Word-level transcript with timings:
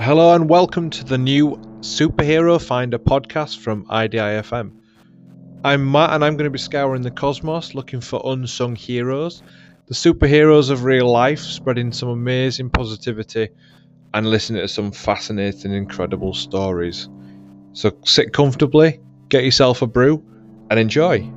Hello 0.00 0.34
and 0.34 0.48
welcome 0.48 0.90
to 0.90 1.04
the 1.04 1.18
new 1.18 1.56
Superhero 1.80 2.60
Finder 2.60 2.98
podcast 2.98 3.58
from 3.58 3.84
IDIFM. 3.86 4.72
I'm 5.62 5.92
Matt 5.92 6.10
and 6.10 6.24
I'm 6.24 6.36
going 6.36 6.44
to 6.44 6.50
be 6.50 6.58
scouring 6.58 7.02
the 7.02 7.10
cosmos 7.10 7.74
looking 7.74 8.00
for 8.00 8.20
unsung 8.24 8.76
heroes, 8.76 9.42
the 9.86 9.94
superheroes 9.94 10.70
of 10.70 10.84
real 10.84 11.10
life, 11.10 11.40
spreading 11.40 11.92
some 11.92 12.08
amazing 12.08 12.70
positivity 12.70 13.50
and 14.14 14.26
listening 14.28 14.62
to 14.62 14.68
some 14.68 14.90
fascinating, 14.90 15.72
incredible 15.72 16.34
stories. 16.34 17.08
So 17.72 17.92
sit 18.04 18.32
comfortably, 18.32 19.00
get 19.28 19.44
yourself 19.44 19.82
a 19.82 19.86
brew, 19.86 20.24
and 20.70 20.80
enjoy. 20.80 21.30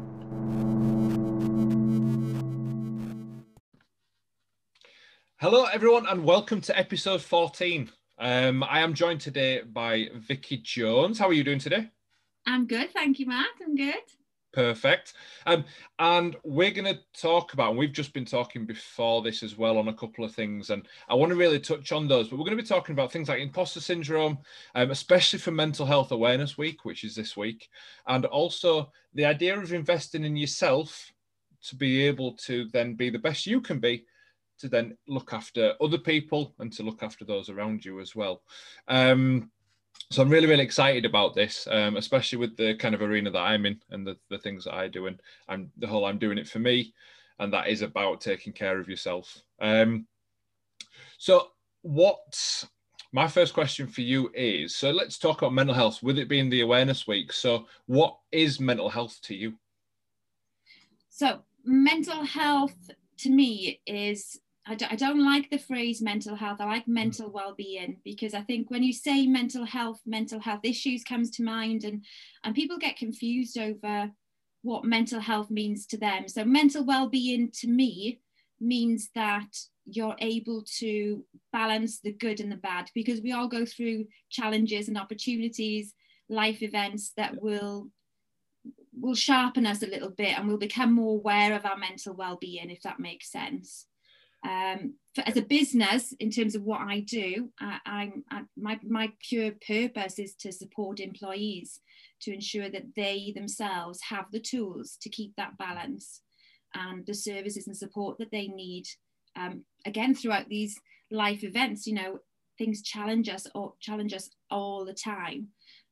Hello, 5.43 5.65
everyone, 5.65 6.07
and 6.07 6.23
welcome 6.23 6.61
to 6.61 6.79
episode 6.79 7.21
14. 7.21 7.91
Um, 8.17 8.63
I 8.63 8.79
am 8.79 8.93
joined 8.93 9.19
today 9.19 9.59
by 9.59 10.07
Vicky 10.15 10.55
Jones. 10.55 11.19
How 11.19 11.27
are 11.27 11.33
you 11.33 11.43
doing 11.43 11.59
today? 11.59 11.89
I'm 12.47 12.65
good, 12.65 12.93
thank 12.93 13.19
you, 13.19 13.25
Matt. 13.25 13.49
I'm 13.61 13.75
good. 13.75 13.93
Perfect. 14.53 15.15
Um, 15.45 15.65
and 15.99 16.37
we're 16.45 16.71
going 16.71 16.95
to 16.95 17.01
talk 17.19 17.51
about, 17.51 17.71
and 17.71 17.77
we've 17.77 17.91
just 17.91 18.13
been 18.13 18.23
talking 18.23 18.65
before 18.65 19.21
this 19.21 19.43
as 19.43 19.57
well 19.57 19.77
on 19.77 19.89
a 19.89 19.93
couple 19.93 20.23
of 20.23 20.33
things, 20.33 20.69
and 20.69 20.87
I 21.09 21.15
want 21.15 21.31
to 21.31 21.35
really 21.35 21.59
touch 21.59 21.91
on 21.91 22.07
those, 22.07 22.29
but 22.29 22.37
we're 22.37 22.45
going 22.45 22.55
to 22.55 22.63
be 22.63 22.65
talking 22.65 22.93
about 22.93 23.11
things 23.11 23.27
like 23.27 23.41
imposter 23.41 23.81
syndrome, 23.81 24.37
um, 24.75 24.91
especially 24.91 25.39
for 25.39 25.51
Mental 25.51 25.85
Health 25.85 26.13
Awareness 26.13 26.57
Week, 26.57 26.85
which 26.85 27.03
is 27.03 27.17
this 27.17 27.35
week, 27.35 27.67
and 28.07 28.23
also 28.27 28.93
the 29.13 29.25
idea 29.25 29.59
of 29.59 29.73
investing 29.73 30.23
in 30.23 30.37
yourself 30.37 31.11
to 31.63 31.75
be 31.75 32.07
able 32.07 32.31
to 32.35 32.69
then 32.69 32.93
be 32.93 33.09
the 33.09 33.19
best 33.19 33.45
you 33.45 33.59
can 33.59 33.79
be 33.79 34.05
to 34.63 34.69
then 34.69 34.97
look 35.09 35.33
after 35.33 35.73
other 35.81 35.97
people 35.97 36.55
and 36.59 36.71
to 36.71 36.83
look 36.83 37.03
after 37.03 37.25
those 37.25 37.49
around 37.49 37.83
you 37.83 37.99
as 37.99 38.15
well. 38.15 38.41
Um, 38.87 39.51
so 40.09 40.21
I'm 40.21 40.29
really, 40.29 40.47
really 40.47 40.63
excited 40.63 41.03
about 41.03 41.35
this, 41.35 41.67
um, 41.69 41.97
especially 41.97 42.37
with 42.37 42.55
the 42.55 42.75
kind 42.75 42.95
of 42.95 43.01
arena 43.01 43.29
that 43.29 43.39
I'm 43.39 43.65
in 43.65 43.81
and 43.89 44.07
the, 44.07 44.15
the 44.29 44.37
things 44.37 44.63
that 44.63 44.73
I 44.73 44.87
do. 44.87 45.07
And 45.07 45.19
I'm 45.49 45.69
the 45.77 45.87
whole 45.87 46.05
I'm 46.05 46.17
doing 46.17 46.37
it 46.37 46.47
for 46.47 46.59
me. 46.59 46.93
And 47.39 47.51
that 47.51 47.67
is 47.67 47.81
about 47.81 48.21
taking 48.21 48.53
care 48.53 48.79
of 48.79 48.87
yourself. 48.87 49.37
Um, 49.59 50.07
so, 51.17 51.49
what 51.81 52.65
my 53.11 53.27
first 53.27 53.53
question 53.53 53.87
for 53.87 54.01
you 54.01 54.31
is 54.33 54.75
so 54.75 54.91
let's 54.91 55.17
talk 55.17 55.41
about 55.41 55.53
mental 55.53 55.75
health 55.75 56.01
with 56.01 56.17
it 56.17 56.29
being 56.29 56.49
the 56.49 56.61
awareness 56.61 57.05
week. 57.05 57.33
So, 57.33 57.67
what 57.87 58.17
is 58.31 58.61
mental 58.61 58.89
health 58.89 59.19
to 59.23 59.35
you? 59.35 59.55
So, 61.09 61.41
mental 61.65 62.23
health 62.23 62.91
to 63.17 63.29
me 63.29 63.79
is 63.85 64.39
I 64.65 64.75
d- 64.75 64.85
I 64.89 64.95
don't 64.95 65.25
like 65.25 65.49
the 65.49 65.57
phrase 65.57 66.01
mental 66.01 66.35
health. 66.35 66.61
I 66.61 66.65
like 66.65 66.85
mm. 66.85 66.93
mental 66.93 67.29
well-being 67.29 67.97
because 68.03 68.33
I 68.33 68.41
think 68.41 68.69
when 68.69 68.83
you 68.83 68.93
say 68.93 69.27
mental 69.27 69.65
health, 69.65 70.01
mental 70.05 70.39
health 70.39 70.61
issues 70.63 71.03
comes 71.03 71.29
to 71.31 71.43
mind, 71.43 71.83
and 71.83 72.05
and 72.43 72.55
people 72.55 72.77
get 72.77 72.95
confused 72.97 73.57
over 73.57 74.11
what 74.61 74.85
mental 74.85 75.19
health 75.19 75.51
means 75.51 75.85
to 75.87 75.97
them. 75.97 76.27
So 76.29 76.45
mental 76.45 76.85
well-being 76.85 77.51
to 77.55 77.67
me 77.67 78.21
means 78.61 79.09
that 79.15 79.57
you're 79.85 80.15
able 80.19 80.63
to 80.79 81.25
balance 81.51 81.99
the 81.99 82.13
good 82.13 82.39
and 82.39 82.49
the 82.49 82.55
bad 82.55 82.89
because 82.95 83.19
we 83.19 83.33
all 83.33 83.49
go 83.49 83.65
through 83.65 84.05
challenges 84.29 84.87
and 84.87 84.97
opportunities, 84.97 85.93
life 86.29 86.63
events 86.63 87.11
that 87.17 87.41
will 87.41 87.89
will 88.97 89.15
sharpen 89.15 89.65
us 89.65 89.83
a 89.83 89.87
little 89.87 90.11
bit 90.11 90.37
and 90.37 90.47
we'll 90.47 90.57
become 90.57 90.93
more 90.93 91.17
aware 91.17 91.53
of 91.53 91.65
our 91.65 91.75
mental 91.75 92.13
well-being 92.15 92.69
if 92.69 92.81
that 92.83 92.99
makes 92.99 93.29
sense 93.29 93.87
um, 94.45 94.95
for, 95.15 95.21
as 95.21 95.37
a 95.37 95.41
business, 95.41 96.13
in 96.19 96.29
terms 96.29 96.55
of 96.55 96.63
what 96.63 96.81
I 96.81 96.99
do, 97.01 97.49
I'm 97.59 98.23
I, 98.29 98.41
my 98.57 98.79
my 98.83 99.11
pure 99.27 99.51
purpose 99.65 100.19
is 100.19 100.35
to 100.41 100.51
support 100.51 100.99
employees 100.99 101.79
to 102.21 102.33
ensure 102.33 102.69
that 102.69 102.95
they 102.95 103.31
themselves 103.35 103.99
have 104.09 104.25
the 104.31 104.39
tools 104.39 104.97
to 105.01 105.09
keep 105.09 105.33
that 105.35 105.57
balance 105.57 106.21
and 106.73 107.05
the 107.05 107.13
services 107.13 107.67
and 107.67 107.77
support 107.77 108.17
that 108.17 108.31
they 108.31 108.47
need. 108.47 108.85
Um, 109.35 109.65
again, 109.85 110.15
throughout 110.15 110.49
these 110.49 110.79
life 111.11 111.43
events, 111.43 111.85
you 111.85 111.93
know, 111.93 112.19
things 112.57 112.81
challenge 112.81 113.29
us 113.29 113.47
or 113.55 113.73
challenge 113.79 114.13
us 114.13 114.29
all 114.49 114.85
the 114.85 114.93
time. 114.93 115.49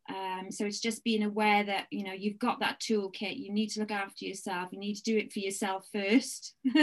Um, 0.10 0.52
so 0.52 0.66
it's 0.66 0.80
just 0.80 1.04
being 1.04 1.24
aware 1.24 1.64
that 1.64 1.86
you 1.92 2.04
know 2.04 2.14
you've 2.14 2.40
got 2.40 2.60
that 2.60 2.80
toolkit. 2.80 3.38
You 3.38 3.54
need 3.54 3.70
to 3.70 3.80
look 3.80 3.92
after 3.92 4.26
yourself. 4.26 4.70
You 4.72 4.80
need 4.80 4.96
to 4.96 5.04
do 5.04 5.18
it 5.18 5.32
for 5.32 5.40
yourself 5.40 5.88
first 5.92 6.56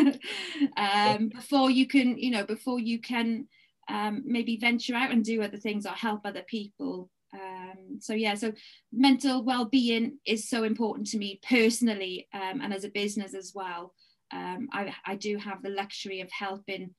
um, 0.76 1.28
before 1.28 1.70
you 1.70 1.86
can, 1.86 2.16
you 2.18 2.30
know, 2.30 2.44
before 2.44 2.78
you 2.78 3.00
can 3.00 3.48
um, 3.88 4.22
maybe 4.24 4.56
venture 4.56 4.94
out 4.94 5.10
and 5.10 5.24
do 5.24 5.42
other 5.42 5.56
things 5.56 5.86
or 5.86 5.90
help 5.90 6.22
other 6.24 6.44
people. 6.46 7.10
Um, 7.34 7.98
so 8.00 8.14
yeah, 8.14 8.34
so 8.34 8.52
mental 8.92 9.44
well-being 9.44 10.18
is 10.24 10.48
so 10.48 10.64
important 10.64 11.08
to 11.08 11.18
me 11.18 11.40
personally 11.46 12.28
um, 12.32 12.60
and 12.62 12.72
as 12.72 12.84
a 12.84 12.90
business 12.90 13.34
as 13.34 13.52
well. 13.54 13.94
Um, 14.32 14.68
I, 14.72 14.94
I 15.06 15.16
do 15.16 15.38
have 15.38 15.62
the 15.62 15.70
luxury 15.70 16.20
of 16.20 16.30
helping 16.30 16.94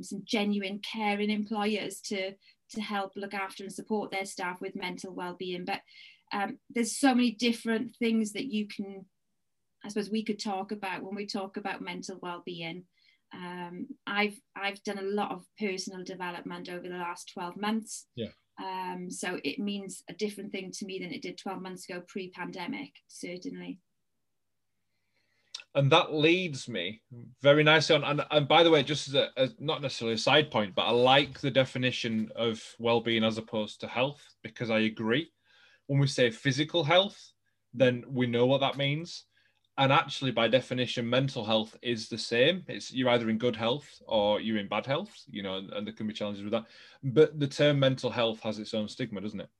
some 0.00 0.22
genuine 0.24 0.80
caring 0.80 1.30
employers 1.30 2.00
to 2.00 2.32
to 2.70 2.80
help 2.80 3.12
look 3.16 3.34
after 3.34 3.62
and 3.62 3.72
support 3.72 4.10
their 4.10 4.24
staff 4.24 4.60
with 4.60 4.76
mental 4.76 5.14
well-being. 5.14 5.64
But 5.64 5.80
um, 6.32 6.58
there's 6.70 6.98
so 6.98 7.14
many 7.14 7.32
different 7.32 7.94
things 7.96 8.32
that 8.32 8.46
you 8.46 8.66
can 8.66 9.04
i 9.84 9.88
suppose 9.88 10.10
we 10.10 10.24
could 10.24 10.40
talk 10.40 10.72
about 10.72 11.02
when 11.02 11.14
we 11.14 11.26
talk 11.26 11.56
about 11.56 11.80
mental 11.80 12.18
well-being. 12.20 12.84
Um, 13.34 13.86
i've 14.06 14.38
i've 14.56 14.82
done 14.84 14.98
a 14.98 15.02
lot 15.02 15.32
of 15.32 15.44
personal 15.58 16.04
development 16.04 16.68
over 16.68 16.88
the 16.88 16.96
last 16.96 17.30
12 17.34 17.56
months. 17.56 18.06
Yeah. 18.16 18.30
Um, 18.58 19.10
so 19.10 19.38
it 19.44 19.58
means 19.58 20.02
a 20.08 20.14
different 20.14 20.50
thing 20.50 20.72
to 20.72 20.86
me 20.86 20.98
than 20.98 21.12
it 21.12 21.22
did 21.22 21.38
12 21.38 21.60
months 21.60 21.88
ago 21.88 22.02
pre-pandemic 22.08 22.90
certainly 23.06 23.78
and 25.76 25.92
that 25.92 26.14
leads 26.14 26.68
me 26.68 27.02
very 27.42 27.62
nicely 27.62 27.94
on. 27.94 28.02
And, 28.02 28.24
and 28.30 28.48
by 28.48 28.62
the 28.62 28.70
way, 28.70 28.82
just 28.82 29.08
as, 29.08 29.14
a, 29.14 29.48
not 29.60 29.82
necessarily 29.82 30.14
a 30.14 30.18
side 30.18 30.50
point, 30.50 30.74
but 30.74 30.86
I 30.86 30.90
like 30.90 31.38
the 31.38 31.50
definition 31.50 32.30
of 32.34 32.62
well-being 32.78 33.22
as 33.22 33.36
opposed 33.36 33.80
to 33.80 33.86
health 33.86 34.22
because 34.42 34.70
I 34.70 34.80
agree. 34.80 35.30
When 35.86 36.00
we 36.00 36.06
say 36.06 36.30
physical 36.30 36.82
health, 36.82 37.30
then 37.74 38.04
we 38.08 38.26
know 38.26 38.46
what 38.46 38.62
that 38.62 38.78
means. 38.78 39.24
And 39.76 39.92
actually, 39.92 40.30
by 40.30 40.48
definition, 40.48 41.08
mental 41.08 41.44
health 41.44 41.76
is 41.82 42.08
the 42.08 42.16
same. 42.16 42.64
It's 42.68 42.90
you're 42.90 43.10
either 43.10 43.28
in 43.28 43.36
good 43.36 43.54
health 43.54 43.86
or 44.06 44.40
you're 44.40 44.56
in 44.56 44.68
bad 44.68 44.86
health. 44.86 45.12
You 45.30 45.42
know, 45.42 45.56
and, 45.58 45.70
and 45.74 45.86
there 45.86 45.92
can 45.92 46.06
be 46.06 46.14
challenges 46.14 46.42
with 46.42 46.52
that. 46.52 46.64
But 47.02 47.38
the 47.38 47.46
term 47.46 47.78
mental 47.78 48.10
health 48.10 48.40
has 48.40 48.58
its 48.58 48.72
own 48.72 48.88
stigma, 48.88 49.20
doesn't 49.20 49.40
it? 49.40 49.50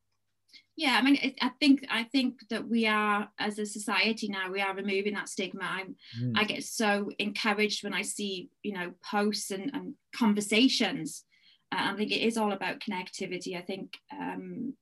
Yeah 0.76 0.98
i 0.98 1.02
mean 1.02 1.34
i 1.40 1.48
think 1.60 1.84
i 1.90 2.04
think 2.04 2.40
that 2.50 2.68
we 2.68 2.86
are 2.86 3.28
as 3.38 3.58
a 3.58 3.66
society 3.66 4.28
now 4.28 4.50
we 4.50 4.60
are 4.60 4.74
removing 4.74 5.14
that 5.14 5.28
stigma. 5.28 5.64
I'm 5.64 5.96
mm. 6.20 6.32
i 6.36 6.44
get 6.44 6.64
so 6.64 7.10
encouraged 7.18 7.82
when 7.82 7.94
i 7.94 8.02
see 8.02 8.50
you 8.62 8.72
know 8.72 8.92
posts 9.04 9.50
and, 9.50 9.70
and 9.74 9.94
conversations. 10.14 11.24
Uh, 11.72 11.92
i 11.92 11.96
think 11.96 12.12
it 12.12 12.22
is 12.22 12.36
all 12.36 12.52
about 12.52 12.80
connectivity. 12.80 13.56
I 13.56 13.62
think 13.62 13.94
um, 14.12 14.74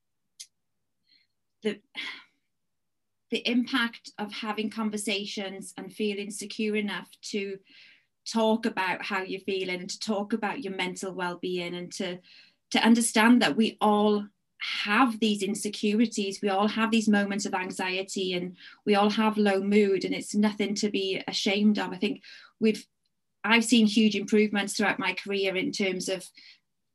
the 1.63 1.81
the 3.31 3.49
impact 3.49 4.13
of 4.19 4.33
having 4.33 4.71
conversations 4.71 5.75
and 5.77 5.93
feeling 5.93 6.31
secure 6.31 6.77
enough 6.77 7.09
to 7.21 7.59
talk 8.31 8.65
about 8.65 9.05
how 9.05 9.23
you're 9.23 9.41
feeling 9.41 9.81
and 9.81 9.91
to 9.91 9.99
talk 9.99 10.33
about 10.33 10.63
your 10.63 10.75
mental 10.75 11.13
well-being 11.13 11.75
and 11.75 11.93
to 11.93 12.19
to 12.71 12.85
understand 12.85 13.43
that 13.43 13.57
we 13.57 13.77
all 13.81 14.25
have 14.85 15.21
these 15.21 15.43
insecurities. 15.43 16.41
We 16.41 16.49
all 16.49 16.69
have 16.69 16.91
these 16.91 17.09
moments 17.09 17.47
of 17.47 17.55
anxiety 17.55 18.35
and 18.35 18.57
we 18.87 18.95
all 18.95 19.11
have 19.11 19.37
low 19.37 19.61
mood 19.61 20.05
and 20.05 20.15
it's 20.15 20.35
nothing 20.35 20.75
to 20.77 20.91
be 20.91 21.23
ashamed 21.29 21.79
of. 21.79 21.93
I 21.93 21.97
think 21.97 22.23
we've 22.61 22.87
i've 23.45 23.65
seen 23.65 23.87
huge 23.87 24.17
improvements 24.17 24.75
throughout 24.75 24.99
my 24.99 25.13
career 25.13 25.55
in 25.57 25.71
terms 25.71 26.09
of 26.09 26.27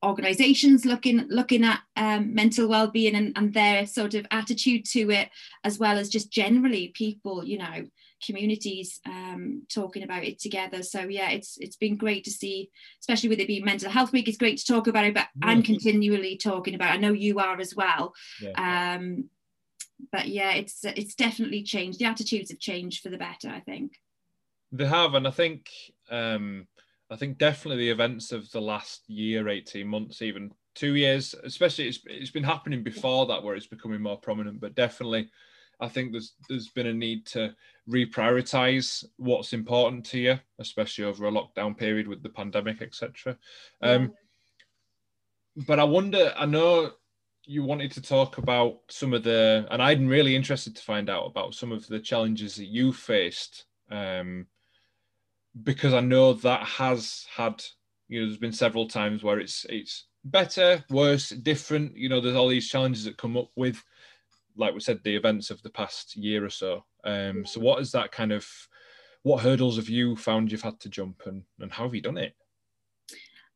organizations 0.04 0.86
looking 0.86 1.28
looking 1.30 1.64
at 1.64 1.82
um, 1.98 2.34
mental 2.34 2.68
well-being 2.68 3.16
and, 3.16 3.34
and 3.38 3.54
their 3.54 3.86
sort 3.86 4.14
of 4.14 4.26
attitude 4.32 4.86
to 4.86 5.12
it 5.12 5.30
as 5.64 5.78
well 5.78 5.98
as 5.98 6.10
just 6.10 6.32
generally 6.32 6.90
people 6.96 7.44
you 7.44 7.58
know 7.58 7.86
communities 8.26 9.00
um, 9.06 9.64
talking 9.74 10.04
about 10.04 10.24
it 10.24 10.40
together. 10.40 10.84
So 10.84 11.02
yeah, 11.02 11.30
it's 11.30 11.58
it's 11.60 11.76
been 11.76 11.98
great 11.98 12.24
to 12.26 12.32
see, 12.32 12.70
especially 13.02 13.30
with 13.30 13.40
it 13.40 13.48
being 13.48 13.66
Mental 13.66 13.90
Health 13.90 14.12
Week. 14.12 14.28
It's 14.28 14.38
great 14.38 14.58
to 14.60 14.66
talk 14.66 14.88
about 14.88 15.06
it, 15.06 15.14
but 15.14 15.28
yeah. 15.42 15.50
I'm 15.50 15.64
continually 15.64 16.38
talking 16.38 16.76
about. 16.76 16.92
It. 16.92 16.98
I 16.98 16.98
know 16.98 17.14
you 17.14 17.40
are 17.40 17.60
as 17.60 17.76
well. 17.76 18.14
Yeah. 18.42 18.96
Um, 18.96 19.30
but 20.12 20.28
yeah, 20.28 20.54
it's 20.54 20.84
it's 20.84 21.16
definitely 21.16 21.64
changed. 21.64 22.00
The 22.00 22.06
attitudes 22.06 22.50
have 22.52 22.60
changed 22.60 23.02
for 23.04 23.10
the 23.10 23.18
better. 23.18 23.50
I 23.50 23.60
think 23.60 23.94
they 24.72 24.86
have, 24.86 25.14
and 25.16 25.28
I 25.28 25.32
think 25.32 25.70
um, 26.10 26.68
I 27.10 27.16
think 27.16 27.38
definitely 27.38 27.86
the 27.86 27.92
events 27.92 28.32
of 28.32 28.50
the 28.52 28.62
last 28.62 29.04
year, 29.08 29.50
eighteen 29.50 29.88
months, 29.88 30.22
even 30.22 30.52
two 30.76 30.96
years, 30.96 31.36
especially 31.44 31.88
it's 31.88 32.00
it's 32.06 32.32
been 32.32 32.44
happening 32.44 32.84
before 32.84 33.26
that 33.28 33.44
where 33.44 33.56
it's 33.56 33.68
becoming 33.68 34.02
more 34.02 34.18
prominent, 34.18 34.62
but 34.62 34.76
definitely 34.76 35.30
I 35.80 35.88
think 35.88 36.12
there's 36.12 36.34
there's 36.48 36.70
been 36.70 36.88
a 36.88 36.94
need 36.94 37.26
to 37.28 37.56
reprioritize 37.90 39.04
what's 39.18 39.54
important 39.54 40.06
to 40.08 40.20
you, 40.20 40.40
especially 40.60 41.06
over 41.06 41.28
a 41.28 41.32
lockdown 41.32 41.78
period 41.78 42.08
with 42.08 42.22
the 42.22 42.30
pandemic, 42.30 42.82
etc. 42.82 43.38
Um, 43.82 44.14
but 45.68 45.80
I 45.80 45.84
wonder. 45.84 46.34
I 46.38 46.46
know 46.46 46.92
you 47.46 47.64
wanted 47.64 47.92
to 47.94 48.02
talk 48.02 48.38
about 48.38 48.78
some 48.90 49.14
of 49.14 49.24
the, 49.24 49.66
and 49.72 49.82
I'm 49.82 50.08
really 50.08 50.36
interested 50.36 50.76
to 50.76 50.84
find 50.84 51.10
out 51.10 51.26
about 51.26 51.56
some 51.56 51.72
of 51.72 51.88
the 51.88 52.00
challenges 52.00 52.56
that 52.56 52.68
you 52.68 52.94
faced, 52.94 53.66
um, 53.90 54.46
because 55.64 55.94
I 55.96 56.02
know 56.02 56.34
that 56.34 56.62
has 56.64 57.26
had, 57.36 57.64
you 58.08 58.22
know, 58.22 58.28
there's 58.28 58.38
been 58.38 58.52
several 58.52 58.88
times 58.88 59.24
where 59.24 59.40
it's 59.40 59.66
it's 59.70 60.06
better, 60.24 60.84
worse, 60.90 61.30
different. 61.30 61.98
You 61.98 62.10
know, 62.10 62.22
there's 62.22 62.36
all 62.36 62.50
these 62.50 62.70
challenges 62.70 63.06
that 63.06 63.18
come 63.18 63.36
up 63.36 63.50
with, 63.56 63.84
like 64.60 64.74
we 64.74 64.80
said, 64.80 65.00
the 65.04 65.16
events 65.16 65.50
of 65.50 65.62
the 65.64 65.70
past 65.70 66.16
year 66.16 66.46
or 66.46 66.50
so. 66.50 66.86
Um, 67.04 67.46
so, 67.46 67.60
what 67.60 67.82
is 67.82 67.92
that 67.94 68.12
kind 68.12 68.32
of, 68.32 68.46
what 69.24 69.42
hurdles 69.42 69.78
have 69.78 69.90
you 69.90 70.16
found 70.16 70.52
you've 70.52 70.62
had 70.62 70.80
to 70.82 70.90
jump, 70.90 71.24
and 71.26 71.44
and 71.60 71.72
how 71.72 71.84
have 71.84 71.96
you 71.96 72.02
done 72.02 72.18
it? 72.18 72.36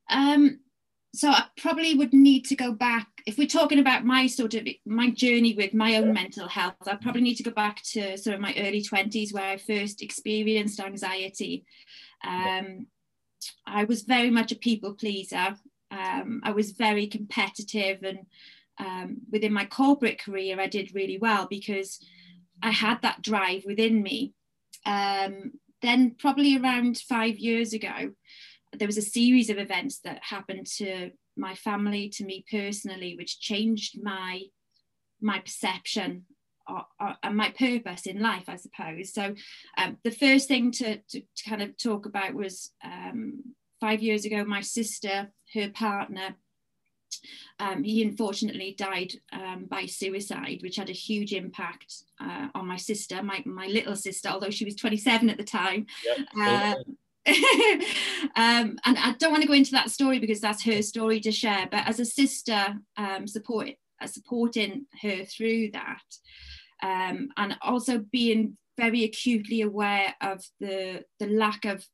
Um, 0.10 0.60
so 1.16 1.30
I 1.30 1.46
probably 1.58 1.94
would 1.94 2.12
need 2.12 2.46
to 2.46 2.56
go 2.56 2.74
back 2.74 3.08
if 3.28 3.38
we're 3.38 3.48
talking 3.48 3.80
about 3.80 4.04
my 4.04 4.26
sort 4.26 4.56
of 4.56 4.68
my 4.86 5.12
journey 5.12 5.54
with 5.54 5.74
my 5.74 5.98
own 5.98 6.12
mental 6.12 6.48
health. 6.48 6.76
I 6.88 6.96
probably 6.96 7.22
need 7.22 7.36
to 7.36 7.44
go 7.44 7.52
back 7.52 7.84
to 7.92 8.18
sort 8.18 8.34
of 8.34 8.42
my 8.42 8.56
early 8.58 8.82
twenties 8.82 9.32
where 9.32 9.52
I 9.52 9.58
first 9.58 10.02
experienced 10.02 10.80
anxiety. 10.80 11.66
Um, 12.26 12.88
I 13.68 13.84
was 13.84 14.04
very 14.04 14.32
much 14.32 14.52
a 14.52 14.56
people 14.56 14.94
pleaser. 14.94 15.56
Um, 15.92 16.42
I 16.44 16.52
was 16.52 16.72
very 16.72 17.06
competitive, 17.06 18.02
and 18.04 18.26
um, 18.80 19.18
within 19.32 19.54
my 19.54 19.66
corporate 19.66 20.20
career, 20.20 20.60
I 20.60 20.68
did 20.68 20.96
really 20.96 21.18
well 21.18 21.48
because 21.50 22.00
I 22.62 22.72
had 22.72 23.02
that 23.02 23.22
drive 23.22 23.64
within 23.66 24.02
me. 24.02 24.34
Um, 24.86 25.54
then, 25.82 26.16
probably 26.18 26.58
around 26.58 26.98
five 26.98 27.38
years 27.38 27.74
ago, 27.74 28.12
there 28.72 28.88
was 28.88 28.98
a 28.98 29.02
series 29.02 29.50
of 29.50 29.58
events 29.58 30.00
that 30.00 30.24
happened 30.24 30.68
to 30.78 31.12
my 31.36 31.56
family, 31.56 32.10
to 32.10 32.26
me 32.26 32.46
personally, 32.50 33.16
which 33.18 33.40
changed 33.40 34.00
my 34.02 34.44
my 35.22 35.40
perception 35.40 36.26
and 36.68 37.38
my 37.38 37.50
purpose 37.58 38.06
in 38.06 38.22
life, 38.22 38.46
I 38.48 38.56
suppose. 38.56 39.14
So, 39.14 39.36
um, 39.78 39.98
the 40.04 40.12
first 40.12 40.48
thing 40.48 40.72
to, 40.72 40.98
to, 40.98 41.22
to, 41.22 41.50
kind 41.50 41.62
of 41.62 41.78
talk 41.78 42.06
about 42.06 42.34
was 42.34 42.72
um, 42.84 43.44
five 43.80 44.02
years 44.02 44.26
ago, 44.26 44.44
my 44.46 44.62
sister, 44.62 45.32
her 45.54 45.70
partner, 45.70 46.36
um, 47.60 47.84
he 47.84 48.04
unfortunately 48.04 48.76
died 48.78 49.14
um, 49.32 49.66
by 49.70 49.86
suicide, 49.86 50.60
which 50.62 50.76
had 50.76 50.90
a 50.90 50.94
huge 50.94 51.34
impact 51.34 52.04
uh, 52.20 52.48
on 52.56 52.68
my 52.68 52.78
sister, 52.78 53.22
my, 53.24 53.42
my 53.46 53.68
little 53.68 53.96
sister, 53.96 54.30
although 54.30 54.50
she 54.50 54.66
was 54.66 54.76
27 54.76 55.30
at 55.30 55.38
the 55.38 55.44
time. 55.44 55.86
Yep. 56.06 56.28
Uh, 56.40 56.76
um, 58.36 58.78
and 58.86 58.98
I 58.98 59.16
don't 59.18 59.32
want 59.32 59.44
to 59.44 59.48
go 59.48 59.54
into 59.54 59.72
that 59.72 59.90
story 59.90 60.20
because 60.20 60.42
that's 60.42 60.64
her 60.66 60.82
story 60.82 61.20
to 61.22 61.32
share. 61.32 61.68
But 61.72 61.88
as 61.88 62.00
a 62.00 62.06
sister, 62.06 62.76
um, 62.98 63.28
support 63.28 63.70
uh, 64.02 64.08
supporting 64.08 64.88
her 65.02 65.24
through 65.24 65.72
that, 65.72 66.04
um, 66.82 67.30
and 67.38 67.58
also 67.62 68.00
being 68.00 68.58
very 68.78 69.04
acutely 69.04 69.62
aware 69.62 70.16
of 70.20 70.44
the 70.60 71.06
the 71.20 71.28
lack 71.28 71.64
of 71.64 71.88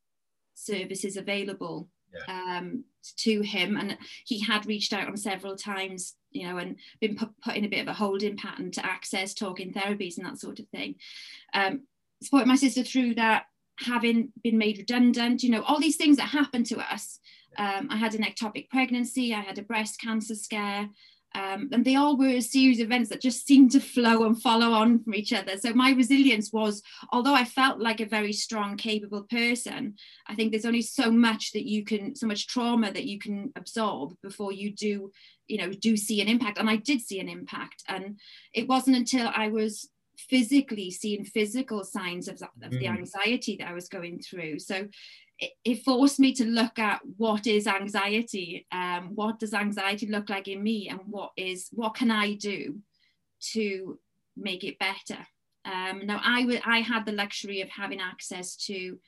services 0.54 1.16
available 1.16 1.88
yeah. 2.14 2.58
um, 2.58 2.84
to 3.18 3.40
him, 3.40 3.76
and 3.76 3.96
he 4.24 4.40
had 4.40 4.66
reached 4.66 4.92
out 4.92 5.08
on 5.08 5.16
several 5.16 5.56
times, 5.56 6.14
you 6.30 6.46
know, 6.46 6.58
and 6.58 6.76
been 7.00 7.16
put, 7.16 7.30
put 7.42 7.56
in 7.56 7.64
a 7.64 7.68
bit 7.68 7.80
of 7.80 7.88
a 7.88 7.94
holding 7.94 8.36
pattern 8.36 8.70
to 8.72 8.84
access 8.84 9.34
talking 9.34 9.72
therapies 9.72 10.16
and 10.16 10.26
that 10.26 10.38
sort 10.38 10.58
of 10.58 10.68
thing. 10.68 10.96
Um, 11.54 11.82
supported 12.22 12.48
my 12.48 12.56
sister 12.56 12.82
through 12.82 13.14
that, 13.14 13.44
having 13.78 14.32
been 14.42 14.58
made 14.58 14.78
redundant, 14.78 15.42
you 15.42 15.50
know, 15.50 15.62
all 15.62 15.80
these 15.80 15.96
things 15.96 16.16
that 16.18 16.28
happen 16.28 16.64
to 16.64 16.78
us. 16.78 17.18
Um, 17.58 17.88
I 17.90 17.96
had 17.96 18.14
an 18.14 18.22
ectopic 18.22 18.68
pregnancy, 18.68 19.34
I 19.34 19.40
had 19.40 19.58
a 19.58 19.62
breast 19.62 20.00
cancer 20.00 20.34
scare, 20.34 20.88
um, 21.34 21.68
and 21.72 21.84
they 21.84 21.94
all 21.94 22.16
were 22.16 22.26
a 22.26 22.40
series 22.40 22.80
of 22.80 22.86
events 22.86 23.08
that 23.10 23.20
just 23.20 23.46
seemed 23.46 23.70
to 23.72 23.80
flow 23.80 24.24
and 24.24 24.40
follow 24.40 24.72
on 24.72 25.02
from 25.02 25.14
each 25.14 25.32
other. 25.32 25.56
So 25.56 25.72
my 25.72 25.92
resilience 25.92 26.52
was, 26.52 26.82
although 27.12 27.34
I 27.34 27.44
felt 27.44 27.78
like 27.78 28.00
a 28.00 28.06
very 28.06 28.32
strong, 28.32 28.76
capable 28.76 29.22
person, 29.22 29.94
I 30.26 30.34
think 30.34 30.50
there's 30.50 30.64
only 30.64 30.82
so 30.82 31.10
much 31.10 31.52
that 31.52 31.68
you 31.68 31.84
can, 31.84 32.16
so 32.16 32.26
much 32.26 32.48
trauma 32.48 32.92
that 32.92 33.04
you 33.04 33.18
can 33.18 33.52
absorb 33.56 34.14
before 34.22 34.52
you 34.52 34.72
do, 34.72 35.12
you 35.46 35.58
know, 35.58 35.70
do 35.72 35.96
see 35.96 36.20
an 36.20 36.28
impact. 36.28 36.58
And 36.58 36.68
I 36.68 36.76
did 36.76 37.00
see 37.00 37.20
an 37.20 37.28
impact. 37.28 37.84
And 37.88 38.18
it 38.52 38.66
wasn't 38.66 38.96
until 38.96 39.30
I 39.34 39.48
was 39.48 39.88
physically 40.18 40.90
seeing 40.90 41.24
physical 41.24 41.84
signs 41.84 42.28
of, 42.28 42.42
of 42.42 42.72
mm. 42.72 42.78
the 42.78 42.88
anxiety 42.88 43.56
that 43.56 43.68
I 43.68 43.72
was 43.72 43.88
going 43.88 44.18
through. 44.18 44.58
So 44.58 44.88
it, 45.40 45.52
it, 45.64 45.84
forced 45.84 46.20
me 46.20 46.32
to 46.34 46.44
look 46.44 46.78
at 46.78 47.00
what 47.16 47.46
is 47.46 47.66
anxiety, 47.66 48.66
um, 48.72 49.12
what 49.14 49.38
does 49.38 49.54
anxiety 49.54 50.06
look 50.06 50.28
like 50.28 50.48
in 50.48 50.62
me, 50.62 50.88
and 50.88 51.00
what 51.06 51.30
is 51.36 51.68
what 51.72 51.94
can 51.94 52.10
I 52.10 52.34
do 52.34 52.78
to 53.52 53.98
make 54.36 54.64
it 54.64 54.78
better. 54.78 55.26
Um, 55.64 56.06
now 56.06 56.20
I, 56.24 56.42
w- 56.42 56.60
I 56.64 56.80
had 56.80 57.04
the 57.04 57.12
luxury 57.12 57.60
of 57.60 57.68
having 57.68 58.00
access 58.00 58.56
to 58.66 58.98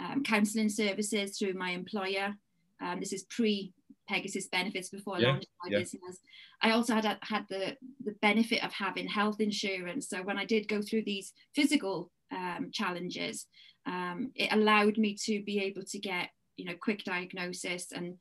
um, 0.00 0.22
counselling 0.22 0.68
services 0.68 1.38
through 1.38 1.54
my 1.54 1.70
employer. 1.70 2.34
Um, 2.80 3.00
this 3.00 3.12
is 3.12 3.24
pre 3.24 3.72
Pegasus 4.08 4.48
benefits 4.48 4.88
before 4.88 5.16
I 5.16 5.20
yeah, 5.20 5.28
launched 5.28 5.46
my 5.62 5.70
yeah. 5.70 5.78
business. 5.78 6.18
I 6.62 6.72
also 6.72 6.94
had 6.94 7.18
had 7.22 7.46
the 7.48 7.76
the 8.04 8.16
benefit 8.20 8.64
of 8.64 8.72
having 8.72 9.06
health 9.06 9.40
insurance. 9.40 10.08
So 10.08 10.22
when 10.22 10.36
I 10.36 10.44
did 10.44 10.66
go 10.66 10.82
through 10.82 11.04
these 11.04 11.32
physical 11.54 12.10
um, 12.32 12.70
challenges, 12.72 13.46
um, 13.86 14.32
it 14.34 14.52
allowed 14.52 14.98
me 14.98 15.16
to 15.24 15.42
be 15.42 15.60
able 15.60 15.82
to 15.84 15.98
get 15.98 16.30
you 16.56 16.64
know 16.66 16.74
quick 16.78 17.04
diagnosis 17.04 17.92
and 17.92 18.18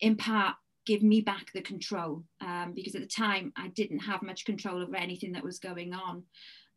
in 0.00 0.16
part 0.16 0.56
give 0.86 1.02
me 1.02 1.20
back 1.20 1.52
the 1.52 1.60
control 1.60 2.24
um, 2.40 2.72
because 2.74 2.94
at 2.94 3.02
the 3.02 3.08
time 3.08 3.52
I 3.56 3.68
didn't 3.68 3.98
have 3.98 4.22
much 4.22 4.44
control 4.44 4.82
over 4.82 4.96
anything 4.96 5.32
that 5.32 5.44
was 5.44 5.58
going 5.58 5.92
on. 5.92 6.22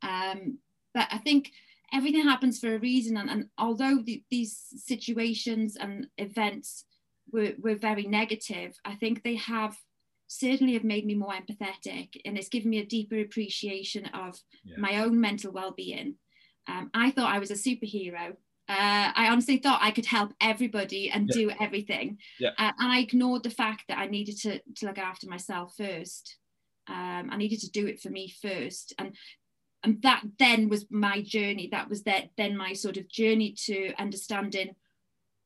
Um, 0.01 0.57
but 0.93 1.07
I 1.11 1.19
think 1.19 1.51
everything 1.93 2.23
happens 2.23 2.59
for 2.59 2.73
a 2.73 2.79
reason, 2.79 3.17
and, 3.17 3.29
and 3.29 3.49
although 3.57 3.99
the, 4.03 4.23
these 4.31 4.65
situations 4.77 5.75
and 5.75 6.07
events 6.17 6.85
were, 7.31 7.53
were 7.59 7.75
very 7.75 8.07
negative, 8.07 8.75
I 8.83 8.95
think 8.95 9.23
they 9.23 9.35
have 9.35 9.77
certainly 10.27 10.73
have 10.73 10.83
made 10.83 11.05
me 11.05 11.15
more 11.15 11.33
empathetic 11.33 12.09
and 12.23 12.37
it's 12.37 12.49
given 12.49 12.69
me 12.69 12.77
a 12.79 12.85
deeper 12.85 13.19
appreciation 13.19 14.05
of 14.13 14.39
yeah. 14.63 14.75
my 14.77 15.03
own 15.03 15.19
mental 15.19 15.51
well-being. 15.51 16.15
Um, 16.69 16.89
I 16.93 17.11
thought 17.11 17.33
I 17.33 17.39
was 17.39 17.51
a 17.51 17.55
superhero. 17.55 18.31
Uh, 18.67 19.11
I 19.15 19.29
honestly 19.31 19.57
thought 19.57 19.79
I 19.81 19.91
could 19.91 20.05
help 20.05 20.31
everybody 20.39 21.09
and 21.09 21.27
yeah. 21.27 21.35
do 21.35 21.51
everything. 21.59 22.19
Yeah. 22.39 22.51
Uh, 22.57 22.71
and 22.77 22.91
I 22.91 22.99
ignored 22.99 23.43
the 23.43 23.49
fact 23.49 23.85
that 23.87 23.97
I 23.97 24.05
needed 24.05 24.37
to, 24.41 24.59
to 24.77 24.85
look 24.85 24.99
after 24.99 25.27
myself 25.27 25.73
first. 25.75 26.37
Um, 26.87 27.29
I 27.31 27.37
needed 27.37 27.59
to 27.61 27.71
do 27.71 27.87
it 27.87 27.99
for 27.99 28.09
me 28.09 28.33
first. 28.41 28.93
And 28.99 29.15
and 29.81 30.01
that 30.01 30.23
then 30.37 30.67
was 30.67 30.85
my 30.91 31.21
journey. 31.21 31.69
That 31.71 31.89
was 31.89 32.03
that 32.03 32.31
then 32.37 32.57
my 32.57 32.73
sort 32.73 32.97
of 32.97 33.07
journey 33.09 33.55
to 33.65 33.93
understanding 33.97 34.75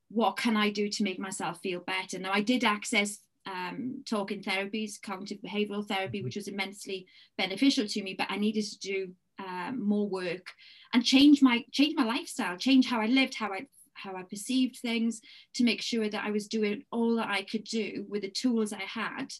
what 0.09 0.37
can 0.37 0.57
I 0.57 0.69
do 0.69 0.89
to 0.89 1.03
make 1.03 1.19
myself 1.19 1.59
feel 1.61 1.81
better? 1.81 2.19
Now, 2.19 2.31
I 2.31 2.41
did 2.41 2.63
access 2.63 3.19
um, 3.45 4.03
talking 4.07 4.41
therapies, 4.41 5.01
cognitive 5.01 5.39
behavioral 5.45 5.85
therapy, 5.85 6.19
mm-hmm. 6.19 6.25
which 6.25 6.35
was 6.35 6.47
immensely 6.47 7.07
beneficial 7.37 7.87
to 7.87 8.03
me, 8.03 8.15
but 8.17 8.27
I 8.29 8.37
needed 8.37 8.65
to 8.65 8.79
do 8.79 9.11
um, 9.39 9.81
more 9.81 10.07
work 10.07 10.47
and 10.93 11.03
change 11.03 11.41
my 11.41 11.63
change 11.71 11.95
my 11.95 12.05
lifestyle, 12.05 12.57
change 12.57 12.87
how 12.87 12.99
I 12.99 13.07
lived, 13.07 13.35
how 13.35 13.51
I 13.51 13.67
how 13.95 14.15
I 14.15 14.23
perceived 14.23 14.77
things, 14.77 15.21
to 15.55 15.63
make 15.63 15.81
sure 15.81 16.09
that 16.09 16.23
I 16.23 16.31
was 16.31 16.47
doing 16.47 16.83
all 16.91 17.15
that 17.15 17.29
I 17.29 17.43
could 17.43 17.63
do 17.63 18.05
with 18.09 18.23
the 18.23 18.29
tools 18.29 18.73
I 18.73 18.83
had 18.83 19.33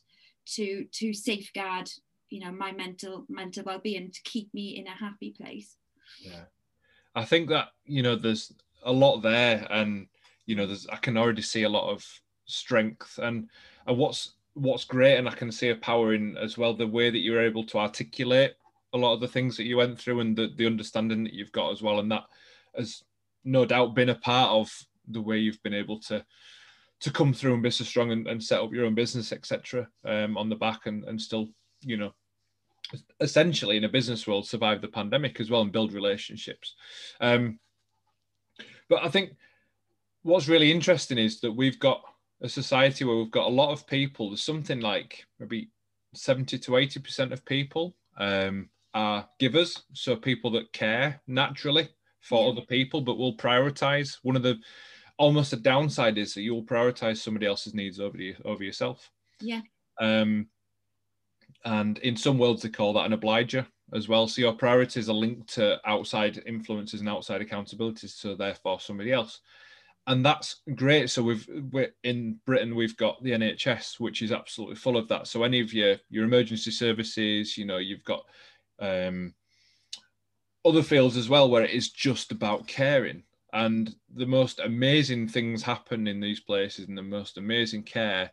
to 0.55 0.85
to 0.91 1.13
safeguard, 1.13 1.89
you 2.29 2.39
know, 2.39 2.51
my 2.51 2.71
mental 2.71 3.25
mental 3.29 3.63
well-being 3.63 4.11
to 4.11 4.21
keep 4.23 4.53
me 4.53 4.77
in 4.77 4.87
a 4.87 4.91
happy 4.91 5.31
place. 5.31 5.77
Yeah, 6.19 6.45
I 7.15 7.25
think 7.25 7.49
that 7.49 7.69
you 7.85 8.03
know 8.03 8.15
there's 8.15 8.53
a 8.83 8.91
lot 8.91 9.21
there, 9.21 9.67
and 9.69 10.07
you 10.45 10.55
know, 10.55 10.67
there's 10.67 10.87
I 10.87 10.97
can 10.97 11.17
already 11.17 11.41
see 11.41 11.63
a 11.63 11.69
lot 11.69 11.89
of 11.89 12.05
strength 12.45 13.19
and 13.21 13.49
and 13.87 13.97
what's 13.97 14.33
what's 14.53 14.85
great, 14.85 15.17
and 15.17 15.27
I 15.27 15.33
can 15.33 15.51
see 15.51 15.69
a 15.69 15.75
power 15.75 16.13
in 16.13 16.37
as 16.37 16.57
well 16.57 16.73
the 16.73 16.87
way 16.87 17.09
that 17.09 17.19
you're 17.19 17.41
able 17.41 17.63
to 17.65 17.79
articulate 17.79 18.53
a 18.93 18.97
lot 18.97 19.13
of 19.13 19.19
the 19.19 19.27
things 19.27 19.57
that 19.57 19.63
you 19.63 19.77
went 19.77 19.99
through 19.99 20.19
and 20.19 20.35
the, 20.35 20.51
the 20.55 20.65
understanding 20.65 21.23
that 21.23 21.33
you've 21.33 21.51
got 21.51 21.71
as 21.71 21.81
well, 21.81 21.99
and 21.99 22.11
that 22.11 22.23
has 22.75 23.03
no 23.43 23.65
doubt 23.65 23.95
been 23.95 24.09
a 24.09 24.15
part 24.15 24.51
of 24.51 24.71
the 25.07 25.21
way 25.21 25.37
you've 25.37 25.61
been 25.63 25.73
able 25.73 25.99
to 25.99 26.23
to 26.99 27.11
come 27.11 27.33
through 27.33 27.53
and 27.53 27.61
be 27.61 27.69
so 27.69 27.83
strong 27.83 28.11
and, 28.11 28.27
and 28.27 28.41
set 28.41 28.61
up 28.61 28.71
your 28.71 28.85
own 28.85 28.95
business, 28.95 29.33
etc. 29.33 29.87
Um, 30.05 30.37
on 30.37 30.47
the 30.47 30.55
back 30.55 30.85
and 30.85 31.03
and 31.05 31.19
still, 31.19 31.49
you 31.81 31.97
know, 31.97 32.13
essentially 33.19 33.77
in 33.77 33.83
a 33.83 33.89
business 33.89 34.27
world 34.27 34.47
survive 34.47 34.81
the 34.81 34.87
pandemic 34.87 35.39
as 35.39 35.49
well 35.49 35.61
and 35.61 35.71
build 35.71 35.93
relationships. 35.93 36.75
Um, 37.19 37.59
but 38.89 39.03
I 39.03 39.09
think 39.09 39.35
what's 40.21 40.47
really 40.47 40.71
interesting 40.71 41.17
is 41.17 41.41
that 41.41 41.51
we've 41.51 41.79
got 41.79 42.01
a 42.41 42.49
society 42.49 43.05
where 43.05 43.17
we've 43.17 43.31
got 43.31 43.47
a 43.47 43.53
lot 43.53 43.71
of 43.71 43.87
people. 43.87 44.29
There's 44.29 44.43
something 44.43 44.79
like 44.79 45.25
maybe 45.39 45.69
70 46.13 46.59
to 46.59 46.77
80 46.77 46.99
percent 46.99 47.33
of 47.33 47.43
people 47.45 47.95
um, 48.17 48.69
are 48.93 49.27
givers, 49.39 49.83
so 49.93 50.15
people 50.15 50.51
that 50.51 50.71
care 50.73 51.21
naturally 51.27 51.89
for 52.21 52.43
Yeah. 52.45 52.51
other 52.51 52.65
people, 52.65 53.01
but 53.01 53.17
will 53.17 53.35
prioritize. 53.35 54.17
One 54.23 54.35
of 54.35 54.43
the 54.43 54.59
almost 55.17 55.53
a 55.53 55.57
downside 55.57 56.17
is 56.17 56.33
that 56.33 56.41
you'll 56.41 56.63
prioritize 56.63 57.17
somebody 57.17 57.45
else's 57.45 57.73
needs 57.73 57.99
over 57.99 58.17
you 58.17 58.35
over 58.45 58.63
yourself. 58.63 59.11
Yeah. 59.39 59.61
Um, 59.99 60.49
and 61.65 61.97
in 61.99 62.15
some 62.17 62.37
worlds 62.37 62.61
they 62.63 62.69
call 62.69 62.93
that 62.93 63.05
an 63.05 63.13
obliger 63.13 63.65
as 63.93 64.07
well. 64.07 64.27
So 64.27 64.41
your 64.41 64.53
priorities 64.53 65.09
are 65.09 65.13
linked 65.13 65.53
to 65.55 65.79
outside 65.87 66.41
influences 66.45 66.99
and 66.99 67.09
outside 67.09 67.41
accountabilities, 67.41 68.09
so 68.11 68.35
therefore 68.35 68.79
somebody 68.79 69.11
else. 69.11 69.41
And 70.07 70.25
that's 70.25 70.61
great. 70.75 71.09
So 71.09 71.23
we've 71.23 71.47
we're 71.71 71.93
in 72.03 72.39
Britain 72.45 72.75
we've 72.75 72.97
got 72.97 73.23
the 73.23 73.31
NHS, 73.31 73.99
which 73.99 74.21
is 74.21 74.31
absolutely 74.31 74.75
full 74.75 74.97
of 74.97 75.07
that. 75.09 75.27
So 75.27 75.43
any 75.43 75.61
of 75.61 75.73
your 75.73 75.97
your 76.09 76.25
emergency 76.25 76.71
services, 76.71 77.57
you 77.57 77.65
know, 77.65 77.77
you've 77.77 78.03
got 78.03 78.25
um, 78.79 79.33
other 80.65 80.83
fields 80.83 81.17
as 81.17 81.29
well 81.29 81.49
where 81.49 81.63
it 81.63 81.71
is 81.71 81.89
just 81.89 82.31
about 82.31 82.67
caring. 82.67 83.23
And 83.51 83.93
the 84.13 84.25
most 84.25 84.59
amazing 84.59 85.27
things 85.27 85.61
happen 85.61 86.07
in 86.07 86.19
these 86.19 86.39
places 86.39 86.87
and 86.87 86.97
the 86.97 87.03
most 87.03 87.37
amazing 87.37 87.83
care. 87.83 88.31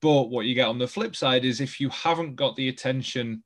But 0.00 0.30
what 0.30 0.46
you 0.46 0.54
get 0.54 0.68
on 0.68 0.78
the 0.78 0.88
flip 0.88 1.14
side 1.14 1.44
is 1.44 1.60
if 1.60 1.80
you 1.80 1.90
haven't 1.90 2.36
got 2.36 2.56
the 2.56 2.68
attention 2.68 3.42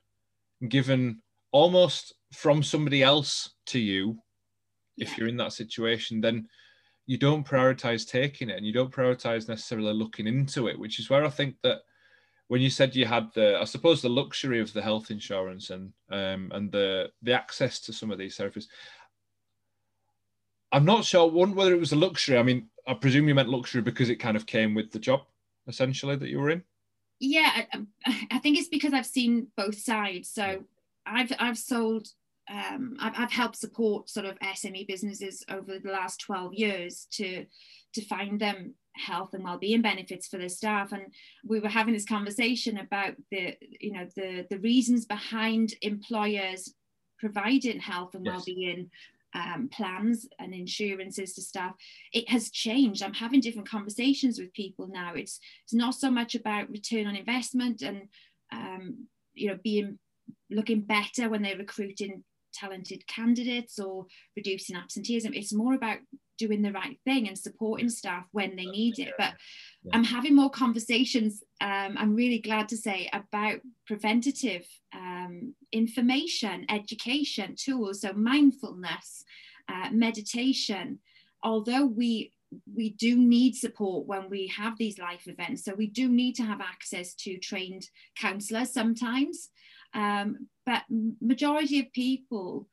given 0.69 1.21
almost 1.51 2.15
from 2.33 2.63
somebody 2.63 3.03
else 3.03 3.51
to 3.67 3.81
you, 3.81 4.19
if 4.97 5.19
you're 5.19 5.29
in 5.29 5.37
that 5.39 5.53
situation, 5.53 6.21
then 6.21 6.47
you 7.07 7.19
don't 7.19 7.47
prioritize 7.47 8.09
taking 8.09 8.49
it 8.49 8.57
and 8.57 8.67
you 8.67 8.73
don't 8.73 8.93
prioritize 8.93 9.49
necessarily 9.49 9.93
looking 9.93 10.27
into 10.27 10.69
it, 10.69 10.79
which 10.79 10.99
is 10.99 11.11
where 11.11 11.25
I 11.25 11.31
think 11.31 11.57
that 11.63 11.81
when 12.49 12.61
you 12.61 12.71
said 12.71 12.95
you 12.95 13.07
had 13.07 13.29
the, 13.35 13.59
I 13.59 13.65
suppose 13.65 14.03
the 14.03 14.09
luxury 14.09 14.61
of 14.61 14.73
the 14.73 14.83
health 14.83 15.11
insurance 15.11 15.71
and 15.71 15.93
um, 16.11 16.51
and 16.53 16.71
the 16.71 17.11
the 17.23 17.33
access 17.33 17.81
to 17.81 17.93
some 17.93 18.11
of 18.11 18.19
these 18.19 18.37
therapies. 18.37 18.67
I'm 20.73 20.85
not 20.85 21.05
sure 21.05 21.31
one 21.31 21.55
whether 21.55 21.73
it 21.73 21.81
was 21.81 21.93
a 21.93 21.97
luxury. 21.97 22.37
I 22.37 22.43
mean, 22.43 22.69
I 22.87 22.95
presume 22.95 23.29
you 23.29 23.35
meant 23.35 23.49
luxury 23.49 23.83
because 23.83 24.11
it 24.11 24.17
kind 24.17 24.37
of 24.37 24.47
came 24.47 24.75
with 24.75 24.91
the 24.91 24.99
job, 24.99 25.23
essentially 25.69 26.17
that 26.17 26.29
you 26.29 26.41
were 26.41 26.51
in. 26.51 26.63
yeah 27.21 27.63
I, 27.73 28.27
I 28.31 28.39
think 28.39 28.59
it's 28.59 28.69
because 28.69 28.93
i've 28.93 29.07
seen 29.07 29.49
both 29.57 29.79
sides 29.79 30.29
so 30.29 30.65
i've 31.07 31.33
i've 31.39 31.59
sold 31.59 32.09
um, 32.47 32.97
I've, 33.01 33.15
I've 33.17 33.33
helped 33.33 33.57
support 33.57 34.11
sort 34.11 34.27
of 34.27 34.39
sme 34.39 34.87
businesses 34.87 35.43
over 35.49 35.79
the 35.79 35.91
last 35.91 36.21
12 36.21 36.53
years 36.53 37.07
to 37.13 37.47
to 37.95 38.05
find 38.05 38.41
them 38.41 38.75
health 38.97 39.35
and 39.35 39.43
well-being 39.43 39.83
benefits 39.83 40.29
for 40.29 40.39
their 40.39 40.49
staff. 40.49 40.93
And 40.93 41.07
we 41.45 41.61
were 41.61 41.69
having 41.69 41.95
this 41.95 42.05
conversation 42.05 42.79
about 42.79 43.15
the 43.31 43.57
you 43.81 43.93
know 43.93 44.07
the 44.17 44.47
the 44.51 44.59
reasons 44.59 45.05
behind 45.07 45.75
employers 45.83 46.75
providing 47.19 47.81
health 47.81 48.15
and 48.15 48.25
Yes. 48.25 48.35
well-being 48.35 48.91
um, 49.35 49.69
plans 49.73 50.29
and 50.39 50.55
insurances 50.55 51.35
to 51.35 51.43
staff. 51.43 51.75
It 52.13 52.29
has 52.29 52.51
changed. 52.51 53.03
I'm 53.03 53.15
having 53.15 53.41
different 53.41 53.69
conversations 53.69 54.39
with 54.39 54.53
people 54.53 54.87
now. 54.87 55.15
It's 55.15 55.41
it's 55.65 55.75
not 55.75 55.95
so 55.95 56.11
much 56.11 56.35
about 56.35 56.71
return 56.71 57.07
on 57.07 57.17
investment 57.17 57.83
and 57.83 58.09
um, 58.53 59.09
you 59.35 59.49
know 59.49 59.59
being 59.63 59.99
looking 60.51 60.83
better 60.83 61.29
when 61.29 61.43
they're 61.43 61.59
recruiting 61.59 62.23
talented 62.53 63.05
candidates 63.09 63.81
or 63.81 64.07
reducing 64.37 64.77
absenteeism. 64.77 65.35
It's 65.35 65.53
more 65.53 65.75
about 65.75 65.99
doing 66.39 66.63
the 66.63 66.73
right 66.73 66.99
thing 67.05 67.29
and 67.29 67.39
supporting 67.39 67.89
staff 67.89 68.25
when 68.33 68.57
they 68.57 68.67
need 68.67 68.99
it 68.99 69.15
but 69.19 69.35
Yeah. 69.85 69.97
i'm 69.97 70.05
having 70.05 70.35
more 70.35 70.51
conversations 70.51 71.43
um, 71.61 71.97
i'm 71.99 72.15
really 72.15 72.39
glad 72.39 72.69
to 72.71 72.77
say 72.77 73.09
about 73.13 73.61
preventative 73.87 74.67
um, 74.93 75.55
information 75.73 76.67
education 76.69 77.55
tools 77.57 78.01
so 78.01 78.13
mindfulness 78.13 79.25
uh, 79.69 79.89
meditation 79.91 80.99
although 81.43 81.85
we 81.85 82.33
we 82.75 82.91
do 82.91 83.17
need 83.17 83.55
support 83.55 84.07
when 84.07 84.29
we 84.31 84.47
have 84.49 84.79
these 84.79 84.99
life 84.99 85.27
events. 85.27 85.65
So 85.65 85.75
we 85.75 85.87
do 85.87 86.09
need 86.09 86.35
to 86.37 86.43
have 86.45 86.61
access 86.61 87.15
to 87.17 87.39
trained 87.39 87.89
counsellors 88.17 88.73
sometimes. 88.73 89.51
Um, 89.93 90.49
but 90.67 90.83
majority 91.21 91.81
of 91.81 91.93
people, 91.93 92.69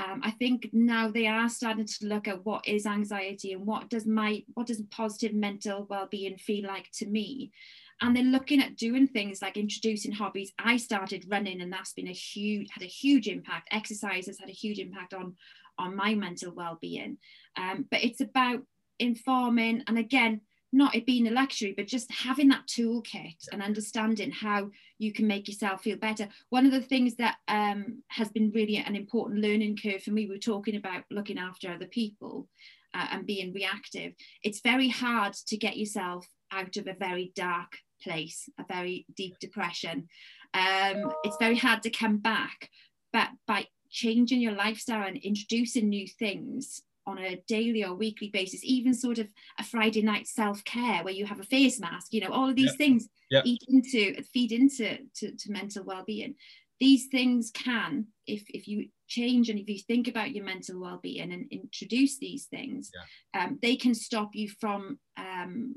um, 0.00 0.20
I 0.22 0.30
think 0.30 0.70
now 0.72 1.10
they 1.10 1.26
are 1.26 1.48
starting 1.48 1.84
to 1.84 2.06
look 2.06 2.26
at 2.26 2.44
what 2.44 2.66
is 2.66 2.86
anxiety 2.86 3.52
and 3.52 3.66
what 3.66 3.90
does 3.90 4.06
my 4.06 4.42
what 4.54 4.66
does 4.66 4.80
positive 4.90 5.34
mental 5.34 5.86
well-being 5.90 6.38
feel 6.38 6.66
like 6.66 6.88
to 6.94 7.06
me. 7.06 7.52
And 8.00 8.16
they're 8.16 8.22
looking 8.24 8.62
at 8.62 8.76
doing 8.76 9.06
things 9.06 9.42
like 9.42 9.58
introducing 9.58 10.12
hobbies. 10.12 10.52
I 10.58 10.78
started 10.78 11.26
running, 11.28 11.60
and 11.60 11.70
that's 11.70 11.92
been 11.92 12.08
a 12.08 12.12
huge 12.12 12.68
had 12.72 12.82
a 12.82 12.86
huge 12.86 13.28
impact. 13.28 13.68
Exercise 13.72 14.26
has 14.26 14.38
had 14.38 14.48
a 14.48 14.52
huge 14.52 14.78
impact 14.78 15.12
on 15.12 15.36
on 15.78 15.96
my 15.96 16.14
mental 16.14 16.54
well-being. 16.54 17.18
Um, 17.56 17.86
but 17.90 18.02
it's 18.02 18.20
about 18.20 18.60
informing 18.98 19.82
and 19.86 19.98
again 19.98 20.42
not 20.72 20.94
it 20.94 21.06
being 21.06 21.26
a 21.26 21.30
luxury 21.30 21.74
but 21.76 21.86
just 21.86 22.10
having 22.10 22.48
that 22.48 22.66
toolkit 22.66 23.48
and 23.52 23.62
understanding 23.62 24.30
how 24.30 24.70
you 24.98 25.12
can 25.12 25.26
make 25.26 25.48
yourself 25.48 25.82
feel 25.82 25.96
better. 25.96 26.28
One 26.50 26.66
of 26.66 26.72
the 26.72 26.80
things 26.80 27.16
that 27.16 27.36
um, 27.48 28.02
has 28.08 28.28
been 28.30 28.52
really 28.54 28.76
an 28.76 28.96
important 28.96 29.40
learning 29.40 29.78
curve 29.82 30.02
for 30.02 30.10
me 30.10 30.26
we 30.26 30.34
were 30.34 30.38
talking 30.38 30.76
about 30.76 31.04
looking 31.10 31.38
after 31.38 31.70
other 31.70 31.86
people 31.86 32.48
uh, 32.94 33.06
and 33.12 33.26
being 33.26 33.52
reactive. 33.52 34.12
It's 34.42 34.60
very 34.60 34.88
hard 34.88 35.34
to 35.46 35.56
get 35.56 35.76
yourself 35.76 36.26
out 36.52 36.76
of 36.76 36.86
a 36.86 36.94
very 36.94 37.32
dark 37.34 37.78
place 38.02 38.48
a 38.58 38.64
very 38.66 39.04
deep 39.14 39.38
depression. 39.40 40.08
Um, 40.54 41.12
it's 41.22 41.36
very 41.38 41.56
hard 41.56 41.82
to 41.82 41.90
come 41.90 42.16
back 42.18 42.70
but 43.12 43.28
by 43.46 43.66
changing 43.90 44.40
your 44.40 44.52
lifestyle 44.52 45.06
and 45.06 45.16
introducing 45.16 45.88
new 45.88 46.06
things 46.06 46.82
on 47.10 47.18
a 47.18 47.42
daily 47.46 47.84
or 47.84 47.94
weekly 47.94 48.28
basis, 48.28 48.60
even 48.64 48.94
sort 48.94 49.18
of 49.18 49.28
a 49.58 49.64
Friday 49.64 50.02
night 50.02 50.26
self 50.26 50.62
care 50.64 51.02
where 51.02 51.14
you 51.14 51.26
have 51.26 51.40
a 51.40 51.44
face 51.44 51.80
mask, 51.80 52.12
you 52.12 52.20
know, 52.20 52.30
all 52.30 52.48
of 52.48 52.56
these 52.56 52.72
Yeah. 52.72 52.76
things 52.76 53.08
Yeah. 53.30 53.42
eat 53.44 53.62
into, 53.68 54.22
feed 54.32 54.52
into 54.52 54.98
to, 55.16 55.32
to 55.36 55.52
mental 55.52 55.84
well 55.84 56.04
being. 56.04 56.34
These 56.78 57.08
things 57.08 57.50
can, 57.50 58.06
if, 58.26 58.42
if 58.48 58.66
you 58.66 58.88
change 59.06 59.50
and 59.50 59.58
if 59.58 59.68
you 59.68 59.78
think 59.78 60.08
about 60.08 60.34
your 60.34 60.44
mental 60.44 60.80
well 60.80 60.98
being 61.02 61.32
and 61.32 61.46
introduce 61.50 62.18
these 62.18 62.46
things, 62.46 62.90
um, 63.34 63.58
they 63.60 63.76
can 63.76 63.94
stop 63.94 64.34
you 64.34 64.48
from 64.48 64.98
um, 65.16 65.74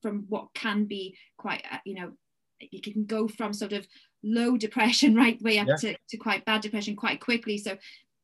from 0.00 0.26
what 0.28 0.54
can 0.54 0.84
be 0.84 1.16
quite, 1.38 1.64
uh, 1.72 1.78
you 1.84 1.94
know, 1.94 2.12
you 2.60 2.80
can 2.80 3.04
go 3.04 3.28
from 3.28 3.52
sort 3.52 3.72
of 3.72 3.86
low 4.22 4.56
depression 4.56 5.14
right 5.22 5.40
way 5.42 5.58
up 5.58 5.66
Yeah. 5.68 5.76
to, 5.76 5.96
to 6.10 6.16
quite 6.16 6.44
bad 6.44 6.60
depression 6.60 6.96
quite 6.96 7.20
quickly. 7.20 7.58
So 7.58 7.76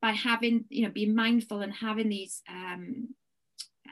by 0.05 0.13
having, 0.13 0.67
you 0.69 0.83
know, 0.83 0.91
being 0.91 1.15
mindful 1.15 1.63
and 1.63 1.73
having 1.73 2.11
these, 2.11 2.43
um, 2.51 3.09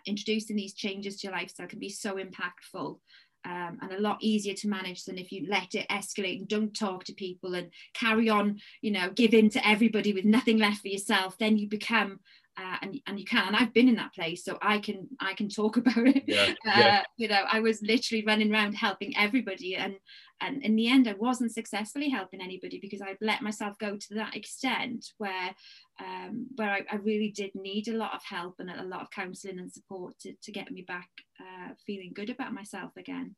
introducing 0.05 0.57
these 0.57 0.75
changes 0.75 1.17
to 1.17 1.27
your 1.27 1.35
lifestyle 1.35 1.67
can 1.67 1.79
be 1.79 1.89
so 1.89 2.17
impactful 2.17 2.99
um, 3.47 3.79
and 3.81 3.93
a 3.93 3.99
lot 4.01 4.19
easier 4.21 4.53
to 4.53 4.69
manage 4.69 5.05
than 5.05 5.17
if 5.17 5.33
you 5.33 5.47
let 5.49 5.75
it 5.75 5.89
escalate 5.89 6.41
and 6.41 6.49
don't 6.49 6.77
talk 6.77 7.05
to 7.05 7.15
people 7.15 7.55
and 7.55 7.71
carry 7.95 8.29
on, 8.29 8.59
you 8.83 8.91
know, 8.91 9.09
give 9.09 9.33
in 9.33 9.49
to 9.51 9.67
everybody 9.67 10.13
with 10.13 10.27
nothing 10.27 10.59
left 10.59 10.83
for 10.83 10.89
yourself. 10.89 11.39
Then 11.39 11.57
you 11.57 11.67
become, 11.67 12.21
uh, 12.59 12.77
and 12.83 13.01
and 13.07 13.19
you 13.19 13.25
can. 13.25 13.47
And 13.47 13.57
I've 13.57 13.73
been 13.73 13.89
in 13.89 13.97
that 13.97 14.13
place, 14.15 14.45
so 14.45 14.59
I 14.61 14.81
can 14.81 15.09
I 15.19 15.33
can 15.33 15.49
talk 15.49 15.77
about 15.81 16.07
it. 16.07 16.25
Yeah, 16.27 16.51
Uh, 16.67 16.79
yeah. 16.79 17.03
You 17.17 17.29
know, 17.29 17.43
I 17.51 17.61
was 17.61 17.81
literally 17.81 18.25
running 18.27 18.53
around 18.53 18.75
helping 18.75 19.17
everybody, 19.17 19.77
and 19.77 19.95
and 20.43 20.63
in 20.63 20.75
the 20.77 20.89
end, 20.89 21.09
I 21.09 21.15
wasn't 21.15 21.53
successfully 21.53 22.09
helping 22.09 22.41
anybody 22.41 22.79
because 22.81 23.01
I'd 23.01 23.17
let 23.21 23.43
myself 23.43 23.79
go 23.79 23.97
to 23.97 24.15
that 24.15 24.35
extent 24.35 25.13
where 25.19 25.55
um, 26.01 26.49
where 26.57 26.71
I, 26.71 26.83
I 26.91 26.97
really 26.97 27.31
did 27.31 27.55
need 27.55 27.89
a 27.89 27.97
lot 27.97 28.15
of 28.15 28.23
help 28.25 28.57
and 28.59 28.69
a 28.69 28.83
lot 28.83 29.03
of 29.03 29.11
counselling 29.11 29.61
and 29.61 29.71
support 29.71 30.19
to, 30.21 30.35
to 30.43 30.53
get 30.53 30.71
me 30.71 30.83
back 30.83 31.09
uh, 31.41 31.75
feeling 31.87 32.13
good 32.13 32.29
about 32.29 32.53
myself 32.53 32.91
again. 32.97 33.37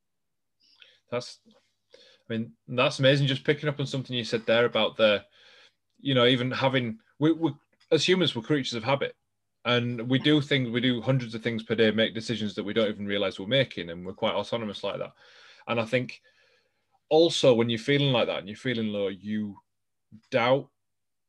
That's, 1.11 1.41
I 1.47 2.33
mean, 2.33 2.53
that's 2.67 2.99
amazing. 2.99 3.27
Just 3.27 3.45
picking 3.45 3.69
up 3.69 3.79
on 3.79 3.87
something 3.87 4.17
you 4.17 4.25
said 4.25 4.47
there 4.47 4.65
about 4.65 4.97
the, 4.97 5.25
you 6.01 6.15
know, 6.15 6.27
even 6.27 6.51
having 6.51 6.99
we, 7.19 7.33
we 7.33 7.53
as 7.93 8.09
humans 8.09 8.35
we're 8.35 8.43
creatures 8.43 8.75
of 8.75 8.85
habit, 8.85 9.15
and 9.67 10.09
we 10.09 10.19
do 10.19 10.41
things. 10.41 10.71
We 10.71 10.81
do 10.81 11.01
hundreds 11.01 11.35
of 11.35 11.43
things 11.43 11.63
per 11.63 11.75
day, 11.75 11.91
make 11.91 12.15
decisions 12.15 12.55
that 12.55 12.65
we 12.65 12.73
don't 12.73 12.89
even 12.89 13.07
realize 13.07 13.39
we're 13.39 13.47
making, 13.47 13.91
and 13.91 14.05
we're 14.05 14.13
quite 14.15 14.35
autonomous 14.35 14.83
like 14.83 14.99
that. 14.99 15.13
And 15.69 15.81
I 15.81 15.85
think 15.85 16.21
also 17.11 17.55
when 17.55 17.69
you're 17.69 17.79
feeling 17.79 18.13
like 18.13 18.27
that 18.27 18.39
and 18.39 18.49
you're 18.49 18.57
feeling 18.57 18.89
low, 18.89 19.09
you 19.09 19.57
doubt 20.31 20.71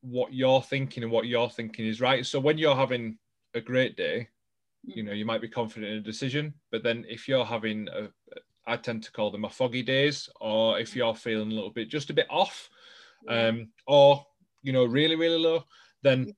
what 0.02 0.34
you're 0.34 0.62
thinking 0.62 1.04
and 1.04 1.12
what 1.12 1.28
you're 1.28 1.50
thinking 1.50 1.86
is 1.86 2.02
right. 2.02 2.26
So 2.26 2.40
when 2.40 2.58
you're 2.58 2.76
having 2.76 3.18
a 3.54 3.62
great 3.62 3.98
day, 3.98 4.30
you 4.84 5.04
know, 5.04 5.14
you 5.14 5.26
might 5.26 5.42
be 5.42 5.50
confident 5.50 5.92
in 5.92 5.98
a 5.98 6.02
decision, 6.02 6.54
but 6.72 6.84
then 6.84 7.06
if 7.08 7.28
you're 7.28 7.46
having 7.46 7.88
a, 7.90 8.10
I 8.68 8.78
tend 8.78 9.04
to 9.04 9.12
call 9.12 9.32
them 9.32 9.42
my 9.42 9.50
foggy 9.50 9.84
days, 9.84 10.30
or 10.40 10.80
if 10.80 10.96
you're 10.96 11.16
feeling 11.16 11.52
a 11.52 11.56
little 11.56 11.72
bit 11.72 11.90
just 11.90 12.10
a 12.10 12.14
bit 12.14 12.28
off, 12.30 12.70
um, 13.28 13.72
or 13.88 14.26
you 14.62 14.74
know, 14.74 14.86
really, 14.86 15.16
really 15.16 15.38
low, 15.38 15.64
then 16.04 16.36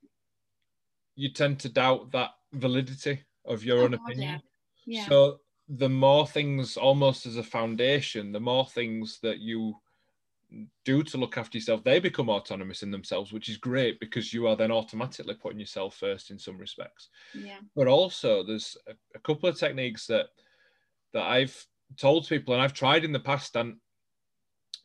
you 1.16 1.32
tend 1.34 1.60
to 1.62 1.70
doubt 1.70 2.12
that 2.12 2.32
validity 2.54 3.26
of 3.46 3.64
your 3.64 3.80
Oh, 3.80 3.84
own 3.86 3.94
opinion. 3.94 4.42
yeah. 4.86 5.00
Yeah. 5.00 5.10
So 5.10 5.40
the 5.70 5.90
more 5.90 6.26
things, 6.28 6.78
almost 6.78 7.26
as 7.26 7.38
a 7.38 7.44
foundation, 7.44 8.32
the 8.32 8.40
more 8.40 8.66
things 8.66 9.20
that 9.22 9.40
you 9.40 9.76
do 10.86 11.04
to 11.04 11.18
look 11.18 11.38
after 11.38 11.58
yourself, 11.58 11.84
they 11.84 12.00
become 12.00 12.30
autonomous 12.30 12.84
in 12.84 12.92
themselves, 12.92 13.34
which 13.34 13.50
is 13.50 13.58
great 13.58 14.00
because 14.00 14.34
you 14.34 14.48
are 14.48 14.56
then 14.56 14.72
automatically 14.72 15.34
putting 15.34 15.60
yourself 15.60 15.96
first 15.96 16.32
in 16.32 16.40
some 16.40 16.58
respects. 16.58 17.10
Yeah. 17.34 17.58
But 17.76 17.88
also, 17.88 18.44
there's 18.44 18.78
a, 18.88 18.94
a 19.16 19.20
couple 19.20 19.50
of 19.50 19.58
techniques 19.58 20.08
that 20.08 20.28
that 21.14 21.24
I've 21.24 21.66
told 21.98 22.28
people 22.28 22.54
and 22.54 22.62
I've 22.64 22.74
tried 22.74 23.04
in 23.04 23.12
the 23.12 23.20
past, 23.20 23.56
and 23.56 23.78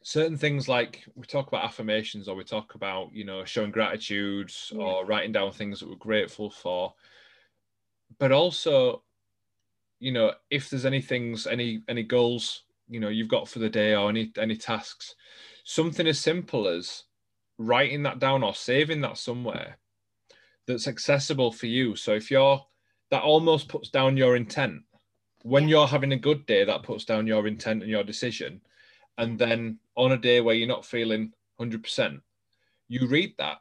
certain 0.02 0.36
things 0.36 0.68
like 0.68 1.04
we 1.14 1.26
talk 1.26 1.46
about 1.46 1.64
affirmations 1.64 2.28
or 2.28 2.34
we 2.34 2.44
talk 2.44 2.74
about 2.74 3.12
you 3.12 3.24
know 3.24 3.44
showing 3.44 3.70
gratitude 3.70 4.50
yeah. 4.70 4.78
or 4.78 5.06
writing 5.06 5.32
down 5.32 5.52
things 5.52 5.78
that 5.78 5.88
we're 5.88 5.94
grateful 5.94 6.50
for 6.50 6.92
but 8.18 8.32
also 8.32 9.02
you 10.02 10.12
know 10.12 10.32
if 10.50 10.68
there's 10.68 10.84
any 10.86 11.00
things 11.00 11.46
any 11.46 11.82
any 11.88 12.02
goals 12.02 12.64
you 12.88 13.00
know 13.00 13.08
you've 13.08 13.28
got 13.28 13.48
for 13.48 13.60
the 13.60 13.68
day 13.68 13.94
or 13.94 14.08
any 14.08 14.32
any 14.38 14.56
tasks 14.56 15.14
something 15.64 16.06
as 16.06 16.18
simple 16.18 16.66
as 16.66 17.04
writing 17.58 18.02
that 18.02 18.18
down 18.18 18.42
or 18.42 18.54
saving 18.54 19.00
that 19.00 19.16
somewhere 19.16 19.78
that's 20.66 20.88
accessible 20.88 21.52
for 21.52 21.66
you. 21.66 21.96
So 21.96 22.12
if 22.14 22.30
you're 22.30 22.64
that 23.10 23.22
almost 23.22 23.68
puts 23.68 23.90
down 23.90 24.16
your 24.16 24.36
intent. 24.36 24.82
When 25.42 25.68
you're 25.68 25.86
having 25.86 26.12
a 26.12 26.18
good 26.18 26.46
day 26.46 26.64
that 26.64 26.82
puts 26.82 27.04
down 27.04 27.26
your 27.26 27.46
intent 27.46 27.82
and 27.82 27.90
your 27.90 28.04
decision. 28.04 28.60
And 29.18 29.38
then 29.38 29.78
on 29.96 30.12
a 30.12 30.16
day 30.16 30.40
where 30.40 30.54
you're 30.54 30.68
not 30.68 30.86
feeling 30.86 31.32
100% 31.60 32.20
you 32.88 33.06
read 33.06 33.34
that. 33.38 33.58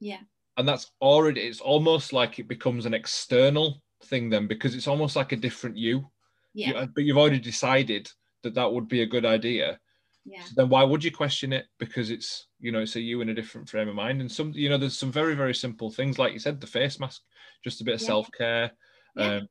Yeah. 0.00 0.20
And 0.56 0.68
that's 0.68 0.90
already 1.00 1.42
it's 1.42 1.60
almost 1.60 2.12
like 2.12 2.38
it 2.38 2.48
becomes 2.48 2.86
an 2.86 2.94
external 2.94 3.82
thing 4.04 4.30
then 4.30 4.46
because 4.46 4.74
it's 4.74 4.88
almost 4.88 5.16
like 5.16 5.32
a 5.32 5.36
different 5.36 5.76
you. 5.76 6.08
Yeah. 6.54 6.80
you, 6.80 6.88
but 6.94 7.04
you've 7.04 7.18
already 7.18 7.38
decided 7.38 8.10
that 8.42 8.54
that 8.54 8.72
would 8.72 8.88
be 8.88 9.02
a 9.02 9.06
good 9.06 9.24
idea. 9.24 9.78
Yeah. 10.24 10.42
So 10.44 10.52
then 10.56 10.68
why 10.68 10.82
would 10.84 11.02
you 11.02 11.10
question 11.10 11.52
it? 11.52 11.66
Because 11.78 12.10
it's 12.10 12.46
you 12.58 12.72
know 12.72 12.80
it's 12.80 12.96
a 12.96 13.00
you 13.00 13.20
in 13.20 13.30
a 13.30 13.34
different 13.34 13.68
frame 13.68 13.88
of 13.88 13.94
mind. 13.94 14.20
And 14.20 14.30
some 14.30 14.52
you 14.54 14.68
know 14.68 14.78
there's 14.78 14.98
some 14.98 15.12
very 15.12 15.34
very 15.34 15.54
simple 15.54 15.90
things 15.90 16.18
like 16.18 16.32
you 16.32 16.38
said 16.38 16.60
the 16.60 16.66
face 16.66 17.00
mask 17.00 17.22
just 17.64 17.80
a 17.80 17.84
bit 17.84 17.94
of 17.94 18.00
yeah. 18.00 18.06
self-care 18.06 18.70
yeah. 19.16 19.34
um 19.36 19.48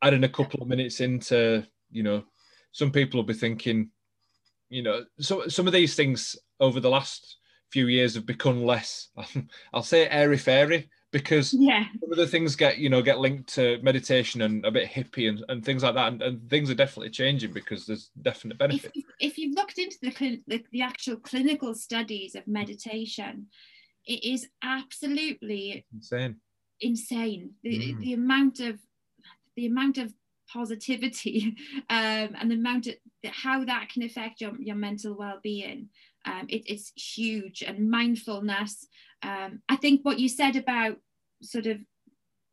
adding 0.00 0.24
a 0.24 0.28
couple 0.28 0.62
of 0.62 0.68
minutes 0.68 1.00
into 1.00 1.64
you 1.90 2.02
know 2.02 2.24
some 2.72 2.90
people 2.90 3.18
will 3.18 3.26
be 3.26 3.34
thinking 3.34 3.90
you 4.72 4.82
know, 4.82 5.04
so 5.20 5.48
some 5.48 5.66
of 5.66 5.74
these 5.74 5.94
things 5.94 6.34
over 6.58 6.80
the 6.80 6.88
last 6.88 7.36
few 7.70 7.88
years 7.88 8.14
have 8.14 8.24
become 8.24 8.64
less, 8.64 9.08
I'll 9.74 9.82
say 9.82 10.08
airy 10.08 10.38
fairy 10.38 10.88
because 11.12 11.52
yeah. 11.52 11.84
some 12.00 12.10
of 12.10 12.16
the 12.16 12.26
things 12.26 12.56
get, 12.56 12.78
you 12.78 12.88
know, 12.88 13.02
get 13.02 13.18
linked 13.18 13.52
to 13.54 13.78
meditation 13.82 14.40
and 14.42 14.64
a 14.64 14.70
bit 14.70 14.90
hippie 14.90 15.28
and, 15.28 15.44
and 15.48 15.64
things 15.64 15.82
like 15.82 15.94
that. 15.94 16.08
And, 16.08 16.22
and 16.22 16.50
things 16.50 16.70
are 16.70 16.74
definitely 16.74 17.10
changing 17.10 17.52
because 17.52 17.86
there's 17.86 18.10
definite 18.22 18.58
benefit. 18.58 18.92
If, 18.94 19.04
if 19.20 19.38
you've 19.38 19.54
looked 19.54 19.78
into 19.78 19.96
the, 20.00 20.40
the, 20.46 20.64
the 20.72 20.82
actual 20.82 21.16
clinical 21.16 21.74
studies 21.74 22.34
of 22.34 22.48
meditation, 22.48 23.46
it 24.06 24.24
is 24.24 24.48
absolutely 24.64 25.84
insane. 25.92 26.36
Insane. 26.80 27.50
The, 27.62 27.92
mm. 27.92 27.98
the 28.00 28.14
amount 28.14 28.60
of 28.60 28.78
the 29.54 29.66
amount 29.66 29.98
of 29.98 30.12
positivity 30.50 31.54
um, 31.90 32.34
and 32.40 32.50
the 32.50 32.54
amount 32.54 32.86
of 32.86 32.94
how 33.30 33.64
that 33.66 33.90
can 33.90 34.02
affect 34.02 34.40
your, 34.40 34.52
your 34.58 34.76
mental 34.76 35.14
well-being 35.14 35.90
um, 36.24 36.46
it, 36.48 36.62
it's 36.66 36.92
huge 36.94 37.62
and 37.62 37.90
mindfulness 37.90 38.86
um, 39.22 39.60
i 39.68 39.76
think 39.76 40.00
what 40.02 40.18
you 40.18 40.28
said 40.28 40.56
about 40.56 40.96
sort 41.42 41.66
of 41.66 41.78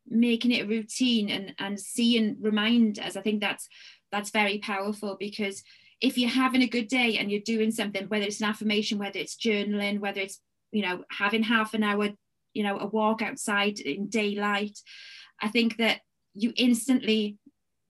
making 0.07 0.51
it 0.51 0.65
a 0.65 0.67
routine 0.67 1.29
and 1.29 1.53
and 1.59 1.79
seeing 1.79 2.35
reminders 2.41 3.15
i 3.15 3.21
think 3.21 3.41
that's 3.41 3.67
that's 4.11 4.31
very 4.31 4.57
powerful 4.59 5.15
because 5.19 5.63
if 6.01 6.17
you're 6.17 6.29
having 6.29 6.61
a 6.61 6.67
good 6.67 6.87
day 6.87 7.17
and 7.17 7.29
you're 7.29 7.41
doing 7.41 7.71
something 7.71 8.07
whether 8.07 8.25
it's 8.25 8.41
an 8.41 8.49
affirmation 8.49 8.97
whether 8.97 9.19
it's 9.19 9.37
journaling 9.37 9.99
whether 9.99 10.21
it's 10.21 10.39
you 10.71 10.81
know 10.81 11.03
having 11.11 11.43
half 11.43 11.73
an 11.73 11.83
hour 11.83 12.09
you 12.53 12.63
know 12.63 12.79
a 12.79 12.87
walk 12.87 13.21
outside 13.21 13.79
in 13.79 14.07
daylight 14.07 14.79
i 15.41 15.47
think 15.47 15.77
that 15.77 15.99
you 16.33 16.53
instantly 16.55 17.37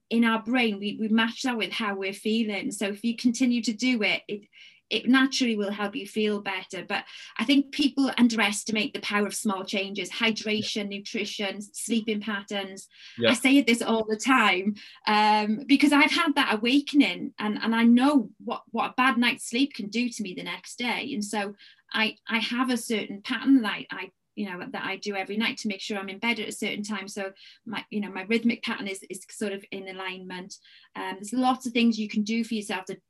in 0.09 0.25
our 0.25 0.41
brain 0.41 0.79
we, 0.79 0.97
we 0.99 1.07
match 1.07 1.43
that 1.43 1.57
with 1.57 1.71
how 1.71 1.95
we're 1.95 2.13
feeling. 2.13 2.71
So 2.71 2.87
if 2.87 3.03
you 3.03 3.15
continue 3.15 3.61
to 3.63 3.73
do 3.73 4.01
it 4.03 4.21
it 4.27 4.41
it 4.89 5.07
naturally 5.07 5.55
will 5.55 5.71
help 5.71 5.95
you 5.95 6.07
feel 6.07 6.41
better. 6.41 6.85
But 6.87 7.05
i 7.37 7.45
think 7.45 7.71
people 7.71 8.11
underestimate 8.17 8.93
the 8.93 9.01
power 9.01 9.27
of 9.27 9.35
small 9.35 9.63
changes 9.63 10.09
hydration 10.09 10.89
nutrition 10.89 11.61
sleeping 11.61 12.21
patterns. 12.21 12.87
Yeah. 13.17 13.31
i 13.31 13.33
say 13.33 13.61
this 13.61 13.81
all 13.81 14.05
the 14.05 14.17
time 14.17 14.75
um, 15.07 15.63
because 15.67 15.91
i've 15.93 16.11
had 16.11 16.35
that 16.35 16.55
awakening 16.55 17.33
and, 17.39 17.59
and 17.61 17.75
i 17.75 17.83
know 17.83 18.29
what, 18.43 18.63
what 18.71 18.91
a 18.91 18.93
bad 18.97 19.17
night's 19.17 19.49
sleep 19.49 19.73
can 19.73 19.89
do 19.89 20.09
to 20.09 20.23
me 20.23 20.33
the 20.33 20.43
next 20.43 20.77
day. 20.77 21.11
And 21.13 21.23
so 21.23 21.53
i 21.93 22.15
i 22.27 22.39
have 22.39 22.69
a 22.69 22.77
certain 22.77 23.21
pattern 23.21 23.61
that 23.61 23.71
I, 23.71 23.85
I 23.91 24.11
you 24.39 24.49
know 24.49 24.63
that 24.71 24.85
I 24.85 24.95
do 24.95 25.15
every 25.15 25.35
night 25.35 25.57
to 25.57 25.67
make 25.67 25.81
sure 25.81 25.97
I'm 25.97 26.07
in 26.07 26.17
bed 26.17 26.39
at 26.39 26.47
a 26.47 26.53
certain 26.53 26.81
time. 26.81 27.09
So 27.09 27.31
my 27.65 27.83
you 27.89 27.99
know 27.99 28.09
my 28.09 28.23
rhythmic 28.23 28.63
pattern 28.63 28.87
is, 28.87 29.03
is 29.09 29.25
sort 29.29 29.51
of 29.51 29.65
in 29.69 29.89
alignment. 29.89 30.55
Um, 30.95 31.15
there's 31.15 31.33
lots 31.33 31.65
of 31.65 31.73
things 31.73 31.99
you 31.99 32.07
can 32.07 32.23
do 32.23 32.45
for 32.45 32.53
yourself 32.53 32.85
that 32.85 33.01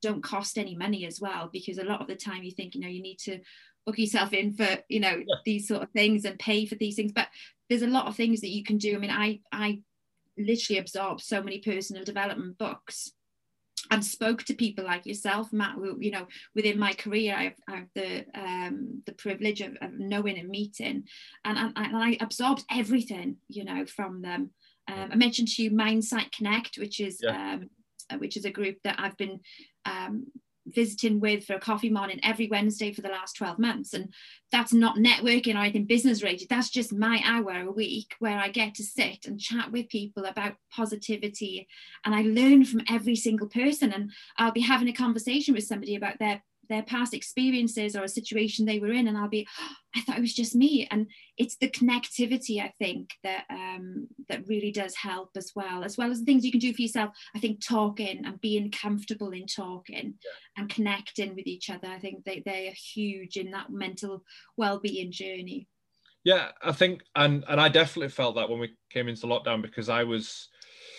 don't 0.00 0.22
cost 0.22 0.58
any 0.58 0.76
money 0.76 1.06
as 1.06 1.20
well 1.20 1.48
because 1.52 1.78
a 1.78 1.84
lot 1.84 2.00
of 2.00 2.08
the 2.08 2.16
time 2.16 2.42
you 2.42 2.50
think 2.50 2.74
you 2.74 2.80
know 2.80 2.88
you 2.88 3.02
need 3.02 3.18
to 3.18 3.38
book 3.86 3.98
yourself 3.98 4.32
in 4.32 4.52
for 4.52 4.66
you 4.88 5.00
know 5.00 5.16
yeah. 5.16 5.34
these 5.44 5.66
sort 5.68 5.82
of 5.82 5.90
things 5.90 6.24
and 6.24 6.38
pay 6.38 6.66
for 6.66 6.74
these 6.76 6.96
things 6.96 7.12
but 7.12 7.28
there's 7.68 7.82
a 7.82 7.86
lot 7.86 8.06
of 8.06 8.16
things 8.16 8.40
that 8.40 8.50
you 8.50 8.64
can 8.64 8.78
do 8.78 8.94
I 8.94 8.98
mean 8.98 9.10
I 9.10 9.40
I 9.50 9.80
literally 10.38 10.78
absorb 10.78 11.20
so 11.20 11.42
many 11.42 11.58
personal 11.58 12.04
development 12.04 12.58
books 12.58 13.12
and 13.90 14.04
spoke 14.04 14.42
to 14.44 14.54
people 14.54 14.84
like 14.84 15.06
yourself, 15.06 15.52
Matt. 15.52 15.74
Who, 15.74 15.98
you 16.00 16.10
know, 16.10 16.26
within 16.54 16.78
my 16.78 16.92
career, 16.92 17.34
I 17.36 17.42
have, 17.44 17.54
I 17.68 17.76
have 17.76 17.88
the 17.94 18.24
um, 18.34 19.02
the 19.06 19.12
privilege 19.12 19.60
of, 19.60 19.76
of, 19.80 19.92
knowing 19.92 20.38
and 20.38 20.48
meeting, 20.48 21.04
and, 21.44 21.58
and, 21.58 21.72
and, 21.76 21.96
I 21.96 22.16
absorbed 22.20 22.64
everything, 22.70 23.36
you 23.48 23.64
know, 23.64 23.84
from 23.84 24.22
them. 24.22 24.50
Um, 24.88 25.10
I 25.12 25.16
mentioned 25.16 25.48
to 25.48 25.62
you 25.62 25.70
Mindsight 25.70 26.32
Connect, 26.32 26.78
which 26.78 27.00
is 27.00 27.20
yeah. 27.22 27.54
um, 27.54 27.70
which 28.18 28.36
is 28.36 28.44
a 28.44 28.50
group 28.50 28.78
that 28.84 28.96
I've 28.98 29.16
been 29.16 29.40
um, 29.84 30.26
visiting 30.66 31.20
with 31.20 31.44
for 31.44 31.54
a 31.54 31.60
coffee 31.60 31.90
morning 31.90 32.20
every 32.22 32.48
Wednesday 32.48 32.92
for 32.92 33.02
the 33.02 33.08
last 33.08 33.36
12 33.36 33.58
months. 33.58 33.94
And 33.94 34.12
that's 34.50 34.72
not 34.72 34.96
networking 34.96 35.54
or 35.54 35.58
anything 35.58 35.86
business 35.86 36.22
related. 36.22 36.48
That's 36.48 36.70
just 36.70 36.92
my 36.92 37.20
hour 37.24 37.62
a 37.62 37.70
week 37.70 38.14
where 38.18 38.38
I 38.38 38.48
get 38.48 38.74
to 38.76 38.84
sit 38.84 39.26
and 39.26 39.40
chat 39.40 39.72
with 39.72 39.88
people 39.88 40.24
about 40.24 40.54
positivity. 40.74 41.66
And 42.04 42.14
I 42.14 42.22
learn 42.22 42.64
from 42.64 42.82
every 42.88 43.16
single 43.16 43.48
person. 43.48 43.92
And 43.92 44.12
I'll 44.36 44.52
be 44.52 44.60
having 44.60 44.88
a 44.88 44.92
conversation 44.92 45.54
with 45.54 45.64
somebody 45.64 45.96
about 45.96 46.18
their 46.18 46.42
their 46.72 46.82
past 46.82 47.14
experiences 47.14 47.94
or 47.94 48.04
a 48.04 48.08
situation 48.08 48.64
they 48.64 48.78
were 48.78 48.92
in 48.92 49.08
and 49.08 49.16
i'll 49.16 49.28
be 49.28 49.46
oh, 49.60 49.68
i 49.96 50.00
thought 50.00 50.16
it 50.16 50.22
was 50.22 50.34
just 50.34 50.54
me. 50.54 50.88
And 50.90 51.06
it's 51.36 51.56
the 51.56 51.68
connectivity 51.68 52.62
i 52.62 52.72
think 52.78 53.10
that 53.22 53.44
um, 53.50 54.08
that 54.28 54.46
really 54.48 54.72
does 54.72 54.94
help 54.94 55.30
as 55.36 55.52
well 55.54 55.84
as 55.84 55.98
well 55.98 56.10
as 56.10 56.20
the 56.20 56.24
things 56.24 56.44
you 56.44 56.50
can 56.50 56.60
do 56.60 56.72
for 56.72 56.82
yourself. 56.82 57.10
I 57.34 57.38
think 57.38 57.64
talking 57.64 58.24
and 58.24 58.40
being 58.40 58.70
comfortable 58.70 59.30
in 59.30 59.46
talking 59.46 60.14
yeah. 60.24 60.30
and 60.56 60.70
connecting 60.70 61.34
with 61.34 61.46
each 61.46 61.68
other 61.70 61.88
i 61.88 61.98
think 61.98 62.24
they, 62.24 62.42
they 62.44 62.68
are 62.68 62.94
huge 62.94 63.36
in 63.36 63.50
that 63.50 63.70
mental 63.70 64.24
well-being 64.56 65.12
journey. 65.12 65.68
Yeah 66.24 66.48
i 66.62 66.72
think 66.72 67.02
and 67.14 67.44
and 67.48 67.60
i 67.60 67.68
definitely 67.68 68.08
felt 68.08 68.36
that 68.36 68.48
when 68.48 68.60
we 68.60 68.74
came 68.90 69.08
into 69.08 69.26
lockdown 69.26 69.60
because 69.62 69.88
i 69.88 70.04
was 70.04 70.48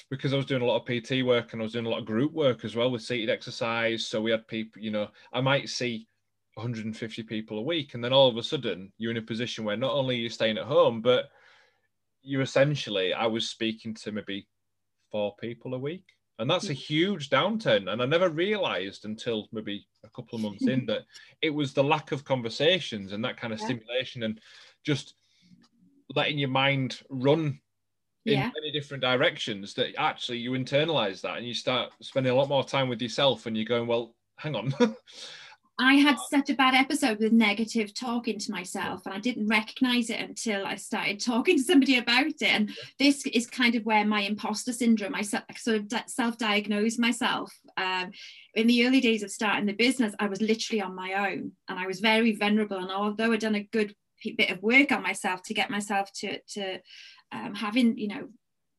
because 0.09 0.33
I 0.33 0.37
was 0.37 0.45
doing 0.45 0.61
a 0.61 0.65
lot 0.65 0.81
of 0.81 0.85
PT 0.85 1.25
work 1.25 1.53
and 1.53 1.61
I 1.61 1.63
was 1.63 1.73
doing 1.73 1.85
a 1.85 1.89
lot 1.89 1.99
of 1.99 2.05
group 2.05 2.33
work 2.33 2.65
as 2.65 2.75
well 2.75 2.91
with 2.91 3.01
seated 3.01 3.29
exercise. 3.29 4.05
So 4.05 4.21
we 4.21 4.31
had 4.31 4.47
people, 4.47 4.81
you 4.81 4.91
know, 4.91 5.07
I 5.31 5.41
might 5.41 5.69
see 5.69 6.07
150 6.55 7.23
people 7.23 7.57
a 7.57 7.63
week, 7.63 7.93
and 7.93 8.03
then 8.03 8.13
all 8.13 8.29
of 8.29 8.37
a 8.37 8.43
sudden 8.43 8.91
you're 8.97 9.11
in 9.11 9.17
a 9.17 9.21
position 9.21 9.65
where 9.65 9.77
not 9.77 9.93
only 9.93 10.17
you're 10.17 10.29
staying 10.29 10.57
at 10.57 10.65
home, 10.65 11.01
but 11.01 11.29
you 12.21 12.41
essentially, 12.41 13.13
I 13.13 13.27
was 13.27 13.49
speaking 13.49 13.93
to 13.95 14.11
maybe 14.11 14.47
four 15.11 15.35
people 15.37 15.73
a 15.73 15.79
week. 15.79 16.05
And 16.39 16.49
that's 16.49 16.69
a 16.69 16.73
huge 16.73 17.29
downturn. 17.29 17.91
And 17.91 18.01
I 18.01 18.05
never 18.05 18.29
realized 18.29 19.05
until 19.05 19.47
maybe 19.51 19.85
a 20.03 20.09
couple 20.09 20.35
of 20.35 20.41
months 20.41 20.67
in 20.67 20.85
that 20.87 21.03
it 21.41 21.51
was 21.51 21.73
the 21.73 21.83
lack 21.83 22.11
of 22.11 22.25
conversations 22.25 23.13
and 23.13 23.23
that 23.23 23.37
kind 23.37 23.53
of 23.53 23.59
yeah. 23.59 23.65
stimulation 23.65 24.23
and 24.23 24.41
just 24.83 25.13
letting 26.15 26.39
your 26.39 26.49
mind 26.49 27.01
run 27.09 27.59
in 28.25 28.33
yeah. 28.33 28.49
many 28.55 28.71
different 28.71 29.01
directions 29.01 29.73
that 29.73 29.93
actually 29.97 30.37
you 30.37 30.51
internalize 30.51 31.21
that 31.21 31.37
and 31.37 31.45
you 31.45 31.53
start 31.53 31.91
spending 32.01 32.31
a 32.31 32.35
lot 32.35 32.49
more 32.49 32.63
time 32.63 32.87
with 32.87 33.01
yourself 33.01 33.45
and 33.45 33.57
you're 33.57 33.65
going 33.65 33.87
well 33.87 34.15
hang 34.37 34.55
on 34.55 34.73
I 35.79 35.95
had 35.95 36.17
such 36.29 36.51
a 36.51 36.55
bad 36.55 36.75
episode 36.75 37.19
with 37.19 37.31
negative 37.31 37.95
talking 37.95 38.37
to 38.37 38.51
myself, 38.51 39.05
and 39.05 39.13
I 39.13 39.19
didn't 39.19 39.47
recognize 39.47 40.11
it 40.11 40.19
until 40.19 40.65
I 40.65 40.75
started 40.75 41.19
talking 41.25 41.57
to 41.57 41.63
somebody 41.63 41.97
about 41.97 42.27
it. 42.27 42.43
And 42.43 42.69
this 42.99 43.25
is 43.25 43.47
kind 43.47 43.73
of 43.73 43.83
where 43.83 44.05
my 44.05 44.21
imposter 44.21 44.71
syndrome, 44.71 45.15
I 45.15 45.23
sort 45.23 45.43
of 45.67 45.91
self 46.05 46.37
diagnosed 46.37 46.99
myself. 46.99 47.51
Um, 47.75 48.11
in 48.53 48.67
the 48.67 48.85
early 48.85 49.01
days 49.01 49.23
of 49.23 49.31
starting 49.31 49.65
the 49.65 49.73
business, 49.73 50.13
I 50.19 50.27
was 50.27 50.41
literally 50.41 50.81
on 50.81 50.95
my 50.95 51.31
own 51.31 51.53
and 51.67 51.79
I 51.79 51.87
was 51.87 52.01
very 52.01 52.35
vulnerable. 52.35 52.77
And 52.77 52.91
although 52.91 53.31
I'd 53.31 53.39
done 53.39 53.55
a 53.55 53.63
good 53.63 53.95
bit 54.37 54.51
of 54.51 54.61
work 54.61 54.91
on 54.91 55.01
myself 55.01 55.41
to 55.43 55.53
get 55.53 55.69
myself 55.71 56.11
to, 56.13 56.39
to 56.49 56.79
um, 57.33 57.55
having 57.55 57.97
you 57.97 58.07
know 58.07 58.27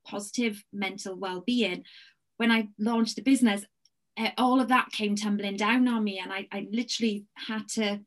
positive 0.06 0.62
mental 0.72 1.16
well-being 1.16 1.84
when 2.36 2.50
i 2.50 2.68
launched 2.78 3.16
the 3.16 3.22
business 3.22 3.64
eh, 4.16 4.30
all 4.38 4.60
of 4.60 4.68
that 4.68 4.90
came 4.92 5.16
tumbling 5.16 5.56
down 5.56 5.88
on 5.88 6.04
me 6.04 6.18
and 6.18 6.32
I, 6.32 6.46
I 6.52 6.66
literally 6.70 7.24
had 7.48 7.68
to 7.70 8.00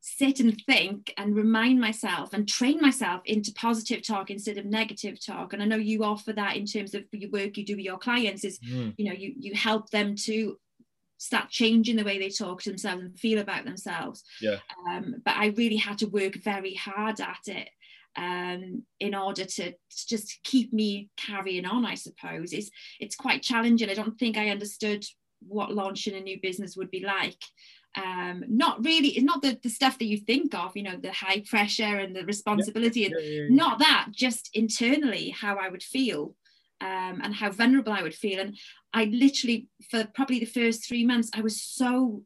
sit 0.00 0.40
and 0.40 0.60
think 0.66 1.12
and 1.16 1.36
remind 1.36 1.80
myself 1.80 2.32
and 2.32 2.48
train 2.48 2.80
myself 2.80 3.20
into 3.24 3.52
positive 3.52 4.06
talk 4.06 4.30
instead 4.30 4.56
of 4.56 4.64
negative 4.64 5.24
talk. 5.24 5.52
And 5.52 5.62
i 5.62 5.66
know 5.66 5.76
you 5.76 6.04
offer 6.04 6.32
that 6.32 6.56
in 6.56 6.66
terms 6.66 6.94
of 6.94 7.04
your 7.12 7.30
work 7.30 7.56
you 7.56 7.64
do 7.64 7.76
with 7.76 7.84
your 7.84 7.98
clients 7.98 8.44
is 8.44 8.58
mm. 8.60 8.94
you 8.96 9.04
know 9.04 9.12
you 9.12 9.34
you 9.38 9.54
help 9.54 9.90
them 9.90 10.14
to 10.24 10.58
start 11.18 11.50
changing 11.50 11.96
the 11.96 12.04
way 12.04 12.18
they 12.18 12.28
talk 12.30 12.62
to 12.62 12.70
themselves 12.70 13.02
and 13.02 13.18
feel 13.18 13.40
about 13.40 13.64
themselves. 13.64 14.22
Yeah. 14.40 14.58
Um, 14.88 15.16
but 15.24 15.36
i 15.36 15.46
really 15.56 15.76
had 15.76 15.98
to 15.98 16.06
work 16.06 16.36
very 16.36 16.74
hard 16.74 17.20
at 17.20 17.46
it 17.46 17.68
um, 18.16 18.82
in 19.00 19.14
order 19.14 19.44
to 19.44 19.72
just 19.90 20.40
keep 20.44 20.72
me 20.72 21.08
carrying 21.16 21.64
on 21.64 21.84
i 21.84 21.94
suppose. 21.94 22.52
It's 22.52 22.70
it's 23.00 23.16
quite 23.16 23.42
challenging. 23.42 23.90
I 23.90 23.94
don't 23.94 24.18
think 24.18 24.36
i 24.36 24.50
understood 24.50 25.04
what 25.40 25.72
launching 25.72 26.14
a 26.14 26.20
new 26.20 26.38
business 26.40 26.76
would 26.76 26.90
be 26.90 27.04
like. 27.04 27.40
Um, 27.96 28.44
not 28.48 28.84
really 28.84 29.08
it's 29.08 29.24
not 29.24 29.42
the, 29.42 29.58
the 29.62 29.70
stuff 29.70 29.98
that 29.98 30.04
you 30.04 30.18
think 30.18 30.54
of 30.54 30.76
you 30.76 30.82
know 30.82 30.98
the 31.02 31.10
high 31.10 31.42
pressure 31.48 31.82
and 31.98 32.14
the 32.14 32.24
responsibility 32.24 33.00
yeah, 33.00 33.08
yeah, 33.18 33.42
yeah, 33.42 33.46
not 33.48 33.78
that 33.78 34.08
just 34.12 34.50
internally 34.52 35.30
how 35.30 35.56
i 35.56 35.68
would 35.68 35.82
feel 35.82 36.36
um, 36.80 37.20
and 37.24 37.34
how 37.34 37.50
vulnerable 37.50 37.92
i 37.92 38.02
would 38.02 38.14
feel. 38.14 38.40
And 38.40 38.56
i 38.92 39.04
literally 39.04 39.68
for 39.90 40.06
probably 40.14 40.38
the 40.38 40.44
first 40.44 40.86
three 40.86 41.04
months 41.04 41.30
i 41.34 41.40
was 41.40 41.60
so 41.60 42.22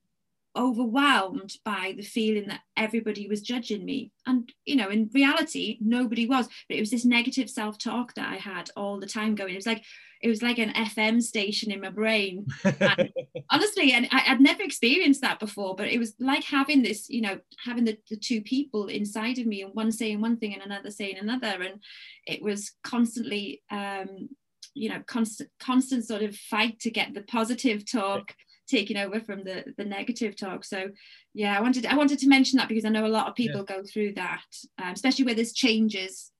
overwhelmed 0.56 1.54
by 1.64 1.94
the 1.96 2.02
feeling 2.02 2.46
that 2.48 2.60
everybody 2.76 3.26
was 3.26 3.40
judging 3.40 3.84
me 3.84 4.10
and 4.26 4.52
you 4.64 4.76
know 4.76 4.90
in 4.90 5.08
reality 5.14 5.78
nobody 5.80 6.26
was 6.26 6.46
but 6.68 6.76
it 6.76 6.80
was 6.80 6.90
this 6.90 7.04
negative 7.04 7.48
self-talk 7.48 8.12
that 8.14 8.28
i 8.28 8.36
had 8.36 8.68
all 8.76 9.00
the 9.00 9.06
time 9.06 9.34
going 9.34 9.54
it 9.54 9.56
was 9.56 9.66
like 9.66 9.82
it 10.22 10.28
was 10.28 10.40
like 10.40 10.58
an 10.58 10.72
FM 10.72 11.20
station 11.20 11.72
in 11.72 11.80
my 11.80 11.90
brain. 11.90 12.46
And 12.64 13.10
honestly, 13.50 13.92
and 13.92 14.06
I, 14.12 14.32
would 14.32 14.40
never 14.40 14.62
experienced 14.62 15.20
that 15.22 15.40
before, 15.40 15.74
but 15.74 15.88
it 15.88 15.98
was 15.98 16.14
like 16.20 16.44
having 16.44 16.82
this, 16.82 17.10
you 17.10 17.20
know, 17.20 17.40
having 17.64 17.84
the, 17.84 17.98
the 18.08 18.16
two 18.16 18.40
people 18.40 18.86
inside 18.86 19.38
of 19.38 19.46
me 19.46 19.62
and 19.62 19.74
one 19.74 19.90
saying 19.90 20.20
one 20.20 20.36
thing 20.36 20.54
and 20.54 20.62
another 20.62 20.92
saying 20.92 21.16
another. 21.20 21.62
And 21.62 21.82
it 22.24 22.40
was 22.40 22.72
constantly, 22.84 23.62
um, 23.70 24.28
you 24.74 24.88
know, 24.88 25.02
constant, 25.06 25.50
constant 25.58 26.06
sort 26.06 26.22
of 26.22 26.36
fight 26.36 26.78
to 26.80 26.90
get 26.90 27.14
the 27.14 27.22
positive 27.22 27.90
talk 27.90 28.32
taking 28.68 28.96
over 28.96 29.20
from 29.20 29.44
the 29.44 29.64
the 29.76 29.84
negative 29.84 30.36
talk 30.36 30.64
so 30.64 30.88
yeah 31.34 31.56
i 31.56 31.60
wanted 31.60 31.84
i 31.86 31.96
wanted 31.96 32.18
to 32.18 32.28
mention 32.28 32.56
that 32.56 32.68
because 32.68 32.84
i 32.84 32.88
know 32.88 33.06
a 33.06 33.08
lot 33.08 33.28
of 33.28 33.34
people 33.34 33.64
yeah. 33.68 33.76
go 33.76 33.82
through 33.82 34.12
that 34.14 34.44
um, 34.82 34.92
especially 34.92 35.24
where 35.24 35.34
there's 35.34 35.52
changes 35.52 36.32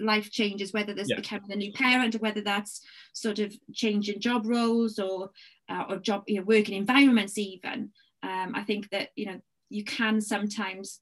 life 0.00 0.30
changes, 0.30 0.72
whether 0.72 0.94
there's 0.94 1.10
yeah. 1.10 1.16
becoming 1.16 1.52
a 1.52 1.56
new 1.56 1.72
parent 1.72 2.14
or 2.14 2.18
whether 2.18 2.40
that's 2.40 2.80
sort 3.12 3.38
of 3.38 3.54
changing 3.72 4.20
job 4.20 4.46
roles 4.46 4.98
or 4.98 5.30
uh, 5.68 5.84
or 5.88 5.96
job 5.96 6.24
you 6.26 6.38
know 6.38 6.44
working 6.44 6.76
environments 6.76 7.38
even. 7.38 7.90
Um, 8.22 8.52
I 8.54 8.62
think 8.62 8.90
that 8.90 9.10
you 9.16 9.26
know 9.26 9.40
you 9.68 9.84
can 9.84 10.20
sometimes 10.20 11.00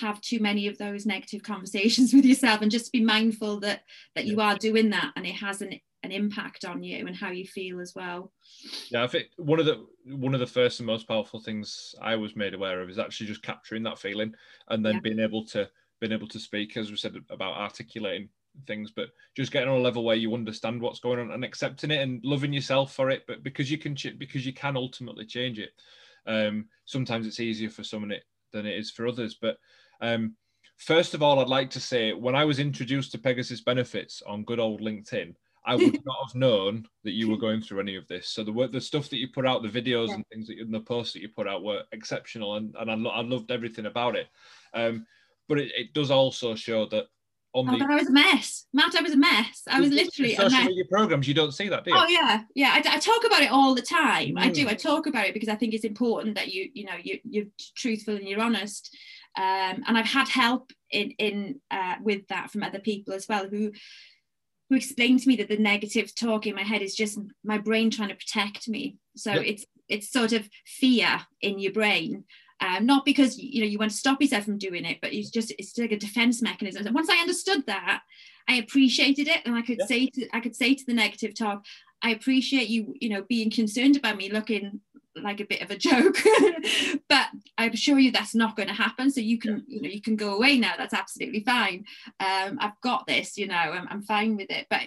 have 0.00 0.20
too 0.20 0.40
many 0.40 0.68
of 0.68 0.78
those 0.78 1.06
negative 1.06 1.42
conversations 1.42 2.12
with 2.14 2.24
yourself 2.24 2.62
and 2.62 2.70
just 2.70 2.92
be 2.92 3.00
mindful 3.00 3.60
that 3.60 3.82
that 4.14 4.26
you 4.26 4.40
are 4.40 4.56
doing 4.56 4.90
that 4.90 5.12
and 5.16 5.26
it 5.26 5.34
has 5.34 5.62
an 5.62 5.78
an 6.02 6.12
impact 6.12 6.64
on 6.64 6.82
you 6.82 7.06
and 7.06 7.16
how 7.16 7.30
you 7.30 7.46
feel 7.46 7.80
as 7.80 7.94
well. 7.94 8.32
Yeah, 8.90 9.04
I 9.04 9.06
think 9.06 9.28
one 9.36 9.60
of 9.60 9.66
the 9.66 9.86
one 10.06 10.34
of 10.34 10.40
the 10.40 10.46
first 10.46 10.80
and 10.80 10.86
most 10.86 11.06
powerful 11.06 11.40
things 11.40 11.94
I 12.00 12.16
was 12.16 12.34
made 12.34 12.54
aware 12.54 12.80
of 12.80 12.90
is 12.90 12.98
actually 12.98 13.28
just 13.28 13.42
capturing 13.42 13.84
that 13.84 13.98
feeling 13.98 14.34
and 14.68 14.84
then 14.84 14.94
yeah. 14.94 15.00
being 15.00 15.20
able 15.20 15.44
to 15.46 15.68
being 16.00 16.12
able 16.12 16.28
to 16.28 16.40
speak, 16.40 16.76
as 16.76 16.90
we 16.90 16.96
said 16.96 17.14
about 17.30 17.56
articulating 17.56 18.28
things, 18.66 18.90
but 18.90 19.08
just 19.36 19.52
getting 19.52 19.68
on 19.68 19.78
a 19.78 19.82
level 19.82 20.04
where 20.04 20.16
you 20.16 20.34
understand 20.34 20.80
what's 20.80 21.00
going 21.00 21.20
on 21.20 21.30
and 21.30 21.44
accepting 21.44 21.90
it 21.90 22.00
and 22.00 22.20
loving 22.24 22.52
yourself 22.52 22.92
for 22.92 23.08
it. 23.10 23.22
But 23.26 23.42
because 23.42 23.70
you 23.70 23.78
can, 23.78 23.96
because 24.18 24.44
you 24.44 24.52
can 24.52 24.76
ultimately 24.76 25.24
change 25.24 25.58
it. 25.58 25.70
Um, 26.26 26.66
sometimes 26.84 27.26
it's 27.26 27.40
easier 27.40 27.70
for 27.70 27.84
someone 27.84 28.12
it, 28.12 28.24
than 28.52 28.66
it 28.66 28.76
is 28.76 28.90
for 28.90 29.06
others. 29.06 29.36
But 29.40 29.58
um, 30.00 30.34
first 30.76 31.14
of 31.14 31.22
all, 31.22 31.38
I'd 31.38 31.48
like 31.48 31.70
to 31.70 31.80
say 31.80 32.12
when 32.12 32.34
I 32.34 32.44
was 32.44 32.58
introduced 32.58 33.12
to 33.12 33.18
Pegasus 33.18 33.60
benefits 33.60 34.22
on 34.26 34.44
good 34.44 34.60
old 34.60 34.80
LinkedIn, 34.80 35.34
I 35.64 35.76
would 35.76 36.04
not 36.04 36.16
have 36.26 36.34
known 36.34 36.86
that 37.04 37.12
you 37.12 37.30
were 37.30 37.36
going 37.36 37.60
through 37.60 37.80
any 37.80 37.96
of 37.96 38.06
this. 38.08 38.28
So 38.28 38.42
the 38.42 38.68
the 38.70 38.80
stuff 38.80 39.08
that 39.10 39.18
you 39.18 39.28
put 39.28 39.46
out, 39.46 39.62
the 39.62 39.68
videos 39.68 40.08
yeah. 40.08 40.14
and 40.14 40.26
things 40.28 40.48
that 40.48 40.58
and 40.58 40.74
the 40.74 40.80
posts 40.80 41.12
that 41.14 41.22
you 41.22 41.28
put 41.28 41.48
out 41.48 41.62
were 41.62 41.82
exceptional, 41.92 42.56
and, 42.56 42.74
and 42.78 42.90
I, 42.90 42.94
lo- 42.94 43.10
I 43.10 43.22
loved 43.22 43.50
everything 43.50 43.86
about 43.86 44.16
it. 44.16 44.26
Um, 44.74 45.06
but 45.48 45.58
it, 45.58 45.72
it 45.76 45.94
does 45.94 46.10
also 46.10 46.54
show 46.54 46.86
that 46.86 47.06
on 47.54 47.68
oh, 47.68 47.78
the. 47.78 47.84
I 47.84 47.94
was 47.94 48.08
a 48.08 48.12
mess, 48.12 48.66
Matt. 48.72 48.94
I 48.96 49.02
was 49.02 49.12
a 49.12 49.16
mess. 49.16 49.62
I 49.68 49.80
was 49.80 49.90
literally 49.90 50.34
social 50.34 50.48
a 50.48 50.50
mess. 50.50 50.66
media 50.66 50.84
programs. 50.90 51.28
You 51.28 51.34
don't 51.34 51.52
see 51.52 51.68
that, 51.68 51.84
do 51.84 51.90
you? 51.90 51.96
Oh 51.98 52.06
yeah, 52.08 52.42
yeah. 52.54 52.72
I, 52.72 52.96
I 52.96 52.98
talk 52.98 53.24
about 53.24 53.42
it 53.42 53.50
all 53.50 53.74
the 53.74 53.82
time. 53.82 54.36
Mm. 54.36 54.40
I 54.40 54.48
do. 54.48 54.68
I 54.68 54.74
talk 54.74 55.06
about 55.06 55.26
it 55.26 55.34
because 55.34 55.48
I 55.48 55.54
think 55.54 55.74
it's 55.74 55.84
important 55.84 56.34
that 56.36 56.52
you, 56.52 56.70
you 56.74 56.84
know, 56.84 56.96
you 57.00 57.18
you're 57.24 57.46
truthful 57.76 58.16
and 58.16 58.26
you're 58.26 58.40
honest. 58.40 58.96
Um, 59.36 59.82
and 59.86 59.96
I've 59.96 60.06
had 60.06 60.28
help 60.28 60.72
in 60.90 61.10
in 61.18 61.60
uh, 61.70 61.96
with 62.02 62.26
that 62.28 62.50
from 62.50 62.62
other 62.62 62.80
people 62.80 63.14
as 63.14 63.28
well 63.28 63.48
who 63.48 63.72
who 64.72 64.76
explained 64.76 65.20
to 65.20 65.28
me 65.28 65.36
that 65.36 65.48
the 65.48 65.58
negative 65.58 66.14
talk 66.14 66.46
in 66.46 66.54
my 66.54 66.62
head 66.62 66.80
is 66.80 66.94
just 66.94 67.18
my 67.44 67.58
brain 67.58 67.90
trying 67.90 68.08
to 68.08 68.14
protect 68.14 68.68
me. 68.68 68.96
So 69.16 69.32
yep. 69.32 69.44
it's 69.44 69.66
it's 69.88 70.10
sort 70.10 70.32
of 70.32 70.48
fear 70.64 71.20
in 71.42 71.58
your 71.58 71.72
brain 71.72 72.24
um, 72.62 72.86
not 72.86 73.04
because 73.04 73.38
you 73.38 73.60
know 73.60 73.66
you 73.66 73.78
want 73.78 73.90
to 73.90 73.96
stop 73.96 74.20
yourself 74.20 74.44
from 74.44 74.58
doing 74.58 74.84
it, 74.84 74.98
but 75.02 75.12
it's 75.12 75.30
just 75.30 75.52
it's 75.58 75.76
like 75.76 75.92
a 75.92 75.98
defense 75.98 76.40
mechanism. 76.40 76.86
And 76.86 76.94
once 76.94 77.10
I 77.10 77.16
understood 77.16 77.66
that, 77.66 78.02
I 78.48 78.54
appreciated 78.54 79.26
it, 79.26 79.40
and 79.44 79.54
I 79.54 79.62
could 79.62 79.78
yeah. 79.80 79.86
say 79.86 80.06
to 80.06 80.28
I 80.32 80.40
could 80.40 80.54
say 80.54 80.74
to 80.74 80.84
the 80.86 80.94
negative 80.94 81.34
talk, 81.34 81.64
I 82.02 82.10
appreciate 82.10 82.68
you, 82.68 82.94
you 83.00 83.08
know, 83.08 83.24
being 83.28 83.50
concerned 83.50 83.96
about 83.96 84.16
me 84.16 84.30
looking 84.30 84.80
like 85.16 85.40
a 85.40 85.44
bit 85.44 85.62
of 85.62 85.70
a 85.70 85.76
joke, 85.78 86.16
but 87.08 87.26
I 87.58 87.66
assure 87.66 87.98
you 87.98 88.12
that's 88.12 88.34
not 88.34 88.56
going 88.56 88.68
to 88.68 88.74
happen. 88.74 89.10
So 89.10 89.20
you 89.20 89.38
can, 89.38 89.64
you 89.68 89.82
know, 89.82 89.88
you 89.88 90.00
can 90.00 90.16
go 90.16 90.34
away 90.34 90.58
now. 90.58 90.72
That's 90.76 90.94
absolutely 90.94 91.44
fine. 91.44 91.84
Um, 92.20 92.58
I've 92.60 92.80
got 92.82 93.06
this, 93.06 93.36
you 93.36 93.46
know, 93.46 93.54
I'm, 93.54 93.86
I'm 93.88 94.02
fine 94.02 94.36
with 94.36 94.50
it. 94.50 94.66
But 94.70 94.82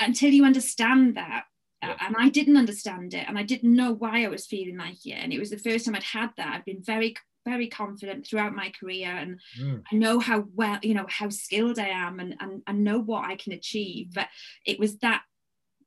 until 0.00 0.30
you 0.30 0.44
understand 0.44 1.16
that, 1.16 1.44
yeah. 1.82 1.96
and 2.00 2.16
I 2.18 2.28
didn't 2.28 2.56
understand 2.56 3.14
it 3.14 3.26
and 3.28 3.38
I 3.38 3.42
didn't 3.42 3.74
know 3.74 3.92
why 3.92 4.24
I 4.24 4.28
was 4.28 4.46
feeling 4.46 4.76
like 4.76 5.04
it. 5.04 5.12
And 5.12 5.32
it 5.32 5.38
was 5.38 5.50
the 5.50 5.58
first 5.58 5.84
time 5.84 5.94
I'd 5.94 6.02
had 6.02 6.30
that. 6.36 6.54
I've 6.54 6.64
been 6.64 6.82
very, 6.82 7.14
very 7.44 7.68
confident 7.68 8.26
throughout 8.26 8.54
my 8.54 8.72
career 8.78 9.08
and 9.08 9.40
mm. 9.60 9.82
I 9.90 9.96
know 9.96 10.18
how 10.18 10.44
well, 10.54 10.78
you 10.82 10.94
know, 10.94 11.06
how 11.08 11.28
skilled 11.28 11.78
I 11.78 11.88
am 11.88 12.18
and, 12.20 12.34
and, 12.40 12.62
and 12.66 12.84
know 12.84 12.98
what 12.98 13.26
I 13.26 13.36
can 13.36 13.52
achieve. 13.52 14.14
But 14.14 14.28
it 14.64 14.78
was 14.78 14.98
that 14.98 15.22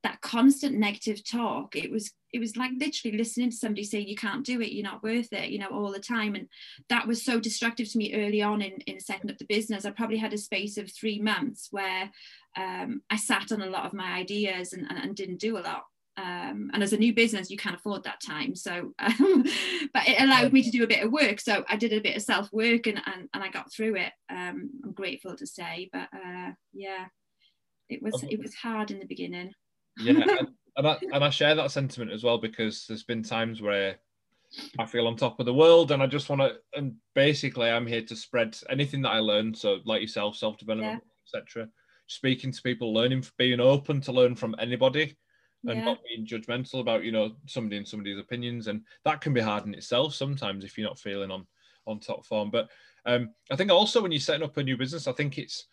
that 0.04 0.22
constant 0.22 0.78
negative 0.78 1.22
talk 1.30 1.76
it 1.76 1.92
was 1.92 2.12
it 2.32 2.40
was 2.40 2.56
like 2.56 2.72
literally 2.80 3.18
listening 3.18 3.50
to 3.50 3.56
somebody 3.56 3.84
say 3.84 4.00
you 4.00 4.16
can't 4.16 4.46
do 4.46 4.62
it 4.62 4.72
you're 4.72 4.84
not 4.84 5.04
worth 5.04 5.34
it 5.34 5.50
you 5.50 5.60
know 5.60 5.68
all 5.72 5.92
the 5.92 6.00
time. 6.00 6.36
And 6.36 6.48
that 6.90 7.08
was 7.08 7.24
so 7.24 7.40
destructive 7.40 7.92
to 7.92 7.98
me 7.98 8.14
early 8.14 8.42
on 8.42 8.62
in, 8.62 8.74
in 8.82 9.00
setting 9.00 9.30
up 9.30 9.38
the 9.38 9.46
business. 9.46 9.86
I 9.86 9.92
probably 9.92 10.18
had 10.18 10.34
a 10.34 10.38
space 10.38 10.78
of 10.78 10.92
three 10.92 11.20
months 11.20 11.70
where 11.72 12.10
um, 12.58 13.02
i 13.12 13.16
sat 13.16 13.52
on 13.52 13.62
a 13.62 13.70
lot 13.70 13.86
of 13.86 13.94
my 13.94 14.14
ideas 14.14 14.74
and, 14.74 14.88
and, 14.90 14.98
and 14.98 15.16
didn't 15.16 15.40
do 15.40 15.58
a 15.58 15.62
lot. 15.62 15.84
Um, 16.18 16.70
and 16.74 16.84
as 16.84 16.92
a 16.92 16.98
new 16.98 17.14
business 17.14 17.50
you 17.50 17.58
can't 17.58 17.76
afford 17.76 18.04
that 18.04 18.22
time. 18.22 18.56
So 18.56 18.94
um, 19.00 19.44
but 19.94 20.08
it 20.08 20.22
allowed 20.22 20.54
me 20.54 20.64
to 20.64 20.72
do 20.72 20.84
a 20.84 20.88
bit 20.88 21.04
of 21.04 21.12
work. 21.12 21.40
So 21.40 21.64
i 21.70 21.76
did 21.76 21.94
a 21.94 22.02
bit 22.02 22.18
of 22.18 22.24
self 22.24 22.52
work 22.52 22.88
and, 22.88 23.02
and, 23.06 23.30
and 23.34 23.44
i 23.44 23.50
got 23.50 23.72
through 23.72 23.96
it. 23.96 24.12
Um, 24.30 24.70
i'm 24.84 24.94
grateful 24.94 25.36
to 25.36 25.48
say 25.48 25.90
but 25.92 26.10
uh, 26.14 26.52
yeah 26.74 27.06
it 27.90 28.02
was 28.04 28.24
it 28.30 28.40
was 28.40 28.54
hard 28.54 28.92
in 28.92 29.00
the 29.00 29.06
beginning 29.06 29.54
yeah, 30.00 30.14
and, 30.40 30.48
and, 30.78 30.88
I, 30.88 30.98
and 31.14 31.24
I 31.24 31.30
share 31.30 31.56
that 31.56 31.72
sentiment 31.72 32.12
as 32.12 32.24
well 32.24 32.38
because 32.38 32.86
there's 32.88 33.04
been 33.04 33.24
times 33.24 33.62
where 33.62 33.98
I 34.78 34.86
feel 34.86 35.08
on 35.08 35.16
top 35.16 35.40
of 35.40 35.46
the 35.46 35.54
world 35.54 35.92
and 35.92 36.02
I 36.02 36.08
just 36.08 36.30
want 36.30 36.42
to, 36.42 36.56
and 36.74 36.96
basically 37.16 37.70
I'm 37.70 37.88
here 37.88 38.04
to 38.04 38.16
spread 38.16 38.58
anything 38.70 39.02
that 39.04 39.12
I 39.12 39.20
learn. 39.20 39.54
So, 39.54 39.80
like 39.86 40.02
yourself, 40.02 40.36
self 40.36 40.58
development, 40.58 41.04
yeah. 41.34 41.40
etc. 41.40 41.70
Speaking 42.08 42.52
to 42.52 42.62
people, 42.62 42.94
learning, 42.94 43.26
being 43.38 43.60
open 43.60 44.02
to 44.02 44.12
learn 44.12 44.36
from 44.36 44.56
anybody 44.60 45.16
and 45.68 45.80
yeah. 45.80 45.86
not 45.86 46.00
being 46.08 46.26
judgmental 46.26 46.80
about 46.80 47.04
you 47.04 47.12
know 47.12 47.36
somebody 47.46 47.78
and 47.78 47.88
somebody's 47.88 48.20
opinions 48.20 48.68
and 48.68 48.82
that 49.04 49.22
can 49.22 49.34
be 49.34 49.42
hard 49.42 49.66
in 49.66 49.74
itself 49.74 50.14
sometimes 50.14 50.64
if 50.64 50.78
you're 50.78 50.88
not 50.88 51.00
feeling 51.00 51.32
on 51.32 51.46
on 51.86 52.00
top 52.00 52.26
form 52.26 52.50
but 52.50 52.70
um 53.06 53.30
i 53.52 53.56
think 53.56 53.72
also 53.72 54.02
when 54.02 54.12
you're 54.12 54.22
setting 54.22 54.44
up 54.44 54.56
a 54.58 54.64
new 54.64 54.78
business 54.78 55.08
i 55.08 55.12
think 55.12 55.38
it's 55.38 55.68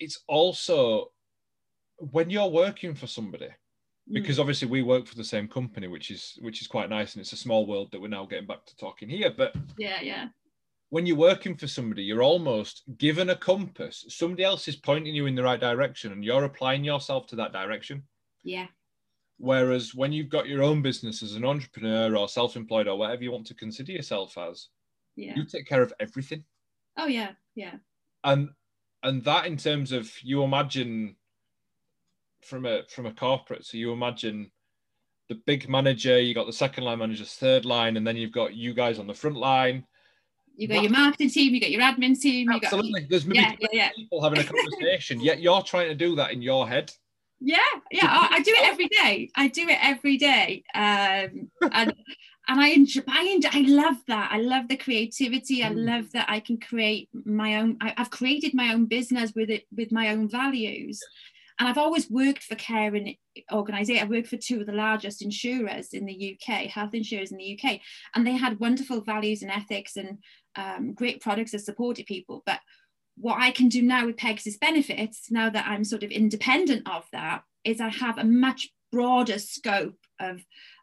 it's 0.00 0.22
also 0.26 1.06
when 1.98 2.30
you're 2.30 2.48
working 2.48 2.94
for 2.94 3.06
somebody 3.06 3.46
mm. 3.46 4.14
because 4.14 4.38
obviously 4.38 4.68
we 4.68 4.82
work 4.82 5.06
for 5.06 5.16
the 5.16 5.24
same 5.24 5.48
company 5.48 5.88
which 5.88 6.10
is 6.10 6.38
which 6.42 6.60
is 6.60 6.66
quite 6.66 6.90
nice 6.90 7.14
and 7.14 7.20
it's 7.20 7.32
a 7.32 7.36
small 7.36 7.66
world 7.66 7.90
that 7.92 8.00
we're 8.00 8.08
now 8.08 8.26
getting 8.26 8.46
back 8.46 8.64
to 8.66 8.76
talking 8.76 9.08
here 9.08 9.32
but 9.36 9.54
yeah 9.78 10.00
yeah. 10.02 10.28
when 10.90 11.06
you're 11.06 11.16
working 11.16 11.56
for 11.56 11.66
somebody 11.66 12.02
you're 12.02 12.22
almost 12.22 12.82
given 12.98 13.30
a 13.30 13.36
compass. 13.36 14.04
Somebody 14.08 14.44
else 14.44 14.68
is 14.68 14.76
pointing 14.76 15.14
you 15.14 15.26
in 15.26 15.34
the 15.34 15.42
right 15.42 15.60
direction 15.60 16.12
and 16.12 16.24
you're 16.24 16.44
applying 16.44 16.84
yourself 16.84 17.26
to 17.28 17.36
that 17.36 17.52
direction. 17.52 18.02
Yeah. 18.44 18.66
Whereas 19.38 19.94
when 19.94 20.12
you've 20.12 20.30
got 20.30 20.48
your 20.48 20.62
own 20.62 20.82
business 20.82 21.22
as 21.22 21.34
an 21.34 21.44
entrepreneur 21.44 22.16
or 22.16 22.28
self-employed 22.28 22.88
or 22.88 22.96
whatever 22.96 23.22
you 23.22 23.32
want 23.32 23.46
to 23.48 23.54
consider 23.54 23.92
yourself 23.92 24.38
as 24.38 24.68
yeah. 25.14 25.34
you 25.36 25.44
take 25.44 25.66
care 25.66 25.82
of 25.82 25.92
everything. 26.00 26.44
Oh 26.96 27.06
yeah 27.06 27.32
yeah. 27.54 27.74
And 28.24 28.50
and 29.02 29.22
that 29.24 29.46
in 29.46 29.56
terms 29.56 29.92
of 29.92 30.10
you 30.22 30.42
imagine 30.42 31.16
from 32.42 32.66
a 32.66 32.82
from 32.88 33.06
a 33.06 33.12
corporate. 33.12 33.64
So 33.64 33.76
you 33.76 33.92
imagine 33.92 34.50
the 35.28 35.40
big 35.46 35.68
manager, 35.68 36.20
you 36.20 36.34
got 36.34 36.46
the 36.46 36.52
second 36.52 36.84
line 36.84 36.98
managers, 36.98 37.34
third 37.34 37.64
line, 37.64 37.96
and 37.96 38.06
then 38.06 38.16
you've 38.16 38.32
got 38.32 38.54
you 38.54 38.74
guys 38.74 38.98
on 38.98 39.06
the 39.06 39.14
front 39.14 39.36
line. 39.36 39.84
You 40.56 40.68
got 40.68 40.82
your 40.82 40.90
marketing 40.90 41.30
team, 41.30 41.54
you 41.54 41.60
got 41.60 41.70
your 41.70 41.82
admin 41.82 42.18
team. 42.18 42.50
You 42.50 42.60
Absolutely. 42.60 43.00
got, 43.02 43.10
There's 43.10 43.26
maybe 43.26 43.40
yeah, 43.40 43.54
yeah, 43.60 43.68
yeah. 43.72 43.90
people 43.96 44.22
having 44.22 44.38
a 44.38 44.44
conversation, 44.44 45.20
yet 45.20 45.40
you're 45.40 45.62
trying 45.62 45.88
to 45.88 45.94
do 45.94 46.16
that 46.16 46.32
in 46.32 46.40
your 46.40 46.66
head. 46.66 46.92
Yeah, 47.40 47.58
yeah, 47.90 48.06
I, 48.08 48.36
I 48.36 48.40
do 48.40 48.52
it 48.52 48.64
every 48.64 48.88
day. 48.88 49.30
I 49.36 49.48
do 49.48 49.68
it 49.68 49.78
every 49.82 50.16
day, 50.16 50.64
um, 50.74 51.50
and 51.70 51.92
and 52.48 52.60
I 52.60 52.68
enjoy, 52.68 53.02
I 53.08 53.24
enjoy, 53.24 53.50
I 53.52 53.60
love 53.62 53.96
that. 54.08 54.30
I 54.32 54.38
love 54.38 54.68
the 54.68 54.76
creativity. 54.76 55.62
I 55.62 55.70
Mm. 55.70 55.84
love 55.84 56.12
that 56.12 56.30
I 56.30 56.40
can 56.40 56.58
create 56.58 57.10
my 57.12 57.56
own. 57.56 57.76
I, 57.80 57.92
I've 57.98 58.10
created 58.10 58.54
my 58.54 58.72
own 58.72 58.86
business 58.86 59.32
with 59.34 59.50
it 59.50 59.66
with 59.76 59.92
my 59.92 60.10
own 60.10 60.30
values, 60.30 61.02
and 61.58 61.68
I've 61.68 61.78
always 61.78 62.10
worked 62.10 62.42
for 62.42 62.54
caring 62.54 63.16
organisations. 63.50 64.02
I 64.02 64.06
worked 64.06 64.28
for 64.28 64.36
two 64.36 64.60
of 64.60 64.66
the 64.66 64.72
largest 64.72 65.22
insurers 65.22 65.94
in 65.94 66.04
the 66.04 66.38
UK, 66.38 66.66
health 66.66 66.92
insurers 66.92 67.32
in 67.32 67.38
the 67.38 67.58
UK, 67.58 67.80
and 68.14 68.26
they 68.26 68.36
had 68.36 68.60
wonderful 68.60 69.00
values 69.00 69.42
and 69.42 69.50
ethics 69.50 69.96
and 69.96 70.18
um, 70.56 70.92
great 70.92 71.22
products 71.22 71.52
that 71.52 71.60
supported 71.60 72.06
people. 72.06 72.42
But 72.44 72.60
what 73.16 73.40
I 73.40 73.50
can 73.50 73.68
do 73.68 73.80
now 73.80 74.04
with 74.04 74.18
Pegasus 74.18 74.58
benefits, 74.58 75.30
now 75.30 75.48
that 75.48 75.66
I'm 75.66 75.84
sort 75.84 76.02
of 76.02 76.10
independent 76.10 76.88
of 76.88 77.04
that, 77.12 77.42
is 77.64 77.80
I 77.80 77.88
have 77.88 78.18
a 78.18 78.24
much 78.24 78.68
broader 78.92 79.38
scope 79.38 79.98
of 80.20 80.42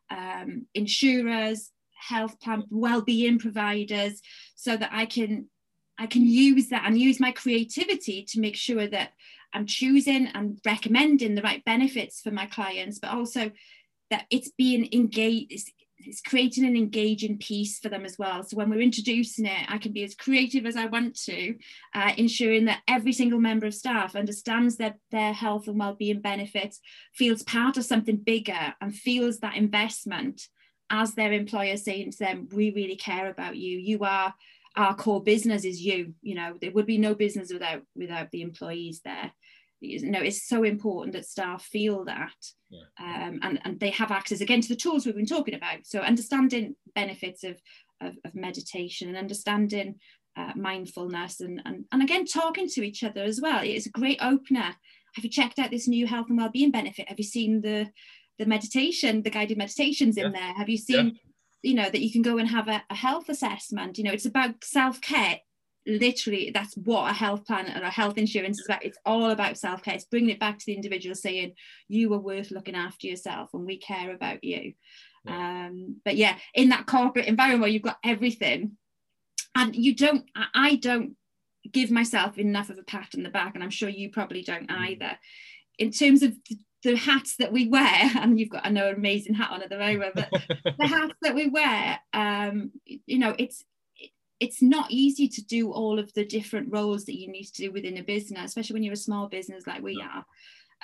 um, 0.09 0.65
insurers, 0.73 1.71
health 1.93 2.39
plan, 2.39 2.63
well-being 2.69 3.37
providers, 3.37 4.21
so 4.55 4.75
that 4.75 4.89
I 4.91 5.05
can 5.05 5.49
I 5.99 6.07
can 6.07 6.25
use 6.25 6.69
that 6.69 6.85
and 6.85 6.97
use 6.97 7.19
my 7.19 7.31
creativity 7.31 8.25
to 8.29 8.39
make 8.39 8.55
sure 8.55 8.87
that 8.87 9.11
I'm 9.53 9.65
choosing 9.65 10.27
and 10.27 10.59
recommending 10.65 11.35
the 11.35 11.41
right 11.41 11.63
benefits 11.63 12.21
for 12.21 12.31
my 12.31 12.45
clients, 12.47 12.99
but 12.99 13.11
also 13.11 13.51
that 14.09 14.25
it's 14.29 14.51
being 14.57 14.89
engaged. 14.91 15.51
It's, 15.51 15.71
it's 16.05 16.21
creating 16.21 16.65
an 16.65 16.75
engaging 16.75 17.37
piece 17.37 17.79
for 17.79 17.87
them 17.89 18.03
as 18.03 18.17
well. 18.19 18.43
So 18.43 18.57
when 18.57 18.69
we're 18.69 18.81
introducing 18.81 19.45
it, 19.45 19.65
I 19.69 19.77
can 19.77 19.93
be 19.93 20.03
as 20.03 20.15
creative 20.15 20.65
as 20.65 20.75
I 20.75 20.85
want 20.87 21.15
to, 21.21 21.55
uh, 21.95 22.11
ensuring 22.17 22.65
that 22.65 22.81
every 22.87 23.13
single 23.13 23.39
member 23.39 23.67
of 23.67 23.73
staff 23.73 24.15
understands 24.15 24.77
that 24.77 24.97
their 25.11 25.33
health 25.33 25.67
and 25.67 25.79
well-being 25.79 26.19
benefits, 26.19 26.81
feels 27.13 27.43
part 27.43 27.77
of 27.77 27.85
something 27.85 28.17
bigger, 28.17 28.73
and 28.81 28.93
feels 28.93 29.39
that 29.39 29.55
investment 29.55 30.49
as 30.89 31.13
their 31.13 31.31
employer 31.31 31.77
saying 31.77 32.11
to 32.11 32.17
them, 32.19 32.49
"We 32.51 32.71
really 32.71 32.97
care 32.97 33.29
about 33.29 33.55
you. 33.55 33.77
You 33.77 33.99
are." 34.03 34.33
Our 34.75 34.95
core 34.95 35.23
business 35.23 35.65
is 35.65 35.81
you. 35.81 36.15
You 36.21 36.35
know 36.35 36.57
there 36.59 36.71
would 36.71 36.87
be 36.87 36.97
no 36.97 37.13
business 37.13 37.53
without 37.53 37.83
without 37.95 38.31
the 38.31 38.41
employees 38.41 39.01
there 39.05 39.31
you 39.83 40.09
know 40.11 40.21
it's 40.21 40.47
so 40.47 40.63
important 40.63 41.13
that 41.13 41.25
staff 41.25 41.63
feel 41.63 42.05
that 42.05 42.33
Yeah. 42.69 42.81
um, 42.99 43.39
and, 43.43 43.59
and 43.63 43.79
they 43.79 43.89
have 43.91 44.11
access 44.11 44.41
again 44.41 44.61
to 44.61 44.69
the 44.69 44.75
tools 44.83 45.05
we've 45.05 45.15
been 45.15 45.25
talking 45.25 45.55
about. 45.55 45.85
So 45.85 45.99
understanding 45.99 46.75
benefits 46.95 47.43
of, 47.43 47.55
of, 48.01 48.13
of 48.25 48.33
meditation 48.35 49.07
and 49.09 49.17
understanding 49.17 49.95
uh, 50.35 50.53
mindfulness 50.55 51.41
and, 51.41 51.61
and 51.65 51.85
and 51.91 52.01
again 52.01 52.25
talking 52.25 52.67
to 52.69 52.81
each 52.83 53.03
other 53.03 53.23
as 53.23 53.39
well. 53.41 53.61
It's 53.63 53.85
a 53.85 53.91
great 53.91 54.19
opener. 54.21 54.75
Have 55.15 55.23
you 55.23 55.29
checked 55.29 55.59
out 55.59 55.69
this 55.71 55.87
new 55.87 56.07
health 56.07 56.27
and 56.29 56.37
well-being 56.37 56.71
benefit? 56.71 57.07
Have 57.09 57.19
you 57.19 57.25
seen 57.25 57.61
the 57.61 57.89
the 58.39 58.45
meditation 58.47 59.21
the 59.21 59.29
guided 59.29 59.57
meditations 59.57 60.17
in 60.17 60.25
Yeah. 60.25 60.39
there? 60.39 60.53
Have 60.55 60.69
you 60.69 60.77
seen 60.77 61.19
you 61.61 61.75
know 61.75 61.89
that 61.89 62.01
you 62.01 62.11
can 62.11 62.23
go 62.23 62.37
and 62.39 62.49
have 62.49 62.67
a, 62.67 62.81
a 62.89 62.95
health 62.95 63.29
assessment? 63.29 63.97
You 63.97 64.05
know 64.05 64.11
it's 64.11 64.25
about 64.25 64.63
self-care 64.63 65.39
literally 65.85 66.51
that's 66.53 66.75
what 66.75 67.09
a 67.09 67.13
health 67.13 67.45
plan 67.45 67.67
and 67.67 67.83
a 67.83 67.89
health 67.89 68.17
insurance 68.17 68.59
is 68.59 68.65
about. 68.65 68.85
It's 68.85 68.97
all 69.05 69.31
about 69.31 69.57
self-care. 69.57 69.95
It's 69.95 70.05
bringing 70.05 70.29
it 70.29 70.39
back 70.39 70.57
to 70.59 70.65
the 70.65 70.75
individual 70.75 71.15
saying 71.15 71.53
you 71.87 72.13
are 72.13 72.19
worth 72.19 72.51
looking 72.51 72.75
after 72.75 73.07
yourself 73.07 73.49
and 73.53 73.65
we 73.65 73.77
care 73.77 74.13
about 74.13 74.43
you. 74.43 74.73
Um 75.27 75.97
but 76.03 76.15
yeah 76.17 76.35
in 76.53 76.69
that 76.69 76.85
corporate 76.85 77.27
environment 77.27 77.61
where 77.61 77.69
you've 77.69 77.81
got 77.81 77.97
everything 78.03 78.77
and 79.55 79.75
you 79.75 79.95
don't 79.95 80.25
I- 80.35 80.47
i 80.53 80.75
don't 80.75 81.15
give 81.71 81.89
myself 81.91 82.37
enough 82.37 82.69
of 82.69 82.77
a 82.77 82.83
pat 82.83 83.09
on 83.15 83.23
the 83.23 83.29
back 83.29 83.55
and 83.55 83.63
i'm 83.63 83.69
sure 83.69 83.87
you 83.87 84.09
probably 84.09 84.41
don't 84.43 84.67
Mm. 84.67 84.79
either. 84.89 85.17
In 85.79 85.91
terms 85.91 86.23
of 86.23 86.33
the, 86.49 86.57
the 86.83 86.97
hats 86.97 87.37
that 87.37 87.53
we 87.53 87.67
wear 87.69 88.11
and 88.19 88.37
you've 88.37 88.49
got 88.49 88.65
i 88.65 88.69
know 88.69 88.89
an 88.89 88.95
amazing 88.95 89.33
hat 89.35 89.51
on 89.51 89.61
at 89.63 89.69
the 89.69 89.77
moment 89.77 90.13
but 90.15 90.29
the 90.77 90.87
hats 90.87 91.15
that 91.21 91.35
we 91.35 91.47
wear 91.47 91.99
um 92.13 92.71
you 92.85 93.17
know 93.19 93.33
it's 93.39 93.63
it's 94.43 94.61
not 94.61 94.91
easy 94.91 95.27
to 95.27 95.41
do 95.43 95.71
all 95.71 95.97
of 95.99 96.13
the 96.13 96.25
different 96.25 96.71
roles 96.71 97.05
that 97.05 97.19
you 97.19 97.31
need 97.31 97.45
to 97.45 97.63
do 97.63 97.71
within 97.71 97.97
a 97.97 98.03
business 98.03 98.45
especially 98.45 98.73
when 98.73 98.83
you're 98.83 98.93
a 98.93 99.07
small 99.09 99.27
business 99.27 99.65
like 99.65 99.81
we 99.81 100.01
are 100.01 100.25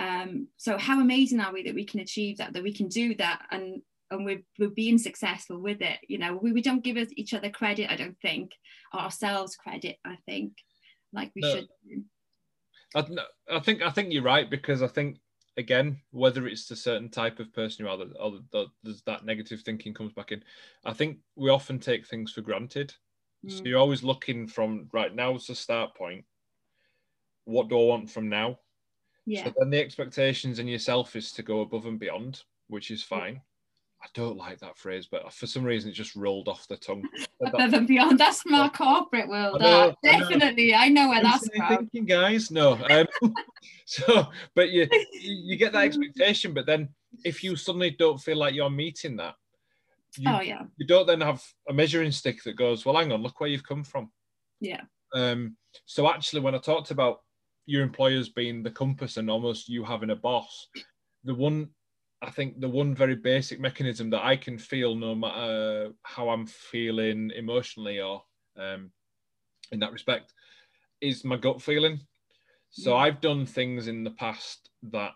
um 0.06 0.48
so 0.58 0.78
how 0.78 1.00
amazing 1.02 1.39
are 1.39 1.54
we 1.54 1.63
that 1.63 1.76
we 1.76 1.86
can 1.86 2.00
achieve 2.00 2.38
that 2.38 2.54
that 2.54 2.63
we 2.63 2.74
can 2.74 2.88
do 2.88 3.15
that 3.15 3.41
and 3.52 3.82
and 4.12 4.26
we're, 4.26 4.41
we're 4.58 4.69
being 4.69 4.98
successful 4.98 5.60
with 5.60 5.82
it 5.82 6.00
you 6.08 6.17
know 6.17 6.39
we, 6.41 6.52
we 6.52 6.62
don't 6.62 6.84
give 6.84 6.98
us 6.98 7.10
each 7.15 7.34
other 7.34 7.50
credit 7.50 7.91
i 7.91 7.95
don't 7.95 8.19
think 8.22 8.52
or 8.93 9.02
ourselves 9.02 9.56
credit 9.56 9.98
i 10.06 10.15
think 10.26 10.54
like 11.13 11.32
we 11.36 11.41
No. 11.41 11.54
should 11.54 11.67
do. 11.88 12.04
I, 12.95 13.06
I 13.52 13.60
think 13.60 13.82
I 13.82 13.89
think 13.89 14.12
you're 14.12 14.24
right 14.24 14.50
because 14.50 14.82
I 14.82 14.88
think 14.88 15.17
again 15.58 16.00
whether 16.12 16.48
it's 16.48 16.69
a 16.72 16.76
certain 16.76 17.10
type 17.10 17.39
of 17.39 17.54
person 17.54 17.86
you 17.86 17.91
are 17.91 17.98
or 18.19 18.39
that 18.52 18.67
there's 18.84 19.02
that 19.04 19.26
negative 19.26 19.62
thinking 19.62 19.93
comes 19.93 20.13
back 20.13 20.32
in. 20.32 20.43
I 20.86 20.93
think 20.93 21.17
we 21.36 21.50
often 21.50 21.80
take 21.80 22.08
things 22.08 22.32
for 22.32 22.41
granted. 22.41 22.93
So 23.47 23.63
Mm. 23.63 23.65
you're 23.67 23.80
always 23.80 24.04
looking 24.04 24.47
from 24.47 24.89
right 24.91 25.13
now 25.13 25.32
now's 25.32 25.47
the 25.47 25.56
start 25.56 25.95
point. 25.95 26.25
What 27.45 27.69
do 27.69 27.80
I 27.80 27.86
want 27.86 28.10
from 28.10 28.30
now? 28.30 28.60
yeah 29.25 29.45
So 29.45 29.54
then 29.58 29.69
the 29.69 29.80
expectations 29.80 30.60
in 30.60 30.67
yourself 30.67 31.15
is 31.15 31.32
to 31.34 31.43
go 31.43 31.62
above 31.62 31.86
and 31.86 31.99
beyond, 31.99 32.43
which 32.67 32.91
is 32.91 33.04
fine. 33.04 33.41
I 34.02 34.08
don't 34.13 34.38
like 34.38 34.60
that 34.60 34.78
phrase, 34.78 35.08
but 35.12 35.32
for 35.34 35.45
some 35.45 35.63
reason 35.63 35.89
it 35.89 35.93
just 35.93 36.15
rolled 36.15 36.47
off 36.47 36.67
the 36.67 36.78
tongue. 36.78 37.04
Above 37.41 37.73
and 37.73 37.88
beyond 37.88 38.19
that's 38.19 38.45
my 38.45 38.67
corporate 38.69 39.30
world 39.30 39.62
I 39.62 39.65
know. 39.65 39.95
I 40.06 40.17
know. 40.17 40.19
definitely 40.19 40.75
i 40.75 40.89
know 40.89 41.08
where 41.10 41.21
that's 41.21 41.47
from 41.47 41.67
thinking, 41.67 42.06
guys. 42.06 42.52
No. 42.52 42.73
Um, 42.89 43.08
so, 43.86 44.28
but 44.56 44.69
you 44.71 44.88
you 45.13 45.56
get 45.58 45.71
that 45.73 45.84
expectation, 45.86 46.54
but 46.54 46.65
then 46.65 46.89
if 47.23 47.43
you 47.43 47.56
suddenly 47.56 47.91
don't 47.91 48.19
feel 48.19 48.38
like 48.38 48.54
you're 48.54 48.69
meeting 48.69 49.15
that, 49.17 49.36
you, 50.17 50.32
oh 50.32 50.41
yeah 50.41 50.63
you 50.78 50.88
don't 50.88 51.08
then 51.08 51.22
have 51.22 51.43
a 51.67 51.74
measuring 51.74 52.12
stick 52.12 52.43
that 52.43 52.56
goes, 52.56 52.86
well, 52.86 52.95
hang 52.95 53.12
on, 53.12 53.22
look 53.22 53.39
where 53.39 53.50
you've 53.50 53.67
come 53.67 53.84
from. 53.84 54.12
yeah 54.60 54.82
Um, 55.13 55.58
so 55.86 56.10
actually, 56.10 56.41
when 56.41 56.56
I 56.56 56.60
talked 56.60 56.91
about 56.91 57.19
your 57.65 57.84
employers 57.84 58.30
being 58.30 58.63
the 58.63 58.72
compass 58.72 59.17
and 59.17 59.30
almost 59.30 59.69
you 59.69 59.84
having 59.84 60.10
a 60.10 60.15
boss, 60.15 60.67
the 61.24 61.36
one 61.36 61.69
I 62.22 62.32
think 62.32 62.60
the 62.60 62.67
one 62.69 62.93
very 62.95 63.15
basic 63.15 63.60
mechanism 63.60 64.10
that 64.10 64.26
I 64.26 64.36
can 64.36 64.58
feel 64.58 64.95
no 64.95 65.15
matter 65.15 65.91
how 66.04 66.30
I'm 66.30 66.45
feeling 66.45 67.32
emotionally 67.36 68.02
or 68.02 68.24
um, 68.58 68.91
in 69.72 69.80
that 69.80 69.93
respect 69.93 70.34
is 71.02 71.24
my 71.24 71.38
gut 71.38 71.62
feeling. 71.62 72.00
So 72.72 72.91
Mm. 72.91 73.00
I've 73.00 73.22
done 73.22 73.45
things 73.45 73.88
in 73.88 74.04
the 74.04 74.12
past 74.12 74.69
that 74.91 75.13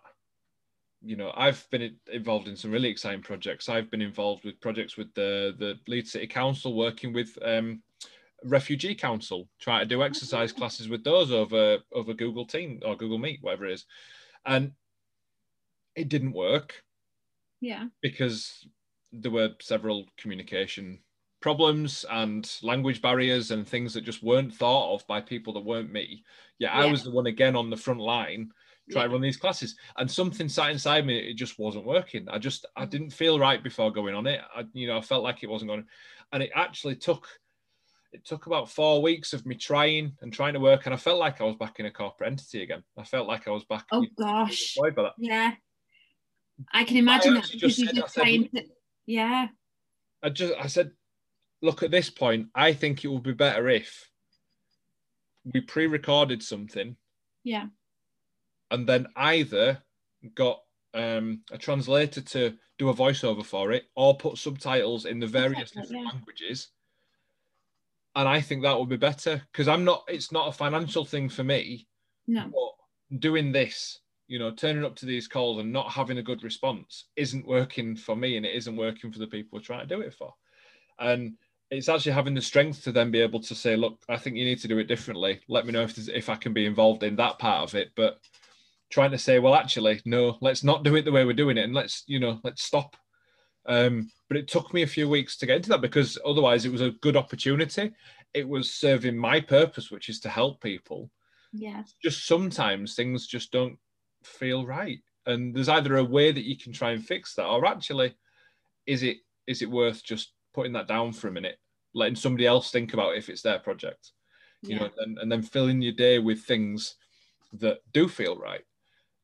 you 1.04 1.16
know 1.16 1.32
I've 1.36 1.66
been 1.70 1.96
involved 2.12 2.48
in 2.48 2.56
some 2.56 2.72
really 2.72 2.90
exciting 2.90 3.22
projects. 3.22 3.70
I've 3.70 3.92
been 3.92 4.02
involved 4.02 4.46
with 4.46 4.60
projects 4.62 4.98
with 4.98 5.14
the 5.14 5.56
the 5.58 5.80
Leeds 5.88 6.12
City 6.12 6.28
Council 6.28 6.76
working 6.76 7.14
with 7.14 7.38
um, 7.44 7.82
refugee 8.46 8.96
council 8.96 9.48
trying 9.60 9.82
to 9.82 9.86
do 9.86 10.04
exercise 10.04 10.52
classes 10.52 10.90
with 10.90 11.04
those 11.04 11.32
over 11.32 11.78
over 11.94 12.14
google 12.14 12.46
team 12.46 12.80
or 12.86 12.96
google 12.96 13.18
meet 13.18 13.40
whatever 13.42 13.66
it 13.66 13.74
is. 13.74 13.86
And 14.46 14.72
it 15.96 16.10
didn't 16.10 16.34
work 16.34 16.84
yeah. 17.62 17.86
because 18.02 18.68
there 19.12 19.32
were 19.32 19.52
several 19.62 20.06
communication 20.18 21.00
problems 21.40 22.06
and 22.10 22.50
language 22.64 23.02
barriers 23.02 23.52
and 23.52 23.68
things 23.68 23.94
that 23.94 24.04
just 24.04 24.24
weren't 24.24 24.54
thought 24.54 24.96
of 24.96 25.08
by 25.08 25.22
people 25.22 25.54
that 25.54 25.66
weren't 25.66 25.92
me. 25.92 26.24
Yeah, 26.58 26.72
i 26.72 26.86
was 26.86 27.04
the 27.04 27.12
one 27.12 27.28
again 27.28 27.56
on 27.56 27.70
the 27.70 27.78
front 27.78 28.00
line 28.00 28.50
trying 28.92 29.04
Yeah. 29.04 29.08
to 29.08 29.14
run 29.14 29.22
these 29.22 29.38
classes 29.38 29.76
and 29.98 30.10
something 30.12 30.50
sat 30.50 30.72
inside 30.72 31.06
me 31.06 31.18
it 31.18 31.36
just 31.36 31.58
wasn't 31.58 31.86
working 31.86 32.28
i 32.30 32.38
just 32.38 32.66
i 32.76 32.86
Mm. 32.86 32.90
didn't 32.90 33.10
feel 33.12 33.40
right 33.40 33.64
before 33.64 33.92
going 33.92 34.14
on 34.16 34.28
it 34.28 34.42
i 34.56 34.66
you 34.74 34.88
know 34.88 34.98
i 34.98 35.02
felt 35.02 35.24
like 35.24 35.42
it 35.44 35.50
wasn't 35.50 35.70
going 35.70 35.86
and 36.34 36.44
it 36.44 36.52
actually 36.54 36.96
took 36.96 37.28
it 38.12 38.26
took 38.26 38.46
about 38.46 38.70
four 38.70 39.02
weeks 39.02 39.32
of 39.34 39.46
me 39.46 39.56
trying 39.56 40.16
and 40.22 40.34
trying 40.34 40.54
to 40.54 40.60
work 40.60 40.86
and 40.86 40.94
i 40.94 40.98
felt 40.98 41.18
like 41.20 41.40
i 41.40 41.44
was 41.46 41.56
back 41.56 41.80
in 41.80 41.86
a 41.86 41.92
corporate 41.92 42.30
entity 42.32 42.62
again 42.62 42.84
i 42.98 43.04
felt 43.04 43.28
like 43.28 43.48
i 43.48 43.52
was 43.52 43.64
back 43.66 43.86
oh 43.92 44.06
gosh 44.18 44.76
that 44.76 45.14
Yeah. 45.18 45.54
I 46.72 46.84
can 46.84 46.98
imagine 46.98 47.34
that 47.34 47.50
because 47.52 47.76
just 47.76 47.78
said- 47.78 47.96
just 47.96 48.14
said, 48.14 48.52
to, 48.54 48.64
yeah, 49.08 49.48
I 50.22 50.30
just 50.30 50.54
I 50.54 50.68
said, 50.68 50.92
look 51.64 51.82
at 51.82 51.90
this 51.92 52.10
point. 52.12 52.50
I 52.54 52.74
think 52.74 53.04
it 53.04 53.08
would 53.08 53.24
be 53.24 53.34
better 53.34 53.68
if 53.70 54.10
we 55.52 55.62
pre-recorded 55.62 56.44
something 56.44 56.96
yeah, 57.44 57.66
and 58.74 58.90
then 58.90 59.08
either 59.16 59.82
got 60.36 60.60
um, 60.96 61.42
a 61.52 61.58
translator 61.58 62.22
to 62.22 62.56
do 62.80 62.90
a 62.90 62.94
voiceover 62.94 63.46
for 63.46 63.72
it 63.72 63.86
or 63.96 64.18
put 64.18 64.38
subtitles 64.38 65.06
in 65.06 65.20
the 65.20 65.28
various 65.28 65.72
different 65.72 66.04
yeah. 66.04 66.10
languages. 66.12 66.70
And 68.16 68.28
I 68.28 68.42
think 68.42 68.64
that 68.64 68.78
would 68.78 68.90
be 68.90 68.98
better 68.98 69.42
because 69.52 69.68
I'm 69.68 69.86
not. 69.86 70.04
It's 70.08 70.32
not 70.32 70.48
a 70.48 70.52
financial 70.52 71.06
thing 71.06 71.30
for 71.30 71.44
me. 71.44 71.88
no, 72.28 72.52
But 72.52 73.20
doing 73.20 73.52
this, 73.52 74.00
you 74.28 74.40
know, 74.40 74.52
turning 74.52 74.86
up 74.86 74.96
to 74.98 75.06
these 75.06 75.28
calls 75.28 75.60
and 75.60 75.72
not 75.72 75.92
having 75.92 76.18
a 76.18 76.24
good 76.24 76.44
response 76.44 77.06
isn't 77.16 77.48
working 77.48 77.96
for 77.96 78.16
me 78.16 78.38
and 78.38 78.46
it 78.46 78.56
isn't 78.56 78.76
working 78.76 79.12
for 79.12 79.20
the 79.20 79.28
people 79.28 79.58
we're 79.58 79.64
trying 79.64 79.88
to 79.88 79.96
do 79.96 80.02
it 80.02 80.14
for. 80.14 80.34
And 81.00 81.34
it's 81.72 81.90
actually 81.90 82.12
having 82.12 82.36
the 82.36 82.42
strength 82.42 82.84
to 82.84 82.92
then 82.92 83.10
be 83.10 83.20
able 83.20 83.40
to 83.42 83.56
say, 83.56 83.76
look, 83.76 84.00
I 84.10 84.18
think 84.18 84.36
you 84.36 84.46
need 84.46 84.60
to 84.60 84.68
do 84.68 84.78
it 84.78 84.88
differently. 84.88 85.40
Let 85.48 85.66
me 85.66 85.72
know 85.72 85.82
if 85.82 85.98
if 86.10 86.30
I 86.30 86.36
can 86.36 86.54
be 86.54 86.66
involved 86.66 87.04
in 87.04 87.16
that 87.16 87.40
part 87.40 87.64
of 87.64 87.76
it. 87.76 87.92
But 87.96 88.20
trying 88.94 89.12
to 89.12 89.18
say, 89.18 89.40
well, 89.40 89.56
actually, 89.56 90.00
no, 90.06 90.38
let's 90.40 90.64
not 90.64 90.84
do 90.84 90.96
it 90.96 91.04
the 91.04 91.12
way 91.12 91.26
we're 91.26 91.34
doing 91.34 91.58
it, 91.58 91.64
and 91.64 91.74
let's 91.74 92.04
you 92.06 92.20
know, 92.20 92.40
let's 92.44 92.64
stop. 92.64 92.96
Um, 93.66 94.12
but 94.30 94.38
it 94.38 94.48
took 94.48 94.74
me 94.74 94.84
a 94.84 94.88
few 94.88 95.10
weeks 95.10 95.38
to 95.38 95.46
get 95.46 95.58
into 95.58 95.70
that 95.70 95.82
because 95.82 96.18
otherwise 96.26 96.66
it 96.66 96.72
was 96.72 96.82
a 96.82 96.92
good 97.02 97.18
opportunity. 97.18 97.92
It 98.34 98.48
was 98.48 98.74
serving 98.74 99.18
my 99.18 99.40
purpose, 99.40 99.90
which 99.90 100.10
is 100.10 100.20
to 100.22 100.30
help 100.30 100.62
people. 100.62 101.10
Yeah. 101.54 101.84
Just 102.04 102.28
sometimes 102.28 102.94
things 102.96 103.26
just 103.26 103.52
don't 103.52 103.78
feel 104.24 104.66
right, 104.66 105.00
and 105.26 105.56
there's 105.56 105.70
either 105.70 105.98
a 105.98 106.04
way 106.04 106.32
that 106.32 106.46
you 106.46 106.58
can 106.58 106.72
try 106.72 106.92
and 106.92 107.04
fix 107.04 107.34
that, 107.36 107.48
or 107.48 107.66
actually, 107.66 108.16
is 108.86 109.02
it 109.02 109.18
is 109.48 109.64
it 109.64 109.72
worth 109.72 110.04
just 110.04 110.34
putting 110.54 110.74
that 110.74 110.88
down 110.88 111.14
for 111.14 111.30
a 111.30 111.32
minute, 111.32 111.58
letting 111.96 112.16
somebody 112.16 112.46
else 112.46 112.70
think 112.70 112.94
about 112.94 113.18
if 113.18 113.28
it's 113.28 113.42
their 113.42 113.60
project, 113.60 114.12
you 114.62 114.76
yeah. 114.76 114.84
know, 114.84 114.90
and, 115.00 115.18
and 115.18 115.32
then 115.32 115.42
filling 115.42 115.82
your 115.82 115.94
day 115.94 116.20
with 116.20 116.44
things 116.44 116.96
that 117.54 117.80
do 117.92 118.08
feel 118.08 118.38
right. 118.38 118.62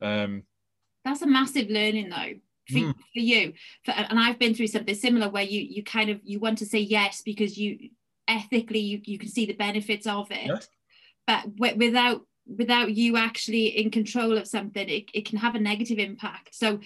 Um, 0.01 0.43
That's 1.05 1.21
a 1.21 1.27
massive 1.27 1.69
learning 1.69 2.09
though. 2.09 2.33
For, 2.69 2.75
mm. 2.75 2.93
for 2.93 3.19
you 3.19 3.53
for, 3.83 3.93
and 3.93 4.19
i've 4.19 4.37
been 4.37 4.53
through 4.53 4.67
something 4.67 4.93
similar 4.93 5.27
where 5.27 5.41
you 5.41 5.59
you 5.59 5.83
kind 5.83 6.11
of 6.11 6.19
you 6.21 6.39
want 6.39 6.59
to 6.59 6.67
say 6.67 6.77
yes 6.77 7.23
because 7.25 7.57
you 7.57 7.89
ethically 8.27 8.77
you, 8.77 9.01
you 9.05 9.17
can 9.17 9.27
see 9.27 9.47
the 9.47 9.53
benefits 9.53 10.05
of 10.05 10.29
it 10.29 10.45
yeah. 10.45 10.59
but 11.25 11.55
w- 11.55 11.77
without 11.77 12.21
without 12.45 12.93
you 12.93 13.17
actually 13.17 13.65
in 13.65 13.89
control 13.89 14.37
of 14.37 14.47
something 14.47 14.87
it, 14.87 15.05
it 15.15 15.25
can 15.25 15.39
have 15.39 15.55
a 15.55 15.59
negative 15.59 15.97
impact 15.97 16.53
so 16.53 16.79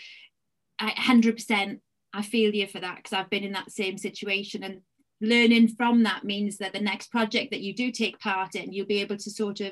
I 0.79 0.91
100% 0.91 1.79
I 2.13 2.21
feel 2.21 2.53
you 2.53 2.67
for 2.67 2.79
that 2.79 2.97
because 2.97 3.13
I've 3.13 3.29
been 3.29 3.43
in 3.43 3.53
that 3.53 3.71
same 3.71 3.97
situation 3.97 4.63
and 4.63 4.81
learning 5.21 5.69
from 5.69 6.03
that 6.03 6.23
means 6.23 6.57
that 6.57 6.73
the 6.73 6.79
next 6.79 7.09
project 7.11 7.51
that 7.51 7.61
you 7.61 7.73
do 7.73 7.91
take 7.91 8.19
part 8.19 8.55
in, 8.55 8.73
you'll 8.73 8.85
be 8.85 9.01
able 9.01 9.17
to 9.17 9.31
sort 9.31 9.61
of 9.61 9.71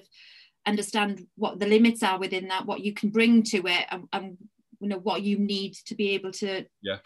understand 0.66 1.26
what 1.36 1.60
the 1.60 1.68
limits 1.68 2.04
are 2.04 2.20
within 2.20 2.48
that, 2.48 2.66
what 2.66 2.82
you 2.82 2.94
can 2.94 3.10
bring 3.10 3.44
to 3.44 3.58
it, 3.68 3.86
and, 3.90 4.08
and 4.14 4.38
you 4.80 4.90
know 4.90 5.00
what 5.00 5.24
you 5.24 5.38
need 5.38 5.74
to 5.86 5.96
be 5.96 6.12
able 6.12 6.32
to 6.32 6.66
yeah 6.82 6.98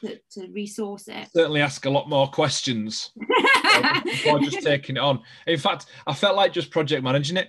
to, 0.00 0.18
to 0.32 0.48
resource 0.52 1.08
it. 1.08 1.28
Certainly 1.34 1.62
ask 1.62 1.84
a 1.86 1.90
lot 1.90 2.08
more 2.08 2.28
questions 2.28 3.10
before 4.04 4.40
just 4.40 4.62
taking 4.62 4.96
it 4.96 5.00
on. 5.00 5.22
In 5.46 5.58
fact, 5.58 5.86
I 6.06 6.14
felt 6.14 6.36
like 6.36 6.52
just 6.52 6.70
project 6.70 7.02
managing 7.02 7.36
it 7.36 7.48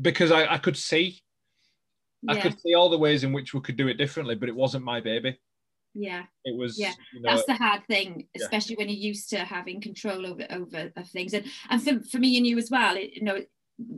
because 0.00 0.32
I, 0.32 0.54
I 0.54 0.58
could 0.58 0.76
see 0.76 1.20
yeah. 2.22 2.32
I 2.32 2.40
could 2.40 2.58
see 2.60 2.74
all 2.74 2.88
the 2.88 2.98
ways 2.98 3.22
in 3.24 3.32
which 3.32 3.54
we 3.54 3.60
could 3.60 3.76
do 3.76 3.88
it 3.88 3.94
differently, 3.94 4.34
but 4.34 4.48
it 4.48 4.56
wasn't 4.56 4.84
my 4.84 5.00
baby 5.00 5.38
yeah 5.94 6.24
it 6.44 6.56
was 6.56 6.78
yeah 6.78 6.92
you 7.12 7.20
know, 7.20 7.30
that's 7.30 7.46
the 7.46 7.54
hard 7.54 7.86
thing 7.86 8.26
especially 8.36 8.74
yeah. 8.74 8.78
when 8.84 8.88
you're 8.88 8.98
used 8.98 9.30
to 9.30 9.38
having 9.38 9.80
control 9.80 10.26
over 10.26 10.44
over 10.50 10.90
of 10.96 11.08
things 11.08 11.32
and 11.32 11.44
and 11.70 11.82
for, 11.82 12.00
for 12.10 12.18
me 12.18 12.36
and 12.36 12.46
you 12.46 12.58
as 12.58 12.68
well 12.70 12.96
it, 12.96 13.10
you 13.14 13.22
know 13.22 13.38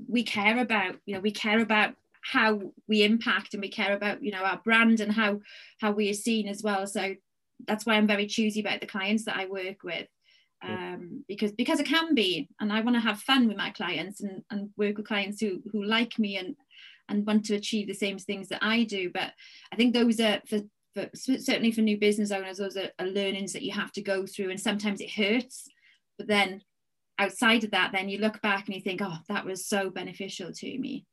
we 0.09 0.23
care 0.23 0.59
about 0.59 0.97
you 1.07 1.15
know 1.15 1.21
we 1.21 1.31
care 1.31 1.61
about 1.61 1.95
how 2.23 2.61
we 2.89 3.05
impact 3.05 3.55
and 3.55 3.63
we 3.63 3.69
care 3.69 3.95
about 3.95 4.23
you 4.23 4.33
know 4.33 4.43
our 4.43 4.61
brand 4.65 5.01
and 5.01 5.13
how 5.13 5.41
how 5.81 5.93
we 5.93 6.11
are 6.11 6.15
seen 6.15 6.49
as 6.49 6.63
well 6.63 6.87
so 6.87 7.15
that's 7.67 7.87
why 7.87 7.95
i'm 7.95 8.07
very 8.07 8.27
choosy 8.27 8.61
about 8.61 8.81
the 8.81 8.87
clients 8.87 9.25
that 9.25 9.37
i 9.37 9.47
work 9.47 9.83
with 9.83 10.07
um, 10.65 11.23
because 11.29 11.53
because 11.53 11.79
it 11.79 11.87
can 11.87 12.15
be 12.15 12.49
and 12.61 12.73
i 12.73 12.81
want 12.81 12.97
to 12.97 13.01
have 13.01 13.21
fun 13.21 13.47
with 13.47 13.57
my 13.57 13.71
clients 13.71 14.21
and, 14.21 14.43
and 14.51 14.71
work 14.77 14.97
with 14.97 15.07
clients 15.07 15.41
who 15.41 15.63
who 15.71 15.85
like 15.85 16.19
me 16.19 16.39
and 16.39 16.57
and 17.09 17.27
want 17.27 17.45
to 17.45 17.55
achieve 17.55 17.87
the 17.87 17.95
same 17.95 18.19
things 18.19 18.49
that 18.49 18.63
i 18.63 18.83
do 18.83 19.11
but 19.11 19.33
i 19.71 19.77
think 19.77 19.93
those 19.93 20.19
are 20.19 20.41
for 20.49 20.61
for 20.97 21.11
certainly 21.15 21.71
for 21.71 21.83
new 21.83 21.99
business 21.99 22.31
owners, 22.31 22.59
those 22.59 22.77
are, 22.77 22.91
are 22.99 23.07
learnings 23.07 23.53
that 23.53 23.63
you 23.63 23.73
have 23.73 23.93
to 23.93 24.03
go 24.03 24.27
through, 24.27 24.51
and 24.51 24.61
sometimes 24.61 25.01
it 25.01 25.11
hurts. 25.11 25.69
But 26.17 26.27
then 26.27 26.63
outside 27.19 27.65
of 27.65 27.71
that, 27.73 27.93
then 27.93 28.09
you 28.09 28.19
look 28.19 28.41
back 28.43 28.67
and 28.67 28.75
you 28.75 28.81
think, 28.81 29.01
oh, 29.03 29.17
that 29.29 29.45
was 29.45 29.67
so 29.67 29.91
beneficial 29.91 30.53
to 30.53 30.79
me. 30.79 31.07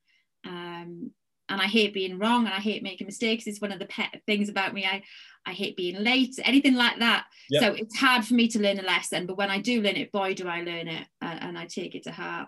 Um, 0.45 1.11
and 1.49 1.61
I 1.61 1.65
hate 1.65 1.93
being 1.93 2.19
wrong 2.19 2.45
and 2.45 2.53
I 2.53 2.59
hate 2.59 2.83
making 2.83 3.05
mistakes. 3.05 3.47
It's 3.47 3.61
one 3.61 3.71
of 3.71 3.79
the 3.79 3.85
pet 3.85 4.21
things 4.25 4.49
about 4.49 4.73
me. 4.73 4.85
I, 4.85 5.03
I 5.45 5.51
hate 5.51 5.75
being 5.75 6.01
late, 6.01 6.35
anything 6.43 6.75
like 6.75 6.99
that. 6.99 7.25
Yep. 7.49 7.61
So 7.61 7.73
it's 7.73 7.97
hard 7.97 8.25
for 8.25 8.33
me 8.33 8.47
to 8.49 8.59
learn 8.59 8.79
a 8.79 8.83
lesson, 8.83 9.25
but 9.25 9.37
when 9.37 9.49
I 9.49 9.59
do 9.59 9.81
learn 9.81 9.97
it, 9.97 10.11
boy, 10.11 10.33
do 10.33 10.47
I 10.47 10.61
learn 10.61 10.87
it 10.87 11.05
and, 11.21 11.41
and 11.41 11.57
I 11.57 11.65
take 11.65 11.95
it 11.95 12.03
to 12.03 12.11
heart. 12.11 12.47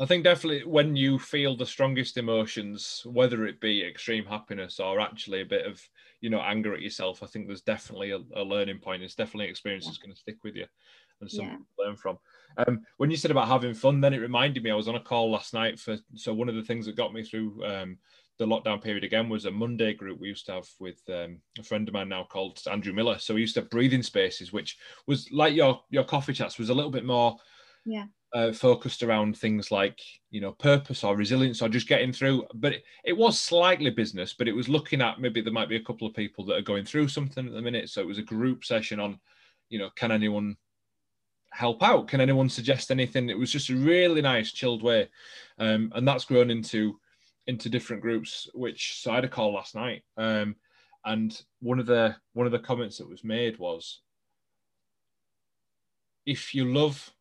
I 0.00 0.06
think 0.06 0.24
definitely 0.24 0.64
when 0.64 0.94
you 0.94 1.18
feel 1.18 1.56
the 1.56 1.66
strongest 1.66 2.18
emotions, 2.18 3.02
whether 3.06 3.46
it 3.46 3.60
be 3.60 3.82
extreme 3.82 4.26
happiness 4.26 4.78
or 4.78 5.00
actually 5.00 5.40
a 5.40 5.46
bit 5.46 5.66
of, 5.66 5.80
you 6.20 6.30
know, 6.30 6.40
anger 6.40 6.74
at 6.74 6.82
yourself, 6.82 7.22
I 7.22 7.26
think 7.26 7.46
there's 7.46 7.62
definitely 7.62 8.10
a, 8.10 8.18
a 8.36 8.42
learning 8.42 8.78
point. 8.78 9.02
It's 9.02 9.14
definitely 9.14 9.46
an 9.46 9.50
experience 9.50 9.84
yeah. 9.84 9.90
that's 9.90 9.98
going 9.98 10.14
to 10.14 10.20
stick 10.20 10.36
with 10.44 10.54
you 10.54 10.66
and 11.20 11.30
something 11.30 11.48
yeah. 11.48 11.56
to 11.56 11.88
learn 11.88 11.96
from. 11.96 12.18
Um, 12.58 12.80
when 12.96 13.10
you 13.10 13.16
said 13.16 13.30
about 13.30 13.48
having 13.48 13.74
fun, 13.74 14.00
then 14.00 14.14
it 14.14 14.18
reminded 14.18 14.62
me 14.62 14.70
I 14.70 14.74
was 14.74 14.88
on 14.88 14.94
a 14.96 15.00
call 15.00 15.30
last 15.30 15.54
night 15.54 15.78
for. 15.78 15.96
So 16.14 16.32
one 16.32 16.48
of 16.48 16.54
the 16.54 16.62
things 16.62 16.86
that 16.86 16.96
got 16.96 17.12
me 17.12 17.22
through 17.22 17.64
um, 17.64 17.98
the 18.38 18.46
lockdown 18.46 18.82
period 18.82 19.04
again 19.04 19.28
was 19.28 19.44
a 19.44 19.50
Monday 19.50 19.94
group 19.94 20.20
we 20.20 20.28
used 20.28 20.46
to 20.46 20.52
have 20.52 20.68
with 20.78 21.00
um, 21.08 21.38
a 21.58 21.62
friend 21.62 21.88
of 21.88 21.94
mine 21.94 22.08
now 22.08 22.24
called 22.24 22.60
Andrew 22.70 22.92
Miller. 22.92 23.18
So 23.18 23.34
we 23.34 23.40
used 23.40 23.54
to 23.54 23.60
have 23.60 23.70
breathing 23.70 24.02
spaces, 24.02 24.52
which 24.52 24.78
was 25.06 25.30
like 25.32 25.54
your 25.54 25.82
your 25.90 26.04
coffee 26.04 26.32
chats 26.32 26.58
was 26.58 26.70
a 26.70 26.74
little 26.74 26.90
bit 26.90 27.04
more. 27.04 27.36
Yeah 27.84 28.06
uh, 28.36 28.52
focused 28.52 29.02
around 29.02 29.36
things 29.36 29.70
like 29.70 29.98
you 30.30 30.40
know 30.40 30.52
purpose 30.52 31.04
or 31.04 31.16
resilience 31.16 31.62
or 31.62 31.68
just 31.68 31.88
getting 31.88 32.12
through 32.12 32.44
but 32.54 32.74
it, 32.74 32.84
it, 33.04 33.16
was 33.16 33.38
slightly 33.40 33.88
business 33.88 34.34
but 34.34 34.46
it 34.46 34.54
was 34.54 34.68
looking 34.68 35.00
at 35.00 35.20
maybe 35.20 35.40
there 35.40 35.52
might 35.52 35.68
be 35.68 35.76
a 35.76 35.84
couple 35.84 36.06
of 36.06 36.14
people 36.14 36.44
that 36.44 36.56
are 36.56 36.62
going 36.62 36.84
through 36.84 37.08
something 37.08 37.46
at 37.46 37.52
the 37.52 37.62
minute 37.62 37.88
so 37.88 38.00
it 38.00 38.06
was 38.06 38.18
a 38.18 38.22
group 38.22 38.64
session 38.64 39.00
on 39.00 39.18
you 39.68 39.78
know 39.78 39.88
can 39.96 40.12
anyone 40.12 40.54
help 41.56 41.82
out 41.82 42.08
can 42.08 42.20
anyone 42.20 42.48
suggest 42.48 42.90
anything 42.90 43.28
it 43.28 43.38
was 43.38 43.50
just 43.50 43.70
a 43.70 43.76
really 43.76 44.20
nice 44.20 44.52
chilled 44.52 44.82
way 44.82 45.08
um, 45.58 45.90
and 45.94 46.06
that's 46.06 46.24
grown 46.24 46.50
into 46.50 46.98
into 47.46 47.68
different 47.68 48.02
groups 48.02 48.48
which 48.54 49.00
so 49.00 49.10
i 49.10 49.16
had 49.16 49.24
a 49.24 49.28
call 49.28 49.54
last 49.54 49.74
night 49.74 50.02
um, 50.16 50.54
and 51.04 51.42
one 51.60 51.78
of 51.78 51.86
the 51.86 52.14
one 52.34 52.46
of 52.46 52.52
the 52.52 52.58
comments 52.58 52.98
that 52.98 53.08
was 53.08 53.24
made 53.24 53.58
was 53.58 54.00
if 56.26 56.54
you 56.54 56.72
love 56.72 57.12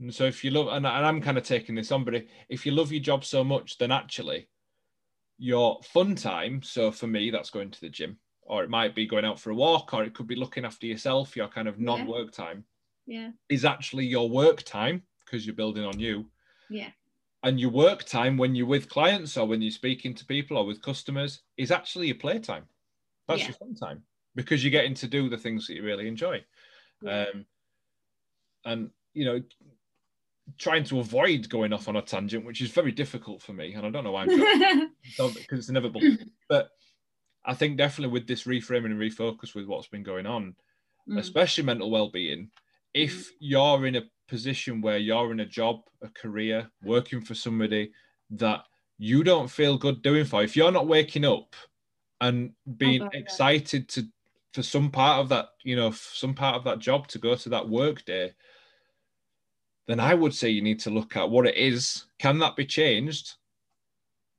and 0.00 0.14
so 0.14 0.24
if 0.24 0.42
you 0.42 0.50
love, 0.50 0.68
and, 0.68 0.86
and 0.86 1.06
I'm 1.06 1.20
kind 1.20 1.38
of 1.38 1.44
taking 1.44 1.74
this 1.74 1.92
on, 1.92 2.04
but 2.04 2.24
if 2.48 2.66
you 2.66 2.72
love 2.72 2.90
your 2.90 3.02
job 3.02 3.24
so 3.24 3.44
much, 3.44 3.78
then 3.78 3.92
actually 3.92 4.48
your 5.38 5.80
fun 5.82 6.14
time, 6.14 6.62
so 6.62 6.90
for 6.90 7.06
me, 7.06 7.30
that's 7.30 7.50
going 7.50 7.70
to 7.70 7.80
the 7.80 7.88
gym, 7.88 8.18
or 8.42 8.64
it 8.64 8.70
might 8.70 8.94
be 8.94 9.06
going 9.06 9.24
out 9.24 9.38
for 9.38 9.50
a 9.50 9.54
walk, 9.54 9.94
or 9.94 10.04
it 10.04 10.14
could 10.14 10.26
be 10.26 10.36
looking 10.36 10.64
after 10.64 10.86
yourself, 10.86 11.36
your 11.36 11.48
kind 11.48 11.68
of 11.68 11.78
non-work 11.78 12.30
yeah. 12.32 12.44
time. 12.44 12.64
Yeah. 13.06 13.30
Is 13.48 13.64
actually 13.64 14.06
your 14.06 14.28
work 14.28 14.62
time 14.62 15.02
because 15.24 15.46
you're 15.46 15.54
building 15.54 15.84
on 15.84 15.98
you. 15.98 16.26
Yeah. 16.70 16.90
And 17.42 17.60
your 17.60 17.70
work 17.70 18.04
time 18.04 18.38
when 18.38 18.54
you're 18.54 18.66
with 18.66 18.88
clients 18.88 19.36
or 19.36 19.46
when 19.46 19.60
you're 19.60 19.70
speaking 19.70 20.14
to 20.14 20.24
people 20.24 20.56
or 20.56 20.64
with 20.64 20.80
customers 20.80 21.42
is 21.58 21.70
actually 21.70 22.06
your 22.06 22.16
playtime. 22.16 22.64
That's 23.28 23.40
yeah. 23.40 23.48
your 23.48 23.56
fun 23.56 23.74
time 23.74 24.02
because 24.34 24.64
you're 24.64 24.70
getting 24.70 24.94
to 24.94 25.06
do 25.06 25.28
the 25.28 25.36
things 25.36 25.66
that 25.66 25.74
you 25.74 25.82
really 25.82 26.08
enjoy. 26.08 26.42
Yeah. 27.02 27.26
Um, 27.34 27.46
and 28.64 28.90
you 29.12 29.24
know, 29.24 29.42
trying 30.58 30.84
to 30.84 31.00
avoid 31.00 31.48
going 31.48 31.72
off 31.72 31.88
on 31.88 31.96
a 31.96 32.02
tangent, 32.02 32.44
which 32.44 32.60
is 32.60 32.70
very 32.70 32.92
difficult 32.92 33.42
for 33.42 33.52
me, 33.52 33.74
and 33.74 33.86
I 33.86 33.90
don't 33.90 34.04
know 34.04 34.12
why 34.12 34.22
I'm 34.22 34.90
because 35.18 35.36
it's 35.50 35.68
inevitable. 35.68 36.00
But 36.48 36.70
I 37.44 37.54
think 37.54 37.78
definitely 37.78 38.12
with 38.12 38.26
this 38.26 38.44
reframing 38.44 38.86
and 38.86 39.00
refocus 39.00 39.54
with 39.54 39.66
what's 39.66 39.88
been 39.88 40.02
going 40.02 40.26
on, 40.26 40.54
mm. 41.08 41.18
especially 41.18 41.64
mental 41.64 41.90
well-being, 41.90 42.50
if 42.94 43.28
mm. 43.28 43.32
you're 43.40 43.86
in 43.86 43.96
a 43.96 44.04
position 44.28 44.80
where 44.80 44.98
you're 44.98 45.32
in 45.32 45.40
a 45.40 45.46
job, 45.46 45.80
a 46.02 46.08
career, 46.08 46.70
working 46.82 47.20
for 47.20 47.34
somebody 47.34 47.92
that 48.30 48.64
you 48.98 49.24
don't 49.24 49.50
feel 49.50 49.76
good 49.76 50.00
doing 50.02 50.24
for, 50.24 50.42
if 50.42 50.56
you're 50.56 50.72
not 50.72 50.86
waking 50.86 51.24
up 51.24 51.54
and 52.20 52.52
being 52.76 53.02
oh, 53.02 53.10
excited 53.12 53.88
to 53.88 54.04
for 54.52 54.62
some 54.62 54.88
part 54.88 55.20
of 55.20 55.28
that, 55.28 55.48
you 55.64 55.74
know, 55.74 55.90
some 55.90 56.32
part 56.32 56.54
of 56.54 56.62
that 56.62 56.78
job 56.78 57.08
to 57.08 57.18
go 57.18 57.34
to 57.34 57.48
that 57.48 57.68
work 57.68 58.04
day, 58.04 58.32
then 59.88 59.98
I 59.98 60.14
would 60.14 60.32
say 60.32 60.48
you 60.48 60.62
need 60.62 60.78
to 60.80 60.90
look 60.90 61.16
at 61.16 61.28
what 61.28 61.46
it 61.46 61.56
is. 61.56 62.04
Can 62.20 62.38
that 62.38 62.54
be 62.54 62.64
changed 62.64 63.34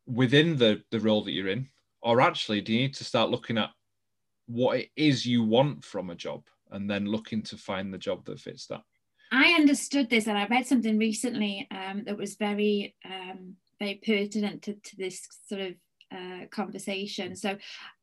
within 0.08 0.56
the, 0.56 0.82
the 0.90 1.02
role 1.02 1.22
that 1.26 1.34
you're 1.34 1.50
in? 1.50 1.68
Or 2.02 2.22
actually, 2.22 2.62
do 2.62 2.72
you 2.72 2.80
need 2.80 2.94
to 2.96 3.04
start 3.04 3.30
looking 3.30 3.58
at 3.58 3.72
what 4.48 4.80
it 4.80 4.90
is 4.96 5.26
you 5.26 5.44
want 5.44 5.84
from 5.84 6.12
a 6.12 6.16
job 6.16 6.44
and 6.76 6.90
then 6.90 7.06
looking 7.06 7.42
to 7.44 7.58
find 7.58 7.94
the 7.94 7.98
job 7.98 8.26
that 8.26 8.40
fits 8.40 8.68
that? 8.68 8.82
I 9.32 9.54
understood 9.54 10.10
this, 10.10 10.28
and 10.28 10.38
I 10.38 10.46
read 10.46 10.68
something 10.68 10.98
recently 10.98 11.68
um, 11.72 12.04
that 12.06 12.18
was 12.18 12.36
very, 12.36 12.96
um, 13.04 13.56
very 13.80 14.00
pertinent 14.06 14.62
to, 14.64 14.74
to 14.74 14.96
this 14.98 15.28
sort 15.48 15.62
of 15.62 15.74
uh, 16.12 16.46
conversation. 16.52 17.36
So 17.36 17.58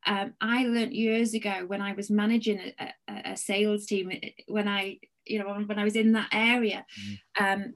um, 0.06 0.34
I 0.40 0.64
learned 0.64 0.92
years 0.92 1.34
ago 1.34 1.64
when 1.66 1.80
I 1.80 1.92
was 1.92 2.10
managing 2.10 2.60
a, 2.78 2.92
a, 3.08 3.32
a, 3.32 3.36
sales 3.36 3.86
team, 3.86 4.10
when 4.48 4.68
I 4.68 4.98
you 5.24 5.38
know 5.38 5.54
when 5.66 5.78
I 5.78 5.84
was 5.84 5.94
in 5.94 6.12
that 6.12 6.28
area 6.32 6.84
mm. 7.00 7.18
um, 7.40 7.74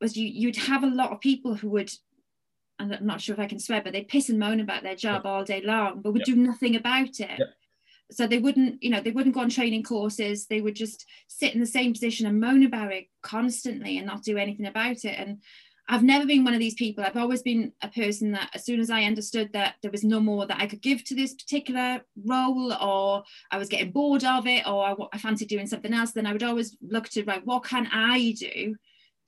was 0.00 0.16
you 0.16 0.26
you'd 0.26 0.56
have 0.56 0.82
a 0.82 0.88
lot 0.88 1.12
of 1.12 1.20
people 1.20 1.54
who 1.54 1.68
would 1.70 1.92
and 2.78 2.94
I'm 2.94 3.06
not 3.06 3.20
sure 3.20 3.34
if 3.34 3.40
I 3.40 3.46
can 3.46 3.58
swear, 3.58 3.82
but 3.82 3.92
they 3.92 4.04
piss 4.04 4.28
and 4.28 4.38
moan 4.38 4.60
about 4.60 4.82
their 4.82 4.96
job 4.96 5.24
all 5.24 5.44
day 5.44 5.62
long, 5.62 6.02
but 6.02 6.12
would 6.12 6.24
do 6.24 6.36
nothing 6.36 6.76
about 6.76 7.20
it. 7.20 7.40
So 8.10 8.26
they 8.26 8.38
wouldn't, 8.38 8.82
you 8.82 8.90
know, 8.90 9.00
they 9.00 9.10
wouldn't 9.10 9.34
go 9.34 9.40
on 9.40 9.50
training 9.50 9.82
courses. 9.82 10.46
They 10.46 10.60
would 10.60 10.76
just 10.76 11.06
sit 11.28 11.54
in 11.54 11.60
the 11.60 11.66
same 11.66 11.92
position 11.92 12.26
and 12.26 12.40
moan 12.40 12.64
about 12.64 12.92
it 12.92 13.06
constantly 13.22 13.98
and 13.98 14.06
not 14.06 14.22
do 14.22 14.36
anything 14.36 14.66
about 14.66 15.04
it. 15.04 15.18
And 15.18 15.42
I've 15.88 16.02
never 16.02 16.26
been 16.26 16.44
one 16.44 16.54
of 16.54 16.60
these 16.60 16.74
people. 16.74 17.04
I've 17.04 17.16
always 17.16 17.42
been 17.42 17.72
a 17.80 17.88
person 17.88 18.32
that, 18.32 18.50
as 18.54 18.64
soon 18.64 18.80
as 18.80 18.90
I 18.90 19.04
understood 19.04 19.52
that 19.52 19.76
there 19.82 19.90
was 19.90 20.02
no 20.02 20.18
more 20.18 20.46
that 20.46 20.60
I 20.60 20.66
could 20.66 20.82
give 20.82 21.04
to 21.04 21.14
this 21.14 21.34
particular 21.34 22.00
role, 22.24 22.72
or 22.72 23.22
I 23.50 23.58
was 23.58 23.68
getting 23.68 23.92
bored 23.92 24.24
of 24.24 24.46
it, 24.46 24.66
or 24.66 24.84
I, 24.84 24.94
I 25.12 25.18
fancied 25.18 25.48
doing 25.48 25.66
something 25.66 25.92
else, 25.92 26.12
then 26.12 26.26
I 26.26 26.32
would 26.32 26.42
always 26.42 26.76
look 26.80 27.08
to 27.10 27.24
right, 27.24 27.44
what 27.46 27.64
can 27.64 27.88
I 27.92 28.34
do 28.38 28.74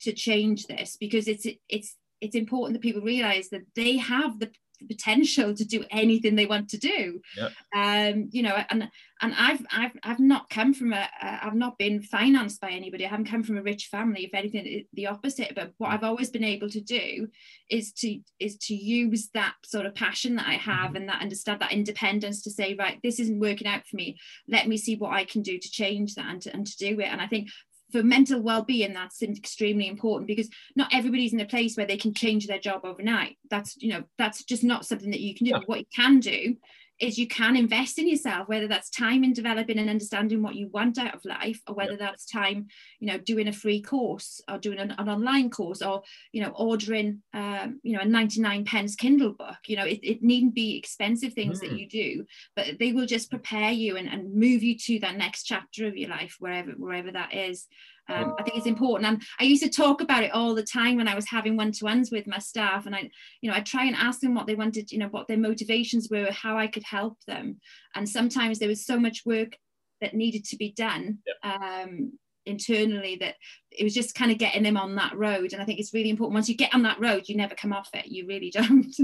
to 0.01 0.11
change 0.11 0.67
this? 0.67 0.97
Because 0.99 1.27
it's 1.27 1.47
it's 1.69 1.95
it's 2.19 2.35
important 2.35 2.73
that 2.73 2.81
people 2.81 3.01
realize 3.01 3.49
that 3.49 3.65
they 3.75 3.95
have 3.95 4.39
the 4.39 4.51
potential 4.87 5.53
to 5.53 5.65
do 5.65 5.83
anything 5.89 6.35
they 6.35 6.45
want 6.45 6.69
to 6.69 6.77
do. 6.77 7.21
Yep. 7.37 7.51
um 7.75 8.29
you 8.31 8.43
know 8.43 8.55
and 8.69 8.89
and 9.21 9.33
i've 9.37 9.65
i've 9.71 9.91
i've 10.03 10.19
not 10.19 10.49
come 10.49 10.73
from 10.73 10.93
a 10.93 11.07
i've 11.21 11.55
not 11.55 11.77
been 11.77 12.01
financed 12.01 12.61
by 12.61 12.71
anybody. 12.71 13.05
I 13.05 13.09
haven't 13.09 13.29
come 13.29 13.43
from 13.43 13.57
a 13.57 13.63
rich 13.63 13.87
family 13.87 14.25
if 14.25 14.33
anything 14.33 14.85
the 14.93 15.07
opposite. 15.07 15.53
But 15.55 15.73
what 15.77 15.91
i've 15.91 16.03
always 16.03 16.29
been 16.29 16.43
able 16.43 16.69
to 16.69 16.81
do 16.81 17.27
is 17.69 17.91
to 17.93 18.19
is 18.39 18.57
to 18.57 18.75
use 18.75 19.29
that 19.33 19.53
sort 19.65 19.85
of 19.85 19.95
passion 19.95 20.35
that 20.35 20.47
i 20.47 20.53
have 20.53 20.87
mm-hmm. 20.87 20.97
and 20.97 21.09
that 21.09 21.21
understand 21.21 21.61
that 21.61 21.71
independence 21.71 22.41
to 22.43 22.51
say 22.51 22.75
right 22.77 22.99
this 23.03 23.19
isn't 23.19 23.39
working 23.39 23.67
out 23.67 23.85
for 23.85 23.95
me. 23.95 24.17
Let 24.47 24.67
me 24.67 24.77
see 24.77 24.95
what 24.95 25.13
i 25.13 25.25
can 25.25 25.41
do 25.41 25.57
to 25.57 25.71
change 25.71 26.15
that 26.15 26.27
and 26.27 26.41
to, 26.43 26.53
and 26.53 26.65
to 26.65 26.77
do 26.77 26.99
it. 26.99 27.07
And 27.07 27.21
i 27.21 27.27
think 27.27 27.49
for 27.91 28.03
mental 28.03 28.41
well-being 28.41 28.93
that's 28.93 29.21
extremely 29.21 29.87
important 29.87 30.27
because 30.27 30.49
not 30.75 30.93
everybody's 30.93 31.33
in 31.33 31.39
a 31.39 31.45
place 31.45 31.75
where 31.75 31.85
they 31.85 31.97
can 31.97 32.13
change 32.13 32.47
their 32.47 32.59
job 32.59 32.81
overnight 32.83 33.37
that's 33.49 33.75
you 33.81 33.89
know 33.89 34.03
that's 34.17 34.43
just 34.43 34.63
not 34.63 34.85
something 34.85 35.11
that 35.11 35.21
you 35.21 35.35
can 35.35 35.45
do 35.45 35.51
yeah. 35.51 35.59
what 35.65 35.79
you 35.79 35.85
can 35.95 36.19
do 36.19 36.55
is 36.99 37.17
you 37.17 37.27
can 37.27 37.55
invest 37.55 37.97
in 37.97 38.07
yourself 38.07 38.47
whether 38.47 38.67
that's 38.67 38.89
time 38.89 39.23
in 39.23 39.33
developing 39.33 39.77
and 39.77 39.89
understanding 39.89 40.41
what 40.41 40.55
you 40.55 40.67
want 40.67 40.97
out 40.97 41.15
of 41.15 41.23
life 41.25 41.61
or 41.67 41.75
whether 41.75 41.95
that's 41.95 42.25
time 42.25 42.67
you 42.99 43.07
know 43.07 43.17
doing 43.17 43.47
a 43.47 43.53
free 43.53 43.81
course 43.81 44.41
or 44.49 44.57
doing 44.57 44.79
an, 44.79 44.91
an 44.97 45.09
online 45.09 45.49
course 45.49 45.81
or 45.81 46.01
you 46.31 46.41
know 46.41 46.51
ordering 46.55 47.21
um, 47.33 47.79
you 47.83 47.93
know 47.93 48.01
a 48.01 48.05
99 48.05 48.65
pence 48.65 48.95
kindle 48.95 49.33
book. 49.33 49.57
You 49.67 49.77
know 49.77 49.85
it, 49.85 49.99
it 50.03 50.23
needn't 50.23 50.53
be 50.53 50.77
expensive 50.77 51.33
things 51.33 51.59
mm. 51.59 51.61
that 51.61 51.79
you 51.79 51.87
do 51.87 52.25
but 52.55 52.79
they 52.79 52.91
will 52.91 53.05
just 53.05 53.29
prepare 53.29 53.71
you 53.71 53.97
and, 53.97 54.07
and 54.07 54.33
move 54.33 54.63
you 54.63 54.77
to 54.77 54.99
that 54.99 55.17
next 55.17 55.43
chapter 55.43 55.87
of 55.87 55.97
your 55.97 56.09
life 56.09 56.35
wherever 56.39 56.71
wherever 56.71 57.11
that 57.11 57.33
is 57.33 57.67
um, 58.09 58.35
I 58.39 58.43
think 58.43 58.57
it's 58.57 58.65
important. 58.65 59.07
And 59.07 59.21
I 59.39 59.43
used 59.43 59.63
to 59.63 59.69
talk 59.69 60.01
about 60.01 60.23
it 60.23 60.31
all 60.31 60.55
the 60.55 60.63
time 60.63 60.97
when 60.97 61.07
I 61.07 61.15
was 61.15 61.27
having 61.27 61.55
one-to-ones 61.55 62.11
with 62.11 62.27
my 62.27 62.39
staff. 62.39 62.85
And 62.85 62.95
I, 62.95 63.09
you 63.41 63.49
know, 63.49 63.55
I 63.55 63.61
try 63.61 63.85
and 63.85 63.95
ask 63.95 64.19
them 64.19 64.35
what 64.35 64.47
they 64.47 64.55
wanted, 64.55 64.91
you 64.91 64.99
know, 64.99 65.07
what 65.07 65.27
their 65.27 65.37
motivations 65.37 66.09
were, 66.09 66.31
how 66.31 66.57
I 66.57 66.67
could 66.67 66.83
help 66.83 67.17
them. 67.27 67.59
And 67.95 68.07
sometimes 68.07 68.59
there 68.59 68.69
was 68.69 68.85
so 68.85 68.99
much 68.99 69.23
work 69.25 69.55
that 70.01 70.13
needed 70.13 70.45
to 70.45 70.57
be 70.57 70.71
done 70.71 71.19
um, 71.43 72.13
internally 72.45 73.17
that 73.17 73.35
it 73.71 73.83
was 73.83 73.93
just 73.93 74.15
kind 74.15 74.31
of 74.31 74.37
getting 74.37 74.63
them 74.63 74.77
on 74.77 74.95
that 74.95 75.17
road. 75.17 75.53
And 75.53 75.61
I 75.61 75.65
think 75.65 75.79
it's 75.79 75.93
really 75.93 76.09
important. 76.09 76.33
Once 76.33 76.49
you 76.49 76.55
get 76.55 76.73
on 76.73 76.83
that 76.83 76.99
road, 76.99 77.27
you 77.27 77.35
never 77.35 77.55
come 77.55 77.73
off 77.73 77.89
it. 77.93 78.07
You 78.07 78.27
really 78.27 78.49
don't. 78.53 78.95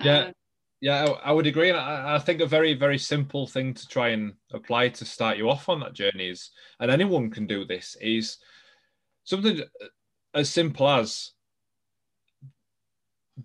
yeah. 0.00 0.18
Um, 0.18 0.32
yeah, 0.82 1.04
I, 1.04 1.30
I 1.30 1.32
would 1.32 1.46
agree. 1.46 1.70
And 1.70 1.78
I, 1.78 2.16
I, 2.16 2.18
think 2.18 2.40
a 2.40 2.46
very, 2.46 2.74
very 2.74 2.98
simple 2.98 3.46
thing 3.46 3.72
to 3.72 3.86
try 3.86 4.08
and 4.08 4.32
apply 4.52 4.88
to 4.88 5.04
start 5.04 5.38
you 5.38 5.48
off 5.48 5.68
on 5.68 5.78
that 5.80 5.94
journey 5.94 6.28
is, 6.28 6.50
and 6.80 6.90
anyone 6.90 7.30
can 7.30 7.46
do 7.46 7.64
this, 7.64 7.96
is 8.00 8.38
something 9.22 9.62
as 10.34 10.50
simple 10.50 10.88
as 10.88 11.30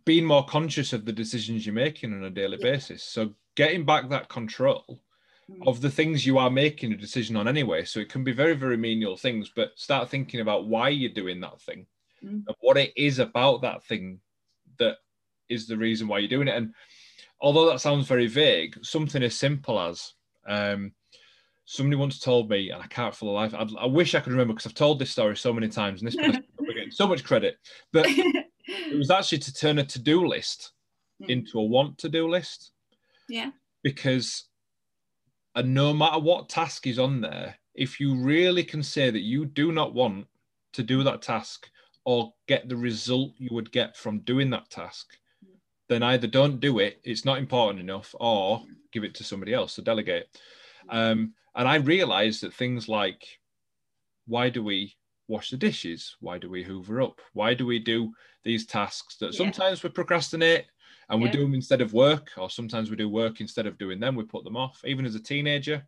being 0.04 0.26
more 0.26 0.46
conscious 0.46 0.94
of 0.94 1.06
the 1.06 1.14
decisions 1.14 1.64
you're 1.64 1.76
making 1.76 2.12
on 2.12 2.24
a 2.24 2.32
daily 2.32 2.58
yeah. 2.60 2.72
basis. 2.72 3.04
So 3.04 3.36
getting 3.56 3.86
back 3.86 4.10
that 4.10 4.30
control 4.30 5.00
mm. 5.50 5.68
of 5.68 5.80
the 5.80 5.92
things 5.92 6.26
you 6.26 6.40
are 6.40 6.50
making 6.50 6.92
a 6.92 6.98
decision 6.98 7.36
on 7.36 7.48
anyway. 7.48 7.86
So 7.86 8.00
it 8.00 8.10
can 8.10 8.24
be 8.24 8.34
very, 8.34 8.56
very 8.56 8.78
menial 8.78 9.16
things, 9.16 9.52
but 9.56 9.74
start 9.76 10.10
thinking 10.10 10.40
about 10.40 10.66
why 10.66 10.90
you're 10.90 11.14
doing 11.14 11.40
that 11.42 11.62
thing 11.62 11.86
mm. 12.24 12.44
and 12.48 12.56
what 12.62 12.78
it 12.78 12.94
is 12.98 13.20
about 13.20 13.62
that 13.62 13.84
thing 13.84 14.22
that 14.80 14.96
is 15.50 15.68
the 15.68 15.78
reason 15.78 16.08
why 16.08 16.18
you're 16.18 16.30
doing 16.30 16.48
it. 16.48 16.56
And 16.56 16.74
although 17.42 17.70
that 17.70 17.82
sounds 17.82 18.08
very 18.08 18.28
vague, 18.28 18.78
something 18.84 19.24
as 19.24 19.38
simple 19.38 19.80
as 19.80 20.14
um, 20.48 20.92
somebody 21.66 21.96
once 21.96 22.20
told 22.20 22.50
me, 22.50 22.72
and 22.72 22.82
I 22.82 22.88
can't 22.88 23.16
for 23.16 23.26
the 23.26 23.32
life, 23.32 23.54
I'd, 23.54 23.70
i 23.78 23.86
wish 23.86 24.16
I 24.16 24.20
could 24.20 24.32
remember 24.32 24.54
because 24.54 24.68
I've 24.68 24.74
told 24.74 25.00
this 25.00 25.12
story 25.12 25.36
so 25.36 25.54
many 25.54 25.68
times, 25.68 26.02
and 26.02 26.08
this 26.08 26.16
person 26.16 26.44
we're 26.60 26.74
getting 26.74 26.92
so 26.92 27.08
much 27.08 27.24
credit, 27.24 27.58
but 27.94 28.06
it 28.10 28.98
was 28.98 29.12
actually 29.12 29.40
to 29.40 29.54
turn 29.54 29.80
a 29.80 29.86
to-do 29.86 30.26
list 30.26 30.72
mm. 31.22 31.30
into 31.30 31.60
a 31.60 31.64
want 31.64 31.98
to-do 32.00 32.28
list. 32.28 32.72
Yeah. 33.30 33.52
Because 33.84 34.46
and 35.58 35.74
no 35.74 35.92
matter 35.92 36.20
what 36.20 36.50
task 36.50 36.86
is 36.86 37.00
on 37.00 37.20
there, 37.20 37.56
if 37.74 38.00
you 38.00 38.16
really 38.16 38.64
can 38.64 38.84
say 38.84 39.10
that 39.10 39.22
you 39.22 39.46
do 39.46 39.72
not 39.72 39.94
want 39.94 40.28
to 40.74 40.84
do 40.84 41.04
that 41.04 41.24
task 41.24 41.70
or 42.06 42.32
get 42.48 42.70
the 42.70 42.78
result 42.78 43.32
you 43.38 43.50
would 43.52 43.72
get 43.72 43.98
from 43.98 44.20
doing 44.20 44.52
that 44.52 44.70
task, 44.70 45.18
then 45.90 46.04
either 46.04 46.28
don't 46.28 46.60
do 46.60 46.80
it, 46.80 47.00
it's 47.04 47.26
not 47.26 47.38
important 47.38 47.80
enough, 47.80 48.14
or 48.20 48.64
give 48.92 49.04
it 49.04 49.16
to 49.16 49.24
somebody 49.24 49.54
else, 49.54 49.74
so 49.74 49.82
delegate. 49.82 50.30
Um, 50.90 51.34
and 51.56 51.68
I 51.68 51.76
realized 51.76 52.42
that 52.42 52.54
things 52.54 52.88
like 52.88 53.26
why 54.28 54.50
do 54.50 54.64
we 54.64 54.96
wash 55.28 55.50
the 55.50 55.58
dishes? 55.58 56.16
Why 56.20 56.38
do 56.38 56.50
we 56.50 56.64
hoover 56.64 57.02
up? 57.02 57.22
Why 57.34 57.54
do 57.54 57.66
we 57.66 57.80
do 57.80 58.14
these 58.44 58.66
tasks 58.66 59.18
that 59.18 59.34
yeah. 59.34 59.38
sometimes 59.38 59.84
we 59.84 59.90
procrastinate 59.90 60.66
and 61.10 61.22
yeah. 61.22 61.28
we 61.28 61.32
do 61.32 61.42
them 61.42 61.54
instead 61.54 61.82
of 61.82 61.94
work, 61.94 62.32
or 62.38 62.50
sometimes 62.50 62.90
we 62.90 62.98
do 62.98 63.10
work 63.10 63.40
instead 63.40 63.66
of 63.66 63.78
doing 63.78 64.00
them, 64.00 64.16
we 64.16 64.24
put 64.24 64.44
them 64.44 64.58
off. 64.58 64.82
Even 64.86 65.06
as 65.06 65.16
a 65.16 65.20
teenager, 65.20 65.88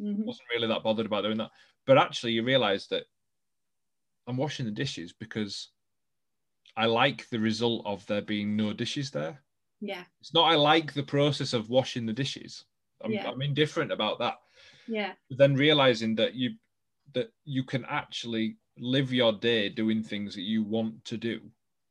mm-hmm. 0.00 0.24
wasn't 0.24 0.48
really 0.54 0.68
that 0.68 0.82
bothered 0.82 1.06
about 1.06 1.22
doing 1.22 1.38
that. 1.38 1.50
But 1.86 1.98
actually, 1.98 2.32
you 2.32 2.44
realize 2.44 2.86
that 2.88 3.04
I'm 4.26 4.36
washing 4.36 4.66
the 4.66 4.70
dishes 4.70 5.12
because 5.12 5.70
I 6.76 6.86
like 6.86 7.28
the 7.28 7.40
result 7.40 7.82
of 7.84 8.06
there 8.06 8.22
being 8.22 8.56
no 8.56 8.72
dishes 8.72 9.10
there. 9.10 9.42
Yeah. 9.80 10.04
It's 10.20 10.34
not 10.34 10.50
I 10.50 10.56
like 10.56 10.92
the 10.92 11.02
process 11.02 11.52
of 11.52 11.70
washing 11.70 12.06
the 12.06 12.12
dishes. 12.12 12.64
I'm, 13.02 13.12
yeah. 13.12 13.28
I'm 13.28 13.42
indifferent 13.42 13.92
about 13.92 14.18
that. 14.18 14.34
Yeah. 14.86 15.12
But 15.28 15.38
then 15.38 15.54
realizing 15.54 16.14
that 16.16 16.34
you 16.34 16.52
that 17.14 17.32
you 17.44 17.64
can 17.64 17.84
actually 17.88 18.56
live 18.78 19.12
your 19.12 19.32
day 19.32 19.68
doing 19.68 20.02
things 20.02 20.34
that 20.34 20.42
you 20.42 20.62
want 20.62 21.04
to 21.06 21.16
do. 21.16 21.40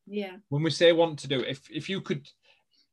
Yeah. 0.07 0.37
When 0.49 0.63
we 0.63 0.69
say 0.71 0.91
want 0.91 1.19
to 1.19 1.27
do, 1.27 1.41
if 1.41 1.69
if 1.69 1.89
you 1.89 2.01
could 2.01 2.27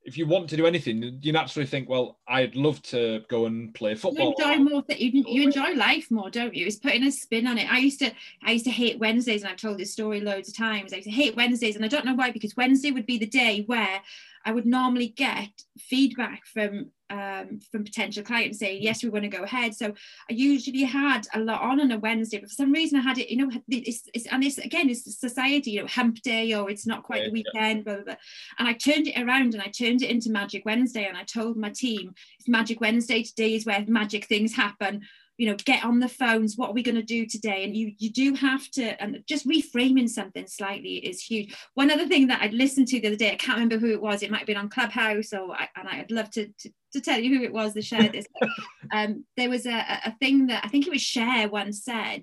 if 0.06 0.16
you 0.16 0.24
want 0.24 0.48
to 0.48 0.56
do 0.56 0.66
anything, 0.66 1.18
you 1.20 1.32
naturally 1.32 1.66
think, 1.66 1.88
well, 1.88 2.18
I'd 2.28 2.54
love 2.54 2.80
to 2.82 3.22
go 3.28 3.46
and 3.46 3.74
play 3.74 3.96
football. 3.96 4.34
You 4.38 4.52
enjoy 4.52 4.70
more. 4.70 4.84
You, 4.88 5.24
you 5.26 5.42
enjoy 5.42 5.72
life 5.72 6.10
more, 6.12 6.30
don't 6.30 6.54
you? 6.54 6.64
It's 6.64 6.76
putting 6.76 7.02
a 7.02 7.10
spin 7.10 7.46
on 7.48 7.58
it. 7.58 7.70
I 7.70 7.78
used 7.78 7.98
to, 7.98 8.12
I 8.44 8.52
used 8.52 8.64
to 8.66 8.70
hate 8.70 9.00
Wednesdays, 9.00 9.42
and 9.42 9.50
I've 9.50 9.58
told 9.58 9.78
this 9.78 9.92
story 9.92 10.20
loads 10.20 10.48
of 10.48 10.56
times. 10.56 10.92
I 10.92 10.96
used 10.96 11.08
to 11.08 11.14
hate 11.14 11.34
Wednesdays, 11.34 11.74
and 11.74 11.84
I 11.84 11.88
don't 11.88 12.06
know 12.06 12.14
why, 12.14 12.30
because 12.30 12.56
Wednesday 12.56 12.92
would 12.92 13.04
be 13.04 13.18
the 13.18 13.26
day 13.26 13.64
where 13.66 14.00
I 14.44 14.52
would 14.52 14.64
normally 14.64 15.08
get 15.08 15.50
feedback 15.76 16.46
from 16.46 16.92
um, 17.10 17.60
from 17.70 17.84
potential 17.84 18.22
clients 18.22 18.58
saying 18.58 18.82
yes 18.82 19.02
we 19.02 19.08
want 19.08 19.24
to 19.24 19.28
go 19.28 19.44
ahead 19.44 19.74
so 19.74 19.86
I 20.30 20.32
usually 20.32 20.82
had 20.82 21.26
a 21.34 21.40
lot 21.40 21.62
on 21.62 21.80
on 21.80 21.90
a 21.92 21.98
Wednesday 21.98 22.38
but 22.38 22.48
for 22.48 22.54
some 22.54 22.72
reason 22.72 22.98
I 22.98 23.02
had 23.02 23.18
it 23.18 23.30
you 23.30 23.36
know 23.36 23.50
it's, 23.68 24.08
it's 24.12 24.26
and 24.26 24.42
it's 24.44 24.58
again 24.58 24.90
it's 24.90 25.18
society 25.18 25.72
you 25.72 25.82
know 25.82 25.86
hump 25.86 26.20
day 26.22 26.52
or 26.54 26.70
it's 26.70 26.86
not 26.86 27.02
quite 27.02 27.22
yeah, 27.22 27.26
the 27.26 27.32
weekend 27.32 27.78
yeah. 27.78 27.82
blah, 27.82 27.94
blah, 27.94 28.04
blah. 28.04 28.14
and 28.58 28.68
I 28.68 28.72
turned 28.72 29.08
it 29.08 29.18
around 29.20 29.54
and 29.54 29.62
I 29.62 29.68
turned 29.68 30.02
it 30.02 30.10
into 30.10 30.30
Magic 30.30 30.64
Wednesday 30.64 31.06
and 31.06 31.16
I 31.16 31.22
told 31.22 31.56
my 31.56 31.70
team 31.70 32.14
it's 32.38 32.48
Magic 32.48 32.80
Wednesday 32.80 33.22
today 33.22 33.54
is 33.54 33.66
where 33.66 33.84
magic 33.86 34.26
things 34.26 34.54
happen 34.54 35.02
you 35.38 35.46
know 35.46 35.56
get 35.64 35.84
on 35.84 36.00
the 36.00 36.08
phones 36.08 36.56
what 36.56 36.70
are 36.70 36.74
we 36.74 36.82
going 36.82 36.94
to 36.94 37.02
do 37.02 37.26
today? 37.26 37.64
And 37.64 37.76
you 37.76 37.92
you 37.98 38.10
do 38.10 38.34
have 38.34 38.70
to 38.72 39.00
and 39.02 39.22
just 39.26 39.46
reframing 39.46 40.08
something 40.08 40.46
slightly 40.46 40.96
is 40.96 41.22
huge. 41.22 41.54
One 41.74 41.90
other 41.90 42.06
thing 42.06 42.26
that 42.28 42.42
i'd 42.42 42.54
listened 42.54 42.88
to 42.88 43.00
the 43.00 43.08
other 43.08 43.16
day 43.16 43.32
i 43.32 43.36
can't 43.36 43.58
remember 43.58 43.78
who 43.78 43.92
it 43.92 44.00
was 44.00 44.22
it 44.22 44.30
might 44.30 44.38
have 44.38 44.46
been 44.46 44.56
on 44.56 44.68
clubhouse 44.68 45.32
or 45.32 45.54
I, 45.54 45.68
and 45.76 45.88
i'd 45.88 46.10
love 46.10 46.30
to, 46.32 46.46
to, 46.46 46.70
to 46.92 47.00
tell 47.00 47.20
you 47.20 47.36
who 47.36 47.44
it 47.44 47.52
was 47.52 47.74
that 47.74 47.84
shared 47.84 48.12
this. 48.12 48.26
Um, 48.92 49.24
there 49.36 49.50
was 49.50 49.66
a, 49.66 49.84
a 50.04 50.14
thing 50.20 50.46
that 50.46 50.64
i 50.64 50.68
think 50.68 50.86
it 50.86 50.92
was 50.92 51.02
share 51.02 51.48
once 51.48 51.82
said 51.82 52.22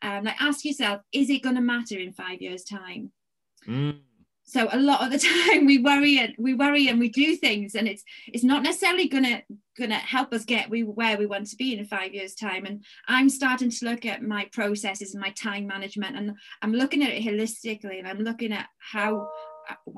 um, 0.00 0.24
like 0.24 0.40
ask 0.40 0.64
yourself 0.64 1.02
is 1.12 1.28
it 1.28 1.42
going 1.42 1.56
to 1.56 1.60
matter 1.60 1.98
in 1.98 2.12
five 2.12 2.40
years 2.40 2.64
time? 2.64 3.12
Mm 3.66 4.00
so 4.48 4.66
a 4.72 4.80
lot 4.80 5.04
of 5.04 5.10
the 5.10 5.18
time 5.52 5.66
we 5.66 5.78
worry 5.78 6.18
and 6.18 6.34
we 6.38 6.54
worry 6.54 6.88
and 6.88 6.98
we 6.98 7.10
do 7.10 7.36
things 7.36 7.74
and 7.74 7.86
it's 7.86 8.02
it's 8.26 8.44
not 8.44 8.62
necessarily 8.62 9.06
gonna 9.06 9.42
gonna 9.78 9.94
help 9.94 10.32
us 10.32 10.44
get 10.44 10.70
we 10.70 10.82
where 10.82 11.18
we 11.18 11.26
want 11.26 11.46
to 11.46 11.56
be 11.56 11.78
in 11.78 11.86
five 11.86 12.14
years 12.14 12.34
time. 12.34 12.64
And 12.64 12.82
i'm 13.06 13.28
starting 13.28 13.70
to 13.70 13.84
look 13.84 14.06
at 14.06 14.22
my 14.22 14.48
processes 14.52 15.14
and 15.14 15.20
my 15.20 15.30
time 15.30 15.66
management 15.66 16.16
and 16.16 16.32
i'm 16.62 16.72
looking 16.72 17.02
at 17.02 17.10
it 17.10 17.22
holistically 17.22 17.98
and 17.98 18.08
i'm 18.08 18.20
looking 18.20 18.52
at 18.52 18.68
how, 18.78 19.28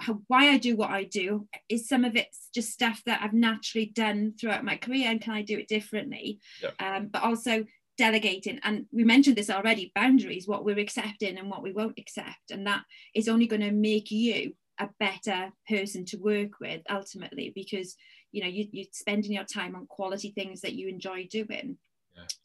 how 0.00 0.20
why 0.26 0.50
i 0.50 0.58
do 0.58 0.76
what 0.76 0.90
i 0.90 1.04
do. 1.04 1.46
Is 1.68 1.88
some 1.88 2.04
of 2.04 2.16
it's 2.16 2.48
just 2.52 2.72
stuff 2.72 3.00
that 3.06 3.22
i've 3.22 3.32
naturally 3.32 3.86
done 3.86 4.34
throughout 4.38 4.64
my 4.64 4.76
career 4.76 5.10
and 5.10 5.20
can 5.20 5.32
i 5.32 5.42
do 5.42 5.58
it 5.58 5.68
differently? 5.68 6.40
Yeah. 6.60 6.96
um, 6.96 7.06
but 7.06 7.22
also 7.22 7.64
delegating 8.00 8.58
and 8.64 8.86
we 8.92 9.04
mentioned 9.04 9.36
this 9.36 9.50
already 9.50 9.92
boundaries 9.94 10.48
what 10.48 10.64
we're 10.64 10.78
accepting 10.78 11.36
and 11.36 11.50
what 11.50 11.62
we 11.62 11.70
won't 11.70 11.98
accept 11.98 12.50
and 12.50 12.66
that 12.66 12.80
is 13.14 13.28
only 13.28 13.46
going 13.46 13.60
to 13.60 13.72
make 13.72 14.10
you 14.10 14.54
a 14.78 14.88
better 14.98 15.50
person 15.68 16.06
to 16.06 16.16
work 16.16 16.52
with 16.62 16.80
ultimately 16.88 17.52
because 17.54 17.96
you 18.32 18.40
know 18.42 18.48
you, 18.48 18.66
you're 18.72 18.86
spending 18.92 19.32
your 19.32 19.44
time 19.44 19.76
on 19.76 19.86
quality 19.86 20.32
things 20.34 20.62
that 20.62 20.72
you 20.72 20.88
enjoy 20.88 21.28
doing 21.30 21.76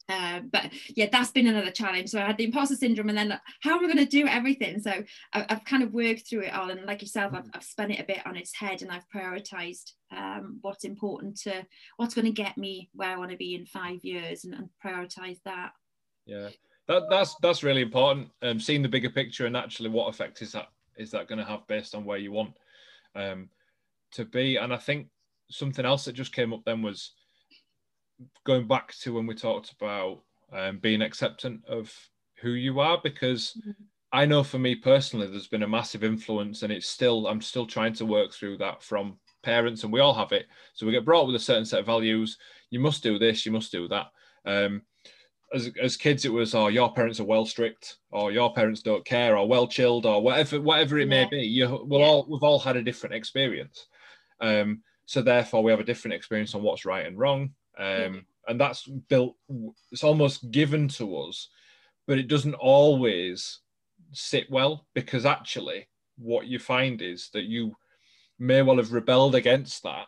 uh, 0.08 0.40
but 0.52 0.70
yeah, 0.94 1.08
that's 1.10 1.30
been 1.30 1.46
another 1.46 1.70
challenge. 1.70 2.10
So 2.10 2.20
I 2.20 2.26
had 2.26 2.36
the 2.36 2.44
imposter 2.44 2.76
syndrome, 2.76 3.08
and 3.08 3.18
then 3.18 3.40
how 3.62 3.76
am 3.76 3.84
I 3.84 3.92
going 3.92 3.96
to 3.96 4.04
do 4.04 4.26
everything? 4.26 4.80
So 4.80 5.02
I, 5.32 5.46
have 5.48 5.64
kind 5.64 5.82
of 5.82 5.92
worked 5.92 6.28
through 6.28 6.42
it 6.42 6.54
all, 6.54 6.70
and 6.70 6.84
like 6.84 7.02
yourself, 7.02 7.32
I've, 7.34 7.50
I've 7.54 7.64
spun 7.64 7.90
it 7.90 8.00
a 8.00 8.04
bit 8.04 8.26
on 8.26 8.36
its 8.36 8.54
head, 8.54 8.82
and 8.82 8.90
I've 8.90 9.08
prioritized 9.14 9.92
um, 10.16 10.58
what's 10.62 10.84
important 10.84 11.38
to 11.42 11.66
what's 11.96 12.14
going 12.14 12.26
to 12.26 12.30
get 12.30 12.56
me 12.56 12.88
where 12.94 13.10
I 13.10 13.16
want 13.16 13.30
to 13.30 13.36
be 13.36 13.54
in 13.54 13.66
five 13.66 14.04
years, 14.04 14.44
and, 14.44 14.54
and 14.54 14.68
prioritize 14.84 15.38
that. 15.44 15.72
Yeah, 16.26 16.48
that, 16.88 17.04
that's 17.10 17.34
that's 17.42 17.62
really 17.62 17.82
important. 17.82 18.28
Um, 18.42 18.60
seeing 18.60 18.82
the 18.82 18.88
bigger 18.88 19.10
picture 19.10 19.46
and 19.46 19.56
actually 19.56 19.90
what 19.90 20.08
effect 20.08 20.42
is 20.42 20.52
that 20.52 20.68
is 20.96 21.10
that 21.10 21.28
going 21.28 21.38
to 21.38 21.44
have 21.44 21.66
based 21.66 21.94
on 21.94 22.04
where 22.04 22.18
you 22.18 22.32
want 22.32 22.54
um, 23.14 23.48
to 24.12 24.24
be. 24.24 24.56
And 24.56 24.72
I 24.72 24.76
think 24.76 25.08
something 25.50 25.84
else 25.84 26.04
that 26.04 26.14
just 26.14 26.34
came 26.34 26.52
up 26.52 26.62
then 26.64 26.82
was 26.82 27.12
going 28.44 28.66
back 28.66 28.94
to 29.02 29.14
when 29.14 29.26
we 29.26 29.34
talked 29.34 29.72
about 29.72 30.22
um, 30.52 30.78
being 30.78 31.02
acceptant 31.02 31.64
of 31.66 31.92
who 32.40 32.50
you 32.50 32.80
are, 32.80 32.98
because 33.02 33.56
mm-hmm. 33.60 33.70
I 34.12 34.24
know 34.24 34.42
for 34.42 34.58
me 34.58 34.74
personally, 34.74 35.26
there's 35.26 35.48
been 35.48 35.62
a 35.62 35.68
massive 35.68 36.04
influence, 36.04 36.62
and 36.62 36.72
it's 36.72 36.88
still 36.88 37.26
I'm 37.26 37.40
still 37.40 37.66
trying 37.66 37.94
to 37.94 38.06
work 38.06 38.32
through 38.32 38.58
that 38.58 38.82
from 38.82 39.18
parents, 39.42 39.84
and 39.84 39.92
we 39.92 40.00
all 40.00 40.14
have 40.14 40.32
it. 40.32 40.46
So 40.74 40.86
we 40.86 40.92
get 40.92 41.04
brought 41.04 41.22
up 41.22 41.26
with 41.26 41.36
a 41.36 41.40
certain 41.40 41.64
set 41.64 41.80
of 41.80 41.86
values. 41.86 42.38
You 42.70 42.80
must 42.80 43.02
do 43.02 43.18
this, 43.18 43.44
you 43.44 43.52
must 43.52 43.72
do 43.72 43.88
that. 43.88 44.06
Um, 44.44 44.82
as, 45.54 45.70
as 45.80 45.96
kids, 45.96 46.24
it 46.24 46.32
was, 46.32 46.54
oh, 46.54 46.66
your 46.68 46.92
parents 46.92 47.20
are 47.20 47.24
well 47.24 47.46
strict, 47.46 47.98
or 48.10 48.32
your 48.32 48.52
parents 48.52 48.82
don't 48.82 49.04
care, 49.04 49.36
or 49.36 49.48
well 49.48 49.66
chilled, 49.66 50.06
or 50.06 50.22
whatever, 50.22 50.60
whatever 50.60 50.98
it 50.98 51.08
yeah. 51.08 51.24
may 51.24 51.28
be. 51.28 51.42
You, 51.42 51.84
we'll 51.84 52.00
yeah. 52.00 52.06
all 52.06 52.26
we've 52.28 52.42
all 52.42 52.58
had 52.58 52.76
a 52.76 52.82
different 52.82 53.14
experience. 53.14 53.86
Um, 54.40 54.82
so 55.06 55.22
therefore, 55.22 55.62
we 55.62 55.70
have 55.70 55.80
a 55.80 55.84
different 55.84 56.14
experience 56.14 56.54
on 56.54 56.62
what's 56.62 56.84
right 56.84 57.06
and 57.06 57.18
wrong 57.18 57.50
um, 57.78 58.26
and 58.48 58.60
that's 58.60 58.86
built. 58.86 59.36
It's 59.92 60.04
almost 60.04 60.50
given 60.50 60.88
to 60.88 61.16
us, 61.18 61.48
but 62.06 62.18
it 62.18 62.28
doesn't 62.28 62.54
always 62.54 63.60
sit 64.12 64.50
well 64.50 64.86
because 64.94 65.26
actually, 65.26 65.88
what 66.16 66.46
you 66.46 66.58
find 66.58 67.02
is 67.02 67.30
that 67.32 67.44
you 67.44 67.76
may 68.38 68.62
well 68.62 68.76
have 68.76 68.92
rebelled 68.92 69.34
against 69.34 69.82
that 69.82 70.06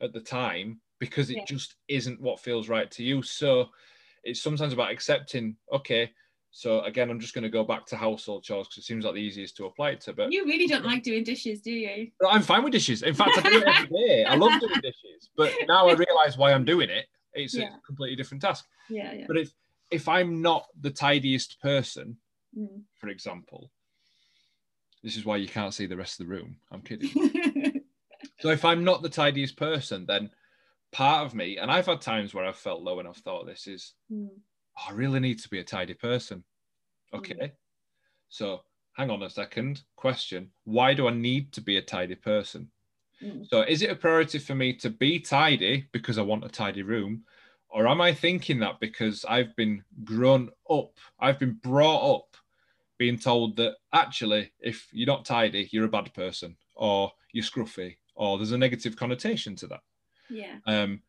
at 0.00 0.12
the 0.12 0.20
time 0.20 0.80
because 0.98 1.30
it 1.30 1.36
yeah. 1.38 1.44
just 1.44 1.76
isn't 1.88 2.20
what 2.20 2.40
feels 2.40 2.68
right 2.68 2.90
to 2.92 3.02
you. 3.02 3.22
So 3.22 3.68
it's 4.22 4.42
sometimes 4.42 4.72
about 4.72 4.90
accepting, 4.90 5.56
okay, 5.72 6.10
so 6.56 6.82
again, 6.82 7.10
I'm 7.10 7.18
just 7.18 7.34
going 7.34 7.42
to 7.42 7.50
go 7.50 7.64
back 7.64 7.84
to 7.86 7.96
household 7.96 8.44
chores 8.44 8.68
because 8.68 8.84
it 8.84 8.86
seems 8.86 9.04
like 9.04 9.14
the 9.14 9.20
easiest 9.20 9.56
to 9.56 9.66
apply 9.66 9.90
it 9.90 10.00
to. 10.02 10.12
But 10.12 10.30
you 10.30 10.44
really 10.44 10.68
don't 10.68 10.84
like 10.84 11.02
doing 11.02 11.24
dishes, 11.24 11.60
do 11.60 11.72
you? 11.72 12.12
I'm 12.30 12.42
fine 12.42 12.62
with 12.62 12.72
dishes. 12.72 13.02
In 13.02 13.12
fact, 13.12 13.32
I 13.38 13.50
do 13.50 13.58
it 13.58 13.66
every 13.66 13.88
day. 13.88 14.24
I 14.24 14.36
love 14.36 14.60
doing 14.60 14.80
dishes, 14.80 15.30
but 15.36 15.52
now 15.66 15.88
I 15.88 15.94
realise 15.94 16.38
why 16.38 16.52
I'm 16.52 16.64
doing 16.64 16.90
it. 16.90 17.06
It's 17.32 17.56
yeah. 17.56 17.74
a 17.74 17.80
completely 17.84 18.14
different 18.14 18.40
task. 18.40 18.66
Yeah, 18.88 19.12
yeah. 19.12 19.24
But 19.26 19.38
if 19.38 19.52
if 19.90 20.08
I'm 20.08 20.42
not 20.42 20.66
the 20.80 20.92
tidiest 20.92 21.60
person, 21.60 22.16
mm. 22.56 22.82
for 23.00 23.08
example, 23.08 23.72
this 25.02 25.16
is 25.16 25.24
why 25.24 25.38
you 25.38 25.48
can't 25.48 25.74
see 25.74 25.86
the 25.86 25.96
rest 25.96 26.20
of 26.20 26.28
the 26.28 26.32
room. 26.32 26.54
I'm 26.70 26.82
kidding. 26.82 27.10
so 28.38 28.50
if 28.50 28.64
I'm 28.64 28.84
not 28.84 29.02
the 29.02 29.08
tidiest 29.08 29.56
person, 29.56 30.06
then 30.06 30.30
part 30.92 31.26
of 31.26 31.34
me, 31.34 31.58
and 31.58 31.68
I've 31.68 31.86
had 31.86 32.00
times 32.00 32.32
where 32.32 32.44
I've 32.44 32.56
felt 32.56 32.82
low 32.84 33.00
and 33.00 33.08
I've 33.08 33.16
thought 33.16 33.44
this 33.44 33.66
is. 33.66 33.94
Mm 34.12 34.28
oh, 34.78 34.90
I 34.90 34.92
really 34.92 35.20
need 35.20 35.38
to 35.40 35.48
be 35.48 35.60
a 35.60 35.64
tidy 35.64 35.94
person. 35.94 36.44
Okay. 37.12 37.34
Mm. 37.34 37.52
So 38.28 38.62
hang 38.94 39.10
on 39.10 39.22
a 39.22 39.30
second. 39.30 39.82
Question 39.96 40.50
Why 40.64 40.94
do 40.94 41.08
I 41.08 41.12
need 41.12 41.52
to 41.52 41.60
be 41.60 41.76
a 41.76 41.82
tidy 41.82 42.14
person? 42.14 42.70
Mm. 43.22 43.48
So 43.48 43.62
is 43.62 43.82
it 43.82 43.90
a 43.90 43.96
priority 43.96 44.38
for 44.38 44.54
me 44.54 44.74
to 44.74 44.90
be 44.90 45.20
tidy 45.20 45.86
because 45.92 46.18
I 46.18 46.22
want 46.22 46.44
a 46.44 46.48
tidy 46.48 46.82
room? 46.82 47.24
Or 47.68 47.88
am 47.88 48.00
I 48.00 48.14
thinking 48.14 48.60
that 48.60 48.78
because 48.78 49.24
I've 49.28 49.54
been 49.56 49.82
grown 50.04 50.50
up, 50.70 50.96
I've 51.18 51.40
been 51.40 51.58
brought 51.60 52.16
up 52.16 52.36
being 52.98 53.18
told 53.18 53.56
that 53.56 53.74
actually, 53.92 54.52
if 54.60 54.86
you're 54.92 55.08
not 55.08 55.24
tidy, 55.24 55.68
you're 55.72 55.84
a 55.84 55.88
bad 55.88 56.14
person, 56.14 56.56
or 56.74 57.12
you're 57.32 57.44
scruffy, 57.44 57.96
or 58.14 58.38
there's 58.38 58.52
a 58.52 58.58
negative 58.58 58.94
connotation 58.94 59.56
to 59.56 59.66
that. 59.66 59.80
Yeah. 60.30 60.56
Um, 60.66 61.02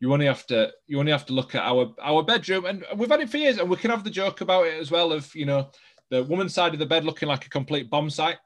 you 0.00 0.12
only 0.12 0.26
have 0.26 0.46
to 0.46 0.70
you 0.86 0.98
only 0.98 1.12
have 1.12 1.26
to 1.26 1.34
look 1.34 1.54
at 1.54 1.62
our 1.62 1.94
our 2.02 2.22
bedroom 2.22 2.64
and 2.64 2.84
we've 2.96 3.10
had 3.10 3.20
it 3.20 3.30
for 3.30 3.36
years 3.36 3.58
and 3.58 3.68
we 3.68 3.76
can 3.76 3.90
have 3.90 4.02
the 4.02 4.10
joke 4.10 4.40
about 4.40 4.66
it 4.66 4.80
as 4.80 4.90
well 4.90 5.12
of 5.12 5.32
you 5.34 5.46
know 5.46 5.70
the 6.10 6.24
woman's 6.24 6.54
side 6.54 6.72
of 6.72 6.78
the 6.78 6.86
bed 6.86 7.04
looking 7.04 7.28
like 7.28 7.46
a 7.46 7.50
complete 7.50 7.88
bomb 7.90 8.10
site 8.10 8.38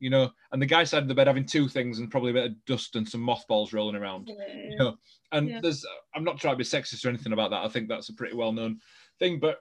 you 0.00 0.10
know 0.10 0.30
and 0.50 0.60
the 0.60 0.66
guy's 0.66 0.90
side 0.90 1.02
of 1.02 1.08
the 1.08 1.14
bed 1.14 1.26
having 1.26 1.46
two 1.46 1.68
things 1.68 1.98
and 1.98 2.10
probably 2.10 2.30
a 2.30 2.34
bit 2.34 2.46
of 2.46 2.64
dust 2.66 2.96
and 2.96 3.08
some 3.08 3.20
mothballs 3.20 3.72
rolling 3.72 3.94
around 3.94 4.28
yeah. 4.28 4.68
you 4.70 4.76
know 4.76 4.96
and 5.30 5.48
yeah. 5.48 5.60
there's 5.62 5.86
i'm 6.14 6.24
not 6.24 6.38
trying 6.38 6.54
to 6.54 6.58
be 6.58 6.64
sexist 6.64 7.04
or 7.04 7.08
anything 7.08 7.32
about 7.32 7.50
that 7.50 7.64
i 7.64 7.68
think 7.68 7.88
that's 7.88 8.08
a 8.08 8.14
pretty 8.14 8.34
well 8.34 8.52
known 8.52 8.78
thing 9.18 9.38
but 9.38 9.58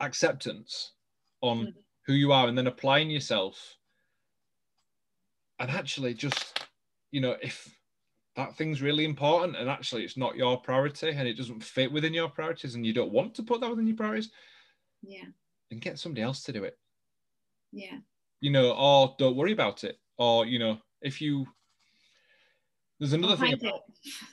acceptance 0.00 0.92
on 1.42 1.66
mm. 1.66 1.72
who 2.06 2.14
you 2.14 2.32
are 2.32 2.48
and 2.48 2.56
then 2.56 2.66
applying 2.68 3.10
yourself 3.10 3.76
and 5.58 5.70
actually 5.70 6.14
just 6.14 6.66
you 7.10 7.20
know 7.20 7.36
if 7.42 7.76
that 8.36 8.56
thing's 8.56 8.82
really 8.82 9.04
important 9.04 9.56
and 9.56 9.68
actually 9.68 10.04
it's 10.04 10.16
not 10.16 10.36
your 10.36 10.60
priority 10.60 11.10
and 11.10 11.28
it 11.28 11.36
doesn't 11.36 11.62
fit 11.62 11.90
within 11.90 12.12
your 12.12 12.28
priorities 12.28 12.74
and 12.74 12.84
you 12.84 12.92
don't 12.92 13.12
want 13.12 13.34
to 13.34 13.42
put 13.42 13.60
that 13.60 13.70
within 13.70 13.86
your 13.86 13.96
priorities. 13.96 14.30
Yeah. 15.02 15.26
And 15.70 15.80
get 15.80 15.98
somebody 15.98 16.22
else 16.22 16.42
to 16.44 16.52
do 16.52 16.64
it. 16.64 16.76
Yeah. 17.72 17.98
You 18.40 18.50
know 18.50 18.72
or 18.72 19.14
don't 19.18 19.36
worry 19.36 19.52
about 19.52 19.84
it 19.84 19.98
or 20.18 20.46
you 20.46 20.58
know 20.58 20.78
if 21.00 21.20
you 21.20 21.46
there's 22.98 23.12
another 23.12 23.36
thing 23.36 23.54
about 23.54 23.80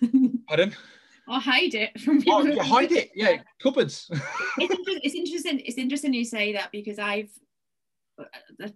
it. 0.02 0.42
pardon? 0.48 0.76
Or 1.28 1.40
hide 1.40 1.76
it 1.76 2.00
from 2.00 2.20
people. 2.22 2.34
oh, 2.34 2.64
hide 2.64 2.92
it 2.92 3.12
yeah 3.16 3.38
cupboards. 3.62 4.10
It's, 4.58 4.76
it's 5.04 5.16
interesting 5.16 5.60
it's 5.60 5.78
interesting 5.78 6.14
you 6.14 6.26
say 6.26 6.54
that 6.54 6.72
because 6.72 7.00
i've 7.00 7.30
uh, 8.20 8.68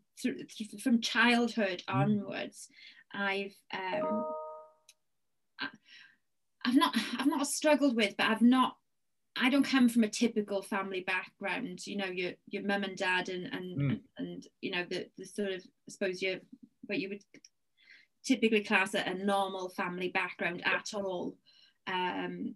from 0.82 1.02
childhood 1.02 1.84
mm. 1.90 1.96
onwards 1.96 2.70
i've 3.14 3.56
um 3.74 4.26
I've 6.66 6.76
not 6.76 6.95
I've 7.20 7.28
not 7.28 7.47
struggled 7.47 7.95
with, 7.95 8.16
but 8.18 8.28
I've 8.28 8.41
not 8.41 8.76
I 9.38 9.49
don't 9.49 9.68
come 9.68 9.89
from 9.89 10.03
a 10.03 10.09
typical 10.09 10.61
family 10.61 11.01
background. 11.01 11.86
You 11.86 11.97
know, 11.97 12.05
your 12.05 12.32
your 12.47 12.63
mum 12.63 12.84
and 12.84 12.97
dad 12.97 13.30
and 13.30 13.45
and, 13.53 13.80
mm. 13.80 13.89
and, 13.89 13.99
and 14.18 14.47
you 14.61 14.72
know 14.72 14.86
the 14.89 15.07
the 15.18 15.26
sort 15.26 15.51
of 15.51 15.61
I 15.61 15.91
suppose 15.91 16.22
you 16.22 16.39
what 16.86 16.99
you 16.99 17.09
would 17.09 17.22
typically 18.26 18.63
class 18.63 18.93
a, 18.93 18.99
a 18.99 19.13
normal 19.13 19.70
family 19.70 20.09
background 20.09 20.63
at 20.66 20.89
all. 20.93 21.38
Um, 21.88 22.55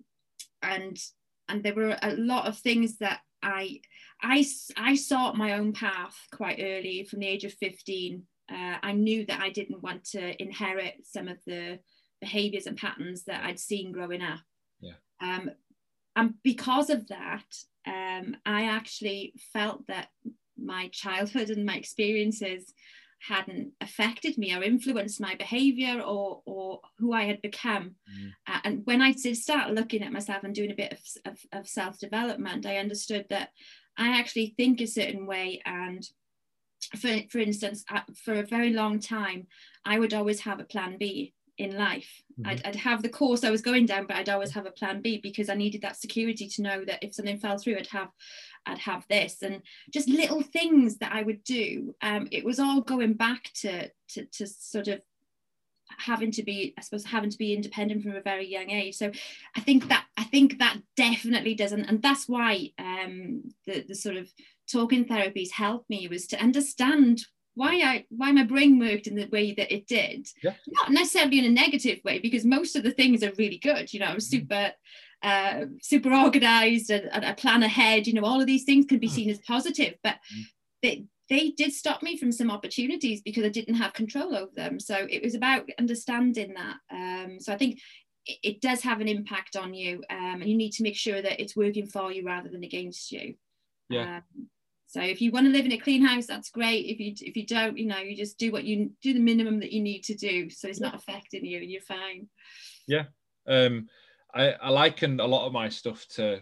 and 0.62 0.98
and 1.48 1.64
there 1.64 1.76
were 1.76 1.98
a 2.02 2.16
lot 2.16 2.48
of 2.48 2.58
things 2.58 2.98
that 2.98 3.20
I 3.44 3.82
I 4.22 4.46
I 4.78 4.96
sought 4.96 5.38
my 5.38 5.54
own 5.54 5.74
path 5.74 6.16
quite 6.34 6.60
early 6.62 7.04
from 7.04 7.20
the 7.20 7.28
age 7.28 7.44
of 7.44 7.54
15. 7.54 8.24
Uh, 8.52 8.78
I 8.82 8.94
knew 8.94 9.26
that 9.28 9.42
I 9.42 9.50
didn't 9.50 9.84
want 9.84 10.04
to 10.06 10.42
inherit 10.42 10.96
some 11.04 11.28
of 11.28 11.38
the 11.46 11.80
behaviors 12.22 12.66
and 12.66 12.78
patterns 12.78 13.24
that 13.26 13.44
I'd 13.44 13.60
seen 13.60 13.92
growing 13.92 14.22
up. 14.22 14.40
Yeah. 14.80 14.94
Um, 15.22 15.52
and 16.16 16.34
because 16.44 16.90
of 16.90 17.08
that, 17.08 17.46
um, 17.88 18.36
I 18.46 18.66
actually 18.66 19.34
felt 19.54 19.88
that 19.88 20.10
my 20.58 20.90
childhood 20.90 21.50
and 21.50 21.66
my 21.66 21.76
experiences 21.76 22.74
hadn't 23.22 23.74
affected 23.82 24.38
me 24.38 24.56
or 24.56 24.64
influenced 24.64 25.20
my 25.20 25.36
behavior 25.36 26.02
or 26.02 26.42
or 26.46 26.80
who 26.98 27.14
I 27.14 27.24
had 27.24 27.42
become. 27.42 27.96
Mm. 28.10 28.32
Uh, 28.48 28.60
and 28.64 28.82
when 28.86 29.02
I 29.02 29.12
did 29.12 29.36
start 29.38 29.74
looking 29.74 30.04
at 30.04 30.12
myself 30.12 30.44
and 30.44 30.56
doing 30.56 30.72
a 30.72 30.76
bit 30.76 30.94
of, 30.94 31.34
of, 31.34 31.40
of 31.52 31.68
self 31.68 32.00
development, 32.00 32.66
I 32.66 32.78
understood 32.78 33.26
that 33.30 33.50
I 33.98 34.18
actually 34.18 34.54
think 34.58 34.80
a 34.80 34.88
certain 34.88 35.26
way. 35.26 35.62
And 35.66 36.08
for, 36.98 37.10
for 37.30 37.40
instance, 37.40 37.84
uh, 37.92 38.02
for 38.24 38.36
a 38.36 38.46
very 38.46 38.72
long 38.72 39.00
time, 39.00 39.48
I 39.86 40.00
would 40.00 40.14
always 40.14 40.42
have 40.42 40.60
a 40.62 40.66
plan 40.66 40.98
B 40.98 41.34
in 41.60 41.78
life. 41.78 42.24
Mm-hmm. 42.40 42.50
I'd, 42.50 42.66
I'd, 42.66 42.76
have 42.78 43.04
the 43.04 43.10
course 43.10 43.44
I 43.44 43.52
was 43.52 43.62
going 43.62 43.86
down, 43.86 44.08
but 44.08 44.16
I'd 44.16 44.30
always 44.30 44.52
have 44.52 44.66
a 44.66 44.72
plan 44.72 45.02
B 45.02 45.20
because 45.22 45.50
I 45.50 45.56
needed 45.56 45.82
that 45.82 45.98
security 45.98 46.48
to 46.48 46.62
know 46.62 46.86
that 46.86 47.04
if 47.04 47.14
something 47.14 47.38
fell 47.38 47.58
through, 47.58 47.78
I'd 47.78 47.88
have, 47.88 48.10
I'd 48.66 48.80
have 48.80 49.06
this, 49.10 49.44
and 49.44 49.62
just 49.92 50.08
little 50.08 50.42
things 50.42 50.98
that 50.98 51.12
I 51.12 51.22
would 51.22 51.44
do. 51.44 51.94
Um, 52.02 52.28
it 52.32 52.46
was 52.46 52.60
all 52.60 52.82
going 52.82 53.14
back 53.14 53.52
to, 53.56 53.90
to, 54.10 54.26
to 54.26 54.48
sort 54.48 54.88
of 54.88 55.02
having 55.98 56.32
to 56.32 56.44
be, 56.44 56.74
I 56.78 56.82
suppose, 56.82 57.06
having 57.06 57.30
to 57.30 57.38
be 57.38 57.54
independent 57.54 58.04
from 58.04 58.16
a 58.16 58.22
very 58.22 58.48
young 58.48 58.70
age. 58.70 58.96
So 58.96 59.12
I 59.56 59.60
think 59.60 59.90
that 59.90 60.06
I 60.18 60.24
think 60.24 60.60
that 60.60 60.78
definitely 60.96 61.56
doesn't, 61.56 61.86
and 61.86 62.02
that's 62.02 62.30
why 62.30 62.72
um, 62.80 63.54
the 63.66 63.84
the 63.88 63.96
sort 63.96 64.16
of 64.16 64.32
talking 64.72 65.06
therapies 65.06 65.52
helped 65.52 65.90
me 65.90 66.08
was 66.08 66.28
to 66.28 66.42
understand 66.42 67.26
why 67.60 67.82
I 67.82 68.06
why 68.10 68.32
my 68.32 68.44
brain 68.44 68.80
worked 68.80 69.08
in 69.08 69.16
the 69.16 69.28
way 69.28 69.54
that 69.54 69.74
it 69.74 69.86
did. 69.86 70.28
Yeah. 70.42 70.54
Not 70.68 70.92
necessarily 70.92 71.40
in 71.40 71.46
a 71.46 71.50
negative 71.50 72.00
way, 72.06 72.20
because 72.20 72.46
most 72.46 72.78
of 72.78 72.84
the 72.84 72.92
things 72.92 73.22
are 73.22 73.34
really 73.38 73.58
good. 73.58 73.94
You 73.94 74.00
know, 74.00 74.06
I'm 74.06 74.18
mm. 74.18 74.22
super 74.22 74.72
uh, 75.22 75.66
super 75.82 76.14
organized 76.14 76.90
and, 76.90 77.10
and 77.12 77.26
I 77.26 77.34
plan 77.34 77.64
ahead. 77.64 78.08
You 78.08 78.14
know, 78.14 78.24
all 78.24 78.40
of 78.40 78.48
these 78.48 78.64
things 78.64 78.86
can 78.86 79.00
be 79.00 79.10
mm. 79.10 79.12
seen 79.12 79.30
as 79.30 79.40
positive, 79.40 79.96
but 80.04 80.16
mm. 80.16 80.44
they, 80.82 81.06
they 81.30 81.50
did 81.50 81.74
stop 81.74 82.02
me 82.02 82.18
from 82.18 82.32
some 82.32 82.50
opportunities 82.50 83.22
because 83.22 83.44
I 83.44 83.50
didn't 83.50 83.76
have 83.76 83.94
control 83.94 84.34
over 84.34 84.52
them. 84.56 84.80
So 84.80 84.96
it 85.10 85.22
was 85.22 85.36
about 85.36 85.70
understanding 85.78 86.54
that. 86.56 86.78
Um, 86.90 87.40
so 87.42 87.52
I 87.52 87.58
think 87.58 87.80
it, 88.26 88.38
it, 88.44 88.62
does 88.62 88.82
have 88.84 89.02
an 89.02 89.10
impact 89.10 89.58
on 89.58 89.74
you, 89.74 90.02
um, 90.10 90.42
and 90.42 90.48
you 90.50 90.56
need 90.56 90.72
to 90.74 90.84
make 90.84 90.96
sure 90.96 91.22
that 91.22 91.42
it's 91.42 91.58
working 91.58 91.88
for 91.88 92.12
you 92.12 92.26
rather 92.26 92.48
than 92.48 92.64
against 92.64 93.12
you. 93.12 93.36
Yeah. 93.90 94.18
Um, 94.18 94.48
so 94.90 95.02
if 95.02 95.22
you 95.22 95.32
want 95.32 95.46
to 95.46 95.52
live 95.52 95.66
in 95.66 95.72
a 95.72 95.78
clean 95.78 96.04
house, 96.04 96.26
that's 96.26 96.50
great. 96.50 96.88
If 96.88 97.00
you 97.00 97.14
if 97.22 97.38
you 97.38 97.46
don't, 97.46 97.78
you 97.78 97.86
know, 97.86 98.00
you 98.00 98.16
just 98.16 98.40
do 98.40 98.52
what 98.52 98.64
you 98.64 98.90
do 99.04 99.14
the 99.14 99.20
minimum 99.20 99.60
that 99.60 99.72
you 99.72 99.84
need 99.84 100.04
to 100.06 100.16
do, 100.16 100.50
so 100.50 100.68
it's 100.68 100.80
not 100.80 100.96
affecting 100.96 101.46
you, 101.46 101.60
and 101.60 101.70
you're 101.70 101.80
fine. 101.84 102.28
Yeah. 102.88 103.04
Um, 103.48 103.88
I, 104.34 104.54
I 104.54 104.70
liken 104.70 105.20
a 105.20 105.28
lot 105.28 105.46
of 105.46 105.54
my 105.54 105.70
stuff 105.70 106.08
to 106.16 106.42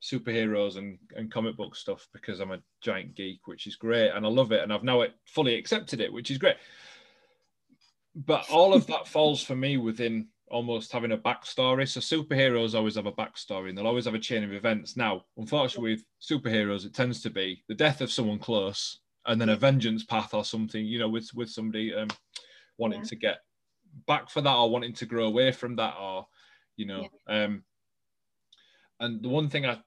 superheroes 0.00 0.76
and, 0.76 0.98
and 1.16 1.32
comic 1.32 1.56
book 1.56 1.74
stuff 1.74 2.06
because 2.12 2.38
I'm 2.38 2.52
a 2.52 2.62
giant 2.80 3.16
geek, 3.16 3.48
which 3.48 3.66
is 3.66 3.74
great, 3.74 4.10
and 4.10 4.24
I 4.24 4.28
love 4.28 4.52
it, 4.52 4.62
and 4.62 4.72
I've 4.72 4.84
now 4.84 5.04
fully 5.26 5.56
accepted 5.56 6.00
it, 6.00 6.12
which 6.12 6.30
is 6.30 6.38
great. 6.38 6.58
But 8.14 8.48
all 8.50 8.72
of 8.72 8.86
that 8.86 9.08
falls 9.08 9.42
for 9.42 9.56
me 9.56 9.78
within 9.78 10.28
almost 10.50 10.92
having 10.92 11.12
a 11.12 11.18
backstory. 11.18 11.88
So 11.88 12.00
superheroes 12.00 12.74
always 12.74 12.96
have 12.96 13.06
a 13.06 13.12
backstory, 13.12 13.68
and 13.68 13.78
they'll 13.78 13.86
always 13.86 14.04
have 14.04 14.14
a 14.14 14.18
chain 14.18 14.44
of 14.44 14.52
events. 14.52 14.96
Now, 14.96 15.24
unfortunately, 15.36 15.92
with 15.92 16.04
superheroes, 16.20 16.84
it 16.84 16.94
tends 16.94 17.22
to 17.22 17.30
be 17.30 17.62
the 17.68 17.74
death 17.74 18.00
of 18.00 18.12
someone 18.12 18.38
close, 18.38 19.00
and 19.26 19.40
then 19.40 19.50
a 19.50 19.56
vengeance 19.56 20.04
path 20.04 20.34
or 20.34 20.44
something. 20.44 20.84
You 20.84 20.98
know, 20.98 21.08
with 21.08 21.30
with 21.34 21.50
somebody 21.50 21.94
um, 21.94 22.08
wanting 22.78 23.00
yeah. 23.00 23.08
to 23.08 23.16
get 23.16 23.38
back 24.06 24.30
for 24.30 24.40
that 24.40 24.54
or 24.54 24.70
wanting 24.70 24.94
to 24.94 25.06
grow 25.06 25.26
away 25.26 25.52
from 25.52 25.76
that, 25.76 25.94
or 26.00 26.26
you 26.76 26.86
know. 26.86 27.08
Yeah. 27.28 27.44
Um, 27.44 27.64
and 29.00 29.22
the 29.22 29.28
one 29.28 29.48
thing 29.48 29.66
I 29.66 29.80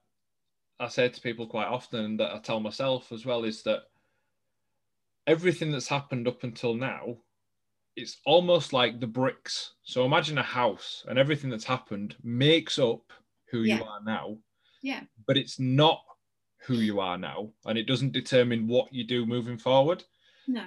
I 0.80 0.88
say 0.88 1.08
to 1.08 1.20
people 1.20 1.46
quite 1.46 1.68
often 1.68 2.16
that 2.16 2.34
I 2.34 2.38
tell 2.38 2.60
myself 2.60 3.12
as 3.12 3.24
well 3.24 3.44
is 3.44 3.62
that 3.62 3.82
everything 5.26 5.70
that's 5.70 5.88
happened 5.88 6.28
up 6.28 6.42
until 6.42 6.74
now, 6.74 7.16
it's 7.96 8.18
almost 8.26 8.72
like 8.72 9.00
the 9.00 9.06
bricks. 9.06 9.74
So 9.82 10.04
imagine 10.04 10.38
a 10.38 10.42
house 10.42 11.04
and 11.08 11.18
everything 11.18 11.50
that's 11.50 11.64
happened 11.64 12.16
makes 12.22 12.78
up 12.78 13.12
who 13.50 13.62
yeah. 13.62 13.76
you 13.76 13.84
are 13.84 14.00
now. 14.04 14.36
Yeah. 14.82 15.00
But 15.26 15.36
it's 15.36 15.58
not 15.58 16.02
who 16.66 16.74
you 16.74 17.00
are 17.00 17.18
now 17.18 17.50
and 17.66 17.78
it 17.78 17.86
doesn't 17.86 18.12
determine 18.12 18.66
what 18.66 18.92
you 18.92 19.04
do 19.04 19.26
moving 19.26 19.58
forward. 19.58 20.02
No. 20.46 20.64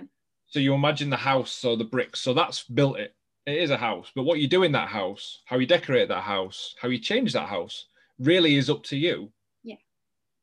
So 0.48 0.60
you 0.60 0.74
imagine 0.74 1.10
the 1.10 1.18
house, 1.18 1.52
so 1.52 1.76
the 1.76 1.84
bricks, 1.84 2.22
so 2.22 2.34
that's 2.34 2.64
built 2.64 2.98
it. 2.98 3.14
It 3.46 3.58
is 3.58 3.70
a 3.70 3.78
house, 3.78 4.12
but 4.16 4.24
what 4.24 4.40
you 4.40 4.48
do 4.48 4.64
in 4.64 4.72
that 4.74 4.90
house, 4.90 5.42
how 5.46 5.58
you 5.58 5.66
decorate 5.66 6.10
that 6.10 6.24
house, 6.24 6.76
how 6.82 6.88
you 6.88 7.00
change 7.00 7.34
that 7.34 7.48
house, 7.48 7.86
really 8.20 8.56
is 8.56 8.70
up 8.70 8.84
to 8.84 8.98
you. 8.98 9.32
Yeah. 9.64 9.76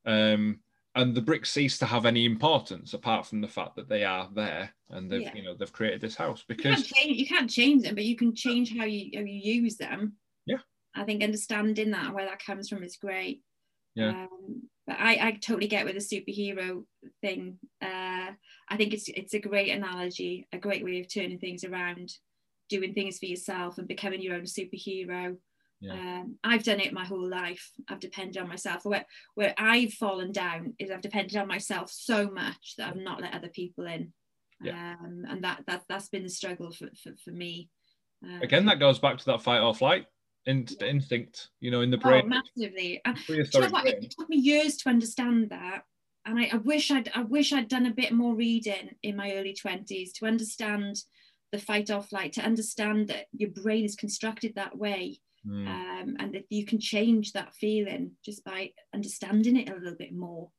Um, 0.05 0.59
and 0.95 1.13
the 1.13 1.21
bricks 1.21 1.51
cease 1.51 1.77
to 1.77 1.85
have 1.85 2.05
any 2.05 2.25
importance 2.25 2.93
apart 2.93 3.25
from 3.25 3.41
the 3.41 3.47
fact 3.47 3.75
that 3.75 3.89
they 3.89 4.03
are 4.03 4.29
there 4.33 4.73
and 4.89 5.11
they've 5.11 5.21
yeah. 5.21 5.35
you 5.35 5.43
know 5.43 5.53
they've 5.53 5.73
created 5.73 6.01
this 6.01 6.15
house 6.15 6.43
because 6.47 6.65
you 6.65 6.71
can't, 6.71 6.85
change, 6.85 7.17
you 7.17 7.27
can't 7.27 7.49
change 7.49 7.83
them 7.83 7.95
but 7.95 8.05
you 8.05 8.15
can 8.15 8.33
change 8.33 8.75
how 8.75 8.85
you 8.85 9.11
how 9.13 9.23
you 9.23 9.53
use 9.61 9.77
them. 9.77 10.13
Yeah. 10.45 10.57
I 10.95 11.03
think 11.03 11.23
understanding 11.23 11.91
that 11.91 12.13
where 12.13 12.25
that 12.25 12.43
comes 12.43 12.69
from 12.69 12.83
is 12.83 12.97
great. 12.97 13.41
Yeah. 13.95 14.09
Um, 14.09 14.63
but 14.87 14.97
I, 14.99 15.27
I 15.27 15.31
totally 15.31 15.67
get 15.67 15.85
with 15.85 15.95
the 15.95 15.99
superhero 15.99 16.83
thing. 17.21 17.59
Uh, 17.81 18.31
i 18.69 18.77
think 18.77 18.93
it's 18.93 19.07
it's 19.09 19.33
a 19.33 19.39
great 19.39 19.71
analogy 19.71 20.47
a 20.51 20.57
great 20.57 20.83
way 20.83 20.99
of 20.99 21.11
turning 21.11 21.37
things 21.37 21.63
around 21.63 22.11
doing 22.69 22.93
things 22.93 23.19
for 23.19 23.25
yourself 23.25 23.77
and 23.77 23.87
becoming 23.87 24.21
your 24.21 24.35
own 24.35 24.43
superhero 24.43 25.37
yeah. 25.81 25.93
Um, 25.93 26.37
I've 26.43 26.63
done 26.63 26.79
it 26.79 26.93
my 26.93 27.05
whole 27.05 27.27
life. 27.27 27.71
I've 27.89 27.99
depended 27.99 28.41
on 28.41 28.47
myself. 28.47 28.85
Where 28.85 29.05
where 29.35 29.53
I've 29.57 29.93
fallen 29.93 30.31
down 30.31 30.73
is 30.79 30.89
I've 30.89 31.01
depended 31.01 31.37
on 31.37 31.47
myself 31.47 31.91
so 31.91 32.29
much 32.29 32.75
that 32.77 32.89
I've 32.89 32.95
not 32.95 33.21
let 33.21 33.33
other 33.33 33.49
people 33.49 33.85
in. 33.85 34.13
Yeah. 34.61 34.95
Um, 34.99 35.25
and 35.29 35.43
that 35.43 35.63
that 35.67 35.83
that's 35.89 36.09
been 36.09 36.23
the 36.23 36.29
struggle 36.29 36.71
for, 36.71 36.87
for, 37.03 37.11
for 37.23 37.31
me. 37.31 37.69
Um, 38.23 38.41
Again, 38.41 38.65
that 38.65 38.79
goes 38.79 38.99
back 38.99 39.17
to 39.17 39.25
that 39.25 39.41
fight 39.41 39.61
or 39.61 39.75
flight 39.75 40.05
in, 40.45 40.65
yeah. 40.79 40.87
instinct, 40.87 41.49
you 41.59 41.71
know, 41.71 41.81
in 41.81 41.91
the 41.91 41.97
brain. 41.97 42.23
Oh, 42.25 42.27
massively. 42.29 43.01
And, 43.05 43.17
you 43.27 43.43
know 43.53 43.67
what, 43.67 43.87
it 43.87 44.13
took 44.17 44.29
me 44.29 44.37
years 44.37 44.77
to 44.77 44.89
understand 44.89 45.49
that. 45.49 45.83
And 46.25 46.39
I, 46.39 46.49
I 46.53 46.57
wish 46.57 46.89
I'd 46.89 47.11
I 47.13 47.21
wish 47.21 47.53
I'd 47.53 47.67
done 47.67 47.85
a 47.85 47.93
bit 47.93 48.11
more 48.11 48.33
reading 48.33 48.95
in 49.03 49.15
my 49.15 49.33
early 49.33 49.53
20s 49.55 50.13
to 50.15 50.25
understand 50.25 51.03
the 51.51 51.59
fight 51.59 51.91
or 51.91 52.01
flight, 52.01 52.33
to 52.33 52.41
understand 52.41 53.09
that 53.09 53.27
your 53.31 53.49
brain 53.49 53.85
is 53.85 53.95
constructed 53.95 54.55
that 54.55 54.75
way 54.75 55.19
mm. 55.47 55.67
um, 55.67 56.15
and 56.19 56.33
that 56.33 56.45
you 56.49 56.65
can 56.65 56.79
change 56.79 57.33
that 57.33 57.53
feeling 57.53 58.11
just 58.23 58.43
by 58.43 58.71
understanding 58.93 59.57
it 59.57 59.69
a 59.69 59.75
little 59.75 59.95
bit 59.97 60.13
more. 60.13 60.49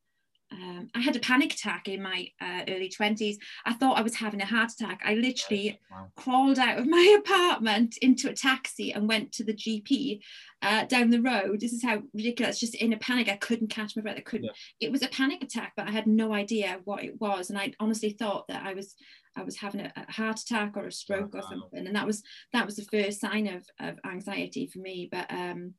Um, 0.51 0.89
I 0.95 1.01
had 1.01 1.15
a 1.15 1.19
panic 1.19 1.53
attack 1.53 1.87
in 1.87 2.01
my 2.01 2.29
uh, 2.41 2.61
early 2.69 2.89
20s. 2.89 3.35
I 3.65 3.73
thought 3.73 3.97
I 3.97 4.01
was 4.01 4.15
having 4.15 4.41
a 4.41 4.45
heart 4.45 4.71
attack. 4.71 5.01
I 5.03 5.15
literally 5.15 5.79
wow. 5.91 6.07
crawled 6.15 6.57
out 6.57 6.79
of 6.79 6.87
my 6.89 7.17
apartment 7.19 7.97
into 8.01 8.29
a 8.29 8.33
taxi 8.33 8.93
and 8.93 9.07
went 9.07 9.33
to 9.33 9.43
the 9.43 9.53
GP 9.53 10.21
uh, 10.61 10.85
down 10.85 11.09
the 11.09 11.21
road. 11.21 11.59
This 11.59 11.73
is 11.73 11.83
how 11.83 12.01
ridiculous, 12.13 12.59
just 12.59 12.75
in 12.75 12.93
a 12.93 12.97
panic. 12.97 13.27
I 13.27 13.35
couldn't 13.35 13.69
catch 13.69 13.95
my 13.95 14.01
breath. 14.01 14.17
I 14.17 14.21
couldn't. 14.21 14.45
Yeah. 14.79 14.87
It 14.87 14.91
was 14.91 15.03
a 15.03 15.09
panic 15.09 15.43
attack, 15.43 15.73
but 15.75 15.87
I 15.87 15.91
had 15.91 16.07
no 16.07 16.33
idea 16.33 16.79
what 16.85 17.03
it 17.03 17.19
was. 17.19 17.49
And 17.49 17.59
I 17.59 17.73
honestly 17.79 18.11
thought 18.11 18.47
that 18.47 18.65
I 18.65 18.73
was 18.73 18.95
I 19.37 19.43
was 19.43 19.57
having 19.57 19.81
a, 19.81 19.91
a 19.95 20.11
heart 20.11 20.39
attack 20.39 20.73
or 20.75 20.87
a 20.87 20.91
stroke 20.91 21.33
wow. 21.33 21.39
or 21.39 21.43
something, 21.43 21.85
and 21.85 21.95
that 21.95 22.07
was 22.07 22.23
that 22.53 22.65
was 22.65 22.75
the 22.75 22.85
first 22.85 23.21
sign 23.21 23.47
of, 23.47 23.65
of 23.79 23.99
anxiety 24.05 24.67
for 24.67 24.79
me. 24.79 25.07
But 25.11 25.31
um, 25.31 25.73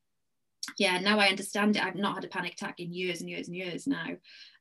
yeah, 0.78 0.98
now 1.00 1.18
I 1.18 1.28
understand 1.28 1.76
it. 1.76 1.84
I've 1.84 1.94
not 1.94 2.14
had 2.14 2.24
a 2.24 2.28
panic 2.28 2.54
attack 2.54 2.76
in 2.78 2.92
years 2.92 3.20
and 3.20 3.28
years 3.28 3.48
and 3.48 3.56
years 3.56 3.86
now. 3.86 4.08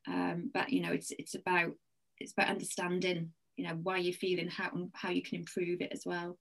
Um, 0.06 0.50
but 0.52 0.70
you 0.70 0.82
know, 0.82 0.92
it's 0.92 1.12
it's 1.18 1.34
about 1.34 1.72
it's 2.18 2.32
about 2.32 2.48
understanding 2.48 3.30
you 3.56 3.66
know 3.66 3.78
why 3.82 3.98
you're 3.98 4.14
feeling 4.14 4.48
how 4.48 4.70
how 4.94 5.10
you 5.10 5.22
can 5.22 5.38
improve 5.38 5.80
it 5.80 5.92
as 5.92 6.02
well. 6.04 6.38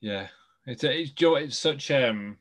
Yeah, 0.00 0.28
it's 0.66 0.84
it's 0.84 1.12
it's 1.16 1.58
such 1.58 1.90
um 1.90 2.38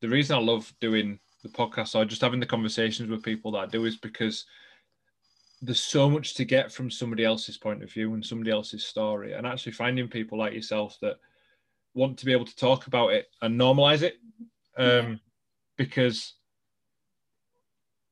the 0.00 0.08
reason 0.08 0.36
I 0.36 0.40
love 0.40 0.72
doing 0.80 1.18
the 1.42 1.48
podcast 1.48 1.94
or 1.94 2.04
just 2.04 2.22
having 2.22 2.40
the 2.40 2.46
conversations 2.46 3.08
with 3.08 3.22
people 3.22 3.52
that 3.52 3.58
I 3.58 3.66
do 3.66 3.84
is 3.86 3.96
because 3.96 4.44
there's 5.64 5.80
so 5.80 6.10
much 6.10 6.34
to 6.34 6.44
get 6.44 6.72
from 6.72 6.90
somebody 6.90 7.24
else's 7.24 7.56
point 7.56 7.82
of 7.82 7.92
view 7.92 8.12
and 8.14 8.24
somebody 8.24 8.50
else's 8.50 8.84
story 8.84 9.32
and 9.32 9.46
actually 9.46 9.72
finding 9.72 10.08
people 10.08 10.38
like 10.38 10.52
yourself 10.52 10.98
that 11.00 11.16
want 11.94 12.18
to 12.18 12.26
be 12.26 12.32
able 12.32 12.44
to 12.44 12.56
talk 12.56 12.86
about 12.86 13.12
it 13.12 13.26
and 13.42 13.58
normalize 13.58 14.02
it 14.02 14.16
um, 14.76 14.86
yeah. 14.86 15.14
because 15.76 16.34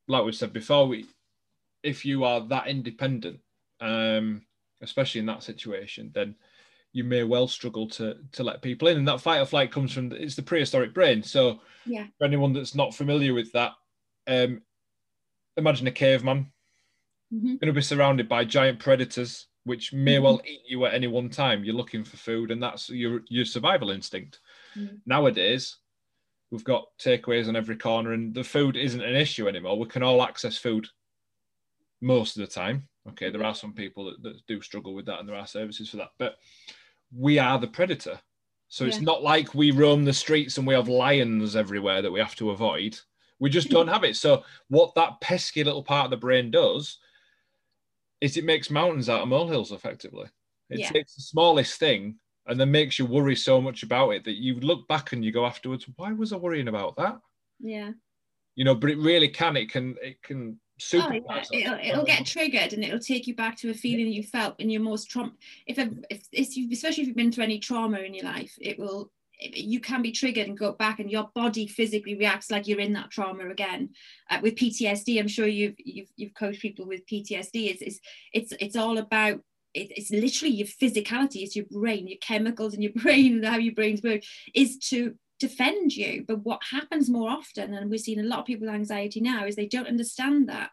like 0.08 0.24
we 0.24 0.32
said 0.32 0.52
before 0.52 0.86
we 0.86 1.06
if 1.82 2.04
you 2.04 2.24
are 2.24 2.40
that 2.40 2.68
independent 2.68 3.38
um, 3.80 4.42
especially 4.80 5.18
in 5.18 5.26
that 5.26 5.42
situation 5.42 6.10
then 6.14 6.34
you 6.92 7.04
may 7.04 7.24
well 7.24 7.48
struggle 7.48 7.88
to 7.88 8.16
to 8.32 8.42
let 8.42 8.62
people 8.62 8.88
in 8.88 8.98
and 8.98 9.08
that 9.08 9.20
fight 9.20 9.40
or 9.40 9.46
flight 9.46 9.72
comes 9.72 9.92
from 9.92 10.12
it's 10.12 10.36
the 10.36 10.42
prehistoric 10.42 10.92
brain. 10.92 11.22
So 11.22 11.60
yeah. 11.86 12.06
for 12.18 12.24
anyone 12.24 12.52
that's 12.52 12.74
not 12.74 12.94
familiar 12.94 13.34
with 13.34 13.50
that 13.52 13.72
um, 14.26 14.62
imagine 15.56 15.86
a 15.86 15.90
caveman 15.90 16.52
mm-hmm. 17.32 17.56
going 17.56 17.66
to 17.66 17.72
be 17.72 17.82
surrounded 17.82 18.28
by 18.28 18.44
giant 18.44 18.78
predators, 18.78 19.46
which 19.64 19.92
may 19.92 20.16
mm-hmm. 20.16 20.24
well 20.24 20.42
eat 20.46 20.60
you 20.66 20.84
at 20.86 20.94
any 20.94 21.06
one 21.06 21.28
time. 21.28 21.64
You're 21.64 21.74
looking 21.74 22.04
for 22.04 22.16
food, 22.16 22.50
and 22.50 22.62
that's 22.62 22.88
your 22.88 23.22
your 23.28 23.44
survival 23.44 23.90
instinct. 23.90 24.40
Mm-hmm. 24.76 24.96
Nowadays, 25.06 25.76
we've 26.50 26.64
got 26.64 26.86
takeaways 27.00 27.48
on 27.48 27.56
every 27.56 27.76
corner, 27.76 28.12
and 28.12 28.34
the 28.34 28.44
food 28.44 28.76
isn't 28.76 29.02
an 29.02 29.16
issue 29.16 29.48
anymore. 29.48 29.78
We 29.78 29.86
can 29.86 30.02
all 30.02 30.22
access 30.22 30.58
food 30.58 30.86
most 32.00 32.36
of 32.36 32.40
the 32.40 32.52
time. 32.52 32.88
Okay, 33.08 33.30
there 33.30 33.44
are 33.44 33.54
some 33.54 33.72
people 33.72 34.04
that, 34.06 34.22
that 34.22 34.46
do 34.46 34.60
struggle 34.60 34.94
with 34.94 35.06
that, 35.06 35.20
and 35.20 35.28
there 35.28 35.36
are 35.36 35.46
services 35.46 35.90
for 35.90 35.96
that, 35.98 36.10
but 36.18 36.36
we 37.16 37.38
are 37.38 37.58
the 37.58 37.66
predator. 37.66 38.18
So 38.68 38.84
yeah. 38.84 38.88
it's 38.88 39.00
not 39.00 39.22
like 39.22 39.54
we 39.54 39.70
roam 39.70 40.04
the 40.04 40.14
streets 40.14 40.56
and 40.56 40.66
we 40.66 40.72
have 40.72 40.88
lions 40.88 41.56
everywhere 41.56 42.00
that 42.00 42.10
we 42.10 42.20
have 42.20 42.34
to 42.36 42.52
avoid. 42.52 42.98
We 43.38 43.50
just 43.50 43.68
don't 43.70 43.88
have 43.88 44.02
it. 44.02 44.16
So 44.16 44.44
what 44.68 44.94
that 44.94 45.20
pesky 45.20 45.62
little 45.62 45.82
part 45.82 46.06
of 46.06 46.10
the 46.10 46.16
brain 46.16 46.50
does 46.50 46.98
is 48.22 48.36
it 48.36 48.44
makes 48.44 48.70
mountains 48.70 49.08
out 49.08 49.22
of 49.22 49.28
molehills 49.28 49.72
effectively. 49.72 50.28
It 50.70 50.78
yeah. 50.78 50.90
takes 50.90 51.16
the 51.16 51.22
smallest 51.22 51.80
thing 51.80 52.14
and 52.46 52.58
then 52.58 52.70
makes 52.70 52.96
you 52.96 53.04
worry 53.04 53.34
so 53.34 53.60
much 53.60 53.82
about 53.82 54.10
it 54.10 54.24
that 54.24 54.36
you 54.36 54.60
look 54.60 54.86
back 54.86 55.12
and 55.12 55.24
you 55.24 55.32
go 55.32 55.44
afterwards, 55.44 55.86
why 55.96 56.12
was 56.12 56.32
I 56.32 56.36
worrying 56.36 56.68
about 56.68 56.94
that? 56.96 57.18
Yeah. 57.58 57.90
You 58.54 58.64
know, 58.64 58.76
but 58.76 58.90
it 58.90 58.98
really 58.98 59.28
can. 59.28 59.56
It 59.56 59.72
can. 59.72 59.96
It 60.00 60.22
can. 60.22 60.60
Oh, 60.94 61.12
yeah. 61.12 61.42
it'll, 61.52 61.78
it'll 61.78 62.04
get 62.04 62.26
triggered 62.26 62.72
and 62.72 62.82
it'll 62.82 62.98
take 62.98 63.26
you 63.26 63.34
back 63.34 63.56
to 63.58 63.70
a 63.70 63.74
feeling 63.74 64.12
you 64.12 64.22
felt 64.22 64.58
in 64.58 64.70
your 64.70 64.82
most 64.82 65.10
trauma. 65.10 65.32
If, 65.66 65.78
if, 65.78 66.26
if 66.32 66.72
especially 66.72 67.02
if 67.02 67.08
you've 67.08 67.16
been 67.16 67.30
through 67.30 67.44
any 67.44 67.58
trauma 67.58 67.98
in 67.98 68.14
your 68.14 68.24
life, 68.24 68.56
it 68.60 68.78
will 68.78 69.12
you 69.54 69.80
can 69.80 70.02
be 70.02 70.12
triggered 70.12 70.48
and 70.48 70.58
go 70.58 70.72
back 70.72 70.98
and 70.98 71.10
your 71.10 71.28
body 71.34 71.66
physically 71.66 72.14
reacts 72.14 72.50
like 72.50 72.66
you're 72.66 72.80
in 72.80 72.92
that 72.92 73.10
trauma 73.10 73.48
again 73.48 73.90
uh, 74.30 74.38
with 74.42 74.54
ptsd 74.54 75.18
i'm 75.18 75.28
sure 75.28 75.46
you've, 75.46 75.74
you've 75.78 76.08
you've 76.16 76.34
coached 76.34 76.62
people 76.62 76.86
with 76.86 77.06
ptsd 77.06 77.50
it's 77.70 77.82
it's 77.82 78.00
it's, 78.32 78.52
it's 78.60 78.76
all 78.76 78.98
about 78.98 79.40
it, 79.74 79.90
it's 79.96 80.10
literally 80.10 80.54
your 80.54 80.66
physicality 80.66 81.42
it's 81.42 81.56
your 81.56 81.66
brain 81.70 82.06
your 82.06 82.18
chemicals 82.20 82.74
in 82.74 82.82
your 82.82 82.92
brain 82.96 83.36
and 83.36 83.46
how 83.46 83.56
your 83.56 83.74
brains 83.74 84.02
work 84.02 84.22
is 84.54 84.78
to 84.78 85.14
defend 85.42 85.92
you. 85.96 86.24
But 86.26 86.44
what 86.44 86.60
happens 86.70 87.10
more 87.10 87.28
often, 87.28 87.74
and 87.74 87.90
we've 87.90 88.00
seen 88.00 88.20
a 88.20 88.22
lot 88.22 88.38
of 88.38 88.44
people 88.44 88.66
with 88.66 88.74
anxiety 88.74 89.20
now, 89.20 89.44
is 89.44 89.56
they 89.56 89.66
don't 89.66 89.88
understand 89.88 90.48
that 90.48 90.70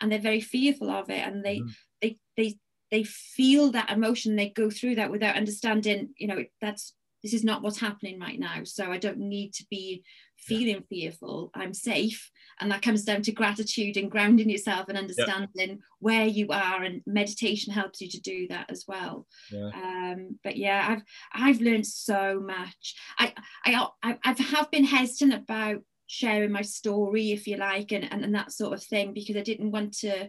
and 0.00 0.10
they're 0.10 0.20
very 0.20 0.40
fearful 0.40 0.90
of 0.90 1.10
it 1.10 1.26
and 1.26 1.44
they 1.44 1.58
mm. 1.58 1.70
they 2.00 2.18
they 2.36 2.54
they 2.92 3.02
feel 3.02 3.72
that 3.72 3.90
emotion 3.90 4.36
they 4.36 4.50
go 4.50 4.70
through 4.70 4.94
that 4.94 5.10
without 5.10 5.36
understanding 5.36 6.10
you 6.18 6.28
know 6.28 6.44
that's 6.60 6.94
this 7.22 7.34
is 7.34 7.44
not 7.44 7.62
what's 7.62 7.80
happening 7.80 8.18
right 8.18 8.38
now 8.38 8.62
so 8.64 8.90
i 8.90 8.98
don't 8.98 9.18
need 9.18 9.52
to 9.52 9.64
be 9.70 10.02
feeling 10.36 10.82
fearful 10.88 11.50
i'm 11.54 11.72
safe 11.72 12.30
and 12.60 12.70
that 12.70 12.82
comes 12.82 13.04
down 13.04 13.22
to 13.22 13.32
gratitude 13.32 13.96
and 13.96 14.10
grounding 14.10 14.50
yourself 14.50 14.88
and 14.88 14.98
understanding 14.98 15.48
yep. 15.56 15.78
where 16.00 16.26
you 16.26 16.48
are 16.50 16.82
and 16.82 17.00
meditation 17.06 17.72
helps 17.72 18.00
you 18.00 18.08
to 18.08 18.20
do 18.20 18.46
that 18.48 18.70
as 18.70 18.84
well 18.88 19.26
yeah. 19.50 19.70
Um, 19.74 20.38
but 20.42 20.56
yeah 20.56 20.86
i've 20.88 21.02
i've 21.32 21.60
learned 21.60 21.86
so 21.86 22.40
much 22.44 22.94
i 23.18 23.32
i 23.64 23.86
i 24.02 24.18
i 24.24 24.42
have 24.42 24.70
been 24.70 24.84
hesitant 24.84 25.34
about 25.34 25.82
sharing 26.08 26.52
my 26.52 26.62
story 26.62 27.32
if 27.32 27.46
you 27.46 27.56
like 27.56 27.90
and, 27.92 28.12
and, 28.12 28.24
and 28.24 28.34
that 28.34 28.52
sort 28.52 28.74
of 28.74 28.82
thing 28.82 29.14
because 29.14 29.36
i 29.36 29.42
didn't 29.42 29.70
want 29.70 29.94
to 29.98 30.28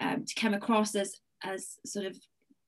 um, 0.00 0.24
to 0.24 0.34
come 0.34 0.54
across 0.54 0.94
as 0.94 1.16
as 1.44 1.78
sort 1.86 2.06
of 2.06 2.16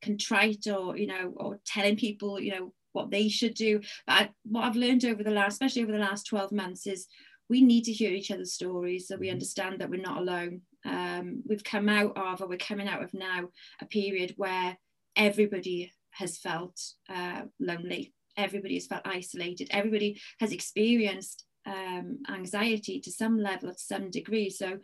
contrite 0.03 0.67
or 0.67 0.97
you 0.97 1.07
know 1.07 1.33
or 1.37 1.59
telling 1.67 1.97
people 1.97 2.39
you 2.41 2.53
know 2.53 2.73
what 2.95 3.11
they 3.11 3.29
should 3.29 3.55
do. 3.55 3.81
But 4.07 4.13
I, 4.13 4.31
what 4.45 4.65
I've 4.65 4.77
learned 4.77 5.05
over 5.05 5.23
the 5.23 5.31
last, 5.31 5.55
especially 5.55 5.83
over 5.83 5.93
the 5.93 5.99
last 5.99 6.27
12 6.27 6.53
months, 6.53 6.87
is 6.87 7.07
we 7.51 7.61
need 7.61 7.85
to 7.85 7.93
hear 7.93 8.11
each 8.11 8.31
other's 8.31 8.55
stories 8.55 9.09
so 9.09 9.17
we 9.17 9.27
mm-hmm. 9.27 9.35
understand 9.35 9.81
that 9.81 9.91
we're 9.91 10.01
not 10.01 10.19
alone. 10.19 10.63
Um, 10.87 11.43
we've 11.47 11.65
come 11.65 11.89
out 11.89 12.17
of, 12.17 12.41
or 12.41 12.49
we're 12.49 12.59
coming 12.59 12.89
out 12.89 13.03
of 13.03 13.13
now, 13.13 13.49
a 13.81 13.87
period 13.87 14.35
where 14.37 14.79
everybody 15.17 15.93
has 16.13 16.39
felt 16.39 16.81
uh, 17.09 17.43
lonely. 17.61 18.15
Everybody 18.37 18.75
has 18.75 18.87
felt 18.87 19.07
isolated. 19.07 19.69
Everybody 19.71 20.21
has 20.41 20.53
experienced 20.53 21.45
um, 21.67 22.19
anxiety 22.29 23.01
to 23.01 23.11
some 23.11 23.39
level, 23.39 23.71
to 23.71 23.79
some 23.79 24.11
degree. 24.11 24.51
So 24.51 24.79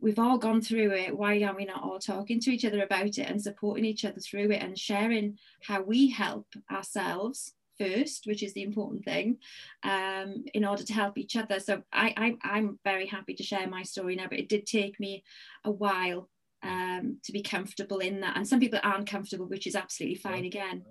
we've 0.00 0.18
all 0.18 0.38
gone 0.38 0.60
through 0.60 0.92
it. 0.92 1.16
Why 1.16 1.42
are 1.42 1.54
we 1.54 1.64
not 1.64 1.82
all 1.82 1.98
talking 1.98 2.40
to 2.40 2.50
each 2.50 2.64
other 2.64 2.82
about 2.82 3.18
it 3.18 3.28
and 3.28 3.40
supporting 3.40 3.84
each 3.84 4.04
other 4.04 4.20
through 4.20 4.50
it 4.50 4.62
and 4.62 4.78
sharing 4.78 5.38
how 5.62 5.82
we 5.82 6.10
help 6.10 6.46
ourselves 6.70 7.54
first, 7.78 8.26
which 8.26 8.42
is 8.42 8.52
the 8.54 8.62
important 8.62 9.04
thing, 9.04 9.38
um, 9.82 10.44
in 10.54 10.64
order 10.64 10.82
to 10.82 10.92
help 10.92 11.16
each 11.16 11.36
other. 11.36 11.60
So 11.60 11.82
I, 11.92 12.36
I, 12.42 12.58
am 12.58 12.78
very 12.84 13.06
happy 13.06 13.34
to 13.34 13.42
share 13.42 13.68
my 13.68 13.82
story 13.82 14.16
now, 14.16 14.26
but 14.28 14.38
it 14.38 14.48
did 14.48 14.66
take 14.66 14.98
me 14.98 15.24
a 15.64 15.70
while 15.70 16.28
um, 16.62 17.18
to 17.24 17.32
be 17.32 17.42
comfortable 17.42 17.98
in 17.98 18.20
that. 18.20 18.36
And 18.36 18.46
some 18.46 18.60
people 18.60 18.80
aren't 18.82 19.08
comfortable, 19.08 19.46
which 19.46 19.66
is 19.66 19.76
absolutely 19.76 20.16
fine 20.16 20.44
again. 20.44 20.82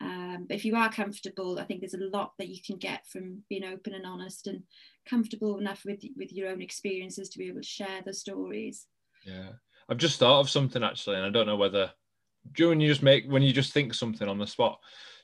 Um, 0.00 0.44
but 0.48 0.56
if 0.56 0.64
you 0.64 0.76
are 0.76 0.92
comfortable, 0.92 1.58
I 1.58 1.64
think 1.64 1.80
there's 1.80 1.94
a 1.94 2.10
lot 2.12 2.32
that 2.38 2.48
you 2.48 2.60
can 2.64 2.76
get 2.76 3.06
from 3.06 3.42
being 3.48 3.64
open 3.64 3.94
and 3.94 4.04
honest 4.04 4.46
and 4.46 4.62
comfortable 5.08 5.58
enough 5.58 5.82
with 5.86 6.02
with 6.16 6.32
your 6.32 6.48
own 6.50 6.60
experiences 6.60 7.30
to 7.30 7.38
be 7.38 7.48
able 7.48 7.62
to 7.62 7.66
share 7.66 8.02
the 8.04 8.12
stories. 8.12 8.86
Yeah, 9.24 9.50
I've 9.88 9.96
just 9.96 10.18
thought 10.18 10.40
of 10.40 10.50
something 10.50 10.82
actually, 10.82 11.16
and 11.16 11.24
I 11.24 11.30
don't 11.30 11.46
know 11.46 11.56
whether 11.56 11.90
when 12.58 12.80
you 12.80 12.88
just 12.88 13.02
make 13.02 13.24
when 13.26 13.42
you 13.42 13.52
just 13.52 13.72
think 13.72 13.94
something 13.94 14.28
on 14.28 14.38
the 14.38 14.46
spot. 14.46 14.78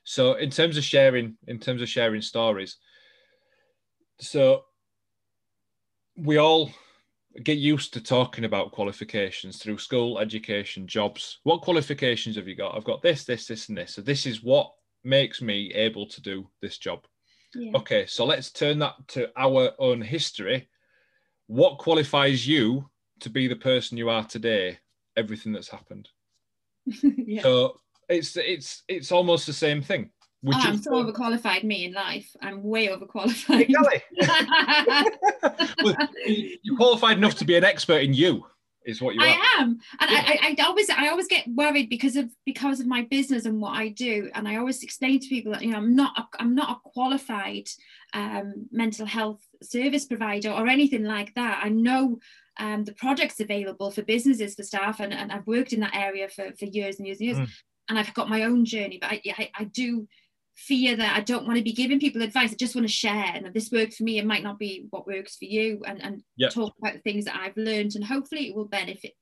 So 0.04 0.34
in 0.34 0.50
terms 0.50 0.76
of 0.76 0.84
sharing, 0.84 1.36
in 1.46 1.58
terms 1.58 1.82
of 1.82 1.88
sharing 1.88 2.22
stories, 2.22 2.76
so 4.20 4.64
we 6.16 6.38
all 6.38 6.70
get 7.42 7.58
used 7.58 7.92
to 7.94 8.00
talking 8.02 8.44
about 8.44 8.72
qualifications 8.72 9.58
through 9.58 9.78
school, 9.78 10.18
education, 10.18 10.86
jobs. 10.86 11.38
What 11.44 11.62
qualifications 11.62 12.36
have 12.36 12.48
you 12.48 12.56
got? 12.56 12.76
I've 12.76 12.84
got 12.84 13.02
this, 13.02 13.24
this, 13.24 13.46
this, 13.46 13.68
and 13.68 13.78
this. 13.78 13.94
So 13.94 14.02
this 14.02 14.26
is 14.26 14.42
what 14.42 14.72
makes 15.04 15.40
me 15.40 15.72
able 15.74 16.06
to 16.06 16.20
do 16.20 16.48
this 16.60 16.78
job. 16.78 17.06
Yeah. 17.54 17.72
Okay, 17.74 18.06
so 18.06 18.24
let's 18.24 18.50
turn 18.50 18.78
that 18.80 18.94
to 19.08 19.30
our 19.36 19.72
own 19.78 20.00
history. 20.00 20.68
What 21.46 21.78
qualifies 21.78 22.46
you 22.46 22.88
to 23.20 23.30
be 23.30 23.46
the 23.46 23.56
person 23.56 23.98
you 23.98 24.08
are 24.08 24.24
today? 24.24 24.78
Everything 25.16 25.52
that's 25.52 25.68
happened. 25.68 26.08
yeah. 27.02 27.42
So 27.42 27.76
it's 28.08 28.36
it's 28.36 28.82
it's 28.88 29.12
almost 29.12 29.46
the 29.46 29.52
same 29.52 29.82
thing. 29.82 30.10
Which 30.42 30.56
oh, 30.58 30.62
I'm 30.64 30.82
so 30.82 30.90
overqualified 30.92 31.62
me 31.62 31.84
in 31.84 31.92
life. 31.92 32.34
I'm 32.42 32.64
way 32.64 32.88
overqualified. 32.88 33.70
well, 35.84 35.96
you're 36.26 36.76
qualified 36.76 37.16
enough 37.16 37.36
to 37.36 37.44
be 37.44 37.56
an 37.56 37.62
expert 37.62 38.02
in 38.02 38.12
you 38.12 38.44
is 38.84 39.00
what 39.00 39.14
you 39.14 39.20
are. 39.20 39.26
I 39.26 39.56
am. 39.58 39.80
And 40.00 40.10
yeah. 40.10 40.24
I, 40.26 40.56
I 40.58 40.62
always 40.64 40.90
I 40.90 41.08
always 41.08 41.28
get 41.28 41.46
worried 41.48 41.88
because 41.88 42.16
of 42.16 42.30
because 42.44 42.80
of 42.80 42.86
my 42.86 43.02
business 43.02 43.44
and 43.44 43.60
what 43.60 43.76
I 43.76 43.88
do. 43.88 44.30
And 44.34 44.48
I 44.48 44.56
always 44.56 44.82
explain 44.82 45.20
to 45.20 45.28
people 45.28 45.52
that 45.52 45.62
you 45.62 45.70
know 45.70 45.78
I'm 45.78 45.94
not 45.94 46.18
a, 46.18 46.24
I'm 46.40 46.54
not 46.54 46.70
a 46.70 46.90
qualified 46.90 47.68
um, 48.14 48.66
mental 48.70 49.06
health 49.06 49.40
service 49.62 50.06
provider 50.06 50.50
or 50.50 50.66
anything 50.66 51.04
like 51.04 51.34
that. 51.34 51.60
I 51.62 51.68
know 51.68 52.18
um, 52.58 52.84
the 52.84 52.94
projects 52.94 53.40
available 53.40 53.90
for 53.90 54.02
businesses 54.02 54.54
for 54.54 54.62
staff 54.62 55.00
and, 55.00 55.12
and 55.12 55.32
I've 55.32 55.46
worked 55.46 55.72
in 55.72 55.80
that 55.80 55.94
area 55.94 56.28
for, 56.28 56.52
for 56.58 56.66
years 56.66 56.98
and 56.98 57.06
years 57.06 57.20
and 57.20 57.26
years. 57.26 57.38
Mm. 57.38 57.48
And 57.88 57.98
I've 57.98 58.14
got 58.14 58.28
my 58.28 58.44
own 58.44 58.64
journey, 58.64 58.98
but 59.00 59.10
I, 59.10 59.20
I, 59.38 59.50
I 59.54 59.64
do 59.64 60.06
fear 60.66 60.96
that 60.96 61.16
I 61.16 61.20
don't 61.20 61.46
want 61.46 61.58
to 61.58 61.64
be 61.64 61.72
giving 61.72 62.00
people 62.00 62.22
advice. 62.22 62.52
I 62.52 62.56
just 62.56 62.74
want 62.74 62.86
to 62.86 62.92
share. 62.92 63.32
And 63.34 63.52
this 63.52 63.70
worked 63.70 63.94
for 63.94 64.04
me, 64.04 64.18
it 64.18 64.26
might 64.26 64.42
not 64.42 64.58
be 64.58 64.86
what 64.90 65.06
works 65.06 65.36
for 65.36 65.44
you. 65.44 65.82
And, 65.86 66.02
and 66.02 66.22
yep. 66.36 66.52
talk 66.52 66.74
about 66.78 66.94
the 66.94 67.00
things 67.00 67.24
that 67.24 67.36
I've 67.36 67.56
learned 67.56 67.94
and 67.94 68.04
hopefully 68.04 68.48
it 68.48 68.54
will 68.54 68.66
benefit 68.66 69.12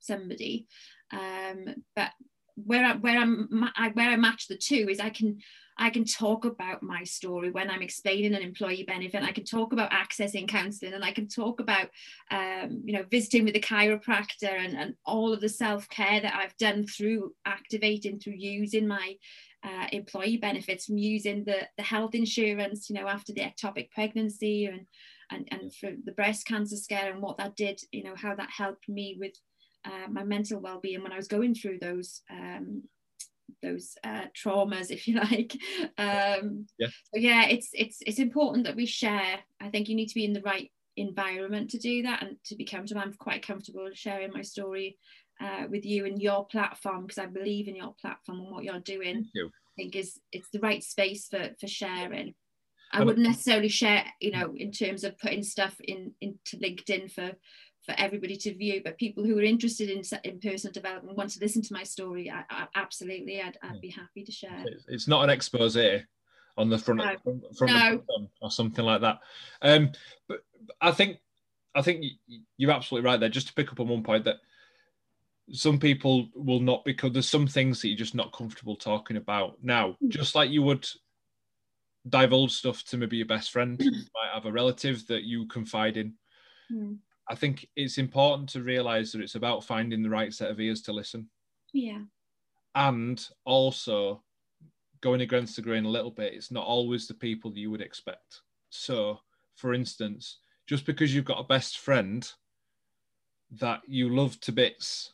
somebody. 0.00 0.66
Um, 1.12 1.74
but 1.96 2.10
where 2.56 2.84
I, 2.84 2.92
where 2.96 3.18
I'm 3.18 3.48
where 3.94 4.10
I 4.10 4.16
match 4.16 4.46
the 4.46 4.56
two 4.56 4.86
is 4.88 5.00
I 5.00 5.10
can 5.10 5.38
I 5.76 5.90
can 5.90 6.04
talk 6.04 6.44
about 6.44 6.84
my 6.84 7.02
story 7.02 7.50
when 7.50 7.68
I'm 7.68 7.82
explaining 7.82 8.34
an 8.34 8.42
employee 8.42 8.84
benefit. 8.84 9.24
I 9.24 9.32
can 9.32 9.44
talk 9.44 9.72
about 9.72 9.90
accessing 9.90 10.46
counselling, 10.46 10.94
and 10.94 11.04
I 11.04 11.10
can 11.10 11.26
talk 11.26 11.58
about 11.58 11.88
um, 12.30 12.82
you 12.84 12.92
know 12.92 13.04
visiting 13.10 13.44
with 13.44 13.56
a 13.56 13.60
chiropractor 13.60 14.52
and, 14.52 14.76
and 14.76 14.94
all 15.04 15.32
of 15.32 15.40
the 15.40 15.48
self 15.48 15.88
care 15.88 16.20
that 16.20 16.34
I've 16.34 16.56
done 16.58 16.86
through 16.86 17.34
activating 17.44 18.20
through 18.20 18.34
using 18.34 18.86
my 18.86 19.16
uh, 19.64 19.86
employee 19.92 20.36
benefits 20.36 20.86
from 20.86 20.98
using 20.98 21.44
the, 21.44 21.66
the 21.76 21.82
health 21.82 22.14
insurance, 22.14 22.90
you 22.90 22.96
know, 22.96 23.08
after 23.08 23.32
the 23.32 23.40
ectopic 23.40 23.90
pregnancy 23.90 24.66
and, 24.66 24.86
and, 25.30 25.48
and 25.50 25.74
for 25.74 25.90
the 26.04 26.12
breast 26.12 26.46
cancer 26.46 26.76
scare 26.76 27.12
and 27.12 27.22
what 27.22 27.38
that 27.38 27.56
did, 27.56 27.80
you 27.90 28.04
know, 28.04 28.14
how 28.14 28.34
that 28.34 28.50
helped 28.50 28.88
me 28.88 29.16
with 29.18 29.32
uh, 29.84 30.08
my 30.10 30.22
mental 30.22 30.60
well-being 30.60 31.02
when 31.02 31.12
I 31.12 31.16
was 31.16 31.28
going 31.28 31.54
through 31.54 31.78
those 31.80 32.22
um, 32.30 32.82
those 33.62 33.96
uh, 34.04 34.24
traumas, 34.36 34.90
if 34.90 35.06
you 35.08 35.16
like. 35.16 35.56
Um, 35.98 36.66
yeah. 36.78 36.88
So 36.88 37.20
yeah, 37.20 37.46
it's 37.46 37.70
it's 37.72 37.98
it's 38.06 38.18
important 38.18 38.66
that 38.66 38.76
we 38.76 38.86
share. 38.86 39.38
I 39.60 39.68
think 39.68 39.88
you 39.88 39.96
need 39.96 40.08
to 40.08 40.14
be 40.14 40.24
in 40.24 40.32
the 40.32 40.42
right 40.42 40.70
environment 40.96 41.70
to 41.70 41.78
do 41.78 42.02
that 42.02 42.22
and 42.22 42.36
to 42.46 42.56
be 42.56 42.64
comfortable. 42.64 43.02
I'm 43.02 43.14
quite 43.14 43.46
comfortable 43.46 43.88
sharing 43.94 44.32
my 44.32 44.42
story 44.42 44.96
uh, 45.40 45.64
with 45.68 45.84
you 45.84 46.06
and 46.06 46.20
your 46.20 46.46
platform 46.46 47.02
because 47.02 47.18
I 47.18 47.26
believe 47.26 47.68
in 47.68 47.76
your 47.76 47.94
platform 48.00 48.40
and 48.40 48.50
what 48.50 48.64
you're 48.64 48.80
doing. 48.80 49.28
You. 49.34 49.46
I 49.46 49.82
think 49.82 49.96
is 49.96 50.20
it's 50.30 50.50
the 50.50 50.60
right 50.60 50.82
space 50.82 51.28
for 51.28 51.50
for 51.60 51.66
sharing. 51.66 52.34
I 52.92 53.02
wouldn't 53.02 53.26
necessarily 53.26 53.68
share, 53.68 54.04
you 54.20 54.30
know, 54.30 54.54
in 54.56 54.70
terms 54.70 55.02
of 55.02 55.18
putting 55.18 55.42
stuff 55.42 55.74
in 55.80 56.12
into 56.20 56.58
LinkedIn 56.58 57.10
for 57.10 57.32
for 57.84 57.94
everybody 57.98 58.36
to 58.36 58.54
view, 58.54 58.80
but 58.82 58.98
people 58.98 59.24
who 59.24 59.38
are 59.38 59.42
interested 59.42 59.90
in 59.90 60.02
in 60.22 60.40
personal 60.40 60.72
development 60.72 61.16
want 61.16 61.30
to 61.30 61.40
listen 61.40 61.62
to 61.62 61.72
my 61.72 61.82
story. 61.82 62.30
I, 62.30 62.44
I 62.48 62.66
absolutely, 62.74 63.42
I'd, 63.42 63.58
I'd 63.62 63.80
be 63.80 63.90
happy 63.90 64.24
to 64.24 64.32
share. 64.32 64.64
It's 64.88 65.08
not 65.08 65.24
an 65.24 65.30
expose 65.30 65.76
on 66.56 66.70
the 66.70 66.78
front, 66.78 67.00
no. 67.00 67.16
front 67.56 67.72
no. 67.72 68.28
or 68.40 68.50
something 68.50 68.84
like 68.84 69.00
that. 69.02 69.18
Um, 69.60 69.90
but 70.28 70.44
I 70.80 70.92
think 70.92 71.18
I 71.74 71.82
think 71.82 72.04
you're 72.56 72.70
absolutely 72.70 73.08
right 73.08 73.20
there. 73.20 73.28
Just 73.28 73.48
to 73.48 73.54
pick 73.54 73.70
up 73.70 73.80
on 73.80 73.88
one 73.88 74.02
point 74.02 74.24
that 74.24 74.36
some 75.52 75.78
people 75.78 76.28
will 76.34 76.60
not 76.60 76.84
because 76.84 77.12
there's 77.12 77.28
some 77.28 77.46
things 77.46 77.80
that 77.80 77.88
you're 77.88 77.96
just 77.96 78.14
not 78.14 78.32
comfortable 78.32 78.76
talking 78.76 79.16
about 79.16 79.56
now 79.62 79.96
hmm. 80.00 80.08
just 80.08 80.34
like 80.34 80.50
you 80.50 80.62
would 80.62 80.86
divulge 82.08 82.52
stuff 82.52 82.82
to 82.84 82.96
maybe 82.96 83.16
your 83.16 83.26
best 83.26 83.50
friend 83.50 83.80
you 83.80 83.90
might 83.90 84.34
have 84.34 84.46
a 84.46 84.52
relative 84.52 85.06
that 85.06 85.24
you 85.24 85.46
confide 85.46 85.96
in 85.96 86.12
mm. 86.70 86.96
i 87.28 87.34
think 87.34 87.66
it's 87.76 87.98
important 87.98 88.48
to 88.48 88.62
realize 88.62 89.12
that 89.12 89.22
it's 89.22 89.36
about 89.36 89.64
finding 89.64 90.02
the 90.02 90.10
right 90.10 90.34
set 90.34 90.50
of 90.50 90.60
ears 90.60 90.82
to 90.82 90.92
listen 90.92 91.28
yeah 91.72 92.00
and 92.74 93.28
also 93.44 94.22
going 95.00 95.22
against 95.22 95.56
the 95.56 95.62
grain 95.62 95.84
a 95.84 95.90
little 95.90 96.10
bit 96.10 96.34
it's 96.34 96.50
not 96.50 96.66
always 96.66 97.06
the 97.06 97.14
people 97.14 97.50
that 97.50 97.60
you 97.60 97.70
would 97.70 97.80
expect 97.80 98.42
so 98.68 99.18
for 99.56 99.72
instance 99.72 100.38
just 100.66 100.86
because 100.86 101.14
you've 101.14 101.24
got 101.24 101.40
a 101.40 101.44
best 101.44 101.78
friend 101.78 102.30
that 103.50 103.80
you 103.86 104.14
love 104.14 104.40
to 104.40 104.52
bits. 104.52 105.12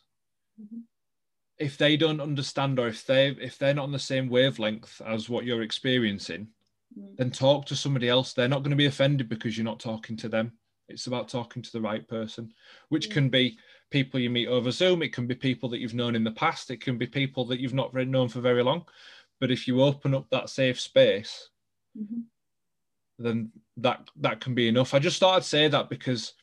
If 1.57 1.77
they 1.77 1.95
don't 1.95 2.21
understand, 2.21 2.79
or 2.79 2.87
if 2.87 3.05
they 3.05 3.27
if 3.27 3.57
they're 3.57 3.73
not 3.73 3.83
on 3.83 3.91
the 3.91 3.99
same 3.99 4.29
wavelength 4.29 5.01
as 5.05 5.29
what 5.29 5.45
you're 5.45 5.61
experiencing, 5.61 6.47
mm-hmm. 6.97 7.15
then 7.17 7.31
talk 7.31 7.65
to 7.67 7.75
somebody 7.75 8.09
else. 8.09 8.33
They're 8.33 8.47
not 8.47 8.63
going 8.63 8.71
to 8.71 8.77
be 8.77 8.87
offended 8.87 9.29
because 9.29 9.57
you're 9.57 9.65
not 9.65 9.79
talking 9.79 10.17
to 10.17 10.29
them. 10.29 10.53
It's 10.89 11.07
about 11.07 11.29
talking 11.29 11.61
to 11.61 11.71
the 11.71 11.81
right 11.81 12.07
person, 12.07 12.51
which 12.89 13.09
can 13.09 13.29
be 13.29 13.57
people 13.91 14.19
you 14.19 14.29
meet 14.29 14.47
over 14.47 14.71
Zoom. 14.71 15.01
It 15.01 15.13
can 15.13 15.27
be 15.27 15.35
people 15.35 15.69
that 15.69 15.79
you've 15.79 15.93
known 15.93 16.15
in 16.15 16.23
the 16.23 16.31
past. 16.31 16.71
It 16.71 16.81
can 16.81 16.97
be 16.97 17.07
people 17.07 17.45
that 17.45 17.59
you've 17.59 17.73
not 17.73 17.93
known 17.93 18.29
for 18.29 18.41
very 18.41 18.63
long. 18.63 18.85
But 19.39 19.51
if 19.51 19.67
you 19.67 19.81
open 19.81 20.13
up 20.13 20.27
that 20.29 20.49
safe 20.49 20.79
space, 20.79 21.49
mm-hmm. 21.97 22.21
then 23.19 23.51
that 23.77 24.09
that 24.17 24.39
can 24.39 24.53
be 24.53 24.67
enough. 24.67 24.93
I 24.93 24.99
just 24.99 25.19
thought 25.19 25.35
I'd 25.35 25.43
say 25.43 25.67
that 25.67 25.89
because 25.89 26.33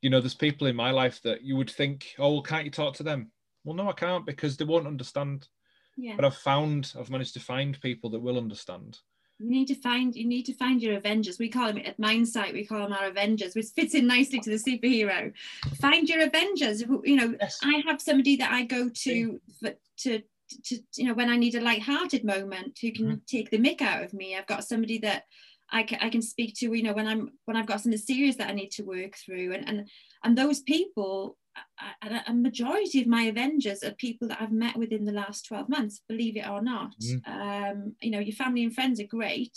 you 0.00 0.10
know 0.10 0.20
there's 0.20 0.34
people 0.34 0.66
in 0.66 0.76
my 0.76 0.90
life 0.90 1.20
that 1.22 1.42
you 1.42 1.56
would 1.56 1.70
think, 1.70 2.14
oh, 2.18 2.32
well, 2.32 2.42
can't 2.42 2.64
you 2.64 2.70
talk 2.70 2.94
to 2.94 3.02
them? 3.02 3.30
Well, 3.64 3.76
no, 3.76 3.88
I 3.88 3.92
can't 3.92 4.26
because 4.26 4.56
they 4.56 4.64
won't 4.64 4.86
understand. 4.86 5.48
Yeah. 5.96 6.16
But 6.16 6.24
I've 6.24 6.36
found 6.36 6.92
I've 6.98 7.10
managed 7.10 7.34
to 7.34 7.40
find 7.40 7.80
people 7.80 8.10
that 8.10 8.20
will 8.20 8.38
understand. 8.38 8.98
You 9.38 9.50
need 9.50 9.68
to 9.68 9.74
find 9.74 10.14
you 10.14 10.26
need 10.26 10.44
to 10.46 10.54
find 10.54 10.80
your 10.80 10.96
Avengers. 10.96 11.38
We 11.38 11.48
call 11.48 11.66
them 11.66 11.82
at 11.84 11.98
Mindsight, 11.98 12.54
we 12.54 12.66
call 12.66 12.82
them 12.82 12.92
our 12.92 13.06
Avengers, 13.06 13.54
which 13.54 13.66
fits 13.74 13.94
in 13.94 14.06
nicely 14.06 14.40
to 14.40 14.50
the 14.50 14.56
superhero. 14.56 15.32
Find 15.80 16.08
your 16.08 16.22
Avengers. 16.22 16.80
You 16.80 17.16
know, 17.16 17.34
Yes. 17.40 17.58
I 17.62 17.82
have 17.86 18.00
somebody 18.00 18.36
that 18.36 18.52
I 18.52 18.64
go 18.64 18.88
to 18.88 19.40
for, 19.60 19.72
to 19.98 20.22
to 20.64 20.78
you 20.96 21.06
know 21.06 21.14
when 21.14 21.30
I 21.30 21.36
need 21.36 21.54
a 21.54 21.60
light-hearted 21.60 22.24
moment 22.24 22.78
who 22.80 22.92
can 22.92 23.06
mm-hmm. 23.06 23.14
take 23.26 23.50
the 23.50 23.58
mick 23.58 23.82
out 23.82 24.04
of 24.04 24.14
me. 24.14 24.36
I've 24.36 24.46
got 24.46 24.64
somebody 24.64 24.98
that 24.98 25.24
I 25.70 25.82
can, 25.82 25.98
I 26.00 26.10
can 26.10 26.22
speak 26.22 26.54
to. 26.56 26.72
You 26.72 26.82
know, 26.82 26.92
when 26.92 27.06
I'm 27.06 27.32
when 27.44 27.56
I've 27.56 27.66
got 27.66 27.80
something 27.80 27.98
serious 27.98 28.36
that 28.36 28.50
I 28.50 28.54
need 28.54 28.70
to 28.72 28.84
work 28.84 29.16
through, 29.16 29.54
and 29.54 29.68
and 29.68 29.88
and 30.24 30.38
those 30.38 30.60
people. 30.60 31.36
A- 31.56 32.06
A, 32.06 32.24
a 32.28 32.34
majority 32.34 33.00
of 33.00 33.06
my 33.06 33.22
Avengers 33.24 33.82
are 33.82 33.92
people 33.92 34.28
that 34.28 34.40
I've 34.40 34.52
met 34.52 34.76
within 34.76 35.04
the 35.04 35.12
last 35.12 35.46
12 35.46 35.68
months, 35.68 36.00
believe 36.08 36.36
it 36.36 36.48
or 36.48 36.62
not. 36.62 36.94
Mhm. 37.00 37.22
Um, 37.26 37.96
you 38.00 38.10
know, 38.10 38.18
your 38.20 38.34
family 38.36 38.62
and 38.64 38.74
friends 38.74 39.00
are 39.00 39.06
great, 39.06 39.56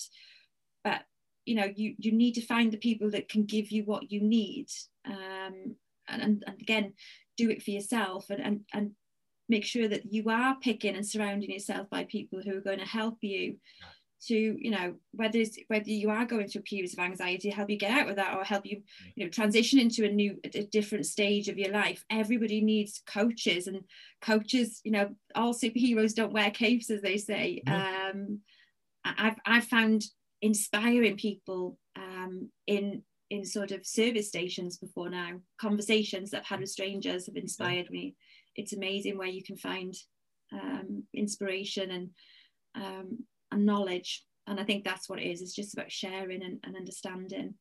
but 0.84 1.06
you 1.46 1.56
know 1.56 1.72
you 1.76 1.96
you 2.00 2.12
need 2.12 2.34
to 2.36 2.42
find 2.42 2.72
the 2.72 2.78
people 2.78 3.10
that 3.12 3.30
can 3.30 3.44
give 3.46 3.72
you 3.72 3.84
what 3.86 4.12
you 4.12 4.20
need 4.20 4.68
um 5.06 5.76
and, 6.08 6.22
and, 6.22 6.44
and 6.48 6.62
again 6.62 6.94
do 7.38 7.50
it 7.52 7.62
for 7.62 7.70
yourself 7.72 8.30
and, 8.32 8.42
and 8.42 8.66
and 8.74 8.96
make 9.48 9.64
sure 9.64 9.88
that 9.88 10.12
you 10.12 10.24
are 10.30 10.58
picking 10.60 10.96
and 10.96 11.08
surrounding 11.08 11.52
yourself 11.52 11.88
by 11.92 12.04
people 12.06 12.42
who 12.42 12.58
are 12.58 12.62
going 12.70 12.80
to 12.80 12.86
help 13.00 13.18
you 13.22 13.60
to 14.28 14.36
you 14.36 14.72
know 14.72 14.96
whether 15.12 15.40
it's, 15.40 15.58
whether 15.68 15.90
you 15.90 16.10
are 16.10 16.26
going 16.26 16.48
through 16.48 16.62
periods 16.62 16.94
of 16.94 17.00
anxiety 17.00 17.50
help 17.50 17.70
you 17.70 17.78
get 17.78 17.92
out 17.92 18.10
of 18.10 18.16
that 18.16 18.36
or 18.36 18.44
help 18.44 18.66
you 18.66 18.82
you 19.16 19.24
know 19.26 19.30
transition 19.30 19.80
into 19.80 20.06
a 20.06 20.10
new 20.12 20.40
a 20.44 20.64
different 20.64 21.06
stage 21.06 21.48
of 21.48 21.58
your 21.58 21.72
life. 21.72 22.04
Everybody 22.10 22.62
needs 22.62 23.02
coaches 23.08 23.68
and 23.68 23.82
coaches 24.22 24.82
you 24.84 24.92
know 24.92 25.10
all 25.36 25.54
superheroes 25.54 26.16
don't 26.16 26.34
wear 26.34 26.52
capes 26.52 26.90
as 26.90 27.02
they 27.02 27.18
say. 27.18 27.62
Um 27.68 28.40
I- 29.04 29.16
I've, 29.28 29.40
I've 29.46 29.66
found 29.66 30.04
inspiring 30.42 31.18
people 31.18 31.78
um, 31.96 32.50
in 32.68 33.04
in 33.32 33.44
sort 33.44 33.72
of 33.72 33.86
service 33.86 34.28
stations 34.28 34.78
before 34.78 35.10
now. 35.10 35.40
Conversations 35.60 36.30
that 36.32 36.42
i've 36.42 36.46
had 36.46 36.60
with 36.60 36.70
strangers 36.70 37.26
have 37.26 37.36
inspired 37.36 37.90
me. 37.90 38.16
It's 38.56 38.74
amazing 38.74 39.18
where 39.18 39.28
you 39.28 39.44
can 39.44 39.58
find 39.58 39.94
um, 40.54 41.04
inspiration 41.14 41.92
and 41.92 42.10
um, 42.76 43.24
and 43.52 43.66
knowledge 43.66 44.24
and 44.48 44.60
i 44.60 44.64
think 44.64 44.84
that's 44.84 45.10
what 45.10 45.20
it 45.20 45.26
is 45.30 45.42
it's 45.42 45.56
just 45.56 45.74
about 45.74 45.92
sharing 45.92 46.44
and, 46.44 46.60
and 46.64 46.76
understanding 46.76 47.56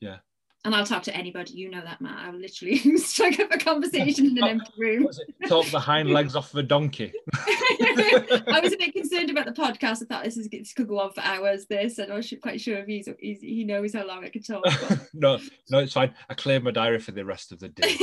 Yeah. 0.00 0.18
and 0.64 0.74
i'll 0.74 0.86
talk 0.86 1.02
to 1.04 1.16
anybody 1.16 1.52
you 1.54 1.70
know 1.70 1.82
that 1.82 2.00
matt 2.00 2.26
i'll 2.26 2.38
literally 2.38 2.76
strike 2.98 3.40
up 3.40 3.52
a 3.52 3.58
conversation 3.58 4.26
in 4.26 4.38
an 4.38 4.44
empty 4.44 4.72
room 4.78 5.02
What 5.04 5.08
was 5.08 5.20
it? 5.20 5.48
Talk 5.48 5.66
the 5.66 5.80
hind 5.80 6.10
legs 6.10 6.36
off 6.36 6.52
of 6.52 6.58
a 6.58 6.62
donkey. 6.62 7.12
I 7.34 8.60
was 8.62 8.72
a 8.72 8.76
bit 8.78 8.94
concerned 8.94 9.28
about 9.30 9.44
the 9.44 9.52
podcast. 9.52 10.02
I 10.02 10.06
thought 10.06 10.24
this, 10.24 10.36
is, 10.38 10.48
this 10.48 10.72
could 10.72 10.88
go 10.88 11.00
on 11.00 11.12
for 11.12 11.20
hours. 11.20 11.66
This, 11.66 11.98
and 11.98 12.10
I 12.10 12.16
was 12.16 12.32
quite 12.42 12.60
sure 12.60 12.78
if 12.78 12.86
he's, 12.86 13.08
he's 13.18 13.40
he 13.40 13.64
knows 13.64 13.92
how 13.94 14.06
long 14.06 14.24
I 14.24 14.30
could 14.30 14.46
talk. 14.46 14.64
no, 15.14 15.38
no, 15.70 15.78
it's 15.80 15.92
fine. 15.92 16.14
I 16.30 16.34
cleared 16.34 16.64
my 16.64 16.70
diary 16.70 16.98
for 16.98 17.12
the 17.12 17.24
rest 17.24 17.52
of 17.52 17.58
the 17.60 17.68
day. 17.68 17.94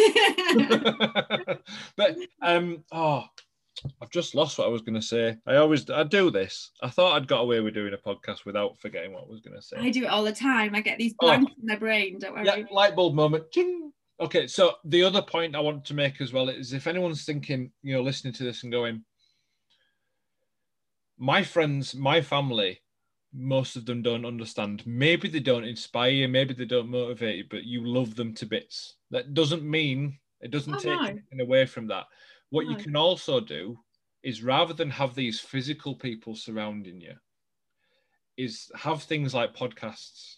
but 1.98 2.16
um, 2.42 2.84
oh, 2.92 3.24
I've 4.02 4.10
just 4.12 4.36
lost 4.36 4.58
what 4.58 4.68
I 4.68 4.70
was 4.72 4.82
going 4.82 4.96
to 4.96 5.02
say. 5.02 5.38
I 5.48 5.56
always 5.58 5.90
I 5.90 6.04
do 6.04 6.30
this. 6.32 6.72
I 6.84 6.90
thought 6.90 7.16
I'd 7.16 7.28
got 7.28 7.42
away 7.42 7.60
with 7.62 7.74
doing 7.74 7.94
a 7.94 7.98
podcast 7.98 8.46
without 8.46 8.78
forgetting 8.80 9.14
what 9.14 9.24
I 9.24 9.28
was 9.30 9.42
going 9.42 9.56
to 9.56 9.62
say. 9.62 9.78
I 9.80 9.90
do 9.90 10.04
it 10.04 10.10
all 10.10 10.24
the 10.24 10.32
time. 10.34 10.76
I 10.76 10.82
get 10.82 10.98
these 10.98 11.14
Oh. 11.20 11.28
blanks 11.28 11.52
in 11.60 11.66
my 11.68 11.76
brain. 11.76 12.20
Don't 12.20 12.34
worry. 12.34 12.46
yeah, 12.46 12.64
light 12.72 12.96
bulb 12.96 13.14
moment. 13.16 13.52
Ching. 13.52 13.92
Okay, 14.20 14.46
so 14.48 14.76
the 14.86 15.04
other 15.04 15.22
point 15.22 15.56
I 15.56 15.60
want 15.62 15.84
to 15.86 15.94
make 15.96 16.22
as 16.22 16.32
well 16.32 16.48
is 16.50 16.74
if 16.74 16.86
anyone's 16.86 17.26
thinking, 17.26 17.72
you 17.82 17.96
know, 17.96 18.04
listening 18.04 18.34
to 18.34 18.44
this 18.44 18.62
and 18.64 18.72
going, 18.72 19.04
my 21.18 21.44
friends, 21.44 21.96
my 21.96 22.22
family, 22.22 22.82
most 23.34 23.76
of 23.76 23.86
them 23.86 24.02
don't 24.02 24.26
understand. 24.26 24.84
Maybe 24.86 25.30
they 25.30 25.40
don't 25.40 25.64
inspire 25.64 26.10
you, 26.12 26.28
maybe 26.28 26.54
they 26.54 26.66
don't 26.66 26.90
motivate 26.90 27.38
you, 27.38 27.46
but 27.50 27.64
you 27.64 27.86
love 27.86 28.16
them 28.16 28.34
to 28.36 28.46
bits. 28.46 28.96
That 29.12 29.34
doesn't 29.34 29.64
mean 29.64 30.20
it 30.42 30.52
doesn't 30.52 30.74
Oh, 30.76 30.80
take 30.80 31.00
no. 31.00 31.04
anything 31.06 31.42
away 31.42 31.66
from 31.66 31.88
that. 31.88 32.06
What 32.52 32.68
you 32.68 32.76
hmm. 32.76 32.82
can 32.82 32.96
also 32.96 33.40
do 33.40 33.80
is 34.24 34.44
rather 34.44 34.74
than 34.74 34.90
have 34.92 35.16
these 35.16 35.40
physical 35.40 35.96
people 35.96 36.36
surrounding 36.36 37.02
you, 37.02 37.16
is 38.38 38.72
have 38.76 39.04
things 39.04 39.34
like 39.34 39.56
podcasts, 39.56 40.38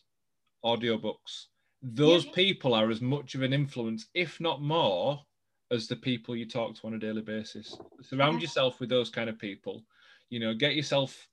audiobooks. 0.64 1.48
Those 1.82 2.26
Yeah. 2.26 2.32
people 2.32 2.74
are 2.74 2.90
as 2.90 3.02
much 3.02 3.36
of 3.36 3.42
an 3.42 3.52
influence, 3.52 4.08
if 4.14 4.40
not 4.40 4.62
more, 4.62 5.26
as 5.72 5.88
the 5.88 5.96
people 5.96 6.36
you 6.36 6.48
talk 6.48 6.76
to 6.76 6.88
on 6.88 6.94
a 6.94 7.00
daily 7.00 7.22
basis. 7.22 7.78
Surround 8.02 8.36
Yeah. 8.36 8.44
yourself 8.44 8.80
with 8.80 8.90
those 8.90 9.10
kind 9.10 9.30
of 9.30 9.38
people. 9.40 9.86
You 10.30 10.40
know, 10.40 10.54
get 10.54 10.76
yourself, 10.76 11.28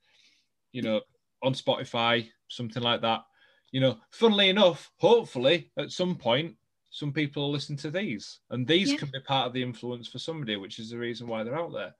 you 0.72 0.82
know, 0.82 1.02
on 1.42 1.54
Spotify, 1.54 2.30
something 2.48 2.82
like 2.82 3.02
that. 3.02 3.24
You 3.70 3.80
know, 3.80 4.00
funnily 4.10 4.48
enough, 4.48 4.90
hopefully 4.96 5.70
at 5.78 5.92
some 5.92 6.16
point, 6.16 6.56
some 6.90 7.12
people 7.12 7.50
listen 7.50 7.76
to 7.76 7.90
these, 7.90 8.40
and 8.50 8.66
these 8.66 8.90
Yeah. 8.90 8.98
can 8.98 9.10
be 9.10 9.20
part 9.20 9.46
of 9.46 9.52
the 9.52 9.62
influence 9.62 10.08
for 10.08 10.18
somebody, 10.18 10.56
which 10.56 10.78
is 10.78 10.90
the 10.90 10.98
reason 10.98 11.26
why 11.28 11.42
they're 11.42 11.58
out 11.58 11.72
there. 11.72 11.94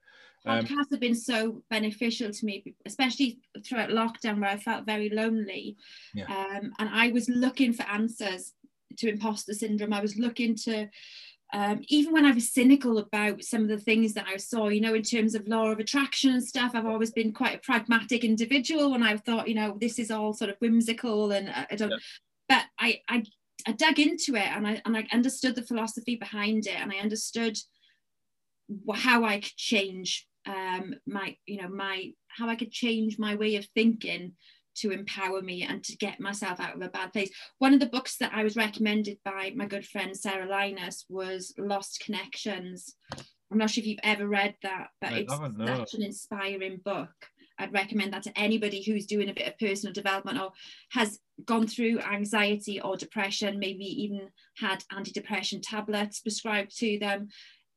Um, 0.45 0.65
Podcasts 0.65 0.91
have 0.91 0.99
been 0.99 1.15
so 1.15 1.63
beneficial 1.69 2.31
to 2.31 2.45
me, 2.45 2.73
especially 2.85 3.39
throughout 3.63 3.89
lockdown 3.89 4.39
where 4.41 4.49
I 4.49 4.57
felt 4.57 4.85
very 4.85 5.09
lonely. 5.09 5.77
Yeah. 6.13 6.25
Um, 6.25 6.73
and 6.79 6.89
I 6.89 7.11
was 7.11 7.29
looking 7.29 7.73
for 7.73 7.83
answers 7.83 8.53
to 8.97 9.07
imposter 9.07 9.53
syndrome. 9.53 9.93
I 9.93 10.01
was 10.01 10.17
looking 10.17 10.55
to, 10.55 10.89
um, 11.53 11.83
even 11.89 12.11
when 12.11 12.25
I 12.25 12.31
was 12.31 12.51
cynical 12.51 12.97
about 12.97 13.43
some 13.43 13.61
of 13.61 13.67
the 13.67 13.77
things 13.77 14.13
that 14.15 14.27
I 14.27 14.37
saw, 14.37 14.69
you 14.69 14.81
know, 14.81 14.95
in 14.95 15.03
terms 15.03 15.35
of 15.35 15.47
law 15.47 15.67
of 15.69 15.79
attraction 15.79 16.31
and 16.31 16.43
stuff, 16.43 16.71
I've 16.73 16.87
always 16.87 17.11
been 17.11 17.33
quite 17.33 17.55
a 17.55 17.59
pragmatic 17.59 18.23
individual. 18.23 18.95
And 18.95 19.03
I 19.03 19.17
thought, 19.17 19.47
you 19.47 19.55
know, 19.55 19.77
this 19.79 19.99
is 19.99 20.09
all 20.11 20.33
sort 20.33 20.49
of 20.49 20.57
whimsical 20.57 21.31
and 21.31 21.49
I 21.49 21.67
I 21.71 21.75
don't, 21.75 21.91
Yeah. 21.91 21.97
but 22.49 22.65
I, 22.79 23.01
I, 23.07 23.23
I 23.67 23.71
dug 23.73 23.99
into 23.99 24.35
it 24.35 24.47
and 24.47 24.67
I, 24.67 24.81
and 24.85 24.95
I 24.95 25.07
understood 25.11 25.55
the 25.55 25.61
philosophy 25.61 26.15
behind 26.15 26.67
it 26.67 26.79
and 26.79 26.91
I 26.91 26.97
understood 26.97 27.57
how 28.93 29.23
I 29.23 29.39
could 29.39 29.55
change 29.55 30.27
um, 30.47 30.95
my, 31.05 31.35
you 31.45 31.61
know, 31.61 31.69
my 31.69 32.11
how 32.27 32.49
I 32.49 32.55
could 32.55 32.71
change 32.71 33.19
my 33.19 33.35
way 33.35 33.55
of 33.57 33.67
thinking 33.75 34.33
to 34.73 34.91
empower 34.91 35.41
me 35.41 35.63
and 35.63 35.83
to 35.83 35.97
get 35.97 36.19
myself 36.19 36.59
out 36.59 36.75
of 36.75 36.81
a 36.81 36.89
bad 36.89 37.11
place. 37.11 37.29
One 37.59 37.73
of 37.73 37.79
the 37.79 37.89
books 37.89 38.17
that 38.17 38.31
I 38.33 38.43
was 38.43 38.55
recommended 38.55 39.17
by 39.23 39.51
my 39.55 39.65
good 39.65 39.85
friend 39.85 40.15
Sarah 40.15 40.49
Linus 40.49 41.05
was 41.09 41.53
Lost 41.57 42.01
Connections. 42.03 42.95
I'm 43.51 43.57
not 43.57 43.69
sure 43.69 43.81
if 43.81 43.87
you've 43.87 43.99
ever 44.03 44.27
read 44.27 44.55
that, 44.63 44.87
but 45.01 45.11
I 45.11 45.17
it's 45.17 45.33
such 45.33 45.93
an 45.93 46.03
inspiring 46.03 46.79
book. 46.83 47.11
I'd 47.61 47.73
recommend 47.73 48.13
that 48.13 48.23
to 48.23 48.37
anybody 48.37 48.81
who's 48.81 49.05
doing 49.05 49.29
a 49.29 49.33
bit 49.33 49.47
of 49.47 49.59
personal 49.59 49.93
development 49.93 50.39
or 50.39 50.51
has 50.91 51.19
gone 51.45 51.67
through 51.67 51.99
anxiety 51.99 52.81
or 52.81 52.97
depression, 52.97 53.59
maybe 53.59 53.85
even 54.03 54.29
had 54.57 54.83
antidepressant 54.91 55.61
tablets 55.63 56.19
prescribed 56.19 56.77
to 56.79 56.99
them. 56.99 57.29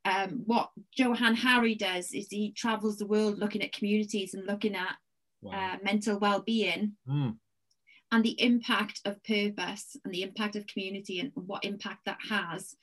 Um, 0.05 0.43
what 0.45 0.70
Johann 0.97 1.35
Hari 1.35 1.74
does 1.74 2.12
is 2.12 2.28
he 2.28 2.53
travels 2.53 2.99
the 2.99 3.07
world 3.07 3.39
looking 3.39 3.62
at 3.62 3.72
communities 3.72 4.35
and 4.35 4.47
looking 4.47 4.74
at 4.74 4.97
wow. 5.41 5.53
uh, 5.74 5.76
mental 5.82 6.18
well-being 6.18 6.93
Mm, 7.09 7.37
and 8.12 8.24
the 8.24 8.41
impact 8.41 9.01
of 9.05 9.22
purpose 9.24 9.97
and 10.05 10.14
the 10.14 10.22
impact 10.22 10.57
of 10.57 10.66
community 10.66 11.20
and 11.20 11.32
what 11.35 11.64
impact 11.64 12.05
that 12.05 12.18
has 12.28 12.76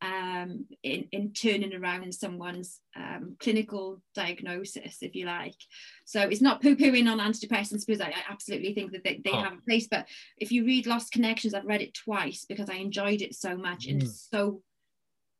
um, 0.00 0.66
in, 0.82 1.08
in 1.12 1.32
turning 1.32 1.74
around 1.74 2.04
in 2.04 2.12
someone's 2.12 2.80
um, 2.96 3.36
clinical 3.40 4.00
diagnosis, 4.14 4.98
if 5.02 5.14
you 5.14 5.26
like. 5.26 5.56
So 6.04 6.20
it's 6.20 6.40
not 6.40 6.62
poo-pooing 6.62 7.10
on 7.10 7.18
antidepressants 7.18 7.84
because 7.86 8.00
I, 8.00 8.08
I 8.08 8.22
absolutely 8.30 8.74
think 8.74 8.92
that 8.92 9.02
they, 9.04 9.20
they 9.24 9.32
Oh. 9.32 9.42
have 9.42 9.54
a 9.54 9.62
place. 9.66 9.88
But 9.90 10.06
if 10.36 10.52
you 10.52 10.64
read 10.64 10.86
Lost 10.86 11.12
Connections, 11.12 11.52
I've 11.54 11.64
read 11.64 11.82
it 11.82 11.94
twice 11.94 12.44
because 12.48 12.70
I 12.70 12.74
enjoyed 12.74 13.22
it 13.22 13.34
so 13.34 13.56
much 13.56 13.86
and 13.86 14.02
Mm. 14.02 14.08
so 14.30 14.62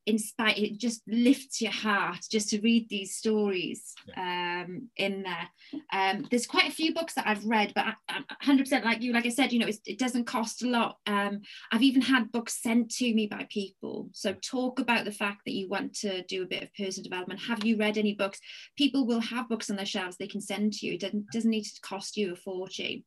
inspired. 0.05 0.57
It 0.57 0.77
just 0.77 1.01
lifts 1.07 1.61
your 1.61 1.71
heart 1.71 2.19
just 2.29 2.49
to 2.49 2.61
read 2.61 2.89
these 2.89 3.15
stories 3.15 3.93
um, 4.17 4.89
in 4.97 5.23
there. 5.23 5.49
Um, 5.93 6.25
there's 6.29 6.47
quite 6.47 6.67
a 6.67 6.73
few 6.73 6.93
books 6.93 7.13
that 7.13 7.27
I've 7.27 7.45
read, 7.45 7.73
but 7.75 7.85
I, 7.85 7.93
I'm 8.09 8.25
100% 8.57 8.83
like 8.83 9.01
you, 9.01 9.13
like 9.13 9.25
I 9.25 9.29
said, 9.29 9.53
you 9.53 9.59
know, 9.59 9.67
it's, 9.67 9.79
it 9.85 9.99
doesn't 9.99 10.25
cost 10.25 10.63
a 10.63 10.67
lot. 10.67 10.97
Um, 11.05 11.41
I've 11.71 11.83
even 11.83 12.01
had 12.01 12.31
books 12.31 12.61
sent 12.61 12.91
to 12.95 13.13
me 13.13 13.27
by 13.27 13.47
people. 13.49 14.09
So 14.13 14.33
talk 14.33 14.79
about 14.79 15.05
the 15.05 15.11
fact 15.11 15.41
that 15.45 15.53
you 15.53 15.69
want 15.69 15.93
to 15.97 16.23
do 16.23 16.43
a 16.43 16.47
bit 16.47 16.63
of 16.63 16.73
personal 16.73 17.03
development. 17.03 17.41
Have 17.41 17.63
you 17.63 17.77
read 17.77 17.97
any 17.97 18.13
books? 18.13 18.39
People 18.77 19.05
will 19.05 19.21
have 19.21 19.49
books 19.49 19.69
on 19.69 19.75
their 19.75 19.85
shelves 19.85 20.17
they 20.17 20.27
can 20.27 20.41
send 20.41 20.73
to 20.73 20.87
you. 20.87 20.93
It 20.93 21.01
doesn't, 21.01 21.25
doesn't 21.31 21.51
need 21.51 21.63
to 21.63 21.81
cost 21.81 22.17
you 22.17 22.33
a 22.33 22.35
fortune. 22.35 23.03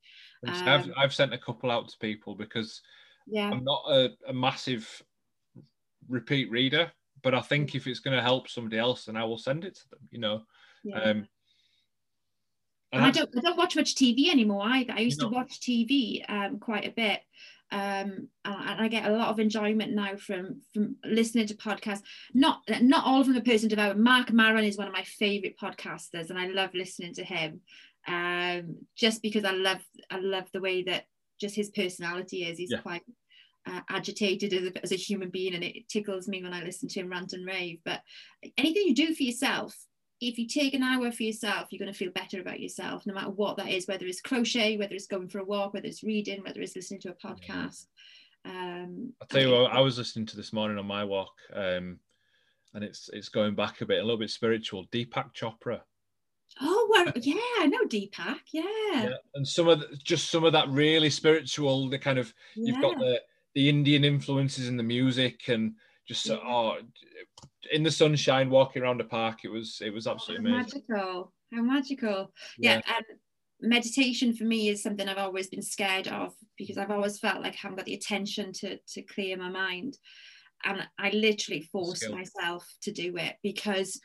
I've, 0.46 0.84
Um, 0.84 0.94
I've 0.96 1.14
sent 1.14 1.34
a 1.34 1.38
couple 1.38 1.70
out 1.70 1.88
to 1.88 1.98
people 1.98 2.34
because 2.34 2.80
Yeah. 3.26 3.50
I'm 3.50 3.64
not 3.64 3.84
a, 3.88 4.10
a 4.28 4.32
massive 4.32 5.02
repeat 6.08 6.50
reader, 6.50 6.90
but 7.22 7.34
I 7.34 7.40
think 7.40 7.74
if 7.74 7.86
it's 7.86 8.00
going 8.00 8.16
to 8.16 8.22
help 8.22 8.48
somebody 8.48 8.78
else, 8.78 9.04
then 9.04 9.16
I 9.16 9.24
will 9.24 9.38
send 9.38 9.64
it 9.64 9.74
to 9.76 9.88
them. 9.90 10.00
You 10.10 10.18
know, 10.20 10.42
yeah. 10.84 11.00
um, 11.00 11.28
And, 12.92 13.04
I 13.04 13.10
don't 13.10 13.30
I 13.36 13.40
don't 13.40 13.56
watch 13.56 13.76
much 13.76 13.94
TV 13.94 14.28
anymore 14.30 14.62
either. 14.64 14.92
I 14.92 15.00
used 15.00 15.20
to 15.20 15.28
watch 15.28 15.60
TV 15.60 16.24
um, 16.28 16.58
quite 16.58 16.86
a 16.86 16.90
bit. 16.90 17.20
Um, 17.70 18.28
and 18.44 18.80
I 18.80 18.88
get 18.88 19.06
a 19.06 19.16
lot 19.16 19.28
of 19.28 19.40
enjoyment 19.40 19.92
now 19.92 20.16
from 20.16 20.60
from 20.74 20.96
listening 21.04 21.46
to 21.46 21.54
podcasts. 21.54 22.02
Not 22.34 22.60
not 22.82 23.06
all 23.06 23.20
of 23.20 23.26
them 23.26 23.36
are 23.36 23.40
person 23.40 23.70
development. 23.70 24.04
Marc 24.04 24.30
Maron 24.30 24.64
is 24.64 24.76
one 24.76 24.88
of 24.88 24.92
my 24.92 25.04
favorite 25.04 25.56
podcasters, 25.58 26.28
and 26.28 26.38
I 26.38 26.48
love 26.48 26.74
listening 26.74 27.14
to 27.14 27.24
him. 27.24 27.60
Um, 28.06 28.76
just 28.94 29.22
because 29.22 29.44
I 29.44 29.52
love 29.52 29.82
I 30.10 30.18
love 30.18 30.44
the 30.52 30.60
way 30.60 30.82
that 30.82 31.06
just 31.40 31.56
his 31.56 31.70
personality 31.70 32.44
is. 32.44 32.58
He's 32.58 32.72
yeah. 32.72 32.80
quite 32.80 33.02
uh, 33.66 33.80
agitated 33.88 34.52
as 34.52 34.68
a, 34.68 34.82
as 34.82 34.92
a 34.92 34.96
human 34.96 35.30
being, 35.30 35.54
and 35.54 35.64
it 35.64 35.88
tickles 35.88 36.28
me 36.28 36.42
when 36.42 36.52
I 36.52 36.62
listen 36.62 36.88
to 36.88 37.00
him 37.00 37.10
rant 37.10 37.32
and 37.32 37.46
rave. 37.46 37.78
But 37.84 38.00
anything 38.58 38.82
you 38.86 38.94
do 38.94 39.14
for 39.14 39.22
yourself, 39.22 39.76
if 40.20 40.38
you 40.38 40.46
take 40.46 40.74
an 40.74 40.82
hour 40.82 41.10
for 41.10 41.22
yourself, 41.22 41.68
you're 41.70 41.80
going 41.80 41.92
to 41.92 41.98
feel 41.98 42.12
better 42.12 42.40
about 42.40 42.60
yourself, 42.60 43.06
no 43.06 43.14
matter 43.14 43.30
what 43.30 43.56
that 43.56 43.70
is, 43.70 43.86
whether 43.86 44.06
it's 44.06 44.20
crochet, 44.20 44.76
whether 44.76 44.94
it's 44.94 45.06
going 45.06 45.28
for 45.28 45.38
a 45.38 45.44
walk, 45.44 45.74
whether 45.74 45.86
it's 45.86 46.04
reading, 46.04 46.42
whether 46.42 46.60
it's 46.60 46.76
listening 46.76 47.00
to 47.00 47.10
a 47.10 47.26
podcast. 47.26 47.86
Um, 48.44 49.12
I'll 49.20 49.28
tell 49.28 49.42
you 49.42 49.50
what, 49.50 49.72
I 49.72 49.80
was 49.80 49.98
listening 49.98 50.26
to 50.26 50.36
this 50.36 50.52
morning 50.52 50.78
on 50.78 50.86
my 50.86 51.04
walk, 51.04 51.34
um, 51.54 51.98
and 52.74 52.82
it's 52.82 53.10
it's 53.12 53.28
going 53.28 53.54
back 53.54 53.80
a 53.80 53.86
bit, 53.86 53.98
a 53.98 54.02
little 54.02 54.18
bit 54.18 54.30
spiritual. 54.30 54.86
Deepak 54.86 55.34
Chopra. 55.34 55.80
Oh 56.60 56.88
well, 56.90 57.12
yeah, 57.16 57.40
I 57.58 57.66
know 57.66 57.84
Deepak. 57.86 58.40
Yeah. 58.52 58.62
yeah. 58.92 59.08
And 59.34 59.46
some 59.46 59.68
of 59.68 59.80
the, 59.80 59.96
just 60.04 60.30
some 60.30 60.44
of 60.44 60.52
that 60.52 60.68
really 60.68 61.10
spiritual, 61.10 61.88
the 61.88 61.98
kind 61.98 62.18
of 62.18 62.32
yeah. 62.56 62.72
you've 62.72 62.82
got 62.82 62.98
the 62.98 63.20
the 63.54 63.68
Indian 63.68 64.04
influences 64.04 64.68
in 64.68 64.76
the 64.76 64.82
music 64.82 65.48
and 65.48 65.74
just 66.06 66.26
yeah. 66.26 66.36
oh 66.44 66.76
in 67.72 67.82
the 67.82 67.90
sunshine 67.90 68.50
walking 68.50 68.82
around 68.82 68.98
the 68.98 69.04
park 69.04 69.40
it 69.44 69.48
was 69.48 69.80
it 69.84 69.92
was 69.92 70.06
absolutely 70.06 70.50
oh, 70.50 70.56
magical 70.56 71.32
how 71.54 71.62
magical 71.62 72.32
yeah. 72.58 72.80
yeah. 72.86 72.94
and 72.96 73.04
meditation 73.60 74.34
for 74.34 74.44
me 74.44 74.68
is 74.68 74.82
something 74.82 75.08
I've 75.08 75.18
always 75.18 75.46
been 75.46 75.62
scared 75.62 76.08
of 76.08 76.34
because 76.58 76.76
I've 76.76 76.90
always 76.90 77.18
felt 77.18 77.42
like 77.42 77.52
I 77.52 77.58
haven't 77.62 77.76
got 77.76 77.86
the 77.86 77.94
attention 77.94 78.52
to 78.54 78.78
to 78.78 79.02
clear 79.02 79.36
my 79.36 79.48
mind 79.48 79.96
and 80.64 80.86
I 80.98 81.10
literally 81.10 81.68
forced 81.72 82.02
Skill. 82.02 82.16
myself 82.16 82.66
to 82.82 82.92
do 82.92 83.16
it 83.16 83.36
because 83.42 84.00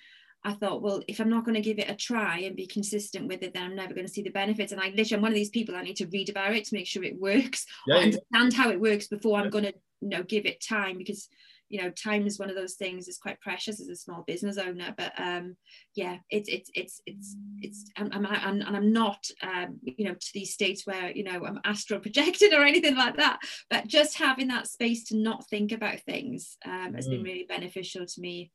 I 0.47 0.53
thought, 0.53 0.81
well, 0.81 1.03
if 1.09 1.19
I'm 1.19 1.29
not 1.29 1.43
going 1.43 1.55
to 1.55 1.61
give 1.61 1.77
it 1.77 1.89
a 1.89 1.95
try 1.95 2.39
and 2.39 2.55
be 2.55 2.67
consistent 2.67 3.27
with 3.27 3.43
it, 3.43 3.53
then 3.53 3.63
I'm 3.63 3.75
never 3.75 3.93
going 3.93 4.07
to 4.07 4.11
see 4.11 4.21
the 4.21 4.29
benefits. 4.29 4.71
And 4.71 4.79
I 4.79 4.93
literally, 4.95 5.15
I'm 5.15 5.21
one 5.21 5.31
of 5.31 5.35
these 5.35 5.49
people. 5.49 5.75
I 5.75 5.81
need 5.81 5.97
to 5.97 6.07
read 6.07 6.29
about 6.29 6.55
it 6.55 6.63
to 6.63 6.75
make 6.75 6.87
sure 6.87 7.03
it 7.03 7.19
works, 7.19 7.65
yeah, 7.85 7.95
or 7.95 7.99
understand 7.99 8.53
how 8.53 8.69
it 8.69 8.79
works 8.79 9.09
before 9.09 9.37
I'm 9.37 9.49
going 9.49 9.65
to, 9.65 9.73
you 9.99 10.07
know, 10.07 10.23
give 10.23 10.45
it 10.45 10.63
time 10.65 10.97
because 10.97 11.27
you 11.69 11.81
know 11.81 11.89
time 11.91 12.25
is 12.25 12.39
one 12.39 12.49
of 12.49 12.55
those 12.55 12.75
things 12.75 13.07
it's 13.07 13.17
quite 13.17 13.39
precious 13.41 13.81
as 13.81 13.87
a 13.87 13.95
small 13.95 14.23
business 14.25 14.57
owner 14.57 14.93
but 14.97 15.11
um 15.17 15.55
yeah 15.95 16.17
it's 16.29 16.49
it's 16.49 16.69
it's 16.73 17.01
it's 17.05 17.35
it's 17.61 17.91
I'm, 17.97 18.09
I'm, 18.11 18.25
I'm 18.25 18.61
and 18.61 18.75
I'm 18.75 18.93
not 18.93 19.23
um 19.41 19.79
you 19.81 20.05
know 20.05 20.13
to 20.13 20.27
these 20.33 20.53
states 20.53 20.85
where 20.85 21.11
you 21.11 21.23
know 21.23 21.45
I'm 21.45 21.59
astral 21.65 21.99
projected 21.99 22.53
or 22.57 22.63
anything 22.63 22.95
like 22.95 23.17
that 23.17 23.39
but 23.69 23.87
just 23.87 24.17
having 24.17 24.47
that 24.49 24.67
space 24.67 25.03
to 25.05 25.17
not 25.17 25.47
think 25.49 25.71
about 25.71 25.99
things 26.01 26.57
um, 26.65 26.93
has 26.93 27.07
mm. 27.07 27.11
been 27.11 27.23
really 27.23 27.45
beneficial 27.47 28.05
to 28.05 28.21
me 28.21 28.51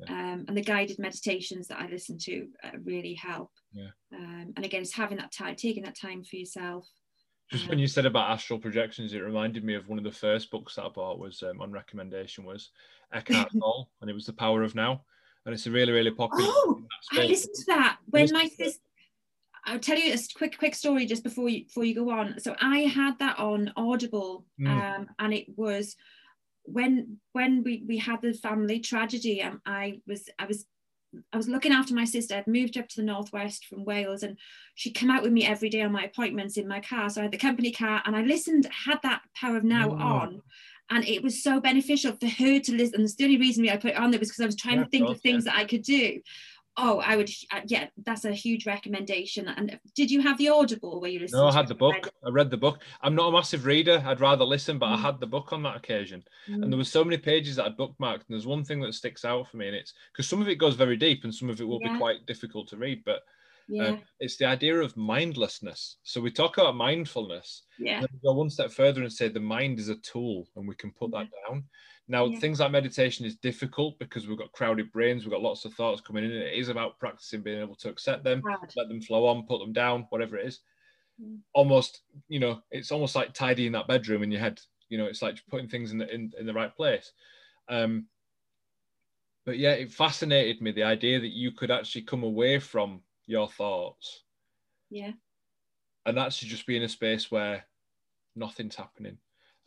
yeah. 0.00 0.32
um 0.32 0.44
and 0.48 0.56
the 0.56 0.62
guided 0.62 0.98
meditations 0.98 1.68
that 1.68 1.80
I 1.80 1.86
listen 1.86 2.18
to 2.22 2.46
uh, 2.64 2.70
really 2.84 3.14
help 3.14 3.50
yeah 3.72 3.90
um 4.14 4.52
and 4.56 4.64
again 4.64 4.82
it's 4.82 4.94
having 4.94 5.18
that 5.18 5.32
time 5.32 5.56
taking 5.56 5.84
that 5.84 5.98
time 5.98 6.24
for 6.24 6.36
yourself 6.36 6.86
just 7.50 7.68
when 7.68 7.78
you 7.78 7.86
said 7.86 8.06
about 8.06 8.30
astral 8.30 8.58
projections, 8.58 9.12
it 9.12 9.20
reminded 9.20 9.64
me 9.64 9.74
of 9.74 9.88
one 9.88 9.98
of 9.98 10.04
the 10.04 10.10
first 10.10 10.50
books 10.50 10.74
that 10.74 10.84
I 10.84 10.88
bought 10.88 11.18
was 11.18 11.42
um, 11.42 11.60
on 11.60 11.70
recommendation 11.70 12.44
was 12.44 12.70
Eckhart 13.12 13.50
Tolle, 13.60 13.88
and 14.00 14.10
it 14.10 14.14
was 14.14 14.26
The 14.26 14.32
Power 14.32 14.62
of 14.62 14.74
Now, 14.74 15.02
and 15.44 15.54
it's 15.54 15.66
a 15.66 15.70
really 15.70 15.92
really 15.92 16.10
popular. 16.10 16.44
Oh, 16.46 16.82
I 17.12 17.24
listened 17.24 17.54
to 17.54 17.64
that 17.66 17.98
when 18.06 18.28
my 18.32 18.46
sister. 18.48 18.80
I'll 19.68 19.80
tell 19.80 19.98
you 19.98 20.14
a 20.14 20.18
quick 20.36 20.58
quick 20.58 20.76
story 20.76 21.06
just 21.06 21.24
before 21.24 21.48
you 21.48 21.64
before 21.64 21.84
you 21.84 21.94
go 21.94 22.10
on. 22.10 22.38
So 22.38 22.54
I 22.60 22.80
had 22.80 23.18
that 23.18 23.38
on 23.38 23.72
Audible, 23.76 24.44
mm. 24.60 24.68
um, 24.68 25.08
and 25.18 25.34
it 25.34 25.46
was 25.56 25.96
when 26.64 27.18
when 27.32 27.62
we 27.62 27.84
we 27.86 27.98
had 27.98 28.22
the 28.22 28.32
family 28.32 28.80
tragedy. 28.80 29.42
Um, 29.42 29.60
I 29.66 30.00
was 30.06 30.28
I 30.38 30.46
was 30.46 30.66
I 31.32 31.36
was 31.36 31.48
looking 31.48 31.72
after 31.72 31.94
my 31.94 32.04
sister. 32.04 32.34
I'd 32.34 32.46
moved 32.46 32.76
up 32.76 32.88
to 32.88 32.96
the 32.96 33.06
northwest 33.06 33.66
from 33.66 33.84
Wales, 33.84 34.22
and 34.22 34.36
she'd 34.74 34.94
come 34.94 35.10
out 35.10 35.22
with 35.22 35.32
me 35.32 35.46
every 35.46 35.68
day 35.68 35.82
on 35.82 35.92
my 35.92 36.04
appointments 36.04 36.56
in 36.56 36.68
my 36.68 36.80
car. 36.80 37.08
So 37.08 37.20
I 37.20 37.24
had 37.24 37.32
the 37.32 37.38
company 37.38 37.72
car, 37.72 38.02
and 38.04 38.14
I 38.14 38.22
listened, 38.22 38.68
had 38.86 38.98
that 39.02 39.22
Power 39.34 39.56
of 39.56 39.64
Now 39.64 39.90
oh. 39.90 39.94
on, 39.94 40.42
and 40.90 41.04
it 41.04 41.22
was 41.22 41.42
so 41.42 41.60
beneficial 41.60 42.16
for 42.16 42.26
her 42.26 42.60
to 42.60 42.72
listen. 42.72 43.00
And 43.00 43.08
the 43.08 43.24
only 43.24 43.38
reason 43.38 43.68
I 43.68 43.76
put 43.76 43.92
it 43.92 43.96
on 43.96 44.10
there 44.10 44.20
was 44.20 44.28
because 44.28 44.42
I 44.42 44.46
was 44.46 44.56
trying 44.56 44.78
yeah, 44.78 44.84
to 44.84 44.90
think 44.90 45.08
of 45.08 45.20
things 45.20 45.44
yeah. 45.46 45.52
that 45.52 45.58
I 45.60 45.64
could 45.64 45.82
do 45.82 46.20
oh 46.76 47.00
i 47.00 47.16
would 47.16 47.30
uh, 47.50 47.60
yeah 47.66 47.86
that's 48.04 48.24
a 48.24 48.32
huge 48.32 48.66
recommendation 48.66 49.48
and 49.48 49.78
did 49.94 50.10
you 50.10 50.20
have 50.20 50.36
the 50.38 50.48
audible 50.48 51.00
where 51.00 51.10
you 51.10 51.20
listened 51.20 51.40
no 51.40 51.48
i 51.48 51.52
had 51.52 51.68
the 51.68 51.74
book 51.74 51.94
read? 51.94 52.10
i 52.26 52.30
read 52.30 52.50
the 52.50 52.56
book 52.56 52.82
i'm 53.02 53.14
not 53.14 53.28
a 53.28 53.32
massive 53.32 53.64
reader 53.64 54.02
i'd 54.06 54.20
rather 54.20 54.44
listen 54.44 54.78
but 54.78 54.86
mm. 54.86 54.94
i 54.94 54.96
had 54.96 55.18
the 55.20 55.26
book 55.26 55.52
on 55.52 55.62
that 55.62 55.76
occasion 55.76 56.22
mm. 56.48 56.62
and 56.62 56.72
there 56.72 56.78
was 56.78 56.90
so 56.90 57.04
many 57.04 57.16
pages 57.16 57.56
that 57.56 57.66
i'd 57.66 57.76
bookmarked 57.76 58.14
and 58.14 58.30
there's 58.30 58.46
one 58.46 58.64
thing 58.64 58.80
that 58.80 58.94
sticks 58.94 59.24
out 59.24 59.48
for 59.48 59.56
me 59.56 59.66
and 59.66 59.76
it's 59.76 59.94
because 60.12 60.28
some 60.28 60.40
of 60.40 60.48
it 60.48 60.56
goes 60.56 60.74
very 60.74 60.96
deep 60.96 61.24
and 61.24 61.34
some 61.34 61.50
of 61.50 61.60
it 61.60 61.64
will 61.64 61.80
yeah. 61.82 61.92
be 61.92 61.98
quite 61.98 62.26
difficult 62.26 62.68
to 62.68 62.76
read 62.76 63.02
but 63.04 63.22
uh, 63.68 63.74
yeah. 63.74 63.82
Uh, 63.84 63.96
it's 64.20 64.36
the 64.36 64.44
idea 64.44 64.78
of 64.78 64.96
mindlessness. 64.96 65.96
So 66.04 66.20
we 66.20 66.30
talk 66.30 66.56
about 66.56 66.76
mindfulness. 66.76 67.64
Yeah. 67.78 68.04
go 68.22 68.32
one 68.32 68.50
step 68.50 68.70
further 68.70 69.02
and 69.02 69.12
say 69.12 69.28
the 69.28 69.40
mind 69.40 69.78
is 69.80 69.88
a 69.88 69.96
tool 69.96 70.46
and 70.56 70.68
we 70.68 70.74
can 70.76 70.92
put 70.92 71.10
that 71.12 71.26
down. 71.48 71.64
Now, 72.08 72.26
yeah. 72.26 72.38
things 72.38 72.60
like 72.60 72.70
meditation 72.70 73.26
is 73.26 73.34
difficult 73.34 73.98
because 73.98 74.28
we've 74.28 74.38
got 74.38 74.52
crowded 74.52 74.92
brains, 74.92 75.24
we've 75.24 75.32
got 75.32 75.42
lots 75.42 75.64
of 75.64 75.74
thoughts 75.74 76.00
coming 76.00 76.24
in. 76.24 76.30
and 76.30 76.42
It 76.42 76.54
is 76.54 76.68
about 76.68 76.98
practicing 77.00 77.42
being 77.42 77.60
able 77.60 77.74
to 77.76 77.88
accept 77.88 78.22
them, 78.22 78.42
let 78.76 78.88
them 78.88 79.00
flow 79.00 79.26
on, 79.26 79.46
put 79.46 79.58
them 79.58 79.72
down, 79.72 80.06
whatever 80.10 80.36
it 80.36 80.46
is. 80.46 80.60
Mm. 81.20 81.38
Almost, 81.52 82.02
you 82.28 82.38
know, 82.38 82.60
it's 82.70 82.92
almost 82.92 83.16
like 83.16 83.32
tidying 83.32 83.72
that 83.72 83.88
bedroom 83.88 84.22
in 84.22 84.30
your 84.30 84.40
head. 84.40 84.60
You 84.88 84.98
know, 84.98 85.06
it's 85.06 85.22
like 85.22 85.38
putting 85.50 85.68
things 85.68 85.90
in 85.90 85.98
the 85.98 86.14
in, 86.14 86.32
in 86.38 86.46
the 86.46 86.54
right 86.54 86.74
place. 86.74 87.10
Um, 87.68 88.06
but 89.44 89.58
yeah, 89.58 89.72
it 89.72 89.92
fascinated 89.92 90.60
me 90.60 90.72
the 90.72 90.84
idea 90.84 91.20
that 91.20 91.32
you 91.32 91.52
could 91.52 91.70
actually 91.70 92.02
come 92.02 92.22
away 92.22 92.58
from 92.60 93.00
your 93.26 93.48
thoughts. 93.48 94.22
Yeah. 94.90 95.12
And 96.04 96.18
actually 96.18 96.48
just 96.48 96.66
be 96.66 96.76
in 96.76 96.84
a 96.84 96.88
space 96.88 97.30
where 97.30 97.64
nothing's 98.36 98.76
happening. 98.76 99.18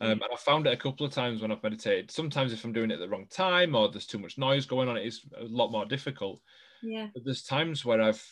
Um, 0.02 0.12
and 0.12 0.24
I 0.32 0.36
found 0.36 0.66
it 0.66 0.72
a 0.72 0.78
couple 0.78 1.04
of 1.04 1.12
times 1.12 1.42
when 1.42 1.52
I've 1.52 1.62
meditated. 1.62 2.10
Sometimes 2.10 2.52
if 2.52 2.64
I'm 2.64 2.72
doing 2.72 2.90
it 2.90 2.94
at 2.94 3.00
the 3.00 3.08
wrong 3.08 3.26
time 3.30 3.74
or 3.74 3.90
there's 3.90 4.06
too 4.06 4.18
much 4.18 4.38
noise 4.38 4.64
going 4.64 4.88
on, 4.88 4.96
it 4.96 5.06
is 5.06 5.20
a 5.38 5.44
lot 5.44 5.70
more 5.70 5.84
difficult. 5.84 6.40
Yeah. 6.82 7.08
But 7.12 7.24
there's 7.24 7.42
times 7.42 7.84
where 7.84 8.00
I've 8.00 8.24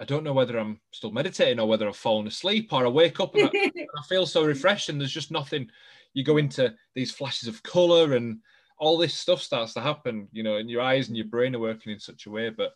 I 0.00 0.04
don't 0.04 0.22
know 0.22 0.32
whether 0.32 0.58
I'm 0.58 0.80
still 0.92 1.10
meditating 1.10 1.58
or 1.58 1.66
whether 1.66 1.88
I've 1.88 1.96
fallen 1.96 2.28
asleep 2.28 2.72
or 2.72 2.86
I 2.86 2.88
wake 2.88 3.18
up 3.18 3.34
and 3.34 3.44
I, 3.44 3.50
and 3.62 3.88
I 3.98 4.02
feel 4.08 4.26
so 4.26 4.44
refreshed 4.44 4.88
and 4.88 5.00
there's 5.00 5.12
just 5.12 5.30
nothing. 5.30 5.68
You 6.14 6.24
go 6.24 6.36
into 6.36 6.74
these 6.94 7.10
flashes 7.10 7.48
of 7.48 7.62
color 7.62 8.14
and 8.14 8.38
all 8.78 8.96
this 8.96 9.14
stuff 9.14 9.42
starts 9.42 9.74
to 9.74 9.80
happen, 9.80 10.28
you 10.30 10.44
know, 10.44 10.56
and 10.56 10.70
your 10.70 10.82
eyes 10.82 11.08
and 11.08 11.16
your 11.16 11.26
brain 11.26 11.54
are 11.54 11.60
working 11.60 11.92
in 11.92 11.98
such 11.98 12.26
a 12.26 12.30
way. 12.30 12.50
But 12.50 12.72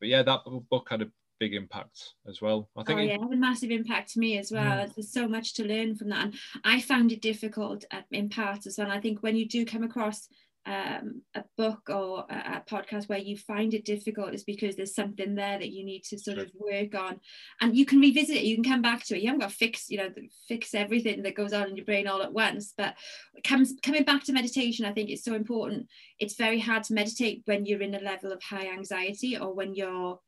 but 0.00 0.08
yeah, 0.08 0.22
that 0.22 0.40
book 0.70 0.88
had 0.90 1.02
a 1.02 1.10
big 1.40 1.54
impact 1.54 2.12
as 2.28 2.40
well. 2.40 2.68
I 2.76 2.84
think 2.84 3.00
oh, 3.00 3.02
yeah, 3.02 3.14
it 3.14 3.22
had 3.22 3.32
a 3.32 3.36
massive 3.36 3.70
impact 3.70 4.12
to 4.12 4.20
me 4.20 4.38
as 4.38 4.52
well. 4.52 4.86
There's 4.94 5.12
so 5.12 5.26
much 5.26 5.54
to 5.54 5.64
learn 5.64 5.96
from 5.96 6.10
that, 6.10 6.26
and 6.26 6.34
I 6.62 6.80
found 6.80 7.10
it 7.10 7.22
difficult 7.22 7.84
in 8.12 8.28
parts 8.28 8.66
as 8.66 8.78
well. 8.78 8.90
I 8.90 9.00
think 9.00 9.22
when 9.22 9.34
you 9.34 9.48
do 9.48 9.64
come 9.64 9.82
across 9.82 10.28
um, 10.66 11.22
a 11.34 11.42
book 11.56 11.88
or 11.88 12.26
a, 12.28 12.34
a, 12.34 12.64
podcast 12.70 13.08
where 13.08 13.18
you 13.18 13.36
find 13.36 13.72
it 13.72 13.86
difficult 13.86 14.34
is 14.34 14.44
because 14.44 14.76
there's 14.76 14.94
something 14.94 15.34
there 15.34 15.58
that 15.58 15.70
you 15.70 15.86
need 15.86 16.04
to 16.04 16.18
sort 16.18 16.36
of 16.36 16.50
work 16.54 16.94
on 16.94 17.18
and 17.62 17.74
you 17.74 17.86
can 17.86 17.98
revisit 17.98 18.36
it 18.36 18.44
you 18.44 18.56
can 18.56 18.64
come 18.64 18.82
back 18.82 19.02
to 19.04 19.16
it 19.16 19.22
you 19.22 19.28
haven't 19.28 19.40
got 19.40 19.48
to 19.48 19.56
fix 19.56 19.88
you 19.88 19.96
know 19.96 20.10
fix 20.46 20.74
everything 20.74 21.22
that 21.22 21.34
goes 21.34 21.54
on 21.54 21.68
in 21.68 21.76
your 21.76 21.86
brain 21.86 22.06
all 22.06 22.22
at 22.22 22.34
once 22.34 22.74
but 22.76 22.94
comes 23.42 23.72
coming 23.82 24.04
back 24.04 24.22
to 24.22 24.34
meditation 24.34 24.84
i 24.84 24.92
think 24.92 25.08
it's 25.08 25.24
so 25.24 25.34
important 25.34 25.86
it's 26.18 26.34
very 26.34 26.60
hard 26.60 26.84
to 26.84 26.92
meditate 26.92 27.40
when 27.46 27.64
you're 27.64 27.82
in 27.82 27.94
a 27.94 28.00
level 28.00 28.30
of 28.30 28.42
high 28.42 28.68
anxiety 28.70 29.38
or 29.38 29.54
when 29.54 29.74
you're 29.74 30.20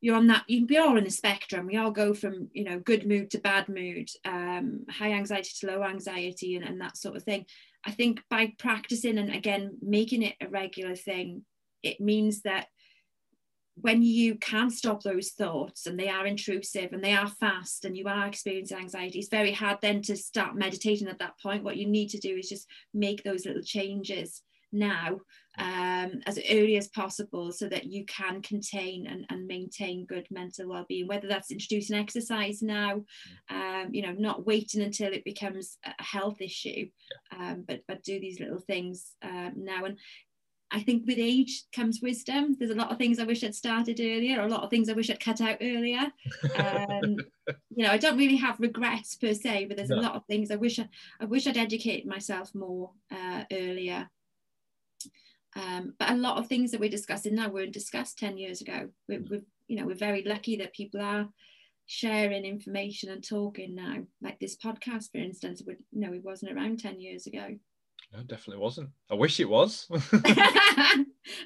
you're 0.00 0.16
on 0.16 0.26
that 0.28 0.44
you, 0.46 0.66
we 0.66 0.76
all 0.76 0.96
in 0.96 1.06
a 1.06 1.10
spectrum. 1.10 1.66
We 1.66 1.76
all 1.76 1.90
go 1.90 2.14
from 2.14 2.48
you 2.52 2.64
know 2.64 2.78
good 2.78 3.06
mood 3.06 3.30
to 3.30 3.38
bad 3.38 3.68
mood 3.68 4.08
um, 4.24 4.84
high 4.90 5.12
anxiety 5.12 5.50
to 5.60 5.66
low 5.66 5.82
anxiety 5.82 6.56
and, 6.56 6.64
and 6.64 6.80
that 6.80 6.96
sort 6.96 7.16
of 7.16 7.22
thing. 7.22 7.46
I 7.84 7.92
think 7.92 8.20
by 8.28 8.52
practicing 8.58 9.18
and 9.18 9.34
again 9.34 9.78
making 9.80 10.22
it 10.22 10.34
a 10.40 10.48
regular 10.48 10.96
thing 10.96 11.44
it 11.82 12.00
means 12.00 12.42
that 12.42 12.66
when 13.78 14.02
you 14.02 14.36
can't 14.36 14.72
stop 14.72 15.02
those 15.02 15.30
thoughts 15.30 15.86
and 15.86 16.00
they 16.00 16.08
are 16.08 16.26
intrusive 16.26 16.92
and 16.92 17.04
they 17.04 17.12
are 17.12 17.28
fast 17.28 17.84
and 17.84 17.94
you 17.96 18.08
are 18.08 18.26
experiencing 18.26 18.78
anxiety 18.78 19.18
it's 19.18 19.28
very 19.28 19.52
hard 19.52 19.78
then 19.82 20.00
to 20.02 20.16
start 20.16 20.56
meditating 20.56 21.08
at 21.08 21.18
that 21.18 21.38
point. 21.40 21.62
What 21.62 21.76
you 21.76 21.86
need 21.86 22.08
to 22.10 22.18
do 22.18 22.36
is 22.36 22.48
just 22.48 22.66
make 22.94 23.22
those 23.22 23.46
little 23.46 23.62
changes 23.62 24.42
now 24.72 25.20
um, 25.58 26.20
as 26.26 26.38
early 26.50 26.76
as 26.76 26.88
possible 26.88 27.52
so 27.52 27.68
that 27.68 27.84
you 27.84 28.04
can 28.06 28.42
contain 28.42 29.06
and, 29.06 29.24
and 29.30 29.46
maintain 29.46 30.06
good 30.06 30.26
mental 30.30 30.68
well-being 30.68 31.06
whether 31.06 31.28
that's 31.28 31.50
introducing 31.50 31.96
exercise 31.96 32.62
now 32.62 33.02
um, 33.50 33.88
you 33.90 34.02
know 34.02 34.12
not 34.12 34.46
waiting 34.46 34.82
until 34.82 35.12
it 35.12 35.24
becomes 35.24 35.78
a 35.84 36.02
health 36.02 36.40
issue 36.40 36.88
um, 37.38 37.64
but 37.66 37.80
but 37.88 38.02
do 38.02 38.20
these 38.20 38.40
little 38.40 38.60
things 38.60 39.14
um, 39.22 39.52
now 39.56 39.84
and 39.84 39.98
I 40.70 40.80
think 40.80 41.06
with 41.06 41.18
age 41.18 41.64
comes 41.74 42.00
wisdom. 42.02 42.56
There's 42.58 42.72
a 42.72 42.74
lot 42.74 42.90
of 42.90 42.98
things 42.98 43.18
I 43.18 43.24
wish 43.24 43.44
I'd 43.44 43.54
started 43.54 44.00
earlier, 44.00 44.40
a 44.40 44.48
lot 44.48 44.64
of 44.64 44.70
things 44.70 44.88
I 44.88 44.94
wish 44.94 45.10
I'd 45.10 45.20
cut 45.20 45.40
out 45.40 45.58
earlier. 45.60 46.12
Um, 46.56 47.16
you 47.76 47.84
know, 47.84 47.90
I 47.90 47.98
don't 47.98 48.18
really 48.18 48.36
have 48.36 48.58
regrets 48.58 49.14
per 49.14 49.32
se, 49.32 49.66
but 49.66 49.76
there's 49.76 49.90
no. 49.90 50.00
a 50.00 50.02
lot 50.02 50.16
of 50.16 50.24
things 50.26 50.50
I 50.50 50.56
wish 50.56 50.78
I, 50.78 50.88
I 51.20 51.26
wish 51.26 51.46
I'd 51.46 51.56
educated 51.56 52.06
myself 52.06 52.54
more 52.54 52.90
uh, 53.12 53.44
earlier. 53.52 54.10
Um, 55.56 55.94
but 55.98 56.10
a 56.10 56.16
lot 56.16 56.36
of 56.36 56.48
things 56.48 56.70
that 56.70 56.80
we're 56.80 56.90
discussing 56.90 57.34
now 57.34 57.48
weren't 57.48 57.72
discussed 57.72 58.18
10 58.18 58.36
years 58.36 58.60
ago. 58.60 58.90
We're, 59.08 59.22
we're, 59.28 59.42
you 59.68 59.80
know, 59.80 59.86
we're 59.86 59.94
very 59.94 60.22
lucky 60.22 60.56
that 60.56 60.74
people 60.74 61.00
are 61.00 61.28
sharing 61.86 62.44
information 62.44 63.10
and 63.10 63.26
talking 63.26 63.74
now. 63.74 64.02
Like 64.20 64.38
this 64.38 64.56
podcast, 64.56 65.12
for 65.12 65.18
instance, 65.18 65.62
would 65.66 65.78
you 65.92 66.00
know, 66.02 66.12
it 66.12 66.22
wasn't 66.22 66.52
around 66.52 66.80
10 66.80 67.00
years 67.00 67.26
ago. 67.26 67.56
No, 68.12 68.22
definitely 68.22 68.62
wasn't. 68.62 68.90
I 69.10 69.14
wish 69.14 69.40
it 69.40 69.48
was. 69.48 69.88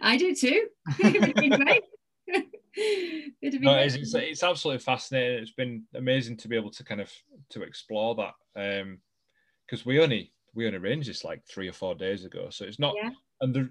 I 0.02 0.16
do 0.18 0.34
too. 0.34 0.66
no, 3.62 3.74
it's, 3.76 3.94
it's, 3.94 4.14
it's, 4.14 4.42
absolutely 4.42 4.80
fascinating. 4.80 5.42
It's 5.42 5.52
been 5.52 5.84
amazing 5.94 6.36
to 6.38 6.48
be 6.48 6.56
able 6.56 6.70
to 6.72 6.84
kind 6.84 7.00
of 7.00 7.12
to 7.50 7.62
explore 7.62 8.14
that 8.16 8.34
because 8.54 9.80
um, 9.80 9.86
we 9.86 10.00
only 10.00 10.32
we 10.54 10.66
only 10.66 10.78
arranged 10.78 11.08
this 11.08 11.24
like 11.24 11.42
three 11.46 11.68
or 11.68 11.72
four 11.72 11.94
days 11.94 12.24
ago, 12.24 12.48
so 12.50 12.64
it's 12.64 12.78
not. 12.78 12.94
Yeah. 12.96 13.10
And 13.40 13.54
the 13.54 13.70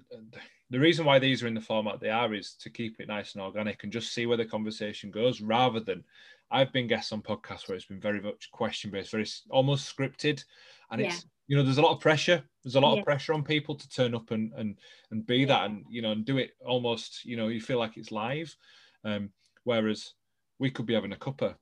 the 0.70 0.78
reason 0.78 1.04
why 1.04 1.18
these 1.18 1.42
are 1.42 1.48
in 1.48 1.54
the 1.54 1.60
format 1.60 2.00
they 2.00 2.10
are 2.10 2.32
is 2.32 2.54
to 2.60 2.70
keep 2.70 3.00
it 3.00 3.08
nice 3.08 3.34
and 3.34 3.42
organic 3.42 3.82
and 3.82 3.92
just 3.92 4.12
see 4.12 4.26
where 4.26 4.36
the 4.36 4.44
conversation 4.44 5.10
goes, 5.10 5.40
rather 5.40 5.80
than 5.80 6.04
I've 6.50 6.72
been 6.72 6.86
guests 6.86 7.12
on 7.12 7.22
podcasts 7.22 7.68
where 7.68 7.76
it's 7.76 7.86
been 7.86 8.00
very 8.00 8.20
much 8.20 8.50
question 8.52 8.90
based, 8.90 9.10
very 9.10 9.26
almost 9.50 9.94
scripted, 9.94 10.44
and 10.90 11.00
yeah. 11.00 11.08
it's 11.08 11.26
you 11.48 11.56
know 11.56 11.62
there's 11.62 11.78
a 11.78 11.82
lot 11.82 11.94
of 11.94 12.00
pressure. 12.00 12.42
There's 12.62 12.76
a 12.76 12.80
lot 12.80 12.94
yeah. 12.94 13.00
of 13.00 13.04
pressure 13.04 13.34
on 13.34 13.42
people 13.42 13.74
to 13.74 13.88
turn 13.88 14.14
up 14.14 14.30
and 14.30 14.52
and 14.54 14.78
and 15.10 15.26
be 15.26 15.38
yeah. 15.38 15.46
that 15.46 15.64
and 15.66 15.84
you 15.88 16.02
know 16.02 16.12
and 16.12 16.24
do 16.24 16.38
it 16.38 16.52
almost 16.64 17.24
you 17.24 17.36
know 17.36 17.48
you 17.48 17.60
feel 17.60 17.78
like 17.78 17.96
it's 17.96 18.12
live, 18.12 18.54
um, 19.04 19.30
whereas 19.64 20.14
we 20.58 20.70
could 20.70 20.86
be 20.86 20.94
having 20.94 21.12
a 21.12 21.16
cuppa, 21.16 21.54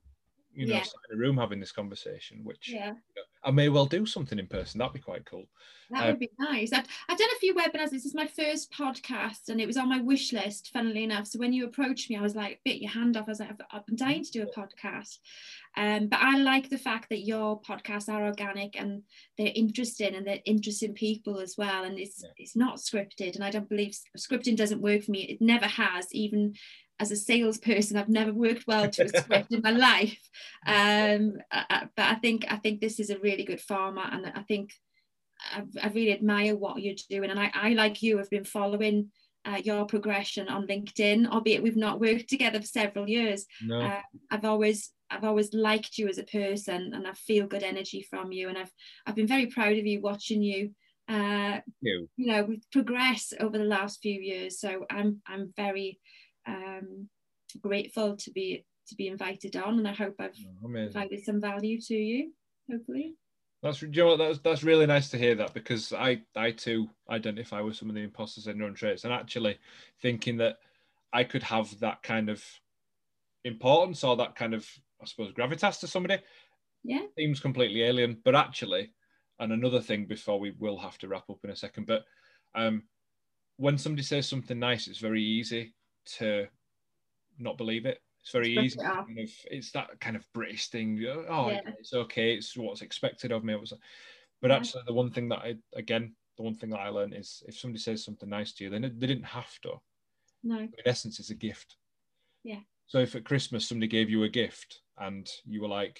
you 0.53 0.67
know, 0.67 0.75
in 0.75 1.15
a 1.15 1.17
room 1.17 1.37
having 1.37 1.59
this 1.59 1.71
conversation, 1.71 2.41
which 2.43 2.69
yeah. 2.69 2.87
You 2.87 2.91
know, 2.93 3.23
I 3.43 3.51
may 3.51 3.69
well 3.69 3.85
do 3.85 4.05
something 4.05 4.39
in 4.39 4.47
person. 4.47 4.79
That'd 4.79 4.93
be 4.93 4.99
quite 4.99 5.25
cool. 5.25 5.45
That 5.91 6.05
would 6.05 6.13
um, 6.13 6.19
be 6.19 6.29
nice. 6.39 6.71
I've, 6.71 6.85
I've 7.07 7.17
done 7.17 7.29
a 7.35 7.39
few 7.39 7.55
webinars. 7.55 7.89
This 7.89 8.05
is 8.05 8.13
my 8.13 8.27
first 8.27 8.71
podcast 8.71 9.49
and 9.49 9.59
it 9.59 9.65
was 9.65 9.77
on 9.77 9.89
my 9.89 9.99
wish 9.99 10.31
list, 10.33 10.69
funnily 10.71 11.03
enough. 11.03 11.27
So 11.27 11.39
when 11.39 11.51
you 11.51 11.65
approached 11.65 12.09
me, 12.09 12.17
I 12.17 12.21
was 12.21 12.35
like, 12.35 12.59
bit 12.63 12.81
your 12.81 12.91
hand 12.91 13.17
off. 13.17 13.27
I 13.27 13.31
was 13.31 13.39
like, 13.39 13.51
I've, 13.71 13.85
been 13.87 13.95
dying 13.95 14.23
to 14.23 14.31
do 14.31 14.43
a 14.43 14.59
podcast. 14.59 15.17
Um, 15.77 16.07
but 16.07 16.19
I 16.21 16.37
like 16.37 16.69
the 16.69 16.77
fact 16.77 17.09
that 17.09 17.25
your 17.25 17.59
podcasts 17.61 18.09
are 18.09 18.25
organic 18.25 18.79
and 18.79 19.03
they're 19.37 19.51
interesting 19.55 20.13
and 20.15 20.27
they're 20.27 20.39
interesting 20.45 20.93
people 20.93 21.39
as 21.39 21.55
well. 21.57 21.85
And 21.85 21.97
it's 21.97 22.21
yeah. 22.23 22.29
it's 22.37 22.55
not 22.55 22.77
scripted. 22.77 23.35
And 23.35 23.43
I 23.43 23.49
don't 23.49 23.69
believe 23.69 23.97
scripting 24.17 24.57
doesn't 24.57 24.81
work 24.81 25.03
for 25.03 25.11
me. 25.11 25.21
It 25.21 25.41
never 25.41 25.67
has, 25.67 26.13
even 26.13 26.53
as 26.99 27.11
a 27.11 27.15
salesperson, 27.15 27.97
I've 27.97 28.09
never 28.09 28.33
worked 28.33 28.67
well 28.67 28.89
to 28.89 29.05
a 29.05 29.09
script 29.21 29.53
in 29.53 29.61
my 29.61 29.71
life. 29.71 30.19
Um, 30.65 31.37
I, 31.51 31.87
but 31.95 32.05
I 32.05 32.15
think 32.15 32.45
I 32.49 32.57
think 32.57 32.81
this 32.81 32.99
is 32.99 33.09
a 33.09 33.19
really 33.19 33.45
good 33.45 33.61
format, 33.61 34.13
and 34.13 34.25
I 34.35 34.43
think 34.43 34.73
I, 35.51 35.63
I 35.81 35.87
really 35.89 36.13
admire 36.13 36.55
what 36.55 36.81
you're 36.81 36.95
doing. 37.09 37.29
And 37.29 37.39
I, 37.39 37.51
I 37.53 37.69
like 37.69 38.01
you, 38.01 38.17
have 38.17 38.29
been 38.29 38.43
following 38.43 39.11
uh, 39.45 39.61
your 39.63 39.85
progression 39.85 40.49
on 40.49 40.67
LinkedIn, 40.67 41.27
albeit 41.29 41.63
we've 41.63 41.77
not 41.77 42.01
worked 42.01 42.27
together 42.27 42.59
for 42.59 42.67
several 42.67 43.09
years. 43.09 43.45
No. 43.63 43.79
Uh, 43.79 44.01
I've 44.29 44.45
always 44.45 44.91
I've 45.09 45.23
always 45.23 45.53
liked 45.53 45.97
you 45.97 46.07
as 46.07 46.17
a 46.17 46.23
person, 46.23 46.93
and 46.93 47.07
I 47.07 47.13
feel 47.13 47.47
good 47.47 47.63
energy 47.63 48.05
from 48.09 48.31
you. 48.31 48.49
And 48.49 48.57
I've 48.57 48.71
I've 49.05 49.15
been 49.15 49.27
very 49.27 49.47
proud 49.47 49.77
of 49.77 49.85
you 49.85 50.01
watching 50.01 50.43
you. 50.43 50.71
Uh, 51.07 51.59
you. 51.81 52.07
you 52.17 52.27
know, 52.27 52.55
progress 52.71 53.33
over 53.39 53.57
the 53.57 53.63
last 53.63 53.99
few 53.99 54.19
years. 54.19 54.59
So 54.59 54.85
I'm 54.91 55.21
I'm 55.25 55.53
very 55.55 55.99
um, 56.49 57.09
grateful 57.61 58.15
to 58.17 58.31
be 58.31 58.65
to 58.87 58.95
be 58.95 59.07
invited 59.07 59.55
on, 59.55 59.77
and 59.79 59.87
I 59.87 59.93
hope 59.93 60.15
I've 60.19 60.35
oh, 60.63 60.69
provided 60.69 61.23
some 61.23 61.39
value 61.39 61.79
to 61.81 61.95
you. 61.95 62.31
Hopefully. 62.69 63.15
That's 63.61 63.81
you 63.81 63.89
know 63.89 64.07
what, 64.07 64.17
that's 64.17 64.39
that's 64.39 64.63
really 64.63 64.85
nice 64.85 65.09
to 65.09 65.17
hear 65.17 65.35
that 65.35 65.53
because 65.53 65.91
I 65.93 66.21
I 66.35 66.51
too 66.51 66.89
identify 67.09 67.61
with 67.61 67.75
some 67.75 67.89
of 67.89 67.95
the 67.95 68.01
imposter 68.01 68.41
syndrome 68.41 68.73
traits 68.73 69.03
and 69.03 69.13
actually 69.13 69.57
thinking 70.01 70.37
that 70.37 70.57
I 71.11 71.23
could 71.23 71.43
have 71.43 71.77
that 71.79 72.01
kind 72.01 72.29
of 72.29 72.43
importance 73.43 74.03
or 74.03 74.15
that 74.17 74.35
kind 74.35 74.53
of 74.53 74.67
I 75.01 75.05
suppose 75.05 75.33
gravitas 75.33 75.79
to 75.81 75.87
somebody. 75.87 76.19
Yeah. 76.83 77.01
Seems 77.17 77.41
completely 77.41 77.83
alien, 77.83 78.17
but 78.23 78.35
actually, 78.35 78.93
and 79.39 79.51
another 79.51 79.81
thing 79.81 80.05
before 80.05 80.39
we 80.39 80.53
will 80.57 80.77
have 80.77 80.97
to 80.99 81.09
wrap 81.09 81.29
up 81.29 81.39
in 81.43 81.49
a 81.49 81.55
second, 81.55 81.85
but 81.85 82.05
um, 82.55 82.83
when 83.57 83.77
somebody 83.77 84.03
says 84.03 84.27
something 84.27 84.57
nice, 84.57 84.87
it's 84.87 84.99
very 84.99 85.21
easy 85.21 85.73
to 86.17 86.47
not 87.37 87.57
believe 87.57 87.85
it. 87.85 88.01
It's 88.21 88.31
very 88.31 88.57
easy. 88.57 88.79
It 88.79 88.83
kind 88.83 89.19
of, 89.19 89.29
it's 89.49 89.71
that 89.71 89.99
kind 89.99 90.15
of 90.15 90.25
British 90.33 90.67
thing. 90.67 91.03
Oh, 91.29 91.49
yeah. 91.49 91.61
it's 91.79 91.93
okay. 91.93 92.33
It's 92.33 92.55
what's 92.55 92.81
expected 92.81 93.31
of 93.31 93.43
me. 93.43 93.53
It 93.53 93.59
was, 93.59 93.73
but 94.41 94.51
yeah. 94.51 94.57
actually, 94.57 94.83
the 94.85 94.93
one 94.93 95.09
thing 95.09 95.29
that 95.29 95.39
I 95.39 95.55
again, 95.73 96.15
the 96.37 96.43
one 96.43 96.55
thing 96.55 96.69
that 96.71 96.79
I 96.79 96.89
learned 96.89 97.13
is 97.13 97.43
if 97.47 97.57
somebody 97.57 97.79
says 97.79 98.03
something 98.03 98.29
nice 98.29 98.53
to 98.53 98.63
you, 98.63 98.69
then 98.69 98.81
they 98.81 99.07
didn't 99.07 99.23
have 99.23 99.59
to. 99.61 99.73
No. 100.43 100.59
In 100.59 100.71
essence, 100.85 101.19
it's 101.19 101.29
a 101.29 101.35
gift. 101.35 101.77
Yeah. 102.43 102.59
So 102.87 102.99
if 102.99 103.15
at 103.15 103.25
Christmas 103.25 103.67
somebody 103.67 103.87
gave 103.87 104.09
you 104.09 104.23
a 104.23 104.29
gift 104.29 104.81
and 104.97 105.29
you 105.45 105.61
were 105.61 105.67
like, 105.67 105.99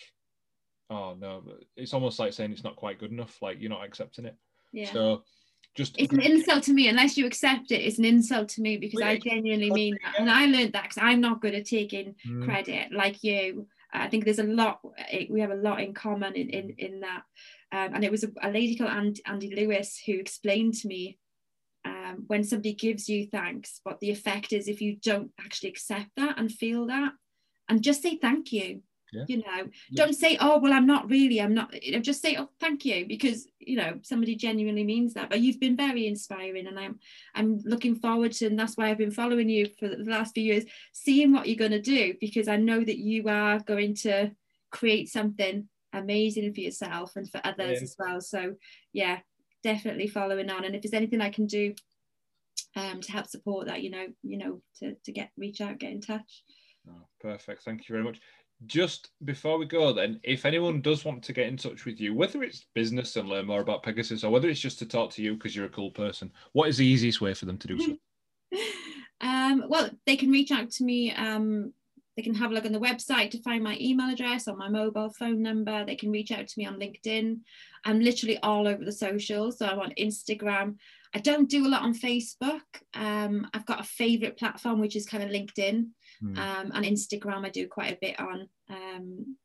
"Oh 0.90 1.16
no," 1.18 1.44
it's 1.76 1.94
almost 1.94 2.20
like 2.20 2.34
saying 2.34 2.52
it's 2.52 2.64
not 2.64 2.76
quite 2.76 3.00
good 3.00 3.12
enough. 3.12 3.42
Like 3.42 3.60
you're 3.60 3.70
not 3.70 3.86
accepting 3.86 4.26
it. 4.26 4.36
Yeah. 4.72 4.92
So 4.92 5.24
just 5.76 5.96
it's 5.98 6.14
an 6.14 6.22
insult 6.22 6.64
to 6.64 6.74
me 6.74 6.88
unless 6.88 7.18
you 7.18 7.26
accept 7.26 7.72
it 7.72 7.82
it's 7.82 8.00
an 8.00 8.06
insult 8.06 8.50
to 8.50 8.62
me 8.62 8.78
because 8.78 9.02
i 9.02 9.18
genuinely 9.18 9.72
mean 9.72 9.98
that. 10.04 10.20
And 10.20 10.30
i 10.30 10.46
learned 10.46 10.74
that 10.74 10.84
because 10.84 10.98
i'm 11.02 11.22
not 11.22 11.42
good 11.42 11.56
at 11.56 11.66
taking 11.66 12.16
mm. 12.28 12.46
credit 12.46 12.92
like 12.92 13.24
you. 13.24 13.68
I 13.92 14.08
think 14.08 14.24
there's 14.24 14.40
a 14.40 14.44
lot 14.44 14.82
we 15.30 15.42
have 15.42 15.50
a 15.50 15.56
lot 15.56 15.82
in 15.82 15.94
common 15.94 16.36
in 16.36 16.50
in, 16.50 16.76
in 16.78 17.00
that. 17.02 17.24
Um, 17.72 17.96
and 17.96 18.04
it 18.04 18.12
was 18.12 18.24
a, 18.24 18.30
a, 18.42 18.50
lady 18.50 18.76
called 18.76 18.92
andy, 18.92 19.22
andy 19.26 19.56
lewis 19.56 20.00
who 20.04 20.14
explained 20.14 20.74
to 20.76 20.88
me 20.88 21.18
um, 21.86 22.24
when 22.28 22.44
somebody 22.44 22.74
gives 22.74 23.08
you 23.08 23.28
thanks 23.28 23.80
what 23.84 24.00
the 24.00 24.12
effect 24.12 24.54
is 24.54 24.68
if 24.68 24.82
you 24.82 24.98
don't 25.02 25.32
actually 25.40 25.70
accept 25.70 26.10
that 26.18 26.38
and 26.40 26.52
feel 26.52 26.88
that 26.88 27.14
and 27.68 27.84
just 27.84 28.02
say 28.02 28.18
thank 28.18 28.52
you 28.52 28.82
yeah. 29.12 29.24
you 29.28 29.38
know 29.38 29.68
don't 29.96 30.16
say 30.16 30.38
oh 30.40 30.60
well 30.60 30.74
i'm 30.74 30.86
not 30.86 31.10
really 31.10 31.42
i'm 31.42 31.54
not 31.54 31.84
you 31.84 31.92
know 31.92 32.00
just 32.00 32.22
say 32.22 32.36
oh 32.38 32.50
thank 32.60 32.86
you 32.86 33.06
because 33.08 33.48
you 33.60 33.76
know 33.76 34.00
somebody 34.02 34.36
genuinely 34.36 34.84
means 34.84 35.14
that. 35.14 35.30
But 35.30 35.42
you've 35.42 35.60
been 35.60 35.76
very 35.76 36.08
inspiring 36.08 36.68
and 36.68 36.80
i'm 36.80 37.00
i'm 37.36 37.60
looking 37.64 37.96
forward 37.96 38.32
to 38.34 38.48
and 38.48 38.58
that's 38.58 38.78
why 38.78 38.90
i've 38.90 38.98
been 38.98 39.12
following 39.12 39.50
you 39.50 39.70
for 39.80 39.88
the 39.88 40.04
last 40.06 40.34
few 40.34 40.44
years 40.44 40.66
seeing 40.92 41.32
what 41.32 41.48
you're 41.48 41.56
going 41.56 41.72
to 41.72 41.82
do 41.82 42.14
because 42.20 42.48
i 42.48 42.56
know 42.56 42.84
that 42.84 42.98
you 42.98 43.28
are 43.28 43.60
going 43.60 43.96
to 43.96 44.32
create 44.72 45.10
something 45.10 45.68
amazing 45.94 46.54
for 46.54 46.62
yourself 46.62 47.16
and 47.16 47.30
for 47.30 47.42
others 47.44 47.80
yeah. 47.80 47.84
as 47.84 47.96
well. 47.98 48.22
So 48.22 48.56
yeah 48.94 49.20
definitely 49.62 50.08
following 50.08 50.50
on. 50.50 50.64
And 50.64 50.76
if 50.76 50.82
there's 50.82 50.94
anything 50.94 51.22
i 51.22 51.30
can 51.30 51.46
do 51.46 51.74
um, 52.76 53.02
to 53.02 53.12
help 53.12 53.28
support 53.28 53.68
that 53.68 53.82
you 53.82 53.90
know 53.90 54.08
you 54.22 54.38
know 54.38 54.62
to, 54.80 54.96
to 55.04 55.12
get 55.12 55.32
reach 55.38 55.62
out 55.62 55.80
get 55.80 55.92
in 55.92 56.02
touch. 56.02 56.44
Oh, 56.90 57.08
perfect. 57.20 57.64
Thank 57.64 57.88
you 57.88 57.94
very 57.94 58.04
much 58.04 58.20
just 58.66 59.10
before 59.24 59.58
we 59.58 59.66
go, 59.66 59.94
then, 59.94 60.20
if 60.24 60.46
anyone 60.46 60.82
does 60.82 61.06
want 61.06 61.24
to 61.24 61.34
get 61.34 61.48
in 61.48 61.58
touch 61.58 61.86
with 61.86 62.00
you, 62.00 62.14
whether 62.14 62.44
it's 62.44 62.66
business 62.76 63.16
and 63.16 63.30
learn 63.30 63.48
more 63.48 63.62
about 63.62 63.84
Pegasus 63.84 64.24
or 64.24 64.32
whether 64.32 64.50
it's 64.50 64.60
just 64.60 64.80
to 64.80 64.86
talk 64.86 65.12
to 65.12 65.22
you 65.22 65.36
because 65.36 65.56
you're 65.56 65.66
a 65.66 65.70
cool 65.70 65.92
person, 65.92 66.32
what 66.54 66.70
is 66.70 66.78
the 66.78 66.86
easiest 66.86 67.22
way 67.22 67.34
for 67.34 67.46
them 67.46 67.58
to 67.58 67.68
do 67.68 67.80
so? 67.80 68.58
um, 69.22 69.64
well, 69.70 69.90
they 70.06 70.18
can 70.18 70.32
reach 70.32 70.52
out 70.52 70.72
to 70.72 70.84
me. 70.84 71.14
Um, 71.14 71.74
they 72.18 72.24
can 72.24 72.36
have 72.36 72.52
a 72.52 72.54
look 72.54 72.66
on 72.66 72.74
the 72.74 72.80
website 72.80 73.32
to 73.32 73.42
find 73.42 73.64
my 73.64 73.78
email 73.80 74.10
address 74.10 74.50
or 74.50 74.58
my 74.58 74.68
mobile 74.68 75.10
phone 75.18 75.42
number. 75.42 75.86
They 75.86 75.96
can 75.96 76.12
reach 76.12 76.32
out 76.32 76.48
to 76.48 76.60
me 76.60 76.66
on 76.66 76.78
LinkedIn. 76.78 77.40
I'm 77.86 78.02
literally 78.02 78.38
all 78.40 78.68
over 78.68 78.84
the 78.84 78.92
socials. 78.92 79.58
So 79.58 79.68
I'm 79.68 79.80
on 79.80 79.94
Instagram. 79.98 80.76
I 81.16 81.20
don't 81.20 81.50
do 81.50 81.66
a 81.66 81.70
lot 81.70 81.84
on 81.84 81.94
Facebook. 81.94 82.62
Um, 82.94 83.48
I've 83.54 83.66
got 83.66 83.80
a 83.80 83.84
favorite 83.84 84.38
platform, 84.38 84.82
which 84.82 84.98
is 84.98 85.06
kind 85.06 85.24
of 85.24 85.30
LinkedIn 85.30 85.92
mm. 86.24 86.38
um, 86.38 86.72
and 86.74 86.86
Instagram. 86.86 87.46
I 87.46 87.50
do 87.50 87.68
quite 87.68 87.94
a 87.94 88.00
bit 88.02 88.20
on. 88.20 88.50
Um, 88.70 89.38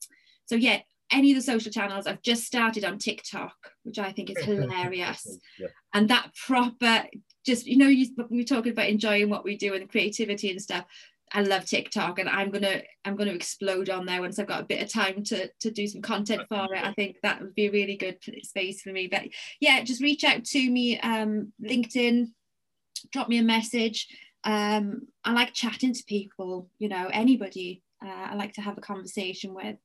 so 0.46 0.56
yeah, 0.56 0.80
any 1.10 1.30
of 1.30 1.36
the 1.36 1.42
social 1.42 1.70
channels. 1.70 2.06
I've 2.06 2.22
just 2.22 2.44
started 2.44 2.84
on 2.84 2.98
TikTok, 2.98 3.54
which 3.84 3.98
I 3.98 4.12
think 4.12 4.30
is 4.30 4.38
hilarious, 4.44 5.38
yeah. 5.58 5.68
and 5.92 6.08
that 6.10 6.34
proper 6.46 7.04
just 7.44 7.66
you 7.66 7.76
know 7.76 7.88
you, 7.88 8.06
we 8.30 8.38
were 8.38 8.44
talking 8.44 8.72
about 8.72 8.88
enjoying 8.88 9.30
what 9.30 9.44
we 9.44 9.56
do 9.56 9.74
and 9.74 9.88
creativity 9.88 10.50
and 10.50 10.60
stuff. 10.60 10.84
I 11.32 11.42
love 11.42 11.64
TikTok 11.64 12.18
and 12.20 12.28
I'm 12.28 12.50
gonna 12.50 12.82
I'm 13.04 13.16
gonna 13.16 13.32
explode 13.32 13.90
on 13.90 14.06
there 14.06 14.20
once 14.20 14.38
I've 14.38 14.46
got 14.46 14.62
a 14.62 14.66
bit 14.66 14.82
of 14.82 14.92
time 14.92 15.24
to 15.24 15.50
to 15.60 15.70
do 15.70 15.86
some 15.86 16.02
content 16.02 16.42
for 16.48 16.72
it. 16.74 16.84
I 16.84 16.92
think 16.92 17.16
that 17.22 17.40
would 17.40 17.54
be 17.54 17.66
a 17.66 17.72
really 17.72 17.96
good 17.96 18.18
space 18.42 18.82
for 18.82 18.90
me. 18.90 19.08
But 19.08 19.22
yeah, 19.60 19.82
just 19.82 20.02
reach 20.02 20.24
out 20.24 20.44
to 20.44 20.70
me, 20.70 20.98
um, 21.00 21.52
LinkedIn, 21.62 22.28
drop 23.12 23.28
me 23.28 23.38
a 23.38 23.42
message. 23.42 24.06
Um, 24.44 25.08
I 25.24 25.32
like 25.32 25.54
chatting 25.54 25.94
to 25.94 26.04
people, 26.04 26.68
you 26.78 26.88
know, 26.88 27.08
anybody. 27.12 27.82
Uh, 28.04 28.28
I 28.30 28.34
like 28.34 28.52
to 28.54 28.60
have 28.60 28.76
a 28.76 28.82
conversation 28.82 29.54
with. 29.54 29.76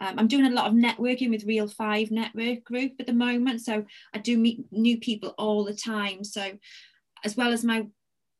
Um, 0.00 0.18
I'm 0.18 0.28
doing 0.28 0.46
a 0.46 0.54
lot 0.54 0.66
of 0.66 0.74
networking 0.74 1.30
with 1.30 1.44
Real 1.44 1.68
Five 1.68 2.10
Network 2.10 2.64
Group 2.64 2.92
at 3.00 3.06
the 3.06 3.12
moment, 3.12 3.62
so 3.62 3.84
I 4.14 4.18
do 4.18 4.38
meet 4.38 4.64
new 4.70 4.98
people 4.98 5.34
all 5.38 5.64
the 5.64 5.74
time. 5.74 6.24
So, 6.24 6.52
as 7.24 7.36
well 7.36 7.52
as 7.52 7.64
my 7.64 7.86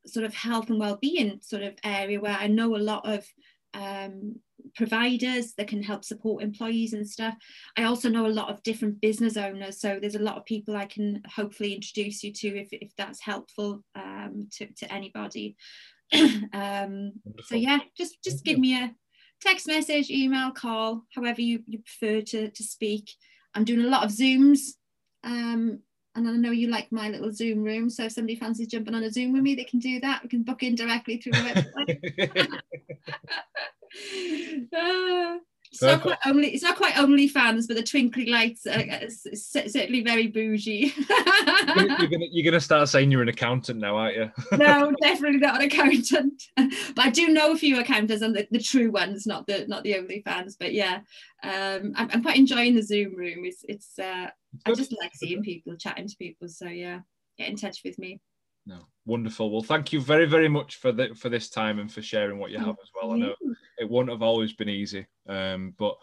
sort 0.07 0.25
of 0.25 0.35
health 0.35 0.71
and 0.71 0.79
well-being 0.79 1.41
sort 1.43 1.63
of 1.63 1.75
area 1.85 2.21
where 2.21 2.37
I 2.37 2.47
know 2.47 2.77
a 2.77 2.79
lot 2.79 3.07
of 3.09 3.27
um, 3.75 4.37
providers 4.75 5.55
that 5.55 5.69
can 5.69 5.83
help 5.83 6.05
support 6.05 6.43
employees 6.43 6.93
and 6.93 7.09
stuff. 7.09 7.35
I 7.77 7.85
also 7.85 8.09
know 8.09 8.27
a 8.27 8.29
lot 8.29 8.51
of 8.51 8.63
different 8.63 9.01
business 9.01 9.37
owners, 9.37 9.81
so 9.81 9.99
there's 10.01 10.15
a 10.15 10.21
lot 10.21 10.37
of 10.37 10.45
people 10.45 10.77
I 10.77 10.87
can 10.87 11.23
hopefully 11.35 11.75
introduce 11.75 12.23
you 12.23 12.33
to 12.33 12.49
if, 12.61 12.69
if 12.73 12.91
that's 12.97 13.21
helpful 13.21 13.85
um, 13.95 14.49
to, 14.59 14.67
to 14.67 14.93
anybody. 14.93 15.57
um, 16.53 17.13
so 17.45 17.55
yeah, 17.55 17.79
just 17.97 18.23
just 18.23 18.45
give 18.45 18.59
me 18.59 18.75
a 18.75 18.95
text 19.41 19.67
message, 19.67 20.11
email, 20.11 20.51
call, 20.51 21.05
however 21.15 21.41
you, 21.41 21.63
you 21.67 21.79
prefer 21.79 22.21
to, 22.23 22.51
to 22.51 22.63
speak. 22.63 23.11
I'm 23.55 23.65
doing 23.65 23.85
a 23.85 23.89
lot 23.89 24.05
of 24.05 24.11
Zooms. 24.11 24.61
Um, 25.25 25.81
and 26.15 26.29
I 26.29 26.33
know 26.33 26.51
you 26.51 26.69
like 26.69 26.91
my 26.91 27.09
little 27.09 27.33
Zoom 27.33 27.63
room. 27.63 27.89
So 27.91 28.05
if 28.05 28.13
somebody 28.13 28.35
fancies 28.35 28.69
jumping 28.69 28.95
on 28.95 29.05
a 29.05 29.11
Zoom 29.11 29.33
with 29.33 29.43
me, 29.43 29.55
they 29.55 29.65
can 29.65 29.79
do 29.79 30.01
that. 30.01 30.23
We 30.23 30.29
can 30.29 30.43
book 30.43 30.63
in 30.63 30.75
directly 30.75 31.19
through 31.19 31.33
the 31.33 31.39
website. 31.39 32.61
uh, 34.77 35.39
it's 35.71 35.83
not 35.83 36.01
quite 36.01 36.19
only 36.25 36.49
it's 36.49 36.63
not 36.63 36.77
quite 36.77 36.95
OnlyFans, 36.95 37.67
but 37.69 37.77
the 37.77 37.83
twinkly 37.83 38.27
lights 38.27 38.67
are 38.67 38.85
certainly 39.35 40.03
very 40.03 40.27
bougie. 40.27 40.93
you're, 41.77 42.09
gonna, 42.09 42.27
you're 42.31 42.51
gonna 42.51 42.61
start 42.61 42.89
saying 42.89 43.11
you're 43.11 43.23
an 43.23 43.29
accountant 43.29 43.81
now, 43.81 43.97
aren't 43.97 44.17
you? 44.17 44.31
no, 44.57 44.93
definitely 45.03 45.39
not 45.39 45.57
an 45.57 45.67
accountant. 45.67 46.43
but 46.57 47.05
I 47.05 47.11
do 47.11 47.29
know 47.29 47.53
a 47.53 47.57
few 47.57 47.79
accountants 47.79 48.23
and 48.23 48.35
the, 48.35 48.49
the 48.51 48.63
true 48.63 48.91
ones, 48.91 49.27
not 49.27 49.47
the 49.47 49.67
not 49.69 49.83
the 49.83 49.95
OnlyFans. 49.95 50.57
But 50.59 50.73
yeah, 50.73 51.01
um, 51.43 51.93
I'm, 51.97 52.09
I'm 52.13 52.23
quite 52.23 52.39
enjoying 52.39 52.75
the 52.75 52.83
Zoom 52.83 53.15
room. 53.15 53.45
It's 53.45 53.65
it's 53.69 53.99
uh, 53.99 54.29
I 54.65 54.75
just 54.75 54.95
like 54.99 55.13
seeing 55.15 55.43
people, 55.43 55.77
chatting 55.77 56.09
to 56.09 56.17
people. 56.17 56.49
So 56.49 56.67
yeah, 56.67 57.01
get 57.37 57.49
in 57.49 57.57
touch 57.57 57.81
with 57.85 57.99
me. 57.99 58.21
No, 58.69 58.87
wonderful. 59.07 59.51
Well, 59.51 59.63
thank 59.63 59.95
you 59.95 60.01
very, 60.01 60.27
very 60.27 60.49
much 60.49 60.77
for 60.77 60.93
the 60.93 61.15
for 61.15 61.31
this 61.31 61.49
time 61.49 61.79
and 61.79 61.91
for 61.91 62.03
sharing 62.03 62.39
what 62.39 62.51
you 62.51 62.59
have 62.59 62.77
as 62.83 62.91
well. 62.95 63.13
I 63.13 63.17
know 63.17 63.35
it 63.79 63.89
won't 63.89 64.11
have 64.11 64.21
always 64.21 64.53
been 64.53 64.69
easy, 64.69 65.07
um, 65.27 65.75
but 65.79 65.97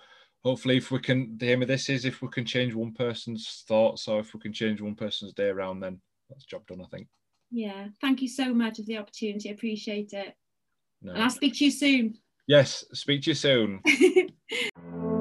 hopefully, 0.44 0.78
if 0.78 0.90
we 0.90 0.98
can, 0.98 1.38
the 1.38 1.52
aim 1.52 1.62
of 1.62 1.68
this 1.68 1.90
is 1.90 2.06
if 2.06 2.24
we 2.24 2.28
can 2.30 2.44
change 2.44 2.74
one 2.74 2.92
person's 2.92 3.64
thoughts 3.68 4.08
or 4.08 4.20
if 4.20 4.34
we 4.34 4.40
can 4.40 4.52
change 4.52 4.82
one 4.82 4.96
person's 4.96 5.34
day 5.34 5.50
around, 5.50 5.80
then 5.80 6.02
that's 6.28 6.46
job 6.46 6.66
done. 6.66 6.82
I 6.82 6.88
think. 6.88 7.08
Yeah, 7.52 7.90
thank 8.02 8.24
you 8.24 8.28
so 8.28 8.52
much 8.52 8.78
for 8.78 8.82
the 8.82 8.98
opportunity. 8.98 9.50
I 9.50 9.54
appreciate 9.54 10.14
it. 10.14 10.36
No. 11.04 11.14
And 11.14 11.22
I'll 11.22 11.30
speak 11.30 11.54
to 11.58 11.66
you 11.66 11.72
soon. 11.72 12.18
Yes, 12.48 12.84
speak 12.94 13.22
to 13.24 13.30
you 13.30 13.36
soon. 13.36 13.82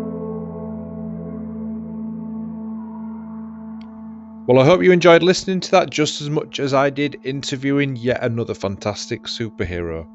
Well, 4.46 4.58
I 4.58 4.66
hope 4.66 4.82
you 4.82 4.92
enjoyed 4.92 5.22
listening 5.22 5.60
to 5.60 5.70
that 5.70 5.88
just 5.88 6.20
as 6.20 6.28
much 6.28 6.60
as 6.60 6.74
I 6.74 6.90
did 6.90 7.18
interviewing 7.24 7.96
yet 7.96 8.22
another 8.22 8.52
fantastic 8.52 9.22
superhero. 9.22 10.06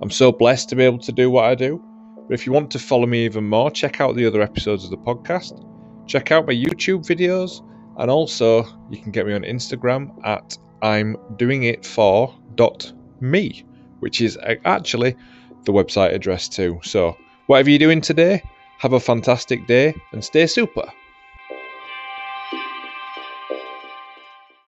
I'm 0.00 0.10
so 0.10 0.30
blessed 0.30 0.68
to 0.68 0.76
be 0.76 0.84
able 0.84 1.00
to 1.00 1.10
do 1.10 1.28
what 1.28 1.46
I 1.46 1.56
do. 1.56 1.82
But 2.28 2.34
if 2.34 2.46
you 2.46 2.52
want 2.52 2.70
to 2.70 2.78
follow 2.78 3.04
me 3.04 3.24
even 3.24 3.48
more, 3.48 3.72
check 3.72 4.00
out 4.00 4.14
the 4.14 4.26
other 4.26 4.42
episodes 4.42 4.84
of 4.84 4.90
the 4.90 4.96
podcast, 4.96 5.66
check 6.06 6.30
out 6.30 6.46
my 6.46 6.52
YouTube 6.52 7.04
videos, 7.04 7.66
and 7.98 8.12
also 8.12 8.64
you 8.90 9.02
can 9.02 9.10
get 9.10 9.26
me 9.26 9.32
on 9.32 9.42
Instagram 9.42 10.24
at 10.24 10.56
I'm 10.80 11.16
doing 11.36 11.64
it 11.64 11.84
for 11.84 12.32
dot 12.54 12.92
me, 13.20 13.64
which 13.98 14.20
is 14.20 14.38
actually 14.64 15.16
the 15.64 15.72
website 15.72 16.14
address 16.14 16.48
too. 16.48 16.78
So, 16.84 17.16
whatever 17.46 17.70
you're 17.70 17.80
doing 17.80 18.00
today, 18.00 18.40
have 18.78 18.92
a 18.92 19.00
fantastic 19.00 19.66
day 19.66 19.96
and 20.12 20.24
stay 20.24 20.46
super. 20.46 20.88